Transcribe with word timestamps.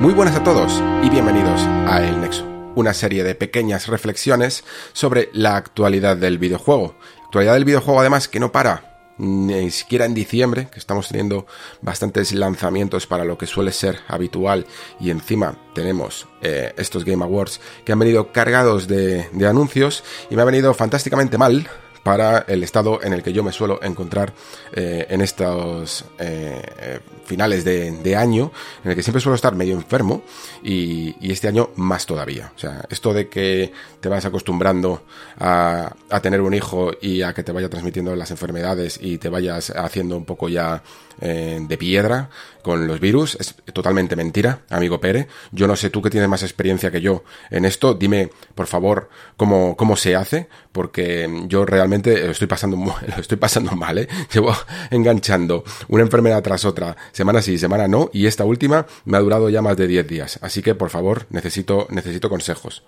Muy 0.00 0.14
buenas 0.14 0.36
a 0.36 0.44
todos 0.44 0.80
y 1.02 1.10
bienvenidos 1.10 1.60
a 1.88 2.00
El 2.00 2.20
Nexo, 2.20 2.46
una 2.76 2.94
serie 2.94 3.24
de 3.24 3.34
pequeñas 3.34 3.88
reflexiones 3.88 4.62
sobre 4.92 5.28
la 5.32 5.56
actualidad 5.56 6.16
del 6.16 6.38
videojuego. 6.38 6.94
Actualidad 7.24 7.54
del 7.54 7.64
videojuego 7.64 7.98
además 7.98 8.28
que 8.28 8.38
no 8.38 8.52
para, 8.52 9.12
ni 9.18 9.72
siquiera 9.72 10.04
en 10.04 10.14
diciembre, 10.14 10.68
que 10.70 10.78
estamos 10.78 11.08
teniendo 11.08 11.48
bastantes 11.82 12.32
lanzamientos 12.32 13.08
para 13.08 13.24
lo 13.24 13.36
que 13.36 13.48
suele 13.48 13.72
ser 13.72 13.98
habitual 14.06 14.66
y 15.00 15.10
encima 15.10 15.56
tenemos 15.74 16.28
eh, 16.42 16.72
estos 16.76 17.04
Game 17.04 17.24
Awards 17.24 17.60
que 17.84 17.90
han 17.90 17.98
venido 17.98 18.30
cargados 18.30 18.86
de, 18.86 19.28
de 19.32 19.46
anuncios 19.48 20.04
y 20.30 20.36
me 20.36 20.42
ha 20.42 20.44
venido 20.44 20.74
fantásticamente 20.74 21.38
mal 21.38 21.68
para 22.08 22.46
el 22.48 22.62
estado 22.62 23.02
en 23.02 23.12
el 23.12 23.22
que 23.22 23.34
yo 23.34 23.44
me 23.44 23.52
suelo 23.52 23.80
encontrar 23.82 24.32
eh, 24.72 25.04
en 25.10 25.20
estos 25.20 26.06
eh, 26.18 27.00
finales 27.26 27.66
de, 27.66 28.16
año, 28.16 28.50
en 28.82 28.92
el 28.92 28.96
que 28.96 29.02
siempre 29.02 29.20
suelo 29.20 29.36
estar 29.36 29.54
medio 29.54 29.74
enfermo 29.74 30.22
y, 30.62 31.30
este 31.30 31.48
año 31.48 31.68
más 31.76 32.06
todavía. 32.06 32.50
O 32.56 32.58
sea, 32.58 32.86
esto 32.88 33.12
de 33.12 33.28
que 33.28 33.74
te 34.00 34.08
vas 34.08 34.24
acostumbrando 34.24 35.02
a, 35.38 35.94
tener 36.22 36.40
un 36.40 36.54
hijo 36.54 36.92
y 36.98 37.20
a 37.20 37.34
que 37.34 37.42
te 37.42 37.52
vaya 37.52 37.68
transmitiendo 37.68 38.16
las 38.16 38.30
enfermedades 38.30 38.98
y 39.02 39.18
te 39.18 39.28
vayas 39.28 39.68
haciendo 39.68 40.16
un 40.16 40.24
poco 40.24 40.48
ya 40.48 40.82
eh, 41.20 41.58
de 41.60 41.78
piedra 41.78 42.30
con 42.62 42.86
los 42.86 43.00
virus 43.00 43.36
es 43.40 43.54
totalmente 43.72 44.14
mentira, 44.14 44.60
amigo 44.68 45.00
Pere. 45.00 45.28
Yo 45.52 45.66
no 45.66 45.74
sé 45.74 45.90
tú 45.90 46.02
que 46.02 46.10
tienes 46.10 46.28
más 46.28 46.42
experiencia 46.42 46.90
que 46.90 47.00
yo 47.00 47.24
en 47.50 47.64
esto. 47.64 47.94
Dime, 47.94 48.30
por 48.54 48.66
favor, 48.66 49.08
cómo, 49.36 49.76
cómo 49.76 49.96
se 49.96 50.14
hace, 50.14 50.48
porque 50.70 51.44
yo 51.46 51.64
realmente 51.64 52.24
lo 52.24 52.32
estoy 52.32 52.46
pasando, 52.46 52.76
lo 53.16 53.20
estoy 53.20 53.38
pasando 53.38 53.72
mal, 53.72 53.98
¿eh? 53.98 54.08
Llevo 54.32 54.52
enganchando 54.90 55.64
una 55.88 56.02
enfermedad 56.02 56.42
tras 56.42 56.64
otra, 56.64 56.96
semana 57.12 57.40
sí, 57.40 57.56
semana 57.58 57.88
no, 57.88 58.10
y 58.12 58.26
esta 58.26 58.44
última 58.44 58.86
me 59.04 59.16
ha 59.16 59.20
durado 59.20 59.48
ya 59.48 59.62
más 59.62 59.76
de 59.76 59.86
10 59.86 60.06
días. 60.06 60.38
Así 60.42 60.62
que, 60.62 60.74
por 60.74 60.90
favor, 60.90 61.26
necesito, 61.30 61.86
necesito 61.90 62.28
consejos. 62.28 62.82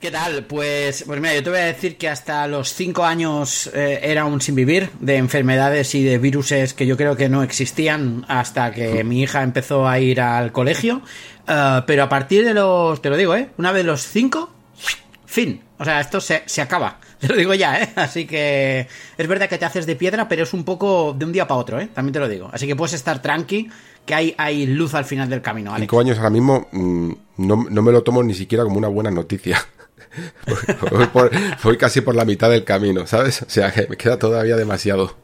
¿Qué 0.00 0.10
tal? 0.10 0.44
Pues, 0.44 1.04
pues 1.06 1.20
mira, 1.20 1.34
yo 1.34 1.42
te 1.42 1.48
voy 1.48 1.58
a 1.58 1.64
decir 1.64 1.96
que 1.96 2.10
hasta 2.10 2.46
los 2.46 2.74
5 2.74 3.02
años 3.02 3.70
eh, 3.72 4.00
era 4.02 4.26
un 4.26 4.42
sin 4.42 4.54
vivir 4.54 4.90
de 5.00 5.16
enfermedades 5.16 5.94
y 5.94 6.04
de 6.04 6.18
viruses 6.18 6.74
que 6.74 6.86
yo 6.86 6.98
creo 6.98 7.16
que 7.16 7.30
no 7.30 7.42
existían 7.42 8.26
hasta 8.28 8.72
que 8.72 9.04
mi 9.04 9.22
hija 9.22 9.42
empezó 9.42 9.88
a 9.88 9.98
ir 9.98 10.20
al 10.20 10.52
colegio. 10.52 11.00
Eh, 11.48 11.80
pero 11.86 12.02
a 12.02 12.08
partir 12.10 12.44
de 12.44 12.52
los, 12.52 13.00
te 13.00 13.08
lo 13.08 13.16
digo, 13.16 13.34
¿eh? 13.34 13.48
Una 13.56 13.72
vez 13.72 13.86
los 13.86 14.02
5, 14.02 14.50
fin. 15.24 15.62
O 15.78 15.84
sea, 15.84 16.00
esto 16.00 16.20
se, 16.20 16.42
se 16.44 16.60
acaba. 16.60 17.00
Te 17.18 17.28
lo 17.28 17.36
digo 17.36 17.54
ya, 17.54 17.80
¿eh? 17.80 17.88
Así 17.96 18.26
que 18.26 18.86
es 19.16 19.26
verdad 19.26 19.48
que 19.48 19.56
te 19.56 19.64
haces 19.64 19.86
de 19.86 19.96
piedra, 19.96 20.28
pero 20.28 20.42
es 20.42 20.52
un 20.52 20.64
poco 20.64 21.14
de 21.18 21.24
un 21.24 21.32
día 21.32 21.48
para 21.48 21.58
otro, 21.58 21.80
¿eh? 21.80 21.88
También 21.94 22.12
te 22.12 22.18
lo 22.18 22.28
digo. 22.28 22.50
Así 22.52 22.66
que 22.66 22.76
puedes 22.76 22.92
estar 22.92 23.22
tranqui, 23.22 23.70
que 24.04 24.14
hay, 24.14 24.34
hay 24.36 24.66
luz 24.66 24.92
al 24.92 25.06
final 25.06 25.30
del 25.30 25.40
camino. 25.40 25.70
Alex. 25.70 25.84
Cinco 25.90 26.00
años 26.00 26.18
ahora 26.18 26.28
mismo 26.28 26.68
mm, 26.70 27.12
no, 27.38 27.66
no 27.70 27.82
me 27.82 27.90
lo 27.90 28.02
tomo 28.02 28.22
ni 28.22 28.34
siquiera 28.34 28.64
como 28.64 28.76
una 28.76 28.88
buena 28.88 29.10
noticia. 29.10 29.66
Voy, 31.62 31.76
casi 31.76 32.00
por 32.00 32.14
la 32.14 32.24
mitad 32.24 32.50
del 32.50 32.64
camino, 32.64 33.06
¿sabes? 33.06 33.42
O 33.42 33.50
sea, 33.50 33.70
que 33.72 33.86
me 33.88 33.96
queda 33.96 34.18
todavía 34.18 34.56
demasiado. 34.56 35.16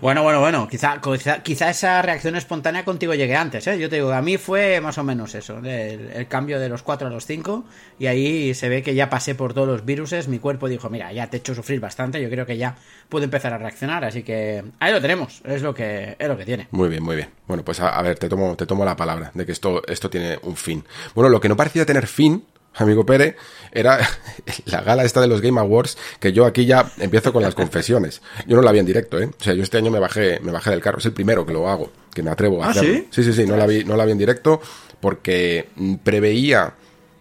bueno, 0.00 0.22
bueno, 0.22 0.40
bueno, 0.40 0.68
quizá, 0.68 1.00
quizá, 1.42 1.70
esa 1.70 2.02
reacción 2.02 2.36
espontánea 2.36 2.84
contigo 2.84 3.14
llegue 3.14 3.36
antes, 3.36 3.66
¿eh? 3.66 3.78
Yo 3.78 3.88
te 3.88 3.96
digo, 3.96 4.12
a 4.12 4.22
mí 4.22 4.38
fue 4.38 4.80
más 4.80 4.98
o 4.98 5.04
menos 5.04 5.34
eso, 5.34 5.58
el, 5.64 6.26
cambio 6.28 6.58
de 6.58 6.68
los 6.68 6.82
4 6.82 7.08
a 7.08 7.10
los 7.10 7.26
5, 7.26 7.64
y 7.98 8.06
ahí 8.06 8.54
se 8.54 8.68
ve 8.68 8.82
que 8.82 8.94
ya 8.94 9.10
pasé 9.10 9.34
por 9.34 9.54
todos 9.54 9.68
los 9.68 9.84
viruses, 9.84 10.28
mi 10.28 10.38
cuerpo 10.38 10.68
dijo, 10.68 10.90
mira, 10.90 11.12
ya 11.12 11.28
te 11.28 11.36
he 11.36 11.40
hecho 11.40 11.54
sufrir 11.54 11.80
bastante, 11.80 12.20
yo 12.20 12.30
creo 12.30 12.46
que 12.46 12.56
ya 12.56 12.76
puedo 13.08 13.24
empezar 13.24 13.52
a 13.52 13.58
reaccionar, 13.58 14.04
así 14.04 14.22
que 14.22 14.64
ahí 14.80 14.92
lo 14.92 15.00
tenemos, 15.00 15.42
es 15.44 15.62
lo 15.62 15.74
que, 15.74 16.16
es 16.18 16.28
lo 16.28 16.36
que 16.36 16.44
tiene. 16.44 16.68
Muy 16.70 16.88
bien, 16.88 17.02
muy 17.02 17.16
bien. 17.16 17.28
Bueno, 17.46 17.64
pues 17.64 17.80
a, 17.80 17.90
a 17.90 18.02
ver, 18.02 18.18
te 18.18 18.28
tomo, 18.28 18.56
te 18.56 18.66
tomo 18.66 18.84
la 18.84 18.96
palabra 18.96 19.30
de 19.34 19.46
que 19.46 19.52
esto, 19.52 19.82
esto 19.86 20.08
tiene 20.08 20.38
un 20.42 20.56
fin. 20.56 20.84
Bueno, 21.14 21.28
lo 21.28 21.40
que 21.40 21.48
no 21.48 21.56
parecía 21.56 21.84
tener 21.84 22.06
fin 22.06 22.44
amigo 22.74 23.04
Pere, 23.06 23.36
era 23.72 23.98
la 24.66 24.82
gala 24.82 25.04
esta 25.04 25.20
de 25.20 25.26
los 25.26 25.40
Game 25.40 25.60
Awards, 25.60 25.96
que 26.20 26.32
yo 26.32 26.44
aquí 26.46 26.66
ya 26.66 26.90
empiezo 26.98 27.32
con 27.32 27.42
las 27.42 27.54
confesiones. 27.54 28.22
Yo 28.46 28.56
no 28.56 28.62
la 28.62 28.72
vi 28.72 28.78
en 28.78 28.86
directo, 28.86 29.20
¿eh? 29.20 29.26
O 29.26 29.42
sea, 29.42 29.54
yo 29.54 29.62
este 29.62 29.78
año 29.78 29.90
me 29.90 29.98
bajé, 29.98 30.40
me 30.40 30.52
bajé 30.52 30.70
del 30.70 30.80
carro. 30.80 30.98
Es 30.98 31.06
el 31.06 31.12
primero 31.12 31.44
que 31.44 31.52
lo 31.52 31.68
hago, 31.68 31.90
que 32.12 32.22
me 32.22 32.30
atrevo 32.30 32.62
a 32.62 32.68
¿Ah, 32.68 32.70
hacerlo. 32.70 32.94
¿sí? 32.94 33.08
sí, 33.10 33.24
sí, 33.24 33.32
sí, 33.32 33.46
no 33.46 33.56
la 33.56 33.66
vi, 33.66 33.84
no 33.84 33.96
la 33.96 34.04
vi 34.04 34.12
en 34.12 34.18
directo 34.18 34.60
porque 35.00 35.68
preveía 36.02 36.74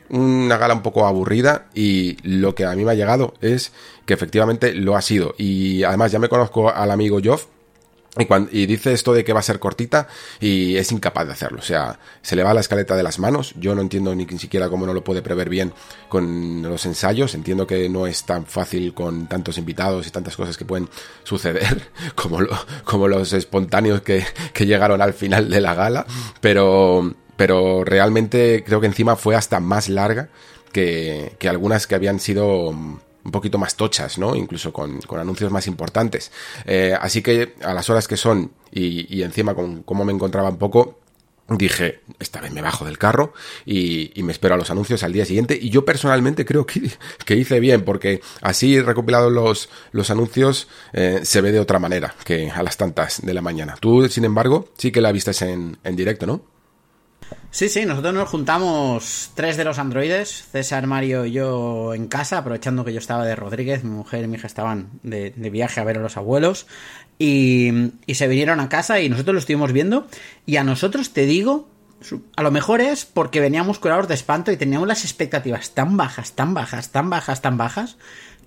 una 0.09 0.57
gala 0.57 0.73
un 0.75 0.83
poco 0.83 1.07
aburrida 1.07 1.67
y 1.73 2.17
lo 2.23 2.53
que 2.53 2.65
a 2.65 2.75
mí 2.75 2.85
me 2.85 2.91
ha 2.91 2.95
llegado 2.95 3.33
es 3.41 3.71
que 4.05 4.13
efectivamente 4.13 4.73
lo 4.73 4.95
ha 4.95 5.01
sido. 5.01 5.33
Y 5.37 5.83
además 5.83 6.11
ya 6.11 6.19
me 6.19 6.29
conozco 6.29 6.69
al 6.69 6.91
amigo 6.91 7.19
Joff, 7.23 7.47
y, 8.51 8.65
dice 8.67 8.93
esto 8.93 9.11
de 9.11 9.23
que 9.23 9.33
va 9.33 9.39
a 9.39 9.43
ser 9.43 9.59
cortita 9.59 10.07
y 10.39 10.77
es 10.77 10.91
incapaz 10.91 11.25
de 11.25 11.33
hacerlo. 11.33 11.59
O 11.59 11.63
sea, 11.63 11.99
se 12.21 12.35
le 12.35 12.43
va 12.43 12.53
la 12.53 12.59
escaleta 12.59 12.95
de 12.95 13.01
las 13.01 13.17
manos. 13.17 13.55
Yo 13.57 13.73
no 13.73 13.81
entiendo 13.81 14.13
ni 14.13 14.27
siquiera 14.37 14.69
cómo 14.69 14.85
no 14.85 14.93
lo 14.93 15.03
puede 15.03 15.23
prever 15.23 15.49
bien 15.49 15.73
con 16.09 16.61
los 16.61 16.85
ensayos. 16.85 17.33
Entiendo 17.33 17.65
que 17.65 17.89
no 17.89 18.05
es 18.05 18.23
tan 18.23 18.45
fácil 18.45 18.93
con 18.93 19.27
tantos 19.27 19.57
invitados 19.57 20.05
y 20.05 20.11
tantas 20.11 20.35
cosas 20.35 20.57
que 20.57 20.65
pueden 20.65 20.89
suceder 21.23 21.89
como, 22.15 22.39
como 22.83 23.07
los 23.07 23.33
espontáneos 23.33 24.01
que, 24.01 24.23
que 24.53 24.67
llegaron 24.67 25.01
al 25.01 25.13
final 25.13 25.49
de 25.49 25.61
la 25.61 25.73
gala. 25.73 26.05
Pero, 26.39 27.15
pero 27.35 27.83
realmente 27.83 28.63
creo 28.63 28.79
que 28.79 28.87
encima 28.87 29.15
fue 29.15 29.35
hasta 29.35 29.59
más 29.59 29.89
larga 29.89 30.29
que, 30.71 31.35
que 31.39 31.49
algunas 31.49 31.87
que 31.87 31.95
habían 31.95 32.19
sido 32.19 32.99
un 33.23 33.31
poquito 33.31 33.57
más 33.57 33.75
tochas, 33.75 34.17
¿no? 34.17 34.35
Incluso 34.35 34.73
con, 34.73 34.99
anuncios 35.17 35.51
más 35.51 35.67
importantes. 35.67 36.31
Eh, 36.65 36.95
así 36.99 37.21
que 37.21 37.55
a 37.61 37.73
las 37.73 37.89
horas 37.89 38.07
que 38.07 38.17
son 38.17 38.51
y, 38.71 39.15
y 39.15 39.23
encima 39.23 39.53
con 39.55 39.83
cómo 39.83 40.05
me 40.05 40.13
encontraba 40.13 40.49
un 40.49 40.57
poco, 40.57 40.99
dije, 41.49 42.01
esta 42.19 42.41
vez 42.41 42.51
me 42.51 42.61
bajo 42.61 42.85
del 42.85 42.97
carro 42.97 43.33
y, 43.65 44.11
me 44.23 44.31
espero 44.31 44.55
a 44.55 44.57
los 44.57 44.71
anuncios 44.71 45.03
al 45.03 45.13
día 45.13 45.25
siguiente. 45.25 45.57
Y 45.59 45.69
yo 45.69 45.85
personalmente 45.85 46.45
creo 46.45 46.65
que, 46.65 46.91
que 47.25 47.35
hice 47.35 47.59
bien, 47.59 47.83
porque 47.83 48.21
así 48.41 48.79
recopilados 48.81 49.31
los, 49.31 49.69
los 49.91 50.09
anuncios 50.09 50.67
eh, 50.93 51.21
se 51.23 51.41
ve 51.41 51.51
de 51.51 51.59
otra 51.59 51.79
manera 51.79 52.15
que 52.23 52.49
a 52.49 52.63
las 52.63 52.77
tantas 52.77 53.21
de 53.25 53.33
la 53.33 53.41
mañana. 53.41 53.75
Tú, 53.79 54.07
sin 54.09 54.25
embargo, 54.25 54.69
sí 54.77 54.91
que 54.91 55.01
la 55.01 55.11
viste 55.11 55.31
en, 55.45 55.77
en 55.83 55.95
directo, 55.95 56.25
¿no? 56.25 56.52
Sí, 57.53 57.69
sí, 57.69 57.85
nosotros 57.85 58.15
nos 58.15 58.29
juntamos 58.29 59.29
tres 59.35 59.57
de 59.57 59.63
los 59.63 59.77
androides, 59.77 60.47
César, 60.51 60.87
Mario 60.87 61.23
y 61.23 61.33
yo 61.33 61.93
en 61.93 62.07
casa, 62.07 62.39
aprovechando 62.39 62.83
que 62.83 62.93
yo 62.93 62.97
estaba 62.97 63.25
de 63.25 63.35
Rodríguez, 63.35 63.83
mi 63.83 63.91
mujer 63.91 64.23
y 64.23 64.27
mi 64.27 64.37
hija 64.37 64.47
estaban 64.47 64.89
de, 65.03 65.29
viaje 65.51 65.79
a 65.79 65.83
ver 65.83 65.99
a 65.99 66.01
los 66.01 66.17
abuelos, 66.17 66.65
y, 67.19 67.91
se 68.11 68.27
vinieron 68.27 68.59
a 68.59 68.69
casa 68.69 69.01
y 69.01 69.07
nosotros 69.07 69.35
lo 69.35 69.39
estuvimos 69.39 69.71
viendo, 69.71 70.07
y 70.47 70.55
a 70.55 70.63
nosotros 70.63 71.13
te 71.13 71.27
digo, 71.27 71.69
a 72.35 72.41
lo 72.41 72.49
mejor 72.49 72.81
es 72.81 73.05
porque 73.05 73.39
veníamos 73.39 73.77
curados 73.77 74.07
de 74.07 74.15
espanto 74.15 74.51
y 74.51 74.57
teníamos 74.57 74.87
las 74.87 75.03
expectativas 75.03 75.75
tan 75.75 75.95
bajas, 75.95 76.31
tan 76.31 76.55
bajas, 76.55 76.89
tan 76.89 77.11
bajas, 77.11 77.43
tan 77.43 77.57
bajas, 77.57 77.97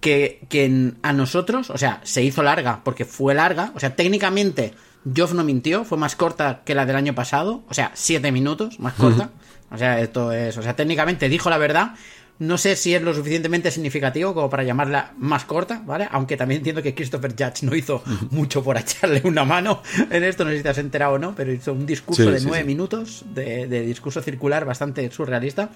que, 0.01 0.45
que 0.49 0.95
a 1.03 1.13
nosotros, 1.13 1.71
o 1.71 1.79
sea, 1.79 2.01
se 2.03 2.25
hizo 2.25 2.43
larga, 2.43 2.81
porque 2.83 3.05
fue 3.05 3.35
larga, 3.35 3.71
o 3.77 3.79
sea, 3.79 3.95
técnicamente 3.95 4.75
Joff 5.15 5.33
no 5.35 5.45
mintió, 5.45 5.85
fue 5.85 5.99
más 5.99 6.17
corta 6.17 6.63
que 6.65 6.75
la 6.75 6.87
del 6.87 6.97
año 6.97 7.15
pasado, 7.15 7.63
o 7.69 7.75
sea, 7.75 7.93
siete 7.95 8.33
minutos 8.33 8.81
más 8.81 8.95
corta. 8.95 9.31
O 9.71 9.79
sea, 9.79 10.01
esto 10.01 10.33
es, 10.33 10.57
o 10.57 10.63
sea, 10.63 10.75
técnicamente 10.77 11.29
dijo 11.29 11.51
la 11.51 11.59
verdad. 11.59 11.95
No 12.39 12.59
sé 12.59 12.77
si 12.77 12.95
es 12.95 13.01
lo 13.01 13.15
suficientemente 13.15 13.71
significativo 13.71 14.35
como 14.35 14.51
para 14.51 14.63
llamarla 14.63 15.15
más 15.17 15.47
corta, 15.47 15.83
¿vale? 15.87 16.07
Aunque 16.11 16.37
también 16.37 16.59
entiendo 16.59 16.83
que 16.83 16.95
Christopher 16.95 17.33
Judge 17.33 17.63
no 17.63 17.75
hizo 17.75 18.03
mucho 18.31 18.63
por 18.63 18.77
echarle 18.77 19.23
una 19.25 19.47
mano 19.47 19.83
en 20.11 20.23
esto, 20.23 20.45
no 20.45 20.51
sé 20.51 20.59
si 20.59 20.63
te 20.63 20.69
has 20.69 20.77
enterado 20.77 21.15
o 21.15 21.19
no, 21.19 21.35
pero 21.35 21.51
hizo 21.51 21.73
un 21.73 21.87
discurso 21.87 22.31
de 22.31 22.43
nueve 22.43 22.65
minutos, 22.65 23.25
de, 23.33 23.67
discurso 23.87 24.21
circular 24.21 24.67
bastante 24.67 25.11
surrealista. 25.11 25.71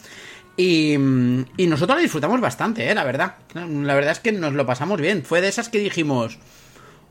Y, 0.54 0.92
y 0.92 1.66
nosotros 1.66 1.96
lo 1.96 2.02
disfrutamos 2.02 2.38
bastante, 2.42 2.90
¿eh? 2.90 2.94
La 2.94 3.04
verdad. 3.04 3.36
La 3.54 3.94
verdad 3.94 4.12
es 4.12 4.20
que 4.20 4.32
nos 4.32 4.52
lo 4.52 4.66
pasamos 4.66 5.00
bien. 5.00 5.22
Fue 5.24 5.40
de 5.40 5.48
esas 5.48 5.70
que 5.70 5.78
dijimos, 5.78 6.38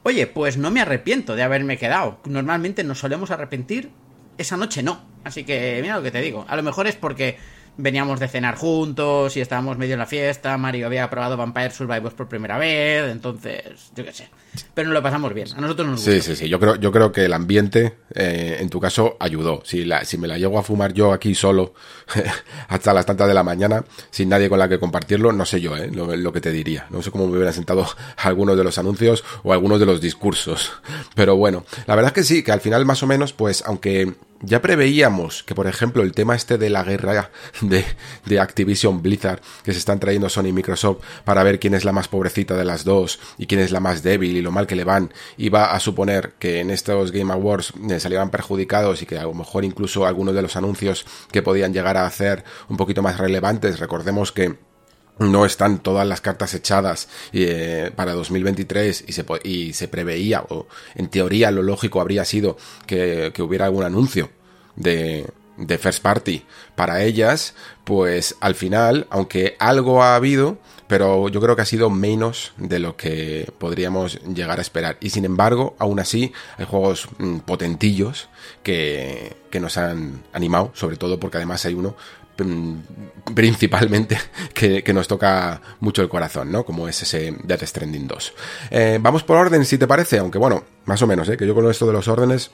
Oye, 0.04 0.28
pues 0.28 0.58
no 0.58 0.72
me 0.72 0.82
arrepiento 0.82 1.36
de 1.36 1.44
haberme 1.44 1.78
quedado. 1.78 2.20
Normalmente 2.26 2.84
nos 2.84 3.00
solemos 3.00 3.32
arrepentir, 3.32 3.92
esa 4.38 4.58
noche 4.58 4.82
no. 4.82 5.04
Así 5.24 5.44
que 5.44 5.80
mira 5.82 5.98
lo 5.98 6.04
que 6.04 6.12
te 6.12 6.22
digo. 6.22 6.46
A 6.48 6.56
lo 6.56 6.64
mejor 6.64 6.88
es 6.88 6.96
porque 6.96 7.38
veníamos 7.80 8.20
de 8.20 8.28
cenar 8.28 8.56
juntos 8.56 9.36
y 9.38 9.42
estábamos 9.42 9.78
medio 9.78 9.94
en 9.94 10.00
la 10.00 10.06
fiesta, 10.06 10.58
Mario 10.58 10.86
había 10.86 11.10
probado 11.10 11.38
Vampire 11.38 11.72
Survivors 11.72 12.14
por 12.14 12.28
primera 12.28 12.58
vez, 12.58 13.10
entonces, 13.12 13.92
yo 13.96 14.04
qué 14.04 14.14
sé. 14.14 14.30
Pero 14.74 14.90
nos 14.90 14.96
lo 14.96 15.04
pasamos 15.04 15.34
bien, 15.34 15.48
a 15.56 15.62
nosotros 15.62 15.88
nos 15.88 15.96
gusta. 15.98 16.12
Sí, 16.12 16.22
sí, 16.22 16.36
sí, 16.36 16.50
yo 16.50 16.60
creo, 16.60 16.76
yo 16.76 16.92
creo 16.92 17.12
que 17.12 17.26
el 17.26 17.34
ambiente, 17.34 17.98
eh, 18.14 18.58
en 18.60 18.70
tu 18.70 18.80
caso, 18.80 19.16
ayudó. 19.20 19.62
Si, 19.64 19.86
la, 19.86 20.04
si 20.04 20.18
me 20.18 20.28
la 20.28 20.38
llego 20.38 20.60
a 20.60 20.64
fumar 20.64 20.94
yo 20.94 21.14
aquí 21.14 21.36
solo 21.36 21.74
hasta 22.68 22.94
las 22.94 23.06
tantas 23.06 23.28
de 23.28 23.34
la 23.34 23.44
mañana, 23.44 23.86
sin 24.10 24.30
nadie 24.30 24.50
con 24.50 24.60
la 24.60 24.68
que 24.68 24.80
compartirlo, 24.80 25.32
no 25.32 25.46
sé 25.46 25.62
yo, 25.62 25.78
¿eh? 25.78 25.90
lo, 25.92 26.16
lo 26.16 26.34
que 26.34 26.42
te 26.42 26.52
diría. 26.52 26.88
No 26.90 27.02
sé 27.02 27.12
cómo 27.12 27.28
me 27.28 27.34
hubieran 27.34 27.54
sentado 27.54 27.88
algunos 28.18 28.58
de 28.58 28.64
los 28.64 28.78
anuncios 28.78 29.24
o 29.44 29.54
algunos 29.54 29.80
de 29.80 29.86
los 29.86 30.02
discursos. 30.02 30.74
Pero 31.16 31.36
bueno, 31.36 31.64
la 31.86 31.96
verdad 31.96 32.10
es 32.10 32.14
que 32.14 32.24
sí, 32.24 32.44
que 32.44 32.52
al 32.52 32.62
final 32.62 32.86
más 32.86 33.04
o 33.04 33.08
menos, 33.08 33.34
pues, 33.34 33.64
aunque 33.66 34.16
ya 34.42 34.62
preveíamos 34.62 35.44
que, 35.44 35.56
por 35.56 35.68
ejemplo, 35.68 36.04
el 36.04 36.14
tema 36.14 36.36
este 36.36 36.58
de 36.58 36.70
la 36.70 36.84
guerra 36.84 37.32
de, 37.62 37.86
de, 38.26 38.40
Activision 38.40 39.02
Blizzard 39.02 39.42
que 39.64 39.74
se 39.74 39.80
están 39.80 40.00
trayendo 40.00 40.30
Sony 40.30 40.48
y 40.48 40.54
Microsoft 40.54 41.04
para 41.26 41.44
ver 41.44 41.60
quién 41.60 41.74
es 41.74 41.86
la 41.86 41.92
más 41.92 42.08
pobrecita 42.08 42.56
de 42.56 42.66
las 42.66 42.84
dos 42.84 43.20
y 43.38 43.48
quién 43.48 43.62
es 43.62 43.72
la 43.72 43.80
más 43.80 44.04
débil 44.04 44.38
y 44.38 44.42
lo 44.42 44.52
mal 44.52 44.68
que 44.68 44.76
le 44.76 44.84
van, 44.84 45.14
iba 45.38 45.74
a 45.74 45.80
suponer 45.80 46.34
que 46.40 46.60
en 46.60 46.70
estos 46.70 47.12
Game 47.12 47.34
Awards 47.34 47.74
eh, 47.90 48.00
salieran 48.00 48.30
perjudicados 48.30 49.02
y 49.02 49.06
que 49.06 49.18
a 49.18 49.24
lo 49.24 49.34
mejor 49.34 49.66
incluso 49.66 50.06
algunos 50.06 50.36
de 50.36 50.42
los 50.42 50.56
anuncios 50.56 51.06
que 51.32 51.42
podían 51.42 51.74
llegar 51.74 51.98
a 51.98 52.06
hacer 52.06 52.44
un 52.70 52.78
poquito 52.78 53.02
más 53.02 53.18
relevantes, 53.18 53.80
recordemos 53.80 54.32
que 54.32 54.69
no 55.20 55.46
están 55.46 55.80
todas 55.80 56.08
las 56.08 56.22
cartas 56.22 56.54
echadas 56.54 57.10
eh, 57.34 57.92
para 57.96 58.14
2023 58.14 59.06
y 59.08 59.12
se, 59.12 59.26
y 59.44 59.74
se 59.74 59.88
preveía, 59.88 60.44
o 60.50 60.68
en 60.96 61.10
teoría 61.10 61.52
lo 61.52 61.62
lógico 61.62 62.02
habría 62.02 62.26
sido 62.26 62.58
que, 62.88 63.32
que 63.34 63.42
hubiera 63.42 63.66
algún 63.66 63.84
anuncio 63.84 64.30
de, 64.76 65.26
de 65.60 65.78
First 65.78 66.02
Party 66.02 66.44
para 66.76 67.04
ellas, 67.04 67.54
pues 67.84 68.36
al 68.40 68.56
final, 68.56 69.08
aunque 69.10 69.56
algo 69.60 70.02
ha 70.02 70.16
habido, 70.16 70.58
pero 70.88 71.30
yo 71.30 71.42
creo 71.42 71.56
que 71.56 71.62
ha 71.62 71.66
sido 71.66 71.90
menos 71.90 72.54
de 72.58 72.80
lo 72.80 72.96
que 72.96 73.52
podríamos 73.60 74.20
llegar 74.24 74.58
a 74.60 74.62
esperar. 74.62 74.98
Y 75.02 75.12
sin 75.12 75.26
embargo, 75.26 75.76
aún 75.78 76.00
así, 76.00 76.32
hay 76.58 76.66
juegos 76.66 77.10
mm, 77.18 77.40
potentillos 77.40 78.30
que, 78.64 79.38
que 79.52 79.60
nos 79.60 79.78
han 79.78 80.24
animado, 80.34 80.72
sobre 80.74 80.98
todo 80.98 81.20
porque 81.20 81.38
además 81.38 81.66
hay 81.66 81.74
uno 81.74 81.96
principalmente 83.34 84.18
que, 84.54 84.94
nos 84.94 85.08
toca 85.08 85.62
mucho 85.80 86.02
el 86.02 86.10
corazón, 86.10 86.52
¿no? 86.52 86.66
Como 86.66 86.88
es 86.88 87.02
ese 87.02 87.36
Death 87.44 87.64
Stranding 87.64 88.08
2. 88.08 88.34
Eh, 88.72 89.00
vamos 89.02 89.24
por 89.24 89.38
orden, 89.38 89.66
si 89.66 89.78
te 89.78 89.88
parece, 89.88 90.20
aunque 90.20 90.38
bueno, 90.38 90.64
más 90.86 91.02
o 91.02 91.08
menos, 91.08 91.30
¿eh? 91.30 91.38
Que 91.38 91.48
yo 91.48 91.56
con 91.56 91.70
esto 91.70 91.88
de 91.88 91.94
los 91.94 92.08
órdenes 92.08 92.52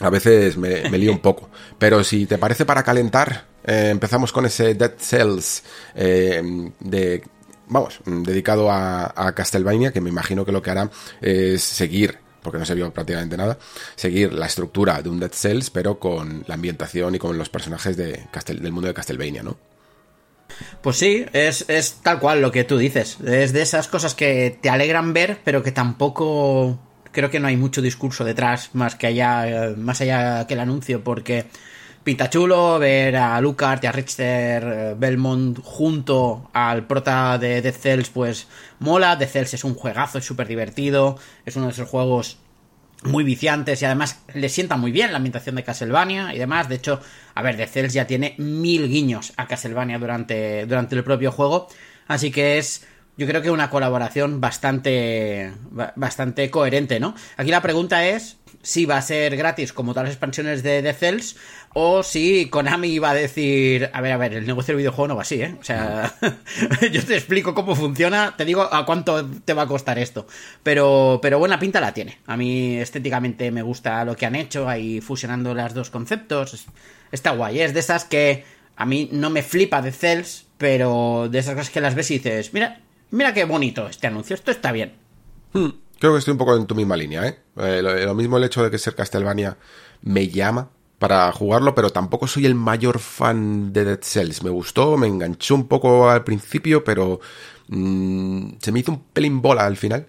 a 0.00 0.10
veces 0.10 0.56
me, 0.56 0.88
lío 0.90 1.12
un 1.12 1.20
poco. 1.20 1.48
Pero 1.78 2.02
si 2.04 2.26
te 2.26 2.38
parece 2.38 2.64
para 2.64 2.82
calentar, 2.82 3.46
eh, 3.64 3.88
empezamos 3.90 4.32
con 4.32 4.46
ese 4.46 4.74
Dead 4.74 4.92
Cells 4.98 5.62
de 5.94 7.22
vamos, 7.68 8.00
dedicado 8.04 8.70
a, 8.70 9.12
a, 9.16 9.34
Castlevania, 9.34 9.92
que 9.92 10.00
me 10.00 10.10
imagino 10.10 10.44
que 10.44 10.52
lo 10.52 10.62
que 10.62 10.70
hará 10.70 10.90
es 11.20 11.62
seguir, 11.62 12.18
porque 12.42 12.58
no 12.58 12.64
se 12.64 12.74
vio 12.74 12.92
prácticamente 12.92 13.36
nada, 13.36 13.58
seguir 13.94 14.32
la 14.32 14.46
estructura 14.46 15.00
de 15.02 15.08
un 15.08 15.20
Dead 15.20 15.32
Cells, 15.32 15.70
pero 15.70 15.98
con 15.98 16.44
la 16.46 16.54
ambientación 16.54 17.14
y 17.14 17.18
con 17.18 17.38
los 17.38 17.48
personajes 17.48 17.96
de 17.96 18.26
Castel, 18.30 18.60
del 18.60 18.72
mundo 18.72 18.88
de 18.88 18.94
Castlevania, 18.94 19.42
¿no? 19.42 19.56
Pues 20.82 20.96
sí, 20.96 21.24
es, 21.32 21.64
es 21.68 22.00
tal 22.02 22.18
cual 22.18 22.42
lo 22.42 22.52
que 22.52 22.64
tú 22.64 22.76
dices. 22.76 23.18
Es 23.24 23.52
de 23.52 23.62
esas 23.62 23.88
cosas 23.88 24.14
que 24.14 24.58
te 24.60 24.68
alegran 24.68 25.12
ver, 25.12 25.38
pero 25.44 25.62
que 25.62 25.72
tampoco 25.72 26.78
creo 27.12 27.30
que 27.30 27.40
no 27.40 27.48
hay 27.48 27.56
mucho 27.56 27.82
discurso 27.82 28.24
detrás 28.24 28.70
más 28.74 28.96
que 28.96 29.06
allá, 29.06 29.74
más 29.76 30.00
allá 30.00 30.46
que 30.46 30.54
el 30.54 30.60
anuncio, 30.60 31.04
porque 31.04 31.46
pinta 32.04 32.28
chulo 32.28 32.78
ver 32.78 33.16
a 33.16 33.40
Lucas 33.40 33.80
y 33.82 33.86
a 33.86 33.92
Richter 33.92 34.96
Belmont 34.96 35.58
junto 35.62 36.50
al 36.52 36.86
prota 36.86 37.38
de 37.38 37.62
Dead 37.62 37.74
Cells, 37.74 38.10
pues 38.10 38.48
mola. 38.80 39.16
Dead 39.16 39.28
Cells 39.28 39.54
es 39.54 39.64
un 39.64 39.74
juegazo, 39.74 40.18
es 40.18 40.24
súper 40.24 40.48
divertido, 40.48 41.18
es 41.44 41.56
uno 41.56 41.66
de 41.66 41.72
esos 41.72 41.88
juegos 41.88 42.38
muy 43.04 43.24
viciantes 43.24 43.82
y 43.82 43.84
además 43.84 44.22
le 44.32 44.48
sienta 44.48 44.76
muy 44.76 44.92
bien 44.92 45.10
la 45.10 45.16
ambientación 45.16 45.56
de 45.56 45.64
Castlevania 45.64 46.34
y 46.34 46.38
demás. 46.38 46.68
De 46.68 46.76
hecho, 46.76 47.00
a 47.34 47.42
ver, 47.42 47.56
Dead 47.56 47.68
Cells 47.68 47.92
ya 47.92 48.06
tiene 48.06 48.34
mil 48.38 48.88
guiños 48.88 49.32
a 49.36 49.46
Castlevania 49.46 49.98
durante, 49.98 50.66
durante 50.66 50.96
el 50.96 51.04
propio 51.04 51.32
juego, 51.32 51.68
así 52.08 52.30
que 52.30 52.58
es 52.58 52.86
yo 53.16 53.26
creo 53.26 53.42
que 53.42 53.50
una 53.50 53.70
colaboración 53.70 54.40
bastante 54.40 55.52
bastante 55.96 56.50
coherente, 56.50 56.98
¿no? 56.98 57.14
Aquí 57.36 57.50
la 57.50 57.60
pregunta 57.60 58.06
es 58.06 58.38
si 58.62 58.86
va 58.86 58.96
a 58.96 59.02
ser 59.02 59.36
gratis 59.36 59.72
como 59.72 59.92
todas 59.92 60.04
las 60.04 60.14
expansiones 60.14 60.62
de 60.62 60.82
The 60.82 60.94
Cells 60.94 61.36
o 61.74 62.02
si 62.02 62.48
Konami 62.48 62.88
iba 62.88 63.10
a 63.10 63.14
decir, 63.14 63.90
a 63.92 64.00
ver, 64.00 64.12
a 64.12 64.16
ver, 64.16 64.34
el 64.34 64.46
negocio 64.46 64.72
del 64.72 64.78
videojuego 64.78 65.08
no 65.08 65.16
va 65.16 65.22
así, 65.22 65.42
¿eh? 65.42 65.56
O 65.60 65.64
sea, 65.64 66.14
yo 66.92 67.04
te 67.04 67.14
explico 67.14 67.54
cómo 67.54 67.74
funciona, 67.74 68.34
te 68.36 68.44
digo 68.44 68.62
a 68.62 68.86
cuánto 68.86 69.26
te 69.26 69.54
va 69.54 69.62
a 69.62 69.66
costar 69.66 69.98
esto, 69.98 70.26
pero 70.62 71.18
pero 71.20 71.38
buena 71.38 71.58
pinta 71.58 71.80
la 71.80 71.92
tiene. 71.92 72.18
A 72.26 72.36
mí 72.36 72.76
estéticamente 72.76 73.50
me 73.50 73.62
gusta 73.62 74.04
lo 74.04 74.16
que 74.16 74.26
han 74.26 74.36
hecho 74.36 74.68
ahí 74.68 75.00
fusionando 75.00 75.54
los 75.54 75.74
dos 75.74 75.90
conceptos. 75.90 76.66
Está 77.10 77.32
guay, 77.32 77.60
es 77.60 77.74
de 77.74 77.80
esas 77.80 78.04
que 78.04 78.44
a 78.76 78.86
mí 78.86 79.08
no 79.12 79.28
me 79.28 79.42
flipa 79.42 79.82
de 79.82 79.92
Cells, 79.92 80.46
pero 80.56 81.28
de 81.30 81.38
esas 81.38 81.54
cosas 81.54 81.70
que 81.70 81.80
las 81.80 81.94
ves 81.94 82.10
y 82.10 82.14
dices, 82.14 82.54
mira, 82.54 82.80
Mira 83.12 83.34
qué 83.34 83.44
bonito 83.44 83.86
este 83.88 84.06
anuncio, 84.06 84.34
esto 84.34 84.50
está 84.50 84.72
bien. 84.72 84.94
Hmm, 85.52 85.68
creo 85.98 86.12
que 86.12 86.18
estoy 86.18 86.32
un 86.32 86.38
poco 86.38 86.56
en 86.56 86.66
tu 86.66 86.74
misma 86.74 86.96
línea, 86.96 87.26
¿eh? 87.26 87.38
Eh, 87.58 87.82
lo, 87.82 88.14
mismo 88.14 88.38
el 88.38 88.44
hecho 88.44 88.64
de 88.64 88.70
que 88.70 88.78
ser 88.78 88.94
Castlevania 88.94 89.58
me 90.00 90.28
llama 90.28 90.70
para 90.98 91.30
jugarlo, 91.30 91.74
pero 91.74 91.90
tampoco 91.90 92.26
soy 92.26 92.46
el 92.46 92.54
mayor 92.54 92.98
fan 93.00 93.70
de 93.70 93.84
Dead 93.84 93.98
Cells. 94.00 94.42
Me 94.42 94.48
gustó, 94.48 94.96
me 94.96 95.08
enganchó 95.08 95.54
un 95.54 95.68
poco 95.68 96.08
al 96.08 96.24
principio, 96.24 96.84
pero 96.84 97.20
mmm, 97.68 98.52
se 98.58 98.72
me 98.72 98.80
hizo 98.80 98.92
un 98.92 99.02
pelín 99.12 99.42
bola 99.42 99.66
al 99.66 99.76
final. 99.76 100.06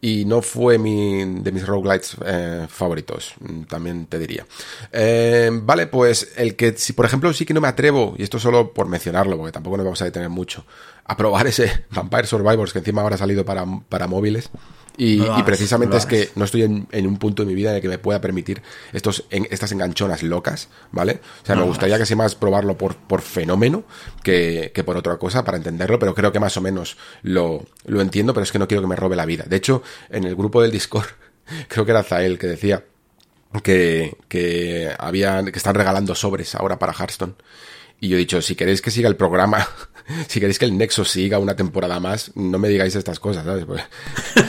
Y 0.00 0.24
no 0.26 0.42
fue 0.42 0.78
mi, 0.78 1.24
de 1.40 1.50
mis 1.50 1.66
roguelites 1.66 2.16
eh, 2.24 2.66
favoritos, 2.68 3.34
también 3.68 4.06
te 4.06 4.20
diría. 4.20 4.46
Eh, 4.92 5.50
vale, 5.52 5.88
pues 5.88 6.34
el 6.36 6.54
que, 6.54 6.76
si 6.76 6.92
por 6.92 7.04
ejemplo 7.04 7.32
sí 7.32 7.44
que 7.44 7.52
no 7.52 7.60
me 7.60 7.66
atrevo, 7.66 8.14
y 8.16 8.22
esto 8.22 8.38
solo 8.38 8.72
por 8.72 8.86
mencionarlo, 8.86 9.36
porque 9.36 9.50
tampoco 9.50 9.76
nos 9.76 9.84
vamos 9.84 10.00
a 10.00 10.04
detener 10.04 10.28
mucho, 10.28 10.64
a 11.08 11.16
probar 11.16 11.46
ese 11.46 11.84
Vampire 11.90 12.26
Survivors 12.26 12.72
que 12.72 12.78
encima 12.78 13.02
ahora 13.02 13.16
ha 13.16 13.18
salido 13.18 13.44
para, 13.44 13.64
para 13.88 14.06
móviles. 14.06 14.50
Y, 15.00 15.18
no 15.18 15.38
y 15.38 15.42
precisamente 15.44 15.92
no 15.92 15.98
es 15.98 16.06
que 16.06 16.30
no 16.34 16.44
estoy 16.44 16.62
en, 16.62 16.88
en, 16.90 17.06
un 17.06 17.18
punto 17.18 17.44
de 17.44 17.46
mi 17.46 17.54
vida 17.54 17.70
en 17.70 17.76
el 17.76 17.82
que 17.82 17.88
me 17.88 17.98
pueda 17.98 18.20
permitir 18.20 18.62
estos, 18.92 19.26
en, 19.30 19.46
estas 19.48 19.70
enganchonas 19.70 20.24
locas, 20.24 20.70
¿vale? 20.90 21.20
O 21.42 21.46
sea, 21.46 21.54
no, 21.54 21.60
me 21.60 21.68
gustaría 21.68 21.98
que 21.98 22.04
sea 22.04 22.16
más 22.16 22.34
probarlo 22.34 22.76
por, 22.76 22.96
por 22.96 23.22
fenómeno 23.22 23.84
que, 24.24 24.72
que, 24.74 24.82
por 24.82 24.96
otra 24.96 25.16
cosa 25.16 25.44
para 25.44 25.56
entenderlo, 25.56 26.00
pero 26.00 26.16
creo 26.16 26.32
que 26.32 26.40
más 26.40 26.56
o 26.56 26.60
menos 26.60 26.96
lo, 27.22 27.64
lo 27.86 28.00
entiendo, 28.00 28.34
pero 28.34 28.42
es 28.42 28.50
que 28.50 28.58
no 28.58 28.66
quiero 28.66 28.82
que 28.82 28.88
me 28.88 28.96
robe 28.96 29.14
la 29.14 29.24
vida. 29.24 29.44
De 29.46 29.54
hecho, 29.54 29.84
en 30.10 30.24
el 30.24 30.34
grupo 30.34 30.62
del 30.62 30.72
Discord, 30.72 31.06
creo 31.68 31.84
que 31.84 31.92
era 31.92 32.02
Zael 32.02 32.36
que 32.36 32.48
decía 32.48 32.82
que, 33.62 34.16
que 34.28 34.92
habían, 34.98 35.52
que 35.52 35.58
están 35.58 35.76
regalando 35.76 36.16
sobres 36.16 36.56
ahora 36.56 36.80
para 36.80 36.92
Hearthstone. 36.92 37.34
Y 38.00 38.08
yo 38.08 38.16
he 38.16 38.20
dicho, 38.20 38.40
si 38.42 38.54
queréis 38.54 38.80
que 38.80 38.90
siga 38.90 39.08
el 39.08 39.16
programa, 39.16 39.66
si 40.28 40.40
queréis 40.40 40.58
que 40.58 40.64
el 40.64 40.76
Nexo 40.76 41.04
siga 41.04 41.38
una 41.38 41.56
temporada 41.56 42.00
más, 42.00 42.32
no 42.36 42.58
me 42.58 42.68
digáis 42.68 42.94
estas 42.94 43.18
cosas, 43.18 43.44
¿sabes? 43.44 43.64
Porque 43.64 43.82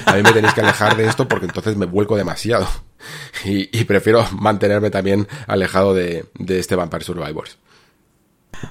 a 0.06 0.14
mí 0.14 0.24
me 0.24 0.32
tenéis 0.32 0.54
que 0.54 0.62
alejar 0.62 0.96
de 0.96 1.08
esto 1.08 1.28
porque 1.28 1.46
entonces 1.46 1.76
me 1.76 1.86
vuelco 1.86 2.16
demasiado. 2.16 2.68
Y, 3.46 3.70
y 3.72 3.86
prefiero 3.86 4.28
mantenerme 4.34 4.90
también 4.90 5.26
alejado 5.48 5.94
de, 5.94 6.26
de, 6.38 6.60
este 6.60 6.76
Vampire 6.76 7.06
Survivors. 7.06 7.58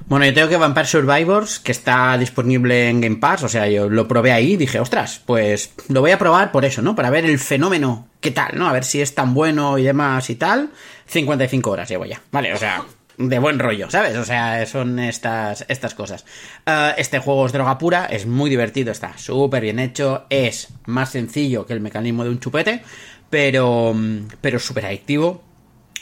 Bueno, 0.06 0.26
yo 0.26 0.34
tengo 0.34 0.50
que 0.50 0.58
Vampire 0.58 0.86
Survivors, 0.86 1.58
que 1.58 1.72
está 1.72 2.18
disponible 2.18 2.90
en 2.90 3.00
Game 3.00 3.16
Pass, 3.16 3.44
o 3.44 3.48
sea, 3.48 3.66
yo 3.68 3.88
lo 3.88 4.06
probé 4.06 4.32
ahí 4.32 4.52
y 4.52 4.56
dije, 4.58 4.80
ostras, 4.80 5.22
pues 5.24 5.72
lo 5.88 6.02
voy 6.02 6.10
a 6.10 6.18
probar 6.18 6.52
por 6.52 6.66
eso, 6.66 6.82
¿no? 6.82 6.94
Para 6.94 7.08
ver 7.08 7.24
el 7.24 7.38
fenómeno, 7.38 8.08
qué 8.20 8.30
tal, 8.30 8.58
¿no? 8.58 8.68
A 8.68 8.72
ver 8.74 8.84
si 8.84 9.00
es 9.00 9.14
tan 9.14 9.32
bueno 9.32 9.78
y 9.78 9.84
demás 9.84 10.28
y 10.28 10.34
tal. 10.34 10.70
55 11.06 11.70
horas 11.70 11.88
llevo 11.88 12.04
ya, 12.04 12.20
vale, 12.30 12.52
o 12.52 12.58
sea, 12.58 12.84
de 13.18 13.38
buen 13.40 13.58
rollo, 13.58 13.90
¿sabes? 13.90 14.16
O 14.16 14.24
sea, 14.24 14.64
son 14.66 14.98
estas, 15.00 15.64
estas 15.68 15.94
cosas. 15.94 16.24
Uh, 16.66 16.94
este 16.96 17.18
juego 17.18 17.46
es 17.46 17.52
droga 17.52 17.76
pura, 17.76 18.06
es 18.06 18.26
muy 18.26 18.48
divertido, 18.48 18.92
está 18.92 19.18
súper 19.18 19.62
bien 19.62 19.80
hecho, 19.80 20.24
es 20.30 20.68
más 20.86 21.10
sencillo 21.10 21.66
que 21.66 21.72
el 21.72 21.80
mecanismo 21.80 22.22
de 22.22 22.30
un 22.30 22.38
chupete, 22.38 22.82
pero, 23.28 23.94
pero 24.40 24.58
súper 24.60 24.86
adictivo. 24.86 25.42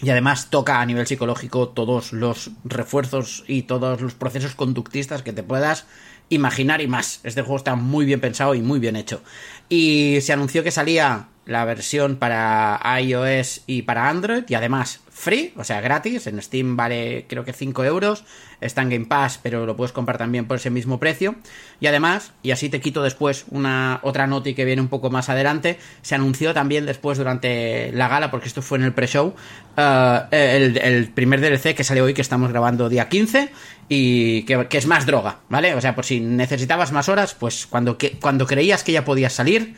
Y 0.02 0.11
además 0.11 0.50
toca 0.50 0.82
a 0.82 0.85
nivel 0.85 1.06
psicológico 1.06 1.70
todos 1.70 2.12
los 2.12 2.50
refuerzos 2.64 3.44
y 3.49 3.62
todos 3.62 4.02
los 4.02 4.12
procesos 4.12 4.54
conductistas 4.54 5.23
que 5.23 5.32
te 5.32 5.42
puedas 5.42 5.87
imaginar 6.28 6.82
y 6.82 6.87
más. 6.87 7.20
Este 7.25 7.40
juego 7.40 7.56
está 7.56 7.76
muy 7.76 8.04
bien 8.04 8.20
pensado 8.20 8.54
y 8.54 8.61
muy 8.61 8.78
bien 8.78 8.94
hecho. 8.94 9.23
Y 9.70 10.18
se 10.20 10.35
anunció 10.35 10.62
que 10.62 10.70
salía 10.70 11.28
la 11.46 11.64
versión 11.64 12.16
para 12.16 12.78
iOS 13.00 13.62
y 13.66 13.82
para 13.82 14.11
Android 14.11 14.44
y 14.49 14.54
además 14.54 15.00
free, 15.16 15.54
o 15.56 15.64
sea, 15.64 15.80
gratis. 15.80 16.26
En 16.26 16.40
Steam 16.42 16.76
vale 16.76 17.25
creo 17.26 17.42
que 17.42 17.54
5 17.54 17.85
euros. 17.85 18.25
Está 18.61 18.82
en 18.82 18.90
Game 18.90 19.06
Pass, 19.06 19.40
pero 19.42 19.64
lo 19.64 19.75
puedes 19.75 19.92
comprar 19.92 20.18
también 20.18 20.46
por 20.46 20.58
ese 20.58 20.68
mismo 20.68 21.00
precio. 21.00 21.37
Y 21.80 21.87
además, 21.87 22.32
y 22.42 22.50
así 22.50 22.68
te 22.68 22.80
quito 22.80 23.02
después 23.02 23.46
una 23.50 24.00
otra 24.02 24.26
noti 24.26 24.54
que 24.54 24.66
viene 24.66 24.82
un 24.82 24.88
poco 24.88 25.11
más 25.11 25.28
adelante, 25.30 25.78
se 26.02 26.14
anunció 26.14 26.52
también 26.52 26.85
después 26.85 27.16
durante 27.16 27.92
la 27.92 28.08
gala, 28.08 28.30
porque 28.30 28.46
esto 28.46 28.61
fue 28.61 28.78
en 28.78 28.85
el 28.85 28.92
pre-show, 28.92 29.35
eh, 29.76 30.23
el, 30.30 30.78
el, 30.78 31.08
primer 31.08 31.40
DLC 31.40 31.75
que 31.75 31.85
sale 31.85 32.02
hoy, 32.02 32.14
que 32.14 32.23
estamos 32.23 32.50
grabando 32.50 32.88
día 32.88 33.08
15, 33.08 33.50
y 33.88 34.42
que, 34.42 34.66
que, 34.68 34.78
es 34.78 34.87
más 34.87 35.06
droga, 35.06 35.40
¿vale? 35.49 35.75
O 35.75 35.80
sea, 35.80 35.94
por 35.94 36.04
si 36.04 36.20
necesitabas 36.20 36.92
más 36.92 37.08
horas, 37.08 37.35
pues 37.35 37.66
cuando, 37.66 37.96
que, 37.99 38.12
cuando 38.12 38.46
creías 38.46 38.85
que 38.85 38.92
ya 38.92 39.04
podías 39.04 39.32
salir 39.32 39.75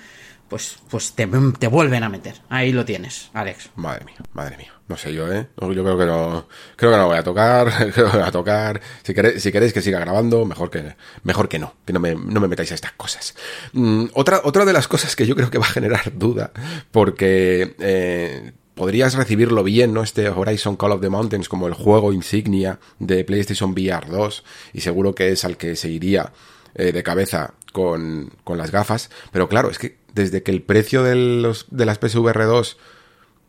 pues, 0.48 0.76
pues 0.90 1.12
te, 1.12 1.28
te, 1.58 1.66
vuelven 1.66 2.02
a 2.02 2.08
meter. 2.08 2.36
Ahí 2.48 2.72
lo 2.72 2.84
tienes, 2.84 3.30
Alex. 3.34 3.70
Madre 3.76 4.04
mía, 4.04 4.16
madre 4.32 4.56
mía. 4.56 4.72
No 4.88 4.96
sé 4.96 5.12
yo, 5.12 5.30
¿eh? 5.32 5.46
Yo 5.60 5.68
creo 5.68 5.98
que 5.98 6.06
no, 6.06 6.48
creo 6.76 6.90
que 6.92 6.96
no 6.96 7.06
voy 7.06 7.18
a 7.18 7.22
tocar, 7.22 7.92
creo 7.92 8.10
que 8.10 8.16
voy 8.16 8.26
a 8.26 8.32
tocar. 8.32 8.80
Si 9.02 9.14
queréis, 9.14 9.42
si 9.42 9.52
queréis 9.52 9.72
que 9.72 9.82
siga 9.82 10.00
grabando, 10.00 10.44
mejor 10.44 10.70
que, 10.70 10.96
mejor 11.24 11.48
que 11.48 11.58
no, 11.58 11.74
que 11.84 11.92
no 11.92 12.00
me, 12.00 12.14
no 12.14 12.40
me 12.40 12.48
metáis 12.48 12.72
a 12.72 12.74
estas 12.74 12.92
cosas. 12.92 13.34
Mm, 13.72 14.06
otra, 14.14 14.40
otra 14.44 14.64
de 14.64 14.72
las 14.72 14.88
cosas 14.88 15.14
que 15.14 15.26
yo 15.26 15.36
creo 15.36 15.50
que 15.50 15.58
va 15.58 15.66
a 15.66 15.70
generar 15.70 16.12
duda, 16.18 16.52
porque, 16.90 17.76
eh, 17.78 18.52
podrías 18.78 19.14
recibirlo 19.14 19.64
bien, 19.64 19.92
¿no? 19.92 20.02
Este 20.02 20.30
Horizon 20.30 20.76
Call 20.76 20.92
of 20.92 21.00
the 21.00 21.10
Mountains 21.10 21.48
como 21.48 21.66
el 21.66 21.74
juego 21.74 22.12
insignia 22.12 22.78
de 23.00 23.24
PlayStation 23.24 23.72
VR 23.72 24.06
2 24.08 24.44
y 24.72 24.80
seguro 24.80 25.14
que 25.14 25.32
es 25.32 25.44
al 25.44 25.56
que 25.56 25.74
se 25.74 25.88
iría 25.88 26.32
eh, 26.76 26.92
de 26.92 27.02
cabeza 27.02 27.54
con, 27.72 28.32
con, 28.44 28.56
las 28.56 28.70
gafas. 28.70 29.10
Pero 29.32 29.48
claro, 29.48 29.68
es 29.68 29.78
que 29.78 29.97
desde 30.18 30.42
que 30.42 30.50
el 30.50 30.62
precio 30.62 31.02
de, 31.02 31.14
los, 31.14 31.66
de 31.70 31.86
las 31.86 31.98
PSVR 31.98 32.44
2 32.44 32.76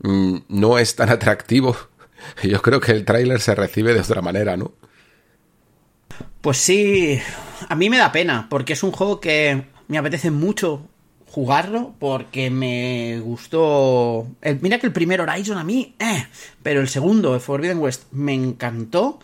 mmm, 0.04 0.38
no 0.48 0.78
es 0.78 0.96
tan 0.96 1.10
atractivo, 1.10 1.76
yo 2.44 2.62
creo 2.62 2.80
que 2.80 2.92
el 2.92 3.04
tráiler 3.04 3.42
se 3.42 3.56
recibe 3.56 3.94
de 3.94 4.02
otra 4.02 4.22
manera, 4.22 4.56
¿no? 4.56 4.72
Pues 6.42 6.58
sí, 6.58 7.20
a 7.68 7.76
mí 7.76 7.90
me 7.90 7.98
da 7.98 8.12
pena, 8.12 8.48
porque 8.50 8.74
es 8.74 8.84
un 8.84 8.92
juego 8.92 9.20
que 9.20 9.66
me 9.88 9.98
apetece 9.98 10.32
mucho 10.32 10.88
jugarlo 11.26 11.94
porque 12.00 12.50
me 12.50 13.20
gustó. 13.20 14.28
El, 14.42 14.60
mira 14.62 14.80
que 14.80 14.88
el 14.88 14.94
primer 14.94 15.22
Horizon 15.22 15.58
a 15.58 15.64
mí, 15.64 15.96
eh, 16.00 16.28
pero 16.64 16.82
el 16.82 16.88
segundo, 16.88 17.40
Forbidden 17.40 17.80
West, 17.80 18.04
me 18.12 18.34
encantó. 18.34 19.20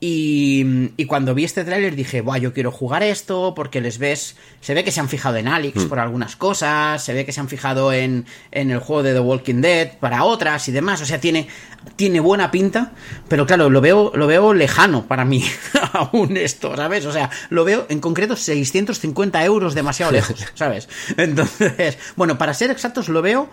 Y, 0.00 0.92
y, 0.96 1.06
cuando 1.06 1.34
vi 1.34 1.42
este 1.42 1.64
tráiler 1.64 1.96
dije, 1.96 2.20
Buah, 2.20 2.38
yo 2.38 2.52
quiero 2.52 2.70
jugar 2.70 3.02
esto 3.02 3.52
porque 3.56 3.80
les 3.80 3.98
ves, 3.98 4.36
se 4.60 4.72
ve 4.72 4.84
que 4.84 4.92
se 4.92 5.00
han 5.00 5.08
fijado 5.08 5.38
en 5.38 5.48
Alex 5.48 5.86
mm. 5.86 5.88
por 5.88 5.98
algunas 5.98 6.36
cosas, 6.36 7.02
se 7.02 7.12
ve 7.14 7.26
que 7.26 7.32
se 7.32 7.40
han 7.40 7.48
fijado 7.48 7.92
en, 7.92 8.24
en, 8.52 8.70
el 8.70 8.78
juego 8.78 9.02
de 9.02 9.12
The 9.12 9.18
Walking 9.18 9.60
Dead 9.60 9.98
para 9.98 10.22
otras 10.22 10.68
y 10.68 10.72
demás, 10.72 11.00
o 11.00 11.04
sea, 11.04 11.18
tiene, 11.18 11.48
tiene 11.96 12.20
buena 12.20 12.52
pinta, 12.52 12.92
pero 13.26 13.44
claro, 13.44 13.70
lo 13.70 13.80
veo, 13.80 14.12
lo 14.14 14.28
veo 14.28 14.54
lejano 14.54 15.06
para 15.08 15.24
mí 15.24 15.44
aún 15.92 16.36
esto, 16.36 16.76
¿sabes? 16.76 17.04
O 17.04 17.12
sea, 17.12 17.30
lo 17.50 17.64
veo 17.64 17.86
en 17.88 17.98
concreto 17.98 18.36
650 18.36 19.44
euros 19.44 19.74
demasiado 19.74 20.12
lejos, 20.12 20.46
¿sabes? 20.54 20.88
Entonces, 21.16 21.98
bueno, 22.14 22.38
para 22.38 22.54
ser 22.54 22.70
exactos, 22.70 23.08
lo 23.08 23.20
veo 23.20 23.50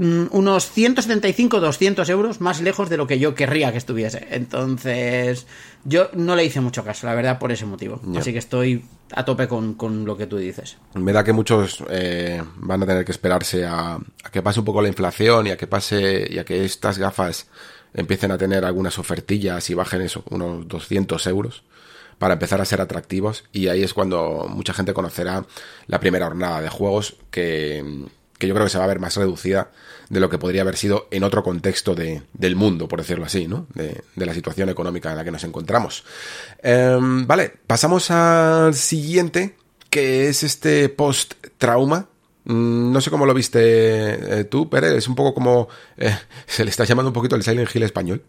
unos 0.00 0.74
175-200 0.74 2.08
euros 2.08 2.40
más 2.40 2.62
lejos 2.62 2.88
de 2.88 2.96
lo 2.96 3.06
que 3.06 3.18
yo 3.18 3.34
querría 3.34 3.70
que 3.70 3.78
estuviese. 3.78 4.26
Entonces, 4.30 5.46
yo 5.84 6.08
no 6.14 6.36
le 6.36 6.44
hice 6.44 6.62
mucho 6.62 6.82
caso, 6.84 7.06
la 7.06 7.14
verdad, 7.14 7.38
por 7.38 7.52
ese 7.52 7.66
motivo. 7.66 8.00
Yeah. 8.02 8.20
Así 8.20 8.32
que 8.32 8.38
estoy 8.38 8.84
a 9.12 9.24
tope 9.24 9.46
con, 9.46 9.74
con, 9.74 10.06
lo 10.06 10.16
que 10.16 10.26
tú 10.26 10.38
dices. 10.38 10.78
Me 10.94 11.12
da 11.12 11.22
que 11.22 11.34
muchos 11.34 11.84
eh, 11.90 12.42
van 12.56 12.82
a 12.82 12.86
tener 12.86 13.04
que 13.04 13.12
esperarse 13.12 13.66
a, 13.66 13.96
a, 13.96 14.30
que 14.32 14.40
pase 14.40 14.60
un 14.60 14.64
poco 14.64 14.80
la 14.80 14.88
inflación 14.88 15.48
y 15.48 15.50
a 15.50 15.58
que 15.58 15.66
pase 15.66 16.26
y 16.30 16.38
a 16.38 16.44
que 16.44 16.64
estas 16.64 16.96
gafas 16.98 17.48
empiecen 17.92 18.30
a 18.30 18.38
tener 18.38 18.64
algunas 18.64 18.98
ofertillas 18.98 19.68
y 19.68 19.74
bajen 19.74 20.00
eso, 20.00 20.24
unos 20.30 20.66
200 20.66 21.26
euros 21.26 21.64
para 22.18 22.34
empezar 22.34 22.60
a 22.60 22.64
ser 22.66 22.80
atractivos 22.80 23.44
y 23.50 23.68
ahí 23.68 23.82
es 23.82 23.94
cuando 23.94 24.46
mucha 24.48 24.74
gente 24.74 24.92
conocerá 24.92 25.46
la 25.86 26.00
primera 26.00 26.26
jornada 26.26 26.60
de 26.60 26.68
juegos 26.68 27.16
que 27.30 28.06
que 28.40 28.48
yo 28.48 28.54
creo 28.54 28.66
que 28.66 28.70
se 28.70 28.78
va 28.78 28.84
a 28.84 28.88
ver 28.88 28.98
más 28.98 29.16
reducida 29.16 29.70
de 30.08 30.18
lo 30.18 30.28
que 30.30 30.38
podría 30.38 30.62
haber 30.62 30.76
sido 30.76 31.06
en 31.10 31.22
otro 31.22 31.44
contexto 31.44 31.94
de, 31.94 32.22
del 32.32 32.56
mundo, 32.56 32.88
por 32.88 32.98
decirlo 32.98 33.26
así, 33.26 33.46
¿no? 33.46 33.66
De, 33.74 34.02
de, 34.16 34.26
la 34.26 34.34
situación 34.34 34.70
económica 34.70 35.10
en 35.10 35.16
la 35.16 35.24
que 35.24 35.30
nos 35.30 35.44
encontramos. 35.44 36.04
Eh, 36.62 36.98
vale, 37.00 37.52
pasamos 37.66 38.10
al 38.10 38.74
siguiente, 38.74 39.56
que 39.90 40.28
es 40.28 40.42
este 40.42 40.88
post-trauma. 40.88 42.08
Mm, 42.44 42.92
no 42.92 43.00
sé 43.02 43.10
cómo 43.10 43.26
lo 43.26 43.34
viste 43.34 43.60
eh, 44.40 44.44
tú, 44.44 44.70
Pérez. 44.70 44.92
Es 44.92 45.06
un 45.06 45.14
poco 45.14 45.34
como. 45.34 45.68
Eh, 45.98 46.16
se 46.46 46.64
le 46.64 46.70
está 46.70 46.84
llamando 46.84 47.10
un 47.10 47.14
poquito 47.14 47.36
el 47.36 47.42
Silent 47.42 47.68
Hill 47.72 47.82
español. 47.82 48.22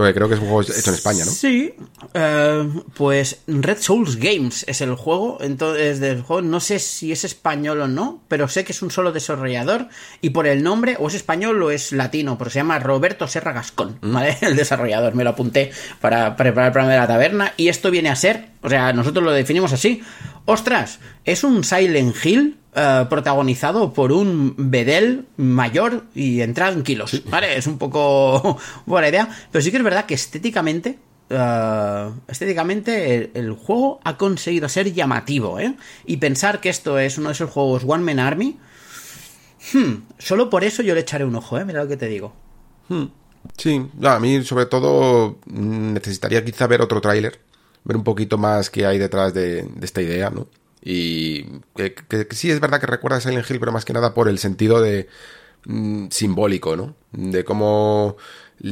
Porque 0.00 0.14
creo 0.14 0.28
que 0.30 0.34
es 0.36 0.40
un 0.40 0.46
juego 0.46 0.62
hecho 0.62 0.88
en 0.88 0.94
España, 0.94 1.26
¿no? 1.26 1.30
Sí. 1.30 1.74
Uh, 2.14 2.80
pues 2.94 3.42
Red 3.46 3.82
Souls 3.82 4.16
Games 4.16 4.64
es 4.66 4.80
el 4.80 4.94
juego. 4.94 5.36
Entonces, 5.42 6.00
del 6.00 6.22
juego, 6.22 6.40
no 6.40 6.58
sé 6.58 6.78
si 6.78 7.12
es 7.12 7.24
español 7.24 7.82
o 7.82 7.86
no, 7.86 8.22
pero 8.26 8.48
sé 8.48 8.64
que 8.64 8.72
es 8.72 8.80
un 8.80 8.90
solo 8.90 9.12
desarrollador. 9.12 9.88
Y 10.22 10.30
por 10.30 10.46
el 10.46 10.62
nombre, 10.62 10.96
o 10.98 11.08
es 11.08 11.14
español 11.14 11.62
o 11.62 11.70
es 11.70 11.92
latino, 11.92 12.38
porque 12.38 12.52
se 12.52 12.60
llama 12.60 12.78
Roberto 12.78 13.28
Serra 13.28 13.52
Gascón, 13.52 13.98
mm. 14.00 14.10
¿vale? 14.14 14.38
El 14.40 14.56
desarrollador. 14.56 15.14
Me 15.14 15.22
lo 15.22 15.28
apunté 15.28 15.70
para 16.00 16.34
preparar 16.34 16.68
el 16.68 16.72
programa 16.72 16.94
de 16.94 16.98
la 17.00 17.06
taberna. 17.06 17.52
Y 17.58 17.68
esto 17.68 17.90
viene 17.90 18.08
a 18.08 18.16
ser, 18.16 18.52
o 18.62 18.70
sea, 18.70 18.94
nosotros 18.94 19.22
lo 19.22 19.32
definimos 19.32 19.74
así. 19.74 20.02
Ostras, 20.46 20.98
es 21.24 21.44
un 21.44 21.64
Silent 21.64 22.14
Hill 22.24 22.56
Uh, 22.70 23.08
protagonizado 23.08 23.92
por 23.92 24.12
un 24.12 24.54
Bedel 24.56 25.26
mayor 25.36 26.04
y 26.14 26.40
en. 26.40 26.54
Sí. 27.08 27.24
¿Vale? 27.26 27.58
Es 27.58 27.66
un 27.66 27.78
poco 27.78 28.58
buena 28.86 29.08
idea. 29.08 29.28
Pero 29.50 29.60
sí 29.60 29.72
que 29.72 29.78
es 29.78 29.82
verdad 29.82 30.06
que 30.06 30.14
estéticamente. 30.14 30.98
Uh, 31.30 32.12
estéticamente 32.28 33.16
el, 33.16 33.30
el, 33.34 33.52
juego 33.52 34.00
ha 34.04 34.16
conseguido 34.16 34.68
ser 34.68 34.92
llamativo, 34.92 35.58
¿eh? 35.58 35.74
Y 36.06 36.18
pensar 36.18 36.60
que 36.60 36.68
esto 36.68 36.98
es 36.98 37.18
uno 37.18 37.28
de 37.28 37.34
esos 37.34 37.50
juegos 37.50 37.82
One 37.84 38.04
Man 38.04 38.20
Army. 38.20 38.58
Hmm, 39.72 40.04
solo 40.18 40.48
por 40.48 40.62
eso 40.62 40.82
yo 40.82 40.94
le 40.94 41.00
echaré 41.00 41.24
un 41.24 41.34
ojo, 41.34 41.58
¿eh? 41.58 41.64
Mira 41.64 41.82
lo 41.82 41.88
que 41.88 41.96
te 41.96 42.06
digo. 42.06 42.32
Hmm. 42.88 43.06
Sí, 43.56 43.84
no, 43.94 44.10
a 44.10 44.20
mí 44.20 44.44
sobre 44.44 44.66
todo 44.66 45.38
mm, 45.46 45.92
necesitaría 45.94 46.44
quizá 46.44 46.68
ver 46.68 46.82
otro 46.82 47.00
tráiler, 47.00 47.40
ver 47.82 47.96
un 47.96 48.04
poquito 48.04 48.38
más 48.38 48.70
qué 48.70 48.86
hay 48.86 48.98
detrás 48.98 49.34
de, 49.34 49.62
de 49.62 49.86
esta 49.86 50.02
idea, 50.02 50.30
¿no? 50.30 50.46
Y 50.82 51.44
que, 51.76 51.94
sí 52.30 52.50
es 52.50 52.60
verdad 52.60 52.80
que 52.80 52.86
recuerda 52.86 53.18
a 53.18 53.20
Silent 53.20 53.48
Hill, 53.48 53.60
pero 53.60 53.72
más 53.72 53.84
que 53.84 53.92
nada 53.92 54.14
por 54.14 54.28
el 54.28 54.38
sentido 54.38 54.80
de 54.80 55.08
mmm, 55.66 56.08
simbólico, 56.10 56.76
¿no? 56.76 56.94
De 57.12 57.44
cómo 57.44 58.16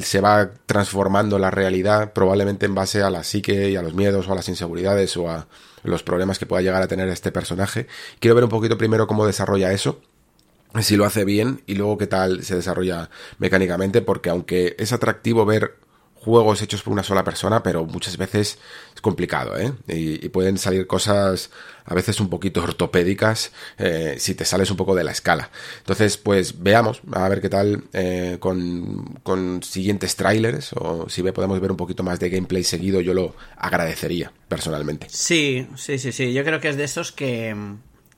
se 0.02 0.20
va 0.20 0.50
transformando 0.66 1.38
la 1.38 1.50
realidad, 1.50 2.12
probablemente 2.12 2.66
en 2.66 2.74
base 2.74 3.02
a 3.02 3.10
la 3.10 3.24
psique 3.24 3.70
y 3.70 3.76
a 3.76 3.82
los 3.82 3.94
miedos 3.94 4.28
o 4.28 4.32
a 4.32 4.36
las 4.36 4.48
inseguridades 4.48 5.16
o 5.16 5.30
a 5.30 5.48
los 5.82 6.02
problemas 6.02 6.38
que 6.38 6.46
pueda 6.46 6.62
llegar 6.62 6.82
a 6.82 6.88
tener 6.88 7.08
este 7.08 7.32
personaje. 7.32 7.86
Quiero 8.20 8.34
ver 8.34 8.44
un 8.44 8.50
poquito 8.50 8.76
primero 8.76 9.06
cómo 9.06 9.26
desarrolla 9.26 9.72
eso 9.72 10.00
si 10.80 10.96
lo 10.96 11.04
hace 11.04 11.24
bien 11.24 11.62
y 11.66 11.74
luego 11.74 11.98
qué 11.98 12.06
tal 12.06 12.44
se 12.44 12.54
desarrolla 12.54 13.10
mecánicamente, 13.38 14.02
porque 14.02 14.30
aunque 14.30 14.76
es 14.78 14.92
atractivo 14.92 15.46
ver 15.46 15.76
juegos 16.20 16.62
hechos 16.62 16.82
por 16.82 16.92
una 16.92 17.02
sola 17.02 17.24
persona, 17.24 17.62
pero 17.62 17.84
muchas 17.84 18.16
veces 18.16 18.58
es 18.94 19.00
complicado, 19.00 19.56
¿eh? 19.58 19.72
Y, 19.86 20.24
y 20.24 20.28
pueden 20.28 20.58
salir 20.58 20.86
cosas 20.86 21.50
a 21.88 21.94
veces 21.94 22.20
un 22.20 22.28
poquito 22.28 22.62
ortopédicas 22.62 23.50
eh, 23.78 24.16
si 24.18 24.34
te 24.34 24.44
sales 24.44 24.70
un 24.70 24.76
poco 24.76 24.94
de 24.94 25.04
la 25.04 25.12
escala. 25.12 25.50
Entonces, 25.78 26.18
pues 26.18 26.62
veamos, 26.62 27.00
a 27.12 27.28
ver 27.28 27.40
qué 27.40 27.48
tal 27.48 27.84
eh, 27.94 28.36
con, 28.40 29.18
con, 29.22 29.62
siguientes 29.62 30.14
trailers 30.14 30.72
o 30.74 31.08
si 31.08 31.22
podemos 31.22 31.60
ver 31.60 31.70
un 31.70 31.76
poquito 31.76 32.02
más 32.02 32.20
de 32.20 32.28
gameplay 32.28 32.62
seguido, 32.62 33.00
yo 33.00 33.14
lo 33.14 33.34
agradecería 33.56 34.32
personalmente. 34.48 35.06
Sí, 35.08 35.66
sí, 35.76 35.98
sí, 35.98 36.12
sí. 36.12 36.32
Yo 36.32 36.44
creo 36.44 36.60
que 36.60 36.68
es 36.68 36.76
de 36.76 36.84
esos 36.84 37.12
que 37.12 37.56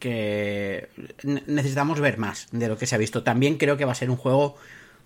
que 0.01 0.89
necesitamos 1.47 2.01
ver 2.01 2.17
más 2.17 2.49
de 2.53 2.69
lo 2.69 2.79
que 2.79 2.87
se 2.87 2.95
ha 2.95 2.99
visto. 2.99 3.23
También 3.23 3.59
creo 3.59 3.77
que 3.77 3.85
va 3.85 3.93
a 3.93 3.95
ser 3.95 4.09
un 4.09 4.17
juego 4.17 4.57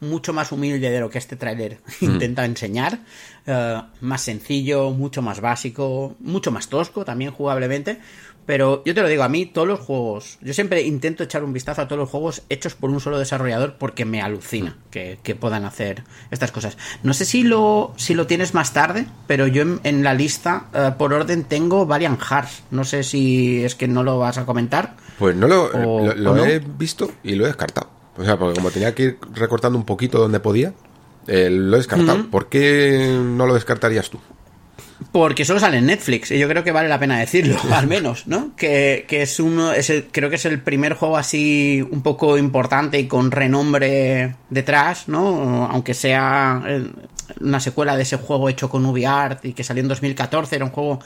mucho 0.01 0.33
más 0.33 0.53
humilde 0.53 0.91
de 0.91 1.01
lo 1.01 1.11
que 1.11 1.19
este 1.19 1.37
tráiler 1.37 1.79
mm. 2.01 2.05
intenta 2.05 2.45
enseñar, 2.45 2.99
uh, 3.47 3.83
más 4.01 4.23
sencillo, 4.23 4.91
mucho 4.91 5.23
más 5.23 5.41
básico, 5.41 6.17
mucho 6.21 6.51
más 6.51 6.69
tosco 6.69 7.05
también 7.05 7.31
jugablemente, 7.31 7.99
pero 8.47 8.83
yo 8.85 8.95
te 8.95 9.01
lo 9.01 9.09
digo, 9.09 9.23
a 9.23 9.29
mí 9.29 9.47
todos 9.47 9.67
los 9.67 9.81
juegos, 9.81 10.39
yo 10.43 10.53
siempre 10.53 10.83
intento 10.83 11.23
echar 11.23 11.45
un 11.45 11.53
vistazo 11.53 11.83
a 11.83 11.89
todos 11.89 11.99
los 11.99 12.11
juegos 12.11 12.43
hechos 12.51 12.75
por 12.75 12.91
un 12.91 13.01
solo 13.01 13.19
desarrollador 13.19 13.77
porque 13.79 14.05
me 14.05 14.21
alucina 14.21 14.77
que, 14.91 15.19
que 15.23 15.35
puedan 15.35 15.65
hacer 15.65 16.05
estas 16.31 16.53
cosas. 16.53 16.77
No 17.03 17.15
sé 17.15 17.25
si 17.25 17.43
lo, 17.43 17.95
si 17.97 18.15
lo 18.15 18.27
tienes 18.27 18.53
más 18.53 18.75
tarde, 18.75 19.07
pero 19.27 19.47
yo 19.47 19.63
en, 19.63 19.81
en 19.85 20.05
la 20.05 20.13
lista 20.13 20.67
uh, 20.75 20.99
por 20.99 21.15
orden 21.15 21.45
tengo 21.45 21.87
Valiant 21.87 22.21
Hearts. 22.21 22.65
No 22.71 22.85
sé 22.85 23.03
si 23.03 23.65
es 23.65 23.75
que 23.75 23.89
no 23.89 24.03
lo 24.03 24.19
vas 24.19 24.37
a 24.37 24.45
comentar. 24.45 24.97
Pues 25.19 25.35
no 25.35 25.49
lo, 25.49 25.65
o, 25.65 26.07
lo, 26.07 26.15
lo 26.15 26.35
no. 26.35 26.45
he 26.45 26.59
visto 26.59 27.11
y 27.23 27.37
lo 27.37 27.45
he 27.45 27.49
descartado. 27.49 27.89
O 28.17 28.25
sea, 28.25 28.39
porque 28.39 28.55
como 28.55 28.71
tenía 28.71 28.95
que 28.95 29.03
ir 29.03 29.19
recortando 29.33 29.79
un 29.79 29.85
poquito 29.85 30.19
donde 30.19 30.41
podía, 30.41 30.73
eh, 31.27 31.51
lo 31.51 31.77
he 31.77 31.79
descartado. 31.79 32.19
Mm 32.19 32.23
-hmm. 32.23 32.31
¿Por 32.31 32.49
qué 32.49 33.19
no 33.23 33.47
lo 33.47 33.55
descartarías 33.55 34.11
tú? 34.11 34.19
Porque 35.15 35.45
solo 35.45 35.61
sale 35.61 35.79
en 35.79 35.87
Netflix, 35.87 36.33
y 36.33 36.41
yo 36.41 36.49
creo 36.49 36.65
que 36.65 36.73
vale 36.73 36.89
la 36.89 36.99
pena 36.99 37.21
decirlo, 37.21 37.57
al 37.73 37.87
menos, 37.87 38.27
¿no? 38.27 38.51
Que, 38.57 39.07
es 39.09 39.39
uno, 39.39 39.73
es 39.73 39.93
creo 40.11 40.29
que 40.29 40.35
es 40.35 40.45
el 40.45 40.61
primer 40.61 40.95
juego 40.95 41.17
así 41.17 41.87
un 41.89 42.03
poco 42.03 42.37
importante 42.37 42.99
y 42.99 43.07
con 43.07 43.31
renombre 43.31 44.35
detrás, 44.51 45.07
¿no? 45.07 45.67
Aunque 45.67 45.95
sea 45.95 46.65
una 47.41 47.61
secuela 47.61 47.97
de 47.97 48.03
ese 48.03 48.17
juego 48.17 48.49
hecho 48.49 48.69
con 48.69 48.85
UbiArt 48.85 49.45
y 49.45 49.53
que 49.53 49.63
salió 49.63 49.85
en 49.85 49.89
2014, 49.89 50.57
era 50.57 50.65
un 50.65 50.73
juego 50.73 50.99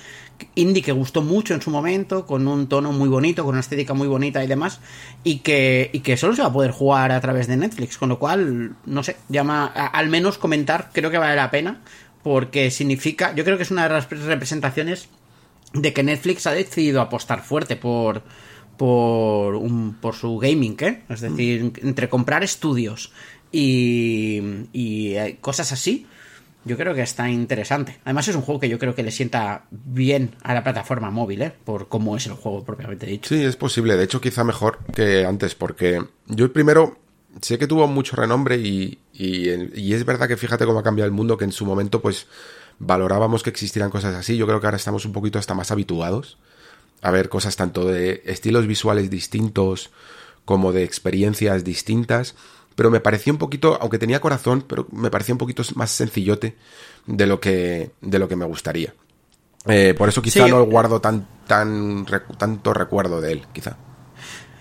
indie 0.55 0.83
que 0.83 0.93
gustó 0.93 1.21
mucho 1.21 1.53
en 1.53 1.61
su 1.61 1.71
momento, 1.71 2.25
con 2.25 2.49
un 2.49 2.67
tono 2.67 2.93
muy 2.93 3.11
bonito, 3.11 3.45
con 3.45 3.57
una 3.57 3.61
estética 3.61 3.93
muy 3.93 4.09
bonita 4.09 4.43
y 4.43 4.47
demás, 4.47 4.81
y 5.23 5.41
que, 5.41 5.91
y 5.93 6.01
que 6.01 6.17
solo 6.17 6.35
se 6.35 6.41
va 6.41 6.49
a 6.49 6.53
poder 6.55 6.71
jugar 6.71 7.13
a 7.13 7.21
través 7.21 7.47
de 7.47 7.59
Netflix, 7.59 7.99
con 7.99 8.09
lo 8.09 8.19
cual, 8.19 8.75
no 8.87 9.03
sé, 9.03 9.17
llama, 9.29 9.67
al 9.67 10.09
menos 10.09 10.39
comentar, 10.39 10.89
creo 10.95 11.11
que 11.11 11.19
vale 11.19 11.37
la 11.37 11.51
pena 11.51 11.83
porque 12.23 12.71
significa, 12.71 13.35
yo 13.35 13.45
creo 13.45 13.57
que 13.57 13.63
es 13.63 13.71
una 13.71 13.85
de 13.85 13.95
las 13.95 14.11
representaciones 14.11 15.09
de 15.73 15.93
que 15.93 16.03
Netflix 16.03 16.47
ha 16.47 16.53
decidido 16.53 17.01
apostar 17.01 17.43
fuerte 17.43 17.77
por 17.77 18.23
por 18.79 19.57
un, 19.57 19.95
por 20.01 20.15
su 20.15 20.39
gaming, 20.39 20.77
¿eh? 20.81 21.03
Es 21.09 21.21
decir, 21.21 21.73
entre 21.83 22.09
comprar 22.09 22.45
estudios 22.45 23.13
y, 23.51 24.41
y 24.73 25.15
eh, 25.17 25.39
cosas 25.41 25.73
así, 25.73 26.07
yo 26.65 26.77
creo 26.77 26.95
que 26.95 27.03
está 27.03 27.29
interesante. 27.29 27.99
Además 28.05 28.29
es 28.29 28.37
un 28.37 28.43
juego 28.43 28.61
que 28.61 28.69
yo 28.69 28.79
creo 28.79 28.95
que 28.95 29.03
le 29.03 29.11
sienta 29.11 29.65
bien 29.71 30.37
a 30.43 30.55
la 30.55 30.63
plataforma 30.63 31.11
móvil, 31.11 31.43
¿eh? 31.43 31.53
Por 31.65 31.89
cómo 31.89 32.17
es 32.17 32.27
el 32.27 32.35
juego 32.35 32.65
propiamente 32.65 33.07
dicho. 33.07 33.29
Sí, 33.29 33.43
es 33.43 33.57
posible. 33.57 33.97
De 33.97 34.05
hecho, 34.05 34.21
quizá 34.21 34.45
mejor 34.45 34.79
que 34.95 35.27
antes, 35.27 35.57
porque 35.57 36.01
yo 36.27 36.53
primero 36.53 36.99
sé 37.43 37.59
que 37.59 37.67
tuvo 37.67 37.87
mucho 37.87 38.17
renombre 38.17 38.57
y, 38.59 38.99
y, 39.19 39.93
es 39.93 40.05
verdad 40.05 40.29
que 40.29 40.37
fíjate 40.37 40.65
cómo 40.65 40.79
ha 40.79 40.85
cambiado 40.85 41.07
el 41.07 41.13
mundo, 41.13 41.37
que 41.37 41.45
en 41.45 41.53
su 41.53 41.67
momento 41.67 42.01
pues 42.01 42.27
valorábamos 42.79 43.43
que 43.43 43.51
existieran 43.51 43.91
cosas 43.91 44.15
así. 44.15 44.37
Yo 44.37 44.47
creo 44.47 44.61
que 44.61 44.67
ahora 44.67 44.77
estamos 44.77 45.05
un 45.05 45.13
poquito 45.13 45.39
hasta 45.41 45.55
más 45.55 45.73
habituados 45.73 46.39
a 47.03 47.11
ver 47.11 47.29
cosas 47.29 47.57
tanto 47.57 47.85
de 47.85 48.23
estilos 48.27 48.67
visuales 48.67 49.11
distintos 49.11 49.91
como 50.45 50.73
de 50.73 50.85
experiencias 50.85 51.65
distintas. 51.65 52.37
Pero 52.77 52.93
me 52.93 53.01
parecía 53.01 53.33
un 53.33 53.41
poquito, 53.41 53.77
aunque 53.81 53.99
tenía 53.99 54.21
corazón, 54.21 54.65
pero 54.67 54.87
me 54.93 55.11
parecía 55.11 55.35
un 55.35 55.39
poquito 55.39 55.65
más 55.75 55.91
sencillote 55.91 56.55
de 57.07 57.27
lo 57.27 57.41
que, 57.41 57.91
de 58.01 58.19
lo 58.21 58.29
que 58.29 58.37
me 58.37 58.45
gustaría. 58.45 58.95
Eh, 59.67 59.95
por 59.99 60.09
eso 60.09 60.23
quizá 60.23 60.47
no 60.47 60.65
guardo 60.65 61.01
tan, 61.01 61.27
tan, 61.49 62.07
tanto 62.39 62.73
recuerdo 62.73 63.21
de 63.21 63.33
él, 63.33 63.47
quizá. 63.53 63.77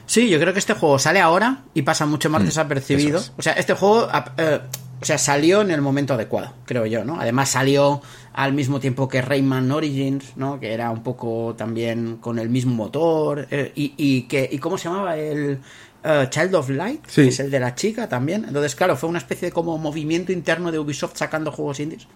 Sí, 0.08 0.30
yo 0.30 0.40
creo 0.40 0.54
que 0.54 0.60
este 0.60 0.74
juego 0.74 0.98
sale 0.98 1.20
ahora 1.20 1.64
y 1.74 1.84
pasa 1.84 2.06
mucho 2.06 2.30
más 2.30 2.42
mm, 2.42 2.46
desapercibido. 2.46 3.22
O 3.38 3.42
sea, 3.42 3.54
este 3.54 3.74
juego 3.74 4.08
eh, 4.38 4.60
o 5.00 5.06
sea, 5.06 5.18
salió 5.18 5.62
en 5.62 5.70
el 5.70 5.82
momento 5.82 6.16
adecuado, 6.16 6.54
creo 6.66 6.86
yo, 6.88 7.06
¿no? 7.06 7.20
Además 7.20 7.50
salió 7.50 8.02
al 8.34 8.54
mismo 8.54 8.80
tiempo 8.80 9.08
que 9.08 9.22
Rayman 9.22 9.72
Origins, 9.72 10.36
¿no? 10.38 10.60
Que 10.60 10.74
era 10.74 10.90
un 10.90 11.04
poco 11.04 11.54
también 11.56 12.18
con 12.18 12.40
el 12.40 12.50
mismo 12.50 12.74
motor. 12.74 13.48
Eh, 13.52 13.72
y, 13.76 14.24
que, 14.24 14.50
¿Y 14.52 14.58
cómo 14.58 14.78
se 14.78 14.86
llamaba 14.86 15.18
el 15.18 15.60
eh, 16.04 16.28
Child 16.30 16.56
of 16.56 16.70
Light? 16.70 17.02
Sí. 17.08 17.24
Que 17.24 17.28
es 17.28 17.40
el 17.40 17.52
de 17.52 17.60
la 17.60 17.76
chica 17.76 18.10
también. 18.10 18.46
Entonces, 18.48 18.76
claro, 18.76 18.96
fue 18.96 19.10
una 19.10 19.20
especie 19.20 19.50
de 19.50 19.52
como 19.52 19.78
movimiento 19.78 20.32
interno 20.32 20.72
de 20.72 20.80
Ubisoft 20.80 21.16
sacando 21.16 21.52
juegos 21.52 21.80
indies 21.80 22.08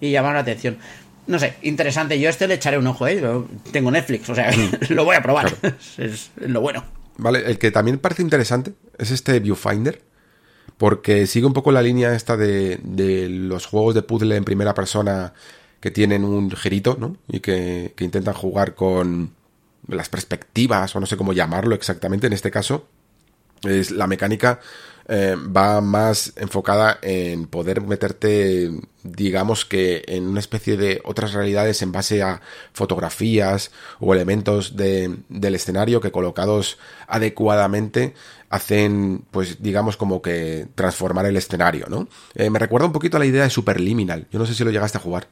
y 0.00 0.10
llamaron 0.10 0.34
la 0.34 0.42
atención 0.42 0.78
no 1.26 1.38
sé, 1.38 1.54
interesante. 1.62 2.18
Yo 2.20 2.28
este 2.28 2.46
le 2.46 2.54
echaré 2.54 2.78
un 2.78 2.86
ojo, 2.86 3.06
¿eh? 3.08 3.20
tengo 3.72 3.90
Netflix, 3.90 4.28
o 4.28 4.34
sea, 4.34 4.50
mm. 4.52 4.84
lo 4.94 5.04
voy 5.04 5.16
a 5.16 5.22
probar. 5.22 5.52
es, 5.98 6.30
lo 6.36 6.60
bueno. 6.60 6.84
Vale, 7.18 7.44
el 7.46 7.58
que 7.58 7.70
también 7.70 7.98
parece 7.98 8.22
interesante 8.22 8.74
es 8.98 9.10
este 9.10 9.40
Viewfinder, 9.40 10.02
porque 10.76 11.26
sigue 11.26 11.46
un 11.46 11.52
poco 11.52 11.72
la 11.72 11.82
línea 11.82 12.14
esta 12.14 12.36
de, 12.36 12.78
de 12.82 13.28
los 13.28 13.66
juegos 13.66 13.94
de 13.94 14.02
puzzle 14.02 14.36
en 14.36 14.44
primera 14.44 14.74
persona 14.74 15.32
que 15.80 15.90
tienen 15.90 16.24
un 16.24 16.50
girito, 16.50 16.96
¿no? 16.98 17.16
Y 17.28 17.40
que, 17.40 17.94
que 17.96 18.04
intentan 18.04 18.34
jugar 18.34 18.74
con 18.74 19.34
las 19.88 20.08
perspectivas, 20.08 20.94
o 20.96 21.00
no 21.00 21.06
sé 21.06 21.16
cómo 21.16 21.32
llamarlo 21.32 21.74
exactamente 21.74 22.26
en 22.26 22.32
este 22.32 22.50
caso. 22.50 22.88
Es 23.62 23.90
la 23.90 24.06
mecánica 24.06 24.60
eh, 25.08 25.36
va 25.36 25.80
más 25.80 26.32
enfocada 26.36 26.98
en 27.02 27.46
poder 27.46 27.80
meterte, 27.80 28.70
digamos 29.04 29.64
que 29.64 30.02
en 30.08 30.26
una 30.26 30.40
especie 30.40 30.76
de 30.76 31.00
otras 31.04 31.32
realidades 31.32 31.80
en 31.82 31.92
base 31.92 32.22
a 32.22 32.40
fotografías 32.72 33.70
o 34.00 34.12
elementos 34.14 34.76
de, 34.76 35.16
del 35.28 35.54
escenario 35.54 36.00
que 36.00 36.10
colocados 36.10 36.78
adecuadamente 37.06 38.14
hacen, 38.50 39.24
pues 39.30 39.62
digamos 39.62 39.96
como 39.96 40.22
que 40.22 40.66
transformar 40.74 41.26
el 41.26 41.36
escenario, 41.36 41.86
¿no? 41.88 42.08
Eh, 42.34 42.50
me 42.50 42.58
recuerda 42.58 42.86
un 42.86 42.92
poquito 42.92 43.16
a 43.16 43.20
la 43.20 43.26
idea 43.26 43.44
de 43.44 43.50
Superliminal. 43.50 44.26
Yo 44.30 44.38
no 44.38 44.46
sé 44.46 44.54
si 44.54 44.64
lo 44.64 44.70
llegaste 44.70 44.98
a 44.98 45.00
jugar. 45.00 45.28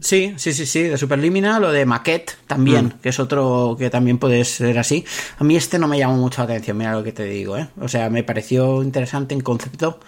Sí, 0.00 0.34
sí, 0.36 0.52
sí, 0.52 0.66
sí, 0.66 0.82
de 0.82 0.96
Superliminal 0.98 1.64
o 1.64 1.72
de 1.72 1.86
Maquette 1.86 2.36
también, 2.46 2.86
mm. 2.86 3.00
que 3.02 3.08
es 3.08 3.18
otro 3.18 3.76
que 3.78 3.90
también 3.90 4.18
puede 4.18 4.44
ser 4.44 4.78
así. 4.78 5.04
A 5.38 5.44
mí 5.44 5.56
este 5.56 5.78
no 5.78 5.88
me 5.88 5.98
llamó 5.98 6.16
mucho 6.16 6.40
la 6.40 6.44
atención, 6.44 6.76
mira 6.76 6.92
lo 6.92 7.02
que 7.02 7.12
te 7.12 7.24
digo, 7.24 7.56
¿eh? 7.56 7.68
O 7.80 7.88
sea, 7.88 8.10
me 8.10 8.22
pareció 8.22 8.82
interesante 8.82 9.34
en 9.34 9.40
concepto, 9.40 9.98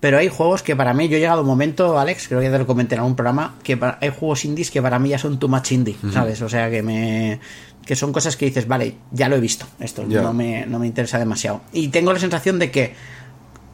pero 0.00 0.18
hay 0.18 0.28
juegos 0.28 0.62
que 0.62 0.76
para 0.76 0.92
mí, 0.94 1.08
yo 1.08 1.16
he 1.16 1.20
llegado 1.20 1.38
a 1.38 1.42
un 1.42 1.46
momento, 1.46 1.98
Alex, 1.98 2.28
creo 2.28 2.40
que 2.40 2.50
te 2.50 2.58
lo 2.58 2.66
comenté 2.66 2.94
en 2.94 3.00
algún 3.00 3.16
programa, 3.16 3.54
que 3.62 3.78
hay 4.00 4.10
juegos 4.10 4.44
indies 4.44 4.70
que 4.70 4.82
para 4.82 4.98
mí 4.98 5.08
ya 5.08 5.18
son 5.18 5.38
too 5.38 5.48
much 5.48 5.72
indie, 5.72 5.96
¿sabes? 6.12 6.42
O 6.42 6.48
sea, 6.48 6.70
que 6.70 6.82
me 6.82 7.40
que 7.84 7.96
son 7.96 8.12
cosas 8.12 8.36
que 8.36 8.46
dices, 8.46 8.66
vale, 8.66 8.96
ya 9.12 9.28
lo 9.28 9.36
he 9.36 9.40
visto, 9.40 9.66
esto 9.78 10.04
no, 10.06 10.32
me, 10.32 10.66
no 10.66 10.78
me 10.78 10.86
interesa 10.86 11.18
demasiado. 11.18 11.60
Y 11.72 11.88
tengo 11.88 12.12
la 12.12 12.18
sensación 12.18 12.58
de 12.58 12.70
que 12.70 12.94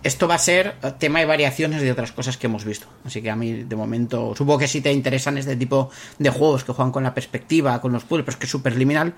esto 0.03 0.27
va 0.27 0.37
a 0.37 0.39
ser 0.39 0.77
tema 0.99 1.21
de 1.21 1.27
variaciones 1.27 1.83
de 1.83 1.93
otras 1.93 2.13
cosas 2.13 2.37
que 2.37 2.47
hemos 2.47 2.65
visto. 2.65 2.87
Así 3.05 3.21
que 3.21 3.31
a 3.31 3.37
mí, 3.37 3.65
de 3.65 3.77
momento, 3.77 4.35
supongo 4.37 4.61
que 4.61 4.69
si 4.69 4.81
te 4.81 4.93
interesan 4.93 5.37
este 5.39 5.57
tipo 5.57 5.91
de 6.19 6.31
juegos 6.31 6.65
que 6.65 6.73
juegan 6.73 6.93
con 6.93 7.03
la 7.03 7.15
perspectiva, 7.15 7.81
con 7.81 7.93
los 7.93 8.05
puzzles, 8.05 8.25
pero 8.25 8.35
es 8.35 8.39
que 8.39 8.47
es 8.47 8.51
súper 8.51 8.77
liminal, 8.77 9.15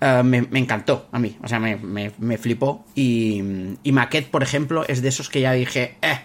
eh, 0.00 0.22
me, 0.24 0.38
encantó 0.58 1.06
a 1.12 1.18
mí. 1.18 1.38
O 1.42 1.48
sea, 1.48 1.60
me, 1.60 1.76
me, 1.76 2.38
flipó. 2.38 2.84
Y, 2.94 3.42
y 3.82 3.92
Maquette, 3.92 4.30
por 4.30 4.42
ejemplo, 4.42 4.84
es 4.88 5.02
de 5.02 5.08
esos 5.08 5.28
que 5.28 5.40
ya 5.40 5.52
dije, 5.52 5.96
eh, 6.02 6.20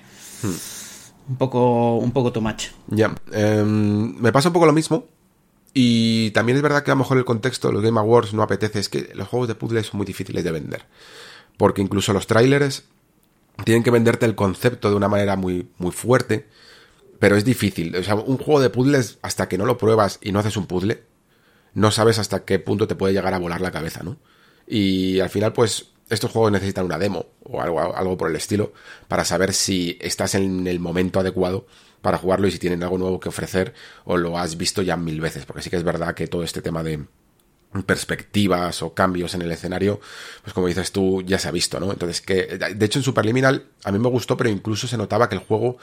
un 1.29 1.35
poco, 1.35 1.97
un 1.97 2.11
poco 2.11 2.31
too 2.31 2.41
much. 2.41 2.67
Ya, 2.87 3.13
em, 3.31 4.15
me 4.19 4.31
pasa 4.31 4.49
un 4.49 4.53
poco 4.53 4.65
lo 4.65 4.73
mismo. 4.73 5.05
Y 5.73 6.31
también 6.31 6.55
es 6.55 6.63
verdad 6.63 6.81
que 6.83 6.89
a 6.89 6.95
lo 6.95 6.99
mejor 6.99 7.17
el 7.17 7.25
contexto 7.25 7.67
de 7.67 7.75
los 7.75 7.83
Game 7.83 7.99
Awards 7.99 8.33
no 8.33 8.41
apetece. 8.41 8.79
Es 8.79 8.89
que 8.89 9.11
los 9.13 9.27
juegos 9.27 9.47
de 9.47 9.55
puzzles 9.55 9.87
son 9.87 9.97
muy 9.97 10.07
difíciles 10.07 10.43
de 10.43 10.51
vender. 10.51 10.85
Porque 11.57 11.81
incluso 11.81 12.13
los 12.13 12.25
trailers 12.25 12.83
tienen 13.63 13.83
que 13.83 13.91
venderte 13.91 14.25
el 14.25 14.35
concepto 14.35 14.89
de 14.89 14.95
una 14.95 15.07
manera 15.07 15.35
muy, 15.35 15.69
muy 15.77 15.91
fuerte, 15.91 16.47
pero 17.19 17.35
es 17.35 17.45
difícil. 17.45 17.95
O 17.95 18.03
sea, 18.03 18.15
un 18.15 18.37
juego 18.37 18.61
de 18.61 18.69
puzzles, 18.69 19.17
hasta 19.21 19.47
que 19.47 19.57
no 19.57 19.65
lo 19.65 19.77
pruebas 19.77 20.19
y 20.21 20.31
no 20.31 20.39
haces 20.39 20.57
un 20.57 20.67
puzzle, 20.67 21.03
no 21.73 21.91
sabes 21.91 22.19
hasta 22.19 22.45
qué 22.45 22.59
punto 22.59 22.87
te 22.87 22.95
puede 22.95 23.13
llegar 23.13 23.33
a 23.33 23.39
volar 23.39 23.61
la 23.61 23.71
cabeza, 23.71 24.03
¿no? 24.03 24.17
Y 24.67 25.19
al 25.19 25.29
final, 25.29 25.53
pues, 25.53 25.91
estos 26.09 26.31
juegos 26.31 26.51
necesitan 26.51 26.85
una 26.85 26.97
demo 26.97 27.27
o 27.43 27.61
algo, 27.61 27.95
algo 27.95 28.17
por 28.17 28.29
el 28.29 28.35
estilo 28.35 28.73
para 29.07 29.25
saber 29.25 29.53
si 29.53 29.97
estás 30.01 30.35
en 30.35 30.67
el 30.67 30.79
momento 30.79 31.19
adecuado 31.19 31.67
para 32.01 32.17
jugarlo 32.17 32.47
y 32.47 32.51
si 32.51 32.59
tienen 32.59 32.83
algo 32.83 32.97
nuevo 32.97 33.19
que 33.19 33.29
ofrecer 33.29 33.73
o 34.05 34.17
lo 34.17 34.37
has 34.37 34.57
visto 34.57 34.81
ya 34.81 34.95
mil 34.95 35.19
veces. 35.19 35.45
Porque 35.45 35.61
sí 35.61 35.69
que 35.69 35.75
es 35.75 35.83
verdad 35.83 36.15
que 36.15 36.27
todo 36.27 36.43
este 36.43 36.61
tema 36.61 36.83
de, 36.83 37.05
perspectivas 37.85 38.81
o 38.81 38.93
cambios 38.93 39.33
en 39.35 39.41
el 39.41 39.51
escenario, 39.51 39.99
pues 40.41 40.53
como 40.53 40.67
dices 40.67 40.91
tú, 40.91 41.21
ya 41.21 41.37
se 41.37 41.47
ha 41.47 41.51
visto, 41.51 41.79
¿no? 41.79 41.91
Entonces, 41.91 42.21
que 42.21 42.57
de 42.57 42.85
hecho 42.85 42.99
en 42.99 43.03
Superliminal 43.03 43.65
a 43.83 43.91
mí 43.91 43.99
me 43.99 44.09
gustó, 44.09 44.37
pero 44.37 44.49
incluso 44.49 44.87
se 44.87 44.97
notaba 44.97 45.29
que 45.29 45.35
el 45.35 45.41
juego 45.41 45.77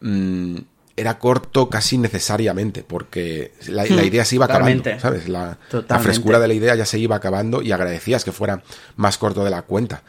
mm, 0.00 0.56
era 0.96 1.18
corto 1.18 1.68
casi 1.70 1.96
necesariamente, 1.96 2.82
porque 2.82 3.52
la, 3.68 3.84
hmm, 3.84 4.04
idea 4.04 4.24
se 4.24 4.34
iba 4.36 4.44
acabando, 4.44 4.84
¿sabes? 4.98 5.28
La, 5.28 5.58
frescura 6.00 6.38
de 6.38 6.48
la 6.48 6.54
idea 6.54 6.74
ya 6.74 6.84
se 6.84 6.98
iba 6.98 7.16
acabando 7.16 7.62
y 7.62 7.72
agradecías 7.72 8.24
que 8.24 8.32
fuera 8.32 8.62
más 8.96 9.16
corto 9.16 9.44
de 9.44 9.50
la 9.50 9.62
cuenta. 9.62 10.02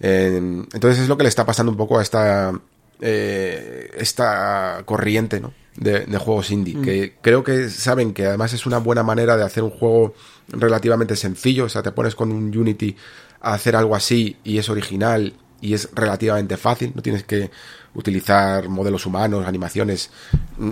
entonces 0.00 1.02
es 1.02 1.08
lo 1.08 1.16
que 1.16 1.24
le 1.24 1.28
está 1.28 1.44
pasando 1.44 1.72
un 1.72 1.76
poco 1.76 1.98
a 1.98 2.02
esta, 2.02 2.52
eh, 3.00 3.90
esta 3.98 4.82
corriente, 4.86 5.40
¿no? 5.40 5.52
De, 5.80 6.04
juegos 6.18 6.50
indie, 6.50 6.76
hmm. 6.76 6.82
que 6.82 7.14
creo 7.22 7.42
que 7.42 7.70
saben 7.70 8.12
que 8.12 8.26
además 8.26 8.52
es 8.52 8.66
una 8.66 8.76
buena 8.76 9.02
manera 9.02 9.38
de 9.38 9.44
hacer 9.44 9.62
un 9.62 9.70
juego 9.70 10.14
relativamente 10.48 11.16
sencillo, 11.16 11.64
o 11.64 11.68
sea, 11.70 11.82
te 11.82 11.90
pones 11.90 12.14
con 12.14 12.30
un 12.32 12.54
Unity 12.54 12.94
a 13.40 13.54
hacer 13.54 13.74
algo 13.74 13.96
así 13.96 14.36
y 14.44 14.58
es 14.58 14.68
original 14.68 15.32
y 15.60 15.74
es 15.74 15.88
relativamente 15.94 16.56
fácil, 16.56 16.92
no 16.94 17.02
tienes 17.02 17.24
que 17.24 17.50
utilizar 17.94 18.68
modelos 18.68 19.06
humanos, 19.06 19.46
animaciones 19.46 20.10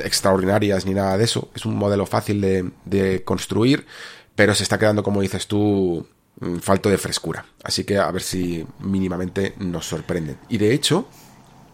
extraordinarias 0.04 0.86
ni 0.86 0.94
nada 0.94 1.16
de 1.16 1.24
eso, 1.24 1.50
es 1.54 1.66
un 1.66 1.76
modelo 1.76 2.06
fácil 2.06 2.40
de, 2.40 3.22
construir, 3.24 3.86
pero 4.34 4.54
se 4.54 4.62
está 4.62 4.78
quedando, 4.78 5.02
como 5.02 5.20
dices 5.20 5.46
tú, 5.46 6.06
mm, 6.40 6.58
falto 6.58 6.88
de 6.88 6.98
frescura. 6.98 7.44
Así 7.62 7.84
que 7.84 7.98
a 7.98 8.10
ver 8.10 8.22
si 8.22 8.64
mínimamente 8.80 9.54
nos 9.58 9.86
sorprenden. 9.86 10.38
Y 10.48 10.58
de 10.58 10.72
hecho, 10.72 11.08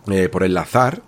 eh, 0.08 0.28
por 0.28 0.42
el 0.42 0.56
azar, 0.56 1.02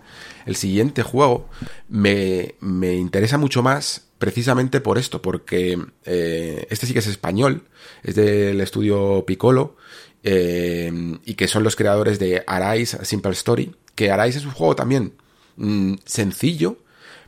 el 0.47 0.57
siguiente 0.57 1.03
juego 1.03 1.49
me, 1.89 2.55
me 2.61 2.95
interesa 2.95 3.37
mucho 3.37 3.63
más 3.63 4.07
precisamente 4.19 4.81
por 4.81 4.99
esto, 4.99 5.21
porque 5.21 5.79
eh, 6.05 6.67
este 6.71 6.87
sí 6.87 6.93
que 6.93 7.01
es 7.01 7.07
español, 7.07 7.65
es 8.03 8.15
del 8.15 8.61
estudio 8.61 9.25
Piccolo, 9.27 9.77
eh, 10.23 11.19
y 11.25 11.35
que 11.35 11.49
son 11.49 11.63
los 11.63 11.77
creadores 11.77 12.19
de 12.19 12.43
Arise 12.47 13.05
Simple 13.05 13.33
Story, 13.33 13.75
que 13.95 14.11
Arise 14.11 14.39
es 14.39 14.47
un 14.47 14.53
juego 14.53 14.75
también 14.75 15.13
mm, 15.57 15.95
sencillo, 16.05 16.79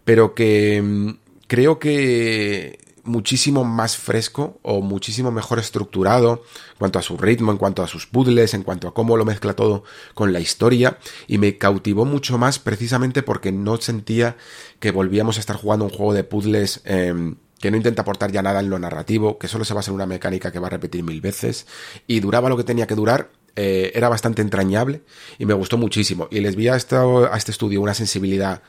pero 0.04 0.34
que, 0.34 0.80
mm, 0.82 1.10
creo 1.46 1.78
que 1.78 2.78
muchísimo 3.04 3.64
más 3.64 3.96
fresco 3.96 4.58
o 4.62 4.80
muchísimo 4.80 5.30
mejor 5.30 5.58
estructurado 5.58 6.42
en 6.72 6.78
cuanto 6.78 6.98
a 6.98 7.02
su 7.02 7.16
ritmo, 7.16 7.52
en 7.52 7.58
cuanto 7.58 7.82
a 7.82 7.88
sus 7.88 8.06
puzzles, 8.06 8.54
en 8.54 8.62
cuanto 8.62 8.88
a 8.88 8.94
cómo 8.94 9.16
lo 9.16 9.24
mezcla 9.24 9.54
todo 9.54 9.84
con 10.14 10.32
la 10.32 10.40
historia. 10.40 10.98
Y 11.26 11.38
me 11.38 11.58
cautivó 11.58 12.04
mucho 12.04 12.38
más 12.38 12.58
precisamente 12.58 13.22
porque 13.22 13.52
no 13.52 13.76
sentía 13.78 14.36
que 14.80 14.90
volvíamos 14.90 15.36
a 15.36 15.40
estar 15.40 15.56
jugando 15.56 15.84
un 15.84 15.90
juego 15.90 16.14
de 16.14 16.24
puzzles 16.24 16.80
em, 16.84 17.36
que 17.60 17.70
no 17.70 17.76
intenta 17.76 18.02
aportar 18.02 18.32
ya 18.32 18.42
nada 18.42 18.60
en 18.60 18.70
lo 18.70 18.78
narrativo, 18.78 19.38
que 19.38 19.48
solo 19.48 19.64
se 19.64 19.74
basa 19.74 19.90
en 19.90 19.96
una 19.96 20.06
mecánica 20.06 20.52
que 20.52 20.58
va 20.58 20.68
a 20.68 20.70
repetir 20.70 21.02
mil 21.02 21.20
veces. 21.20 21.66
Y 22.06 22.20
duraba 22.20 22.48
lo 22.48 22.56
que 22.56 22.64
tenía 22.64 22.86
que 22.86 22.94
durar 22.94 23.30
eh, 23.56 23.92
era 23.94 24.08
bastante 24.08 24.42
entrañable 24.42 25.02
y 25.38 25.46
me 25.46 25.54
gustó 25.54 25.78
muchísimo. 25.78 26.28
Y 26.30 26.40
les 26.40 26.56
vi 26.56 26.68
a, 26.68 26.74
a 26.74 27.36
este 27.36 27.50
estudio 27.50 27.80
una 27.80 27.94
sensibilidad 27.94 28.62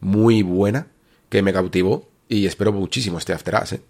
muy 0.00 0.42
buena 0.42 0.88
que 1.28 1.42
me 1.42 1.52
cautivó 1.52 2.11
y 2.32 2.46
espero 2.46 2.72
muchísimo 2.72 3.18
este 3.18 3.34
After 3.34 3.54
Us, 3.62 3.72
¿eh? 3.74 3.80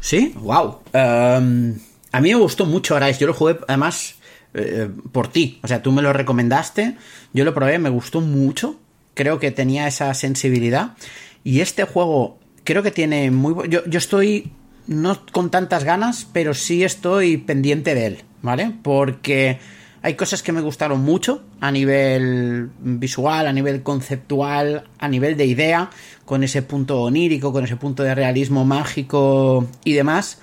Sí, 0.00 0.32
wow. 0.36 0.78
Em, 0.92 1.78
a 2.12 2.20
mí 2.20 2.30
me 2.30 2.36
gustó 2.36 2.64
mucho 2.64 2.96
Arise. 2.96 3.20
Yo 3.20 3.26
lo 3.26 3.34
jugué 3.34 3.58
además 3.68 4.14
eh, 4.54 4.88
por 5.12 5.28
ti. 5.28 5.60
O 5.62 5.68
sea, 5.68 5.82
tú 5.82 5.92
me 5.92 6.02
lo 6.02 6.12
recomendaste. 6.12 6.96
Yo 7.34 7.44
lo 7.44 7.52
probé, 7.52 7.78
me 7.78 7.90
gustó 7.90 8.20
mucho. 8.20 8.76
Creo 9.14 9.38
que 9.38 9.50
tenía 9.50 9.86
esa 9.86 10.14
sensibilidad. 10.14 10.96
Y 11.44 11.60
este 11.60 11.84
juego 11.84 12.38
creo 12.64 12.82
que 12.82 12.90
tiene 12.90 13.30
muy... 13.30 13.68
Yo, 13.68 13.84
yo 13.84 13.98
estoy 13.98 14.52
no 14.86 15.26
con 15.30 15.50
tantas 15.50 15.84
ganas, 15.84 16.26
pero 16.32 16.54
sí 16.54 16.84
estoy 16.84 17.36
pendiente 17.36 17.94
de 17.94 18.06
él, 18.06 18.24
¿vale? 18.40 18.72
Porque 18.82 19.58
hay 20.02 20.14
cosas 20.14 20.42
que 20.42 20.52
me 20.52 20.60
gustaron 20.60 21.00
mucho 21.00 21.42
a 21.60 21.70
nivel 21.70 22.70
visual, 22.80 23.46
a 23.46 23.52
nivel 23.52 23.82
conceptual, 23.82 24.84
a 24.98 25.08
nivel 25.08 25.36
de 25.36 25.46
idea, 25.46 25.90
con 26.24 26.42
ese 26.42 26.62
punto 26.62 27.02
onírico, 27.02 27.52
con 27.52 27.64
ese 27.64 27.76
punto 27.76 28.02
de 28.02 28.14
realismo 28.14 28.64
mágico 28.64 29.66
y 29.84 29.92
demás. 29.92 30.40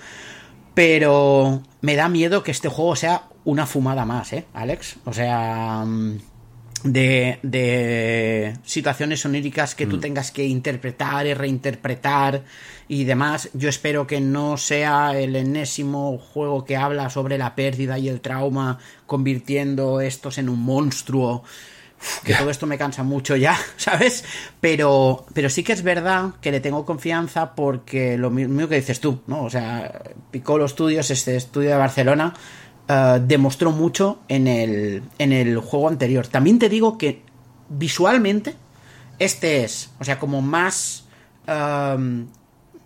Pero 0.74 1.62
me 1.82 1.96
da 1.96 2.08
miedo 2.08 2.42
que 2.42 2.52
este 2.52 2.70
juego 2.70 2.96
sea 2.96 3.24
una 3.44 3.66
fumada 3.66 4.06
más, 4.06 4.32
¿eh, 4.32 4.46
Alex? 4.54 4.96
O 5.04 5.12
sea, 5.12 5.84
mm, 5.86 6.20
de, 6.84 7.40
de 7.44 8.58
situaciones 8.64 9.26
oníricas 9.26 9.76
que 9.76 9.86
tú 9.86 9.98
mm. 9.98 10.02
tengas 10.02 10.32
que 10.32 10.46
interpretar 10.46 11.28
y 11.28 11.34
reinterpretar 11.34 12.44
y 12.88 13.04
demás. 13.04 13.50
Yo 13.54 13.70
espero 13.70 14.08
que 14.08 14.20
no 14.20 14.58
sea 14.58 15.18
el 15.18 15.36
enésimo 15.36 16.18
juego 16.18 16.66
que 16.66 16.76
habla 16.76 17.10
sobre 17.10 17.38
la 17.38 17.56
pérdida 17.56 17.98
y 17.98 18.10
el 18.10 18.20
trauma, 18.20 18.80
convirtiendo 19.06 20.02
estos 20.02 20.38
en 20.38 20.50
un 20.50 20.60
monstruo. 20.60 21.44
que 22.24 22.34
todo 22.34 22.50
esto 22.50 22.66
me 22.66 22.78
cansa 22.78 23.04
mucho 23.04 23.36
ya, 23.36 23.58
¿sabes? 23.78 24.24
Pero, 24.60 25.26
pero 25.34 25.50
sí 25.50 25.64
que 25.64 25.74
es 25.74 25.84
verdad 25.84 26.32
que 26.42 26.52
le 26.52 26.60
tengo 26.60 26.86
confianza 26.86 27.54
porque 27.54 28.18
lo 28.18 28.30
mismo 28.30 28.68
que 28.68 28.76
dices 28.76 29.00
tú, 29.00 29.22
¿no? 29.28 29.44
O 29.44 29.50
sea, 29.50 30.02
Piccolo 30.32 30.68
Studios, 30.68 31.12
este 31.12 31.36
estudio 31.36 31.70
de 31.72 31.78
Barcelona, 31.78 32.34
eh, 32.90 33.22
demostró 33.26 33.72
mucho 33.72 34.20
en 34.28 34.48
el, 34.48 35.04
en 35.18 35.32
el 35.32 35.58
juego 35.60 35.88
anterior. 35.88 36.28
También 36.28 36.60
te 36.60 36.68
digo 36.68 36.98
que 36.98 37.22
visualmente 37.70 38.56
este 39.20 39.64
es, 39.64 39.92
o 40.00 40.04
sea, 40.04 40.20
como 40.20 40.42
más 40.42 41.06
eh, 41.48 42.26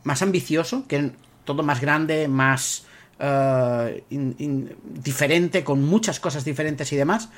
más 0.03 0.21
ambicioso, 0.21 0.85
que 0.87 1.11
todo 1.43 1.63
más 1.63 1.81
grande, 1.81 2.27
más 2.27 2.85
eh, 3.19 4.03
diferente, 4.09 5.63
con 5.63 5.83
muchas 5.83 6.19
cosas 6.19 6.45
diferentes 6.45 6.91
y 6.91 6.95
demás. 6.95 7.29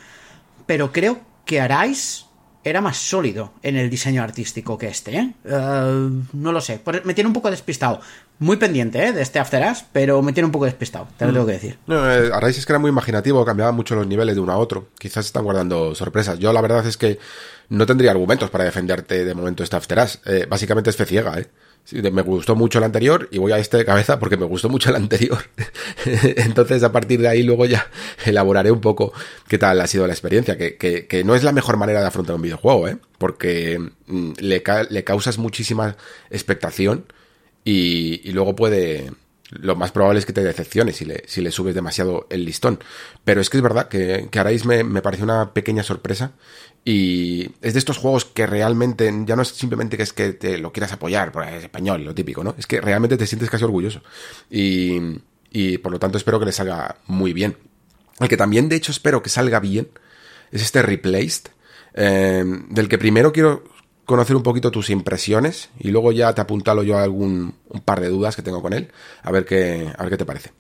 Pero 0.65 0.91
creo 0.91 1.19
que 1.45 1.62
Arais 1.62 2.25
era 2.65 2.82
más 2.82 2.97
sólido 2.97 3.54
en 3.62 3.78
el 3.78 3.91
diseño 3.91 4.23
artístico 4.23 4.75
que 4.75 4.88
este, 4.88 5.15
¿eh? 5.15 5.34
eh 5.45 6.10
no 6.34 6.51
lo 6.51 6.60
sé. 6.60 6.82
Me 7.04 7.13
tiene 7.13 7.28
un 7.28 7.34
poco 7.34 7.51
despistado. 7.51 8.01
Muy 8.39 8.58
pendiente, 8.58 9.06
¿eh? 9.06 9.13
De 9.13 9.21
este 9.21 9.39
After 9.39 9.63
Us, 9.71 9.86
pero 9.93 10.21
me 10.23 10.34
tiene 10.34 10.45
un 10.47 10.51
poco 10.51 10.65
despistado, 10.65 11.08
te 11.15 11.25
lo 11.25 11.32
tengo 11.32 11.45
que 11.45 11.51
decir. 11.54 11.78
No, 11.86 12.12
eh, 12.12 12.32
Arais 12.34 12.58
es 12.58 12.65
que 12.65 12.73
era 12.73 12.80
muy 12.80 12.89
imaginativo, 12.89 13.45
cambiaba 13.45 13.71
mucho 13.71 13.95
los 13.95 14.08
niveles 14.08 14.34
de 14.34 14.41
uno 14.41 14.51
a 14.51 14.58
otro. 14.58 14.89
Quizás 14.97 15.28
están 15.28 15.43
guardando 15.43 15.93
sorpresas. 15.93 16.39
Yo 16.39 16.51
la 16.51 16.62
verdad 16.62 16.86
es 16.88 16.97
que 16.97 17.19
no 17.69 17.86
tendría 17.86 18.12
argumentos 18.12 18.49
para 18.49 18.63
defenderte 18.63 19.23
de 19.23 19.36
momento 19.36 19.63
este 19.63 19.75
After 19.75 19.99
Us. 19.99 20.19
básicamente 20.49 20.89
es 20.89 20.95
fe 20.95 21.06
ciega, 21.06 21.39
¿eh? 21.39 21.47
Me 21.91 22.21
gustó 22.24 22.56
mucho 22.56 22.80
el 22.80 22.84
anterior 22.84 23.28
y 23.32 23.38
voy 23.38 23.52
a 23.52 23.60
este 23.60 23.78
de 23.78 23.86
cabeza 23.86 24.17
porque 24.19 24.38
me 24.38 24.45
gustó 24.45 24.69
mucho 24.69 24.89
el 24.89 24.95
anterior. 24.95 25.39
Entonces, 26.06 26.84
a 26.84 26.91
partir 26.91 27.21
de 27.21 27.28
ahí, 27.28 27.43
luego 27.43 27.65
ya 27.65 27.89
elaboraré 28.26 28.71
un 28.71 28.82
poco 28.82 29.13
qué 29.48 29.58
tal 29.58 29.80
ha 29.80 29.88
sido 29.88 30.08
la 30.08 30.13
experiencia. 30.13 30.58
Que, 30.58 30.78
que, 30.78 31.24
no 31.24 31.36
es 31.36 31.43
la 31.43 31.52
mejor 31.52 31.78
manera 31.78 32.02
de 32.02 32.08
afrontar 32.08 32.36
un 32.36 32.41
videojuego, 32.41 32.88
¿eh? 32.88 32.98
Porque 33.17 33.80
mm, 34.08 34.32
le, 34.39 34.63
le 34.89 35.04
causas 35.04 35.38
muchísima 35.38 35.95
expectación 36.30 37.06
y, 37.63 38.21
y 38.28 38.32
luego 38.32 38.56
puede, 38.56 39.12
lo 39.60 39.76
más 39.76 39.91
probable 39.91 40.20
es 40.20 40.26
que 40.26 40.34
te 40.34 40.44
decepciones 40.44 40.98
si 40.98 41.06
le, 41.06 41.24
si 41.28 41.41
le 41.41 41.52
subes 41.52 41.76
demasiado 41.76 42.28
el 42.30 42.46
listón. 42.46 42.80
Pero 43.24 43.41
es 43.41 43.50
que 43.50 43.58
es 43.58 43.63
verdad 43.63 43.88
que, 43.88 44.28
que 44.32 44.39
Arais 44.39 44.65
me, 44.65 44.84
me 44.84 45.02
pareció 45.02 45.26
una 45.26 45.54
pequeña 45.54 45.84
sorpresa 45.84 46.34
y 46.84 47.50
es 47.62 47.74
de 47.74 47.80
estos 47.80 47.98
juegos 47.98 48.26
que 48.26 48.46
realmente 48.46 49.12
ya 49.26 49.36
no 49.36 49.41
es 49.41 49.50
simplemente 49.50 49.98
que 49.98 50.04
es 50.04 50.13
que 50.13 50.34
te 50.34 50.60
lo 50.60 50.72
quieras 50.72 50.94
apoyar, 50.94 51.32
por 51.32 51.44
es 51.44 51.63
español, 51.63 52.04
lo 52.04 52.13
típico, 52.13 52.44
¿no? 52.44 52.54
Es 52.58 52.68
que 52.68 52.80
realmente 52.80 53.18
te 53.18 53.26
sientes 53.26 53.50
casi 53.50 53.63
orgulloso. 53.63 54.02
Y, 54.52 55.00
y 55.52 55.80
por 55.80 55.91
lo 55.91 56.00
tanto 56.00 56.18
espero 56.18 56.39
que 56.39 56.46
le 56.46 56.52
salga 56.52 56.98
muy 57.08 57.34
bien. 57.34 57.58
El 58.20 58.28
que 58.28 58.38
también 58.38 58.70
de 58.70 58.76
hecho 58.76 58.91
espero 58.91 59.24
que 59.24 59.30
salga 59.30 59.60
bien 59.60 59.89
es 60.52 60.62
este 60.62 60.82
Replaced, 60.82 61.48
eh, 61.96 62.44
del 62.70 62.88
que 62.88 62.98
primero 62.98 63.34
quiero 63.34 63.63
conocer 64.06 64.36
un 64.36 64.44
poquito 64.44 64.72
tus 64.72 64.89
impresiones 64.89 65.70
y 65.80 65.89
luego 65.89 66.12
ya 66.12 66.34
te 66.34 66.41
apuntalo 66.41 66.84
yo 66.84 66.98
a 66.98 67.04
algún 67.04 67.56
un 67.70 67.82
par 67.82 68.00
de 68.02 68.10
dudas 68.10 68.36
que 68.36 68.41
tengo 68.41 68.62
con 68.62 68.74
él, 68.74 68.91
a 69.24 69.32
ver 69.32 69.46
qué, 69.46 69.91
a 69.98 70.04
ver 70.04 70.12
qué 70.12 70.18
te 70.18 70.26
parece. 70.26 70.52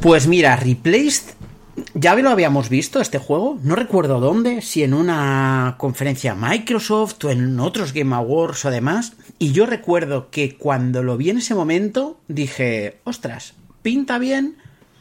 Pues 0.00 0.26
mira, 0.26 0.56
Replaced 0.56 1.34
ya 1.94 2.14
lo 2.14 2.30
habíamos 2.30 2.68
visto 2.68 3.00
este 3.00 3.18
juego, 3.18 3.58
no 3.62 3.74
recuerdo 3.74 4.20
dónde, 4.20 4.62
si 4.62 4.82
en 4.82 4.94
una 4.94 5.76
conferencia 5.78 6.34
Microsoft 6.34 7.24
o 7.24 7.30
en 7.30 7.58
otros 7.60 7.92
Game 7.92 8.14
Awards 8.14 8.64
o 8.64 8.70
demás, 8.70 9.14
y 9.38 9.52
yo 9.52 9.66
recuerdo 9.66 10.30
que 10.30 10.56
cuando 10.56 11.02
lo 11.02 11.16
vi 11.16 11.30
en 11.30 11.38
ese 11.38 11.54
momento 11.54 12.18
dije, 12.28 12.98
ostras, 13.04 13.54
pinta 13.82 14.18
bien, 14.18 14.56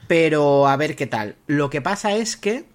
pero 0.08 0.68
a 0.68 0.78
ver 0.78 0.96
qué 0.96 1.08
tal. 1.08 1.36
Lo 1.48 1.70
que 1.70 1.82
pasa 1.82 2.14
es 2.14 2.38
que 2.38 2.66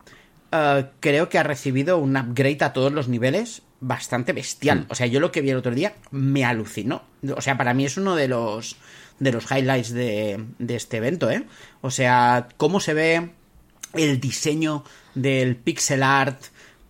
eh, 0.53 0.87
creo 1.01 1.29
que 1.29 1.39
ha 1.39 1.43
recibido 1.43 1.99
un 1.99 2.17
upgrade 2.17 2.65
a 2.65 2.73
todos 2.73 2.93
los 2.93 3.09
niveles 3.09 3.63
bastante 3.81 4.33
bestial. 4.33 4.87
O 4.89 4.95
sea, 4.95 5.07
yo 5.07 5.19
lo 5.19 5.33
que 5.33 5.41
vi 5.41 5.51
el 5.51 5.57
otro 5.57 5.75
día 5.75 5.95
me 6.11 6.45
alucinó. 6.45 7.03
O 7.37 7.41
sea, 7.41 7.59
para 7.59 7.75
mí 7.75 7.85
es 7.85 7.97
uno 7.97 8.15
de 8.15 8.29
los 8.29 8.77
de 9.19 9.33
los 9.33 9.51
highlights 9.51 9.93
de, 9.93 10.45
de 10.59 10.77
este 10.77 10.97
evento, 10.97 11.31
¿eh? 11.31 11.45
O 11.81 11.91
sea, 11.91 12.49
cómo 12.57 12.81
se 12.81 12.95
ve 12.95 13.31
el 13.95 14.21
diseño 14.21 14.85
del 15.15 15.57
pixel 15.57 16.03
art 16.03 16.43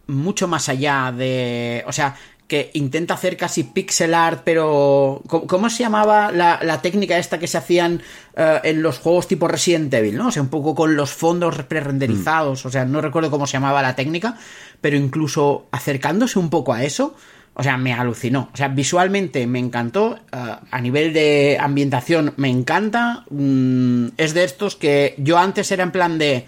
mucho 0.07 0.48
más 0.48 0.68
allá 0.68 1.12
de... 1.12 1.85
O 1.87 1.92
sea, 1.92 2.16
que 2.52 2.70
intenta 2.74 3.14
hacer 3.14 3.38
casi 3.38 3.64
pixel 3.64 4.12
art, 4.12 4.42
pero. 4.44 5.22
¿Cómo, 5.26 5.70
se 5.70 5.84
llamaba 5.84 6.30
la, 6.30 6.82
técnica 6.82 7.16
esta 7.16 7.38
que 7.38 7.46
se 7.46 7.56
hacían 7.56 8.02
eh, 8.36 8.60
en 8.64 8.82
los 8.82 8.98
juegos 8.98 9.26
tipo 9.26 9.48
Resident 9.48 9.94
Evil, 9.94 10.18
¿no? 10.18 10.28
O 10.28 10.30
sea, 10.30 10.42
un 10.42 10.50
poco 10.50 10.74
con 10.74 10.94
los 10.94 11.10
fondos 11.12 11.62
pre-renderizados. 11.62 12.62
Mm. 12.62 12.68
O 12.68 12.70
sea, 12.70 12.84
no 12.84 13.00
recuerdo 13.00 13.30
cómo 13.30 13.46
se 13.46 13.54
llamaba 13.54 13.80
la 13.80 13.96
técnica, 13.96 14.36
pero 14.82 14.98
incluso 14.98 15.68
acercándose 15.70 16.38
un 16.38 16.50
poco 16.50 16.74
a 16.74 16.84
eso. 16.84 17.16
O 17.54 17.62
sea, 17.62 17.78
me 17.78 17.94
alucinó. 17.94 18.50
O 18.52 18.56
sea, 18.58 18.68
visualmente 18.68 19.46
me 19.46 19.58
encantó. 19.58 20.18
Eh, 20.30 20.56
a 20.70 20.80
nivel 20.82 21.14
de 21.14 21.56
ambientación 21.58 22.34
me 22.36 22.50
encanta. 22.50 23.24
Mm, 23.30 24.08
es 24.18 24.34
de 24.34 24.44
estos 24.44 24.76
que 24.76 25.14
yo 25.16 25.38
antes 25.38 25.72
era 25.72 25.84
en 25.84 25.90
plan 25.90 26.18
de 26.18 26.44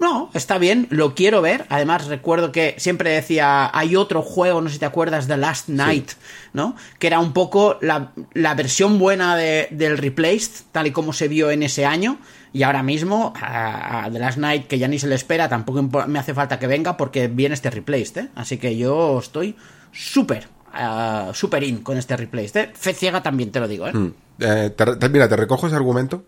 no, 0.00 0.30
está 0.32 0.56
bien, 0.56 0.86
lo 0.88 1.14
quiero 1.14 1.42
ver. 1.42 1.66
Además, 1.68 2.06
recuerdo 2.06 2.52
que 2.52 2.74
siempre 2.78 3.10
decía, 3.10 3.70
hay 3.78 3.96
otro 3.96 4.22
juego, 4.22 4.62
no 4.62 4.70
sé 4.70 4.74
si 4.74 4.80
te 4.80 4.86
acuerdas, 4.86 5.28
The 5.28 5.36
Last 5.36 5.68
Night, 5.68 6.12
¿no? 6.54 6.74
Que 6.98 7.06
era 7.06 7.20
un 7.20 7.34
poco 7.34 7.78
la, 7.82 8.10
versión 8.54 8.98
buena 8.98 9.36
de, 9.36 9.68
del 9.70 9.98
Replaced, 9.98 10.64
tal 10.72 10.86
y 10.86 10.90
como 10.90 11.12
se 11.12 11.28
vio 11.28 11.50
en 11.50 11.62
ese 11.62 11.84
año. 11.84 12.18
Y 12.54 12.62
ahora 12.62 12.82
mismo, 12.82 13.34
a, 13.36 14.08
The 14.10 14.18
Last 14.18 14.38
Night, 14.38 14.68
que 14.68 14.78
ya 14.78 14.88
ni 14.88 14.98
se 14.98 15.06
le 15.06 15.14
espera, 15.16 15.50
tampoco 15.50 15.82
me 15.82 16.18
hace 16.18 16.32
falta 16.32 16.58
que 16.58 16.66
venga 16.66 16.96
porque 16.96 17.28
viene 17.28 17.54
este 17.54 17.68
Replaced, 17.68 18.22
¿eh? 18.22 18.28
Así 18.34 18.56
que 18.56 18.78
yo 18.78 19.18
estoy 19.18 19.54
súper, 19.92 20.48
uh, 20.72 21.34
súper 21.34 21.62
in 21.62 21.82
con 21.82 21.98
este 21.98 22.16
Replaced, 22.16 22.56
¿eh? 22.56 22.70
Fe 22.72 22.94
ciega 22.94 23.22
también, 23.22 23.52
te 23.52 23.60
lo 23.60 23.68
digo, 23.68 23.86
¿eh? 23.86 23.92
Mm. 23.92 24.14
eh 24.40 24.74
mira, 25.10 25.28
te 25.28 25.36
recojo 25.36 25.66
ese 25.66 25.76
argumento 25.76 26.24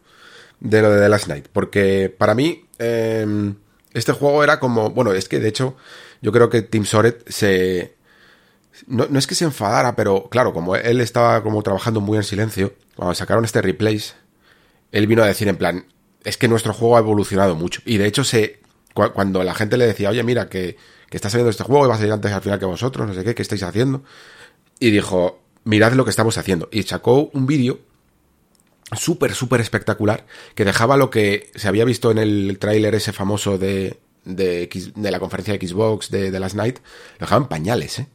de 0.60 0.82
lo 0.82 0.90
de 0.90 1.00
The 1.00 1.08
Last 1.08 1.28
Night, 1.28 1.46
porque 1.50 2.14
para 2.14 2.34
mí... 2.34 2.66
Em, 2.78 3.61
este 3.94 4.12
juego 4.12 4.42
era 4.44 4.60
como, 4.60 4.90
bueno, 4.90 5.12
es 5.12 5.28
que 5.28 5.40
de 5.40 5.48
hecho 5.48 5.76
yo 6.20 6.32
creo 6.32 6.50
que 6.50 6.62
Tim 6.62 6.84
Soret 6.84 7.28
se... 7.28 7.94
No, 8.86 9.06
es 9.18 9.26
que 9.26 9.34
se 9.34 9.44
enfadara, 9.44 9.94
pero 9.94 10.28
claro, 10.30 10.52
como 10.52 10.76
él 10.76 11.00
estaba 11.00 11.42
como 11.42 11.62
trabajando 11.62 12.00
muy 12.00 12.16
en 12.16 12.24
silencio, 12.24 12.74
cuando 12.96 13.14
sacaron 13.14 13.44
este 13.44 13.60
replays, 13.60 14.16
él 14.92 15.06
vino 15.06 15.22
a 15.22 15.26
decir 15.26 15.46
en 15.48 15.56
plan, 15.56 15.86
es 16.24 16.36
que 16.36 16.48
nuestro 16.48 16.72
juego 16.72 16.96
ha 16.96 17.00
evolucionado 17.00 17.54
mucho. 17.54 17.80
Y 17.84 17.98
de 17.98 18.06
hecho 18.06 18.24
se... 18.24 18.60
Cuando 18.94 19.42
la 19.42 19.54
gente 19.54 19.78
le 19.78 19.86
decía, 19.86 20.10
oye, 20.10 20.22
mira, 20.22 20.50
que, 20.50 20.76
que 21.08 21.16
está 21.16 21.30
saliendo 21.30 21.50
este 21.50 21.64
juego 21.64 21.86
y 21.86 21.88
va 21.88 21.94
a 21.94 21.98
salir 21.98 22.12
antes 22.12 22.30
al 22.30 22.42
final 22.42 22.58
que 22.58 22.66
vosotros, 22.66 23.06
no 23.06 23.14
sé 23.14 23.24
qué, 23.24 23.34
¿qué 23.34 23.40
estáis 23.40 23.62
haciendo? 23.62 24.02
y 24.82 24.90
dijo, 24.90 25.40
mirad 25.62 25.92
lo 25.92 26.02
que 26.02 26.10
estamos 26.10 26.38
haciendo. 26.38 26.68
Y 26.72 26.82
sacó 26.82 27.30
un 27.32 27.46
vídeo 27.46 27.78
súper, 28.96 29.34
súper 29.34 29.60
espectacular 29.60 30.26
que 30.54 30.64
dejaba 30.64 30.96
lo 30.96 31.10
que 31.10 31.50
se 31.54 31.68
había 31.68 31.84
visto 31.84 32.10
en 32.10 32.18
el 32.18 32.58
tráiler 32.58 32.94
ese 32.94 33.12
famoso 33.12 33.58
de, 33.58 33.98
de, 34.24 34.68
la 34.96 35.20
conferencia 35.20 35.56
de 35.56 35.66
Xbox 35.66 36.10
de, 36.10 36.30
de 36.30 36.40
Last 36.40 36.56
Night. 36.56 36.78
Lo 37.18 37.26
dejaban 37.26 37.48
pañales, 37.48 37.98
¿eh? 37.98 38.06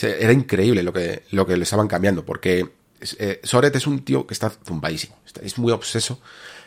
era 0.00 0.32
increíble 0.32 0.82
lo 0.82 0.92
que, 0.92 1.22
lo 1.30 1.46
que 1.46 1.56
le 1.56 1.62
estaban 1.62 1.88
cambiando, 1.88 2.24
porque 2.24 2.70
eh, 3.18 3.40
Soret 3.42 3.74
es 3.76 3.86
un 3.86 4.04
tío 4.04 4.26
que 4.26 4.34
está 4.34 4.50
zumbadísimo, 4.50 5.16
es 5.40 5.58
muy 5.58 5.72
obseso, 5.72 6.20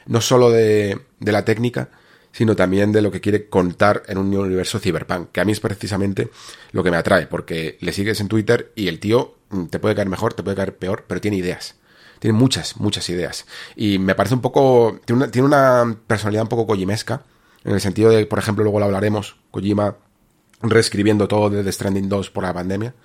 no 0.06 0.22
solo 0.22 0.52
de, 0.52 1.02
de 1.20 1.32
la 1.32 1.44
técnica, 1.44 1.90
sino 2.32 2.56
también 2.56 2.92
de 2.92 3.02
lo 3.02 3.12
que 3.12 3.22
quiere 3.22 3.48
contar 3.48 4.04
en 4.08 4.18
un 4.18 4.36
universo 4.36 4.80
cyberpunk, 4.80 5.32
que 5.32 5.42
a 5.42 5.46
mí 5.46 5.54
es 5.54 5.60
precisamente 5.60 6.30
lo 6.72 6.84
que 6.84 6.92
me 6.92 6.98
atrae, 6.98 7.28
porque 7.28 7.78
le 7.80 7.94
sigues 7.94 8.20
en 8.20 8.28
Twitter 8.28 8.72
y 8.76 8.88
el 8.88 9.00
tío 9.00 9.36
mm, 9.50 9.66
te 9.68 9.80
puede 9.80 9.96
caer 9.96 10.10
mejor, 10.10 10.34
te 10.34 10.44
puede 10.44 10.58
caer 10.58 10.76
peor, 10.78 11.06
pero 11.08 11.22
tiene 11.22 11.38
ideas. 11.38 11.76
Tiene 12.26 12.40
muchas, 12.40 12.78
muchas 12.78 13.08
ideas. 13.10 13.46
Y 13.76 14.00
me 14.00 14.16
parece 14.16 14.34
un 14.34 14.42
poco. 14.42 15.00
Tiene 15.06 15.46
una, 15.46 15.96
personalidad 16.08 16.42
un 16.42 16.50
poco 16.50 16.66
kojimesca. 16.66 17.22
En 17.64 17.74
el 17.74 17.80
sentido 17.80 18.10
de, 18.10 18.26
por 18.26 18.40
ejemplo, 18.40 18.64
luego 18.64 18.80
lo 18.80 18.86
hablaremos. 18.86 19.36
Kojima 19.52 19.96
reescribiendo 20.60 21.28
todo 21.28 21.52
de 21.52 21.64
The 21.64 21.72
Stranding 21.72 22.10
2 22.10 22.32
por 22.32 22.44
la 22.44 22.52
pandemia. 22.52 22.96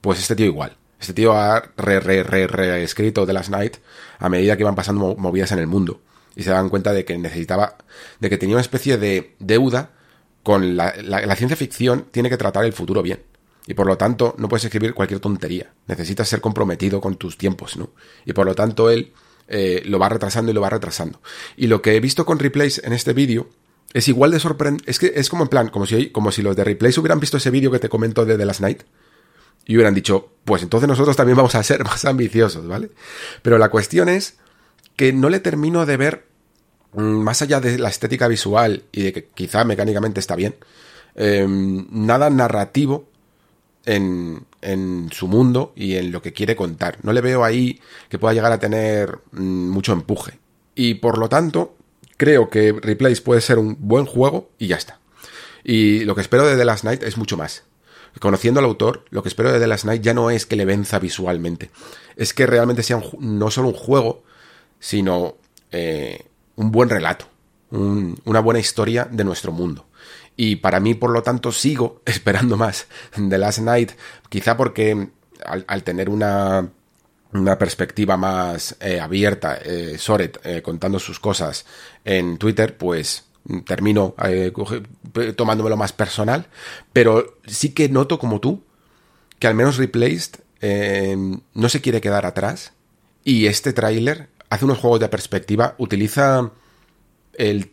Pues 0.00 0.20
este 0.20 0.36
tío 0.36 0.46
igual. 0.46 0.74
Este 0.98 1.12
tío 1.12 1.34
ha 1.34 1.62
re, 1.76 2.00
re, 2.00 2.22
re, 2.22 2.46
reescrito 2.46 3.26
The 3.26 3.34
Last 3.34 3.50
Night 3.50 3.76
a 4.18 4.30
medida 4.30 4.56
que 4.56 4.62
iban 4.62 4.74
pasando 4.74 5.16
movidas 5.16 5.52
en 5.52 5.58
el 5.58 5.66
mundo. 5.66 6.00
Y 6.34 6.42
se 6.42 6.48
dan 6.48 6.70
cuenta 6.70 6.94
de 6.94 7.04
que 7.04 7.18
necesitaba. 7.18 7.76
de 8.20 8.30
que 8.30 8.38
tenía 8.38 8.54
una 8.54 8.62
especie 8.62 8.96
de 8.96 9.36
deuda 9.38 9.90
con 10.42 10.78
la, 10.78 10.94
la 10.96 11.36
ciencia 11.36 11.58
ficción, 11.58 12.06
tiene 12.10 12.30
que 12.30 12.38
tratar 12.38 12.64
el 12.64 12.72
futuro 12.72 13.02
bien. 13.02 13.22
Y 13.66 13.74
por 13.74 13.86
lo 13.86 13.96
tanto, 13.96 14.34
no 14.38 14.48
puedes 14.48 14.64
escribir 14.64 14.94
cualquier 14.94 15.20
tontería. 15.20 15.72
Necesitas 15.86 16.28
ser 16.28 16.40
comprometido 16.40 17.00
con 17.00 17.16
tus 17.16 17.38
tiempos, 17.38 17.76
¿no? 17.76 17.90
Y 18.24 18.32
por 18.32 18.46
lo 18.46 18.54
tanto, 18.54 18.90
él 18.90 19.12
eh, 19.48 19.82
lo 19.84 19.98
va 19.98 20.08
retrasando 20.08 20.50
y 20.50 20.54
lo 20.54 20.60
va 20.60 20.70
retrasando. 20.70 21.20
Y 21.56 21.68
lo 21.68 21.80
que 21.82 21.96
he 21.96 22.00
visto 22.00 22.24
con 22.24 22.38
Replays 22.38 22.82
en 22.84 22.92
este 22.92 23.12
vídeo 23.12 23.48
es 23.92 24.08
igual 24.08 24.30
de 24.30 24.40
sorprendente. 24.40 24.90
Es 24.90 24.98
que 24.98 25.12
es 25.14 25.28
como 25.28 25.44
en 25.44 25.48
plan, 25.48 25.68
como 25.68 25.86
si, 25.86 26.10
como 26.10 26.32
si 26.32 26.42
los 26.42 26.56
de 26.56 26.64
Replays 26.64 26.98
hubieran 26.98 27.20
visto 27.20 27.36
ese 27.36 27.50
vídeo 27.50 27.70
que 27.70 27.78
te 27.78 27.88
comento 27.88 28.24
de 28.24 28.36
The 28.36 28.44
Last 28.44 28.60
Night 28.60 28.82
y 29.66 29.76
hubieran 29.76 29.94
dicho, 29.94 30.32
pues 30.44 30.62
entonces 30.62 30.88
nosotros 30.88 31.16
también 31.16 31.36
vamos 31.36 31.54
a 31.54 31.62
ser 31.62 31.84
más 31.84 32.04
ambiciosos, 32.04 32.66
¿vale? 32.66 32.90
Pero 33.42 33.58
la 33.58 33.68
cuestión 33.68 34.08
es 34.08 34.38
que 34.96 35.12
no 35.12 35.28
le 35.28 35.40
termino 35.40 35.86
de 35.86 35.96
ver, 35.96 36.26
mm, 36.94 37.00
más 37.00 37.42
allá 37.42 37.60
de 37.60 37.78
la 37.78 37.88
estética 37.88 38.28
visual 38.28 38.84
y 38.92 39.02
de 39.02 39.12
que 39.12 39.24
quizá 39.26 39.64
mecánicamente 39.64 40.20
está 40.20 40.36
bien, 40.36 40.56
em, 41.14 41.86
nada 41.90 42.30
narrativo 42.30 43.08
en, 43.84 45.10
su 45.12 45.28
mundo 45.28 45.72
y 45.74 45.96
en 45.96 46.12
lo 46.12 46.22
que 46.22 46.32
quiere 46.32 46.56
contar. 46.56 46.98
No 47.02 47.12
le 47.12 47.20
veo 47.20 47.44
ahí 47.44 47.80
que 48.08 48.18
pueda 48.18 48.34
llegar 48.34 48.52
a 48.52 48.58
tener 48.60 49.18
mm, 49.32 49.70
mucho 49.70 49.92
empuje. 49.92 50.38
Y 50.74 50.94
por 50.94 51.18
lo 51.18 51.28
tanto, 51.28 51.74
creo 52.16 52.48
que 52.48 52.72
Replays 52.72 53.20
puede 53.20 53.40
ser 53.40 53.58
un 53.58 53.76
buen 53.80 54.06
juego 54.06 54.50
y 54.58 54.68
ya 54.68 54.76
está. 54.76 55.00
Y 55.64 56.04
lo 56.04 56.14
que 56.14 56.20
espero 56.20 56.46
de 56.46 56.56
The 56.56 56.64
Last 56.64 56.84
Night 56.84 57.02
es 57.02 57.16
mucho 57.16 57.36
más. 57.36 57.64
Conociendo 58.20 58.60
al 58.60 58.66
autor, 58.66 59.04
lo 59.10 59.22
que 59.22 59.28
espero 59.28 59.52
de 59.52 59.58
The 59.58 59.66
Last 59.66 59.84
Night 59.84 60.02
ya 60.02 60.14
no 60.14 60.30
es 60.30 60.44
que 60.46 60.56
le 60.56 60.64
venza 60.64 60.98
visualmente. 60.98 61.70
Es 62.16 62.34
que 62.34 62.46
realmente 62.46 62.82
sea 62.82 63.02
no 63.18 63.50
solo 63.50 63.68
un 63.68 63.74
juego, 63.74 64.22
sino 64.80 65.36
eh, 65.70 66.26
un 66.56 66.70
buen 66.70 66.88
relato. 66.88 67.26
una 67.70 68.40
buena 68.40 68.60
historia 68.60 69.08
de 69.10 69.24
nuestro 69.24 69.50
mundo. 69.50 69.86
Y 70.36 70.56
para 70.56 70.80
mí, 70.80 70.94
por 70.94 71.10
lo 71.10 71.22
tanto, 71.22 71.52
sigo 71.52 72.02
esperando 72.06 72.56
más 72.56 72.86
de 73.16 73.38
Last 73.38 73.60
Night, 73.60 73.92
quizá 74.28 74.56
porque 74.56 75.08
al, 75.44 75.82
tener 75.82 76.08
una, 76.08 76.68
una 77.32 77.58
perspectiva 77.58 78.16
más 78.16 78.76
eh, 78.80 79.00
abierta, 79.00 79.58
eh, 79.62 79.96
Soret 79.98 80.40
eh, 80.44 80.62
contando 80.62 80.98
sus 80.98 81.18
cosas 81.18 81.66
en 82.04 82.38
Twitter, 82.38 82.76
pues 82.76 83.24
termino 83.66 84.14
tomándomelo 85.34 85.76
más 85.76 85.92
personal, 85.92 86.46
pero 86.92 87.38
sí 87.44 87.70
que 87.70 87.88
noto 87.88 88.16
como 88.16 88.38
tú 88.38 88.62
que 89.40 89.48
al 89.48 89.56
menos 89.56 89.78
Replaced 89.78 90.38
no 91.52 91.68
se 91.68 91.80
quiere 91.80 92.00
quedar 92.00 92.24
atrás. 92.24 92.72
Y 93.24 93.46
este 93.46 93.72
tráiler 93.72 94.28
hace 94.48 94.64
unos 94.64 94.78
juegos 94.78 95.00
de 95.00 95.08
perspectiva, 95.08 95.74
utiliza 95.78 96.52
el 97.34 97.72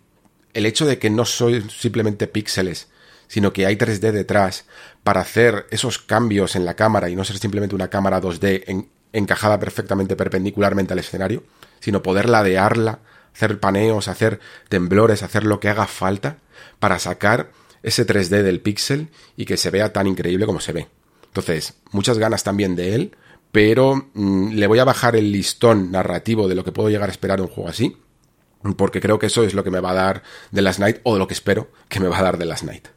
el 0.54 0.66
hecho 0.66 0.86
de 0.86 1.00
que 1.00 1.10
no 1.10 1.26
soy 1.26 1.62
simplemente 1.70 2.28
píxeles, 2.28 2.88
sino 3.28 3.54
que 3.54 3.66
hay 3.66 3.76
3D 3.76 4.12
detrás 4.12 4.66
para 5.04 5.22
hacer 5.22 5.68
esos 5.70 6.00
cambios 6.00 6.56
en 6.56 6.66
la 6.66 6.76
cámara 6.76 7.10
y 7.10 7.16
no 7.16 7.24
ser 7.24 7.38
simplemente 7.38 7.76
una 7.76 7.90
cámara 7.90 8.22
2D 8.22 8.88
encajada 9.14 9.60
perfectamente 9.60 10.16
perpendicularmente 10.16 10.94
al 10.94 11.00
escenario, 11.00 11.44
sino 11.80 12.04
poder 12.04 12.28
ladearla, 12.28 13.00
hacer 13.34 13.60
paneos, 13.60 14.08
hacer 14.08 14.40
temblores, 14.68 15.24
hacer 15.24 15.44
lo 15.44 15.60
que 15.60 15.70
haga 15.70 15.88
falta 15.88 16.38
para 16.80 17.00
sacar 17.00 17.52
ese 17.84 18.06
3D 18.06 18.42
del 18.42 18.62
píxel 18.62 19.10
y 19.38 19.46
que 19.46 19.58
se 19.58 19.70
vea 19.70 19.94
tan 19.94 20.08
increíble 20.08 20.46
como 20.46 20.60
se 20.60 20.74
ve. 20.74 20.88
Entonces, 21.26 21.76
muchas 21.92 22.18
ganas 22.18 22.44
también 22.44 22.76
de 22.76 22.96
él, 22.96 23.16
pero 23.52 24.10
mm, 24.14 24.54
le 24.54 24.68
voy 24.68 24.80
a 24.80 24.86
bajar 24.86 25.16
el 25.16 25.32
listón 25.32 25.92
narrativo 25.92 26.48
de 26.48 26.56
lo 26.56 26.64
que 26.64 26.72
puedo 26.72 26.90
llegar 26.90 27.10
a 27.10 27.12
esperar 27.12 27.40
un 27.42 27.48
juego 27.48 27.70
así 27.70 27.96
porque 28.76 29.02
creo 29.02 29.20
que 29.20 29.28
eso 29.28 29.44
es 29.44 29.54
lo 29.54 29.64
que 29.64 29.72
me 29.72 29.80
va 29.80 29.92
a 29.92 29.96
dar 29.96 30.24
The 30.54 30.62
Last 30.62 30.80
Night, 30.80 30.98
o 31.04 31.18
lo 31.18 31.28
que 31.28 31.34
espero 31.34 31.72
que 31.88 32.00
me 32.00 32.08
va 32.08 32.20
a 32.20 32.24
dar 32.24 32.38
The 32.38 32.46
Last 32.46 32.64
Night. 32.64 32.88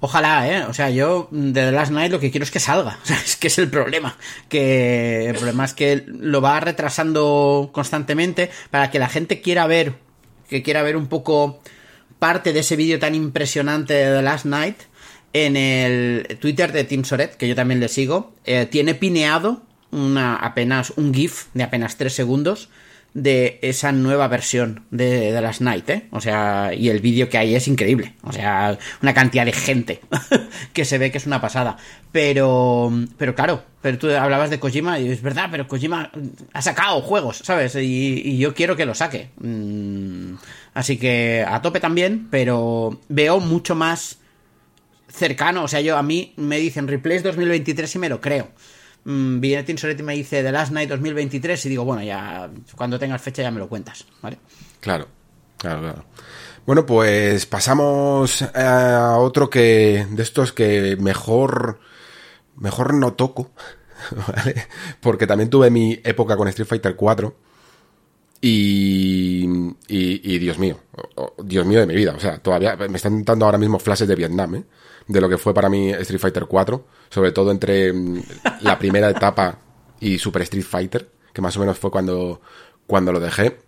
Ojalá, 0.00 0.48
¿eh? 0.48 0.64
O 0.64 0.74
sea, 0.74 0.90
yo 0.90 1.28
de 1.30 1.52
The 1.64 1.72
Last 1.72 1.92
Night 1.92 2.12
lo 2.12 2.20
que 2.20 2.30
quiero 2.30 2.44
es 2.44 2.50
que 2.50 2.60
salga. 2.60 2.98
O 3.02 3.06
sea, 3.06 3.16
es 3.16 3.36
que 3.36 3.48
es 3.48 3.58
el 3.58 3.68
problema. 3.68 4.16
Que 4.48 5.28
el 5.28 5.36
problema 5.36 5.64
es 5.64 5.74
que 5.74 6.04
lo 6.06 6.40
va 6.40 6.60
retrasando 6.60 7.70
constantemente 7.72 8.50
para 8.70 8.90
que 8.90 8.98
la 8.98 9.08
gente 9.08 9.40
quiera 9.40 9.66
ver, 9.66 9.94
que 10.48 10.62
quiera 10.62 10.82
ver 10.82 10.96
un 10.96 11.06
poco 11.06 11.60
parte 12.18 12.52
de 12.52 12.60
ese 12.60 12.76
vídeo 12.76 12.98
tan 12.98 13.14
impresionante 13.14 13.94
de 13.94 14.16
The 14.16 14.22
Last 14.22 14.44
Night 14.46 14.76
en 15.32 15.56
el 15.56 16.38
Twitter 16.40 16.72
de 16.72 16.84
Tim 16.84 17.04
Soret, 17.04 17.36
que 17.36 17.48
yo 17.48 17.54
también 17.54 17.80
le 17.80 17.88
sigo. 17.88 18.34
Eh, 18.44 18.66
tiene 18.66 18.94
pineado 18.94 19.62
una, 19.90 20.36
apenas 20.36 20.92
un 20.96 21.12
GIF 21.12 21.46
de 21.54 21.64
apenas 21.64 21.96
3 21.96 22.12
segundos 22.12 22.68
de 23.14 23.60
esa 23.62 23.92
nueva 23.92 24.26
versión 24.26 24.84
de, 24.90 25.32
de 25.32 25.40
Last 25.40 25.60
Night, 25.60 25.88
¿eh? 25.88 26.08
O 26.10 26.20
sea, 26.20 26.72
y 26.76 26.88
el 26.88 26.98
vídeo 26.98 27.28
que 27.28 27.38
hay 27.38 27.54
es 27.54 27.68
increíble. 27.68 28.14
O 28.22 28.32
sea, 28.32 28.76
una 29.02 29.14
cantidad 29.14 29.46
de 29.46 29.52
gente 29.52 30.00
que 30.72 30.84
se 30.84 30.98
ve 30.98 31.12
que 31.12 31.18
es 31.18 31.26
una 31.26 31.40
pasada. 31.40 31.76
Pero, 32.10 32.92
pero 33.16 33.36
claro, 33.36 33.62
pero 33.80 33.98
tú 33.98 34.10
hablabas 34.10 34.50
de 34.50 34.58
Kojima 34.58 34.98
y 34.98 35.10
es 35.10 35.22
verdad, 35.22 35.48
pero 35.50 35.68
Kojima 35.68 36.10
ha 36.52 36.62
sacado 36.62 37.00
juegos, 37.02 37.38
¿sabes? 37.38 37.76
Y, 37.76 38.36
yo 38.36 38.52
quiero 38.52 38.76
que 38.76 38.84
lo 38.84 38.96
saque. 38.96 39.30
Mm, 39.38 40.34
así 40.74 40.96
que 40.96 41.44
a 41.46 41.62
tope 41.62 41.78
también, 41.78 42.26
pero 42.30 43.00
veo 43.08 43.38
mucho 43.38 43.76
más 43.76 44.18
cercano. 45.08 45.62
O 45.62 45.68
sea, 45.68 45.80
yo 45.80 45.96
a 45.96 46.02
mí 46.02 46.34
me 46.36 46.58
dicen 46.58 46.88
Replace 46.88 47.22
2023 47.22 47.94
y 47.94 47.98
me 48.00 48.08
lo 48.08 48.20
creo 48.20 48.48
mmm, 49.04 49.40
viene 49.40 49.62
Tim 49.64 49.76
Soretti 49.76 50.02
y 50.02 50.04
me 50.04 50.14
dice 50.14 50.42
The 50.42 50.52
Last 50.52 50.72
Night 50.72 50.90
2023 50.90 51.66
y 51.66 51.68
digo, 51.68 51.84
bueno, 51.84 52.02
ya 52.02 52.50
cuando 52.76 52.98
tengas 52.98 53.22
fecha 53.22 53.42
ya 53.42 53.50
me 53.50 53.58
lo 53.58 53.68
cuentas, 53.68 54.06
¿vale? 54.22 54.38
Claro, 54.80 55.08
claro, 55.58 55.80
claro. 55.80 56.04
Bueno, 56.66 56.86
pues 56.86 57.46
pasamos 57.46 58.42
a 58.42 59.18
otro 59.18 59.50
que 59.50 60.06
de 60.10 60.22
estos 60.22 60.52
que 60.52 60.96
mejor 60.98 61.78
mejor 62.56 62.94
no 62.94 63.14
toco, 63.14 63.50
¿vale? 64.28 64.66
Porque 65.00 65.26
también 65.26 65.50
tuve 65.50 65.70
mi 65.70 66.00
época 66.04 66.36
con 66.36 66.48
Street 66.48 66.68
Fighter 66.68 66.96
4 66.96 67.36
y, 68.40 69.44
y, 69.88 70.34
y 70.34 70.38
Dios 70.38 70.58
mío, 70.58 70.80
Dios 71.42 71.66
mío 71.66 71.80
de 71.80 71.86
mi 71.86 71.94
vida, 71.94 72.14
o 72.14 72.20
sea, 72.20 72.38
todavía 72.38 72.76
me 72.76 72.96
están 72.96 73.24
dando 73.24 73.46
ahora 73.46 73.58
mismo 73.58 73.78
flashes 73.78 74.08
de 74.08 74.14
Vietnam, 74.14 74.56
¿eh? 74.56 74.64
De 75.06 75.20
lo 75.20 75.28
que 75.28 75.38
fue 75.38 75.54
para 75.54 75.68
mí 75.68 75.90
Street 75.90 76.20
Fighter 76.20 76.46
4, 76.46 76.86
sobre 77.10 77.32
todo 77.32 77.50
entre 77.50 77.92
mm, 77.92 78.22
la 78.60 78.78
primera 78.78 79.10
etapa 79.10 79.58
y 80.00 80.18
Super 80.18 80.42
Street 80.42 80.64
Fighter, 80.64 81.08
que 81.32 81.42
más 81.42 81.56
o 81.56 81.60
menos 81.60 81.78
fue 81.78 81.90
cuando, 81.90 82.40
cuando 82.86 83.12
lo 83.12 83.20
dejé, 83.20 83.58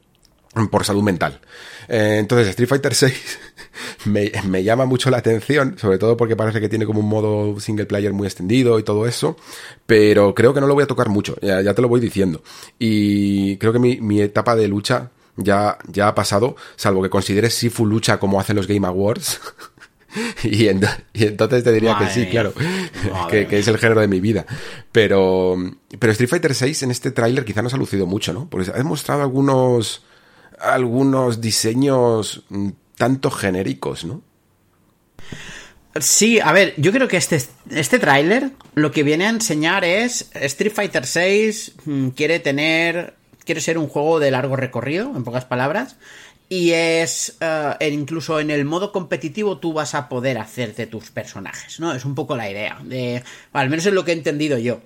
por 0.71 0.85
salud 0.85 1.03
mental. 1.03 1.41
Eh, 1.89 2.17
entonces, 2.19 2.49
Street 2.49 2.69
Fighter 2.69 2.95
6 2.95 3.39
me, 4.07 4.33
me, 4.49 4.65
llama 4.65 4.87
mucho 4.87 5.11
la 5.11 5.19
atención, 5.19 5.77
sobre 5.79 5.99
todo 5.99 6.17
porque 6.17 6.37
parece 6.37 6.61
que 6.61 6.69
tiene 6.69 6.87
como 6.87 7.01
un 7.01 7.09
modo 7.09 7.61
single 7.61 7.87
player 7.87 8.13
muy 8.13 8.27
extendido 8.27 8.79
y 8.79 8.83
todo 8.83 9.07
eso, 9.07 9.37
pero 9.85 10.35
creo 10.35 10.55
que 10.55 10.61
no 10.61 10.67
lo 10.67 10.75
voy 10.75 10.85
a 10.85 10.87
tocar 10.87 11.09
mucho, 11.09 11.37
ya, 11.43 11.61
ya 11.61 11.75
te 11.75 11.83
lo 11.83 11.89
voy 11.89 12.01
diciendo. 12.01 12.43
Y 12.79 13.59
creo 13.59 13.73
que 13.73 13.79
mi, 13.79 14.01
mi 14.01 14.21
etapa 14.21 14.57
de 14.57 14.69
lucha 14.69 15.11
ya, 15.37 15.79
ya 15.89 16.09
ha 16.09 16.15
pasado, 16.15 16.57
salvo 16.77 17.03
que 17.03 17.11
consideres 17.11 17.55
Sifu 17.55 17.85
lucha 17.85 18.19
como 18.19 18.41
hacen 18.41 18.57
los 18.57 18.67
Game 18.67 18.87
Awards. 18.87 19.41
y, 20.43 20.69
entonces 20.69 21.65
te 21.65 21.73
diría 21.73 21.97
que 21.99 22.09
sí, 22.09 22.27
claro, 22.27 22.53
que, 23.31 23.47
es 23.51 23.69
el 23.69 23.79
género 23.79 24.01
de 24.01 24.09
mi 24.09 24.21
vida. 24.21 24.47
Pero, 24.93 25.57
pero 25.99 26.13
Street 26.13 26.31
Fighter 26.31 26.55
VI 26.59 26.85
en 26.85 26.91
este 26.91 27.11
tráiler 27.11 27.45
quizá 27.45 27.63
nos 27.63 27.75
ha 27.75 27.77
lucido 27.77 28.07
mucho, 28.07 28.33
¿no? 28.33 28.49
Porque 28.49 28.71
ha 28.71 28.79
demostrado 28.79 29.23
algunos, 29.23 30.05
algunos 30.59 31.41
diseños 31.41 32.45
tanto 32.97 33.31
genéricos, 33.31 34.05
¿no? 34.05 34.23
Sí, 36.01 36.41
a 36.41 36.53
ver, 36.53 36.75
yo 36.77 36.93
creo 36.93 37.09
que 37.09 37.17
este, 37.17 37.41
este 37.71 37.99
tráiler 37.99 38.51
lo 38.75 38.93
que 38.93 39.03
viene 39.03 39.27
a 39.27 39.31
enseñar 39.31 39.85
es 39.85 40.31
Street 40.35 40.73
Fighter 40.73 41.05
VI 41.05 42.13
quiere 42.15 42.39
tener, 42.39 43.15
quiere 43.45 43.61
ser 43.63 43.79
un 43.79 43.89
juego 43.89 44.21
de 44.21 44.31
largo 44.31 44.57
recorrido, 44.57 45.15
en 45.17 45.25
pocas 45.25 45.47
palabras, 45.47 45.97
y 46.49 46.71
es, 46.71 47.37
eh, 47.41 47.91
incluso 47.93 48.39
en 48.41 48.51
el 48.51 48.65
modo 48.65 48.93
competitivo 48.93 49.59
tú 49.59 49.73
vas 49.73 49.95
a 49.95 50.09
poder 50.09 50.39
hacerte 50.39 50.87
tus 50.87 51.11
personajes, 51.11 51.81
¿no? 51.81 51.93
Es 51.93 52.05
un 52.05 52.15
poco 52.15 52.37
la 52.37 52.51
idea, 52.51 52.81
de, 52.85 53.23
al 53.53 53.69
menos 53.69 53.87
es 53.87 53.93
lo 53.93 54.05
que 54.05 54.13
he 54.13 54.15
entendido 54.15 54.59
yo 54.59 54.81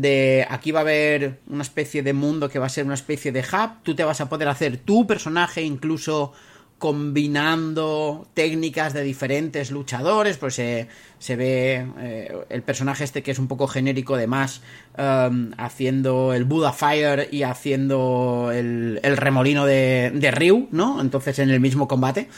de 0.00 0.44
aquí 0.50 0.72
va 0.72 0.80
a 0.80 0.82
haber 0.82 1.38
una 1.46 1.62
especie 1.62 2.02
de 2.02 2.12
mundo 2.12 2.48
que 2.48 2.58
va 2.58 2.66
a 2.66 2.70
ser 2.70 2.84
una 2.84 2.94
especie 2.94 3.30
de 3.30 3.40
hub, 3.40 3.82
tú 3.84 3.94
te 3.94 4.02
vas 4.02 4.20
a 4.20 4.28
poder 4.28 4.48
hacer 4.48 4.78
tu 4.78 5.06
personaje 5.06 5.62
incluso 5.62 6.32
combinando 6.78 8.26
técnicas 8.34 8.92
de 8.92 9.02
diferentes 9.02 9.70
luchadores, 9.70 10.36
pues 10.36 10.54
se, 10.54 10.88
se 11.18 11.36
ve 11.36 11.86
eh, 11.98 12.36
el 12.50 12.62
personaje 12.62 13.04
este 13.04 13.22
que 13.22 13.30
es 13.30 13.38
un 13.38 13.48
poco 13.48 13.66
genérico 13.68 14.16
de 14.16 14.26
más, 14.26 14.60
um, 14.98 15.52
haciendo 15.56 16.34
el 16.34 16.44
Buddha 16.44 16.72
Fire 16.72 17.28
y 17.30 17.42
haciendo 17.42 18.50
el, 18.52 19.00
el 19.02 19.16
remolino 19.16 19.64
de, 19.64 20.12
de, 20.14 20.30
Ryu, 20.30 20.68
¿no? 20.72 21.00
Entonces 21.00 21.38
en 21.38 21.50
el 21.50 21.60
mismo 21.60 21.88
combate. 21.88 22.28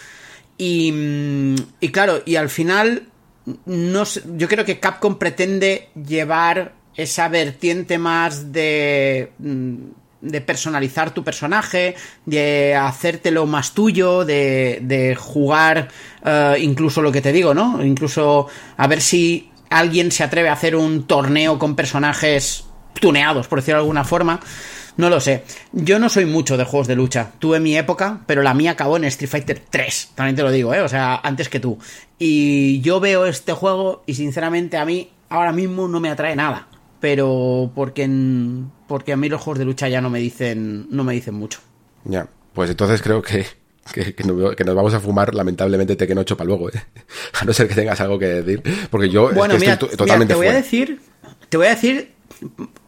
Y, 0.59 0.92
mm, 0.92 1.57
y 1.81 1.88
claro, 1.90 2.22
y 2.25 2.37
al 2.37 2.49
final, 2.49 3.09
no 3.64 4.05
yo 4.37 4.49
creo 4.49 4.64
que 4.64 4.81
Capcom 4.81 5.18
pretende 5.18 5.88
llevar 5.94 6.75
esa 6.94 7.29
vertiente 7.29 7.99
más 7.99 8.53
de 8.53 9.33
mm, 9.38 9.77
de 10.20 10.40
personalizar 10.40 11.12
tu 11.12 11.24
personaje, 11.24 11.94
de 12.24 12.74
hacértelo 12.74 13.46
más 13.46 13.72
tuyo, 13.72 14.24
de, 14.24 14.81
de 14.83 15.14
jugar 15.14 15.88
uh, 16.24 16.57
incluso 16.59 17.02
lo 17.02 17.12
que 17.12 17.20
te 17.20 17.33
digo, 17.33 17.55
¿no? 17.55 17.85
Incluso 17.85 18.48
a 18.76 18.87
ver 18.87 19.00
si 19.00 19.50
alguien 19.70 20.11
se 20.12 20.24
atreve 20.24 20.48
a 20.48 20.55
hacer 20.55 20.76
un 20.76 21.07
torneo 21.07 21.59
con 21.59 21.76
personajes 21.76 22.64
tuneados, 22.94 23.46
por 23.48 23.61
decirlo 23.61 23.79
de 23.79 23.83
alguna 23.83 24.05
forma. 24.05 24.40
No 24.96 25.11
lo 25.11 25.20
sé. 25.20 25.44
Yo 25.72 25.98
no 25.98 26.09
soy 26.09 26.24
mucho 26.24 26.57
de 26.57 26.64
juegos 26.64 26.88
de 26.88 26.96
lucha. 26.96 27.33
Tuve 27.38 27.61
mi 27.61 27.76
época, 27.76 28.20
pero 28.26 28.42
la 28.42 28.55
mía 28.55 28.70
acabó 28.70 28.96
en 28.96 29.05
Street 29.05 29.29
Fighter 29.29 29.62
3. 29.68 30.12
También 30.14 30.37
te 30.37 30.42
lo 30.42 30.50
digo, 30.50 30.72
¿eh? 30.72 30.81
O 30.81 30.88
sea, 30.88 31.20
antes 31.22 31.50
que 31.50 31.61
tú. 31.61 31.79
Y 32.18 32.81
yo 32.81 32.98
veo 32.98 33.26
este 33.26 33.52
juego 33.52 34.02
y 34.07 34.14
sinceramente 34.14 34.79
a 34.79 34.87
mí 34.87 35.11
ahora 35.29 35.52
mismo 35.52 35.87
no 35.87 36.00
me 36.00 36.09
atrae 36.09 36.35
nada 36.35 36.68
pero 37.07 37.71
porque, 37.73 38.11
porque 38.88 39.12
a 39.12 39.16
mí 39.16 39.29
los 39.29 39.40
juegos 39.40 39.61
de 39.61 39.64
lucha 39.64 39.88
ya 39.88 40.01
no 40.01 40.11
me 40.11 40.19
dicen, 40.19 40.88
no 40.90 41.05
me 41.05 41.12
dicen 41.12 41.35
mucho. 41.35 41.61
Ya, 42.03 42.27
pues 42.53 42.69
entonces 42.69 43.01
creo 43.01 43.23
que, 43.23 43.47
que, 43.95 44.25
nos 44.25 44.75
vamos 44.75 44.92
a 44.92 44.99
fumar 44.99 45.33
lamentablemente 45.33 45.95
Tekken 45.95 46.19
8 46.19 46.37
para 46.37 46.49
luego, 46.49 46.69
¿eh? 46.69 46.83
a 47.40 47.45
no 47.45 47.53
ser 47.53 47.69
que 47.69 47.77
tengas 47.77 48.01
algo 48.01 48.19
que 48.19 48.27
decir, 48.27 48.61
porque 48.90 49.09
yo 49.09 49.33
bueno, 49.33 49.55
estoy 49.55 49.88
totalmente 49.90 50.35
te 50.35 50.37
voy 50.37 50.49
a 50.49 50.53
decir, 50.53 51.01
te 51.49 51.57
voy 51.57 51.69
a 51.69 51.71
decir 51.71 52.11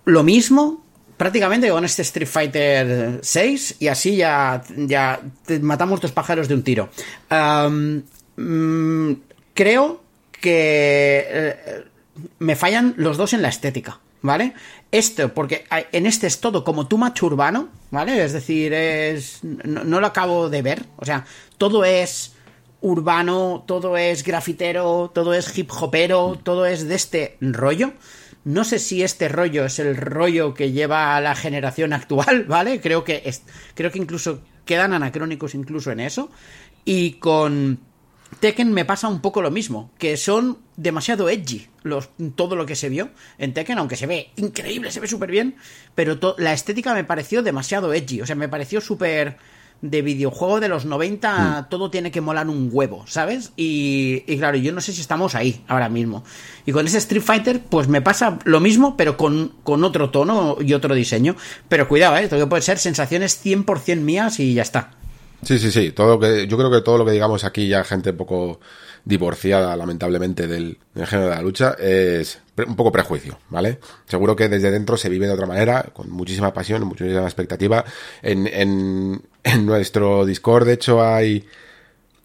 lo 0.04 0.24
mismo 0.24 0.84
prácticamente 1.16 1.68
con 1.68 1.84
este 1.84 2.02
Street 2.02 2.26
Fighter 2.26 3.20
6 3.22 3.76
y 3.78 3.86
así 3.86 4.16
ya, 4.16 4.64
ya 4.76 5.20
matamos 5.60 6.00
dos 6.00 6.10
pájaros 6.10 6.48
de 6.48 6.54
un 6.54 6.64
tiro. 6.64 6.88
Mm, 8.34 9.12
creo 9.54 10.02
que 10.40 11.24
eh, 11.30 11.84
me 12.40 12.56
fallan 12.56 12.94
los 12.96 13.16
dos 13.16 13.32
en 13.32 13.42
la 13.42 13.48
estética, 13.48 14.00
¿vale? 14.22 14.54
Esto, 14.90 15.32
porque 15.34 15.64
en 15.92 16.06
este 16.06 16.26
es 16.26 16.40
todo 16.40 16.64
como 16.64 16.86
too 16.86 16.98
much 16.98 17.22
urbano, 17.22 17.68
¿vale? 17.90 18.24
Es 18.24 18.32
decir, 18.32 18.72
es. 18.72 19.40
No, 19.42 20.00
lo 20.00 20.06
acabo 20.06 20.48
de 20.48 20.62
ver. 20.62 20.84
O 20.96 21.04
sea, 21.04 21.24
todo 21.58 21.84
es 21.84 22.34
urbano, 22.80 23.64
todo 23.66 23.96
es 23.96 24.24
grafitero, 24.24 25.10
todo 25.14 25.34
es 25.34 25.56
hip 25.56 25.70
hopero, 25.72 26.38
todo 26.42 26.66
es 26.66 26.88
de 26.88 26.94
este 26.94 27.36
rollo. 27.40 27.92
No 28.44 28.64
sé 28.64 28.78
si 28.78 29.02
este 29.02 29.28
rollo 29.28 29.66
es 29.66 29.78
el 29.78 29.96
rollo 29.96 30.54
que 30.54 30.72
lleva 30.72 31.16
a 31.16 31.20
la 31.20 31.34
generación 31.34 31.92
actual, 31.92 32.44
¿vale? 32.48 32.80
Creo 32.80 33.04
que 33.04 33.22
es, 33.24 33.42
creo 33.74 33.90
que 33.90 33.98
incluso 33.98 34.40
quedan 34.64 34.92
anacrónicos 34.92 35.54
incluso 35.54 35.90
en 35.90 36.00
eso. 36.00 36.30
Y 36.84 37.14
con 37.14 37.80
Tekken 38.40 38.72
me 38.72 38.84
pasa 38.84 39.08
un 39.08 39.20
poco 39.20 39.42
lo 39.42 39.50
mismo, 39.50 39.90
que 39.98 40.16
son 40.16 40.58
demasiado 40.76 41.28
edgy 41.28 41.68
los, 41.82 42.10
todo 42.36 42.56
lo 42.56 42.66
que 42.66 42.76
se 42.76 42.88
vio 42.88 43.10
en 43.38 43.52
Tekken, 43.54 43.78
aunque 43.78 43.96
se 43.96 44.06
ve 44.06 44.30
increíble, 44.36 44.90
se 44.90 45.00
ve 45.00 45.08
súper 45.08 45.30
bien, 45.30 45.56
pero 45.94 46.18
la 46.38 46.52
estética 46.52 46.94
me 46.94 47.04
pareció 47.04 47.42
demasiado 47.42 47.92
edgy, 47.92 48.20
o 48.20 48.26
sea, 48.26 48.36
me 48.36 48.48
pareció 48.48 48.80
súper 48.80 49.38
de 49.80 50.02
videojuego 50.02 50.60
de 50.60 50.68
los 50.68 50.84
90, 50.84 51.60
mm. 51.66 51.68
todo 51.68 51.90
tiene 51.90 52.10
que 52.10 52.20
molar 52.20 52.48
un 52.48 52.68
huevo, 52.72 53.04
¿sabes? 53.06 53.52
Y, 53.56 54.20
claro, 54.38 54.56
yo 54.56 54.72
no 54.72 54.80
sé 54.80 54.92
si 54.92 55.00
estamos 55.00 55.34
ahí 55.34 55.62
ahora 55.68 55.88
mismo. 55.88 56.24
Y 56.66 56.72
con 56.72 56.86
ese 56.86 56.98
Street 56.98 57.22
Fighter, 57.22 57.62
pues 57.62 57.86
me 57.86 58.02
pasa 58.02 58.38
lo 58.44 58.60
mismo, 58.60 58.96
pero 58.96 59.16
con, 59.16 59.52
con 59.62 59.84
otro 59.84 60.10
tono 60.10 60.56
y 60.60 60.72
otro 60.72 60.94
diseño. 60.94 61.36
Pero 61.68 61.86
cuidado, 61.86 62.16
¿eh? 62.16 62.24
Esto 62.24 62.36
que 62.36 62.46
puede 62.46 62.62
ser 62.62 62.78
sensaciones 62.78 63.44
100% 63.44 64.00
mías 64.00 64.40
y 64.40 64.54
ya 64.54 64.62
está. 64.62 64.90
Sí, 65.42 65.58
sí, 65.58 65.70
sí. 65.70 65.92
Todo 65.92 66.18
que, 66.18 66.46
yo 66.46 66.56
creo 66.56 66.70
que 66.70 66.80
todo 66.80 66.98
lo 66.98 67.04
que 67.04 67.12
digamos 67.12 67.44
aquí, 67.44 67.68
ya 67.68 67.84
gente 67.84 68.10
un 68.10 68.16
poco 68.16 68.60
divorciada, 69.04 69.76
lamentablemente, 69.76 70.46
del, 70.46 70.78
género 70.94 71.30
de 71.30 71.34
la 71.36 71.42
lucha, 71.42 71.76
es 71.78 72.40
un 72.66 72.76
poco 72.76 72.92
prejuicio, 72.92 73.38
¿vale? 73.48 73.78
Seguro 74.06 74.36
que 74.36 74.48
desde 74.48 74.70
dentro 74.70 74.96
se 74.96 75.08
vive 75.08 75.26
de 75.26 75.32
otra 75.32 75.46
manera, 75.46 75.90
con 75.92 76.10
muchísima 76.10 76.52
pasión, 76.52 76.84
muchísima 76.84 77.22
expectativa. 77.22 77.84
En, 78.22 78.46
en 78.46 79.66
nuestro 79.66 80.26
Discord, 80.26 80.66
de 80.66 80.74
hecho, 80.74 81.02
hay 81.02 81.46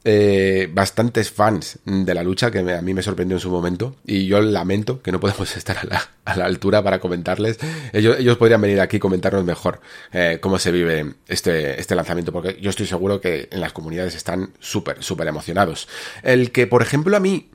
eh, 0.05 0.69
bastantes 0.73 1.31
fans 1.31 1.79
de 1.85 2.13
la 2.13 2.23
lucha 2.23 2.51
que 2.51 2.59
a 2.59 2.81
mí 2.81 2.93
me 2.93 3.01
sorprendió 3.01 3.37
en 3.37 3.39
su 3.39 3.49
momento 3.49 3.95
y 4.05 4.25
yo 4.25 4.41
lamento 4.41 5.01
que 5.01 5.13
no 5.13 5.19
podemos 5.21 5.55
estar 5.57 5.77
a 6.25 6.35
la, 6.35 6.45
altura 6.45 6.83
para 6.83 6.99
comentarles. 6.99 7.57
Ellos, 7.93 8.37
podrían 8.37 8.61
venir 8.61 8.81
aquí 8.81 8.97
y 8.97 8.99
comentarnos 8.99 9.45
mejor 9.45 9.79
eh, 10.11 10.39
cómo 10.41 10.59
se 10.59 10.71
vive 10.71 11.13
este, 11.27 11.79
este 11.79 11.95
lanzamiento 11.95 12.31
porque 12.33 12.59
yo 12.61 12.69
estoy 12.69 12.85
seguro 12.85 13.21
que 13.21 13.47
en 13.51 13.61
las 13.61 13.71
comunidades 13.71 14.15
están 14.15 14.53
súper, 14.59 15.01
súper 15.01 15.27
emocionados. 15.27 15.87
El 16.21 16.51
que, 16.51 16.67
por 16.67 16.81
ejemplo, 16.81 17.15
a 17.15 17.21
mí 17.21 17.49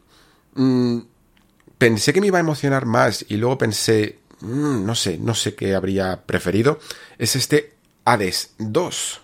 mmm, 0.54 1.00
pensé 1.76 2.12
que 2.12 2.20
me 2.20 2.28
iba 2.28 2.38
a 2.38 2.40
emocionar 2.40 2.86
más 2.86 3.26
y 3.28 3.36
luego 3.36 3.58
pensé, 3.58 4.18
mmm, 4.40 4.86
no 4.86 4.94
sé, 4.94 5.18
no 5.18 5.34
sé 5.34 5.54
qué 5.54 5.74
habría 5.74 6.22
preferido, 6.24 6.80
es 7.18 7.36
este 7.36 7.74
Hades 8.04 8.54
2. 8.56 9.20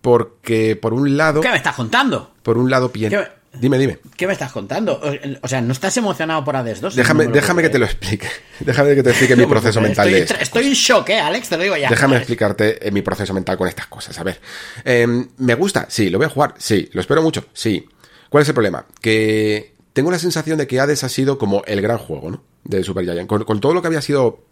Porque 0.00 0.76
por 0.76 0.94
un 0.94 1.16
lado... 1.16 1.40
¿Qué 1.40 1.50
me 1.50 1.56
estás 1.56 1.74
contando? 1.74 2.32
Por 2.42 2.58
un 2.58 2.70
lado 2.70 2.90
pienso... 2.90 3.18
Dime, 3.52 3.78
dime. 3.78 3.98
¿Qué 4.16 4.26
me 4.26 4.34
estás 4.34 4.52
contando? 4.52 5.00
O 5.42 5.48
sea, 5.48 5.60
¿no 5.60 5.72
estás 5.72 5.96
emocionado 5.96 6.44
por 6.44 6.54
Hades 6.54 6.80
2? 6.80 6.94
Déjame, 6.94 7.26
déjame 7.28 7.62
que 7.62 7.70
te 7.70 7.78
lo 7.78 7.86
explique. 7.86 8.28
Déjame 8.60 8.94
que 8.94 9.02
te 9.02 9.10
explique 9.10 9.36
mi 9.36 9.46
proceso 9.46 9.80
mental 9.80 10.06
estoy, 10.06 10.20
de 10.20 10.26
esto. 10.26 10.34
Estoy 10.40 10.66
en 10.66 10.72
shock, 10.74 11.08
¿eh, 11.08 11.18
Alex? 11.18 11.48
Te 11.48 11.56
lo 11.56 11.62
digo 11.62 11.76
ya. 11.76 11.88
Déjame 11.88 12.16
explicarte 12.16 12.86
eh, 12.86 12.90
mi 12.90 13.02
proceso 13.02 13.32
mental 13.32 13.56
con 13.56 13.66
estas 13.66 13.86
cosas. 13.86 14.18
A 14.18 14.22
ver. 14.22 14.40
Em, 14.84 15.28
¿Me 15.38 15.54
gusta? 15.54 15.86
Sí. 15.88 16.10
¿Lo 16.10 16.18
voy 16.18 16.26
a 16.26 16.30
jugar? 16.30 16.54
Sí. 16.58 16.88
¿Lo 16.92 17.00
espero 17.00 17.22
mucho? 17.22 17.46
Sí. 17.52 17.88
¿Cuál 18.28 18.42
es 18.42 18.48
el 18.48 18.54
problema? 18.54 18.84
Que 19.00 19.74
tengo 19.92 20.10
la 20.10 20.18
sensación 20.18 20.58
de 20.58 20.66
que 20.66 20.78
Hades 20.78 21.02
ha 21.02 21.08
sido 21.08 21.38
como 21.38 21.62
el 21.66 21.80
gran 21.80 21.98
juego, 21.98 22.30
¿no? 22.30 22.44
De 22.64 22.84
Super 22.84 23.04
Giant. 23.04 23.28
Con, 23.28 23.44
con 23.44 23.60
todo 23.60 23.72
lo 23.72 23.80
que 23.80 23.88
había 23.88 24.02
sido 24.02 24.44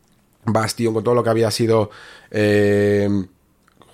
Bastion, 0.45 0.95
con 0.95 1.05
todo 1.05 1.15
lo 1.15 1.23
que 1.23 1.31
había 1.31 1.51
sido... 1.51 1.91
Eh, 2.31 3.09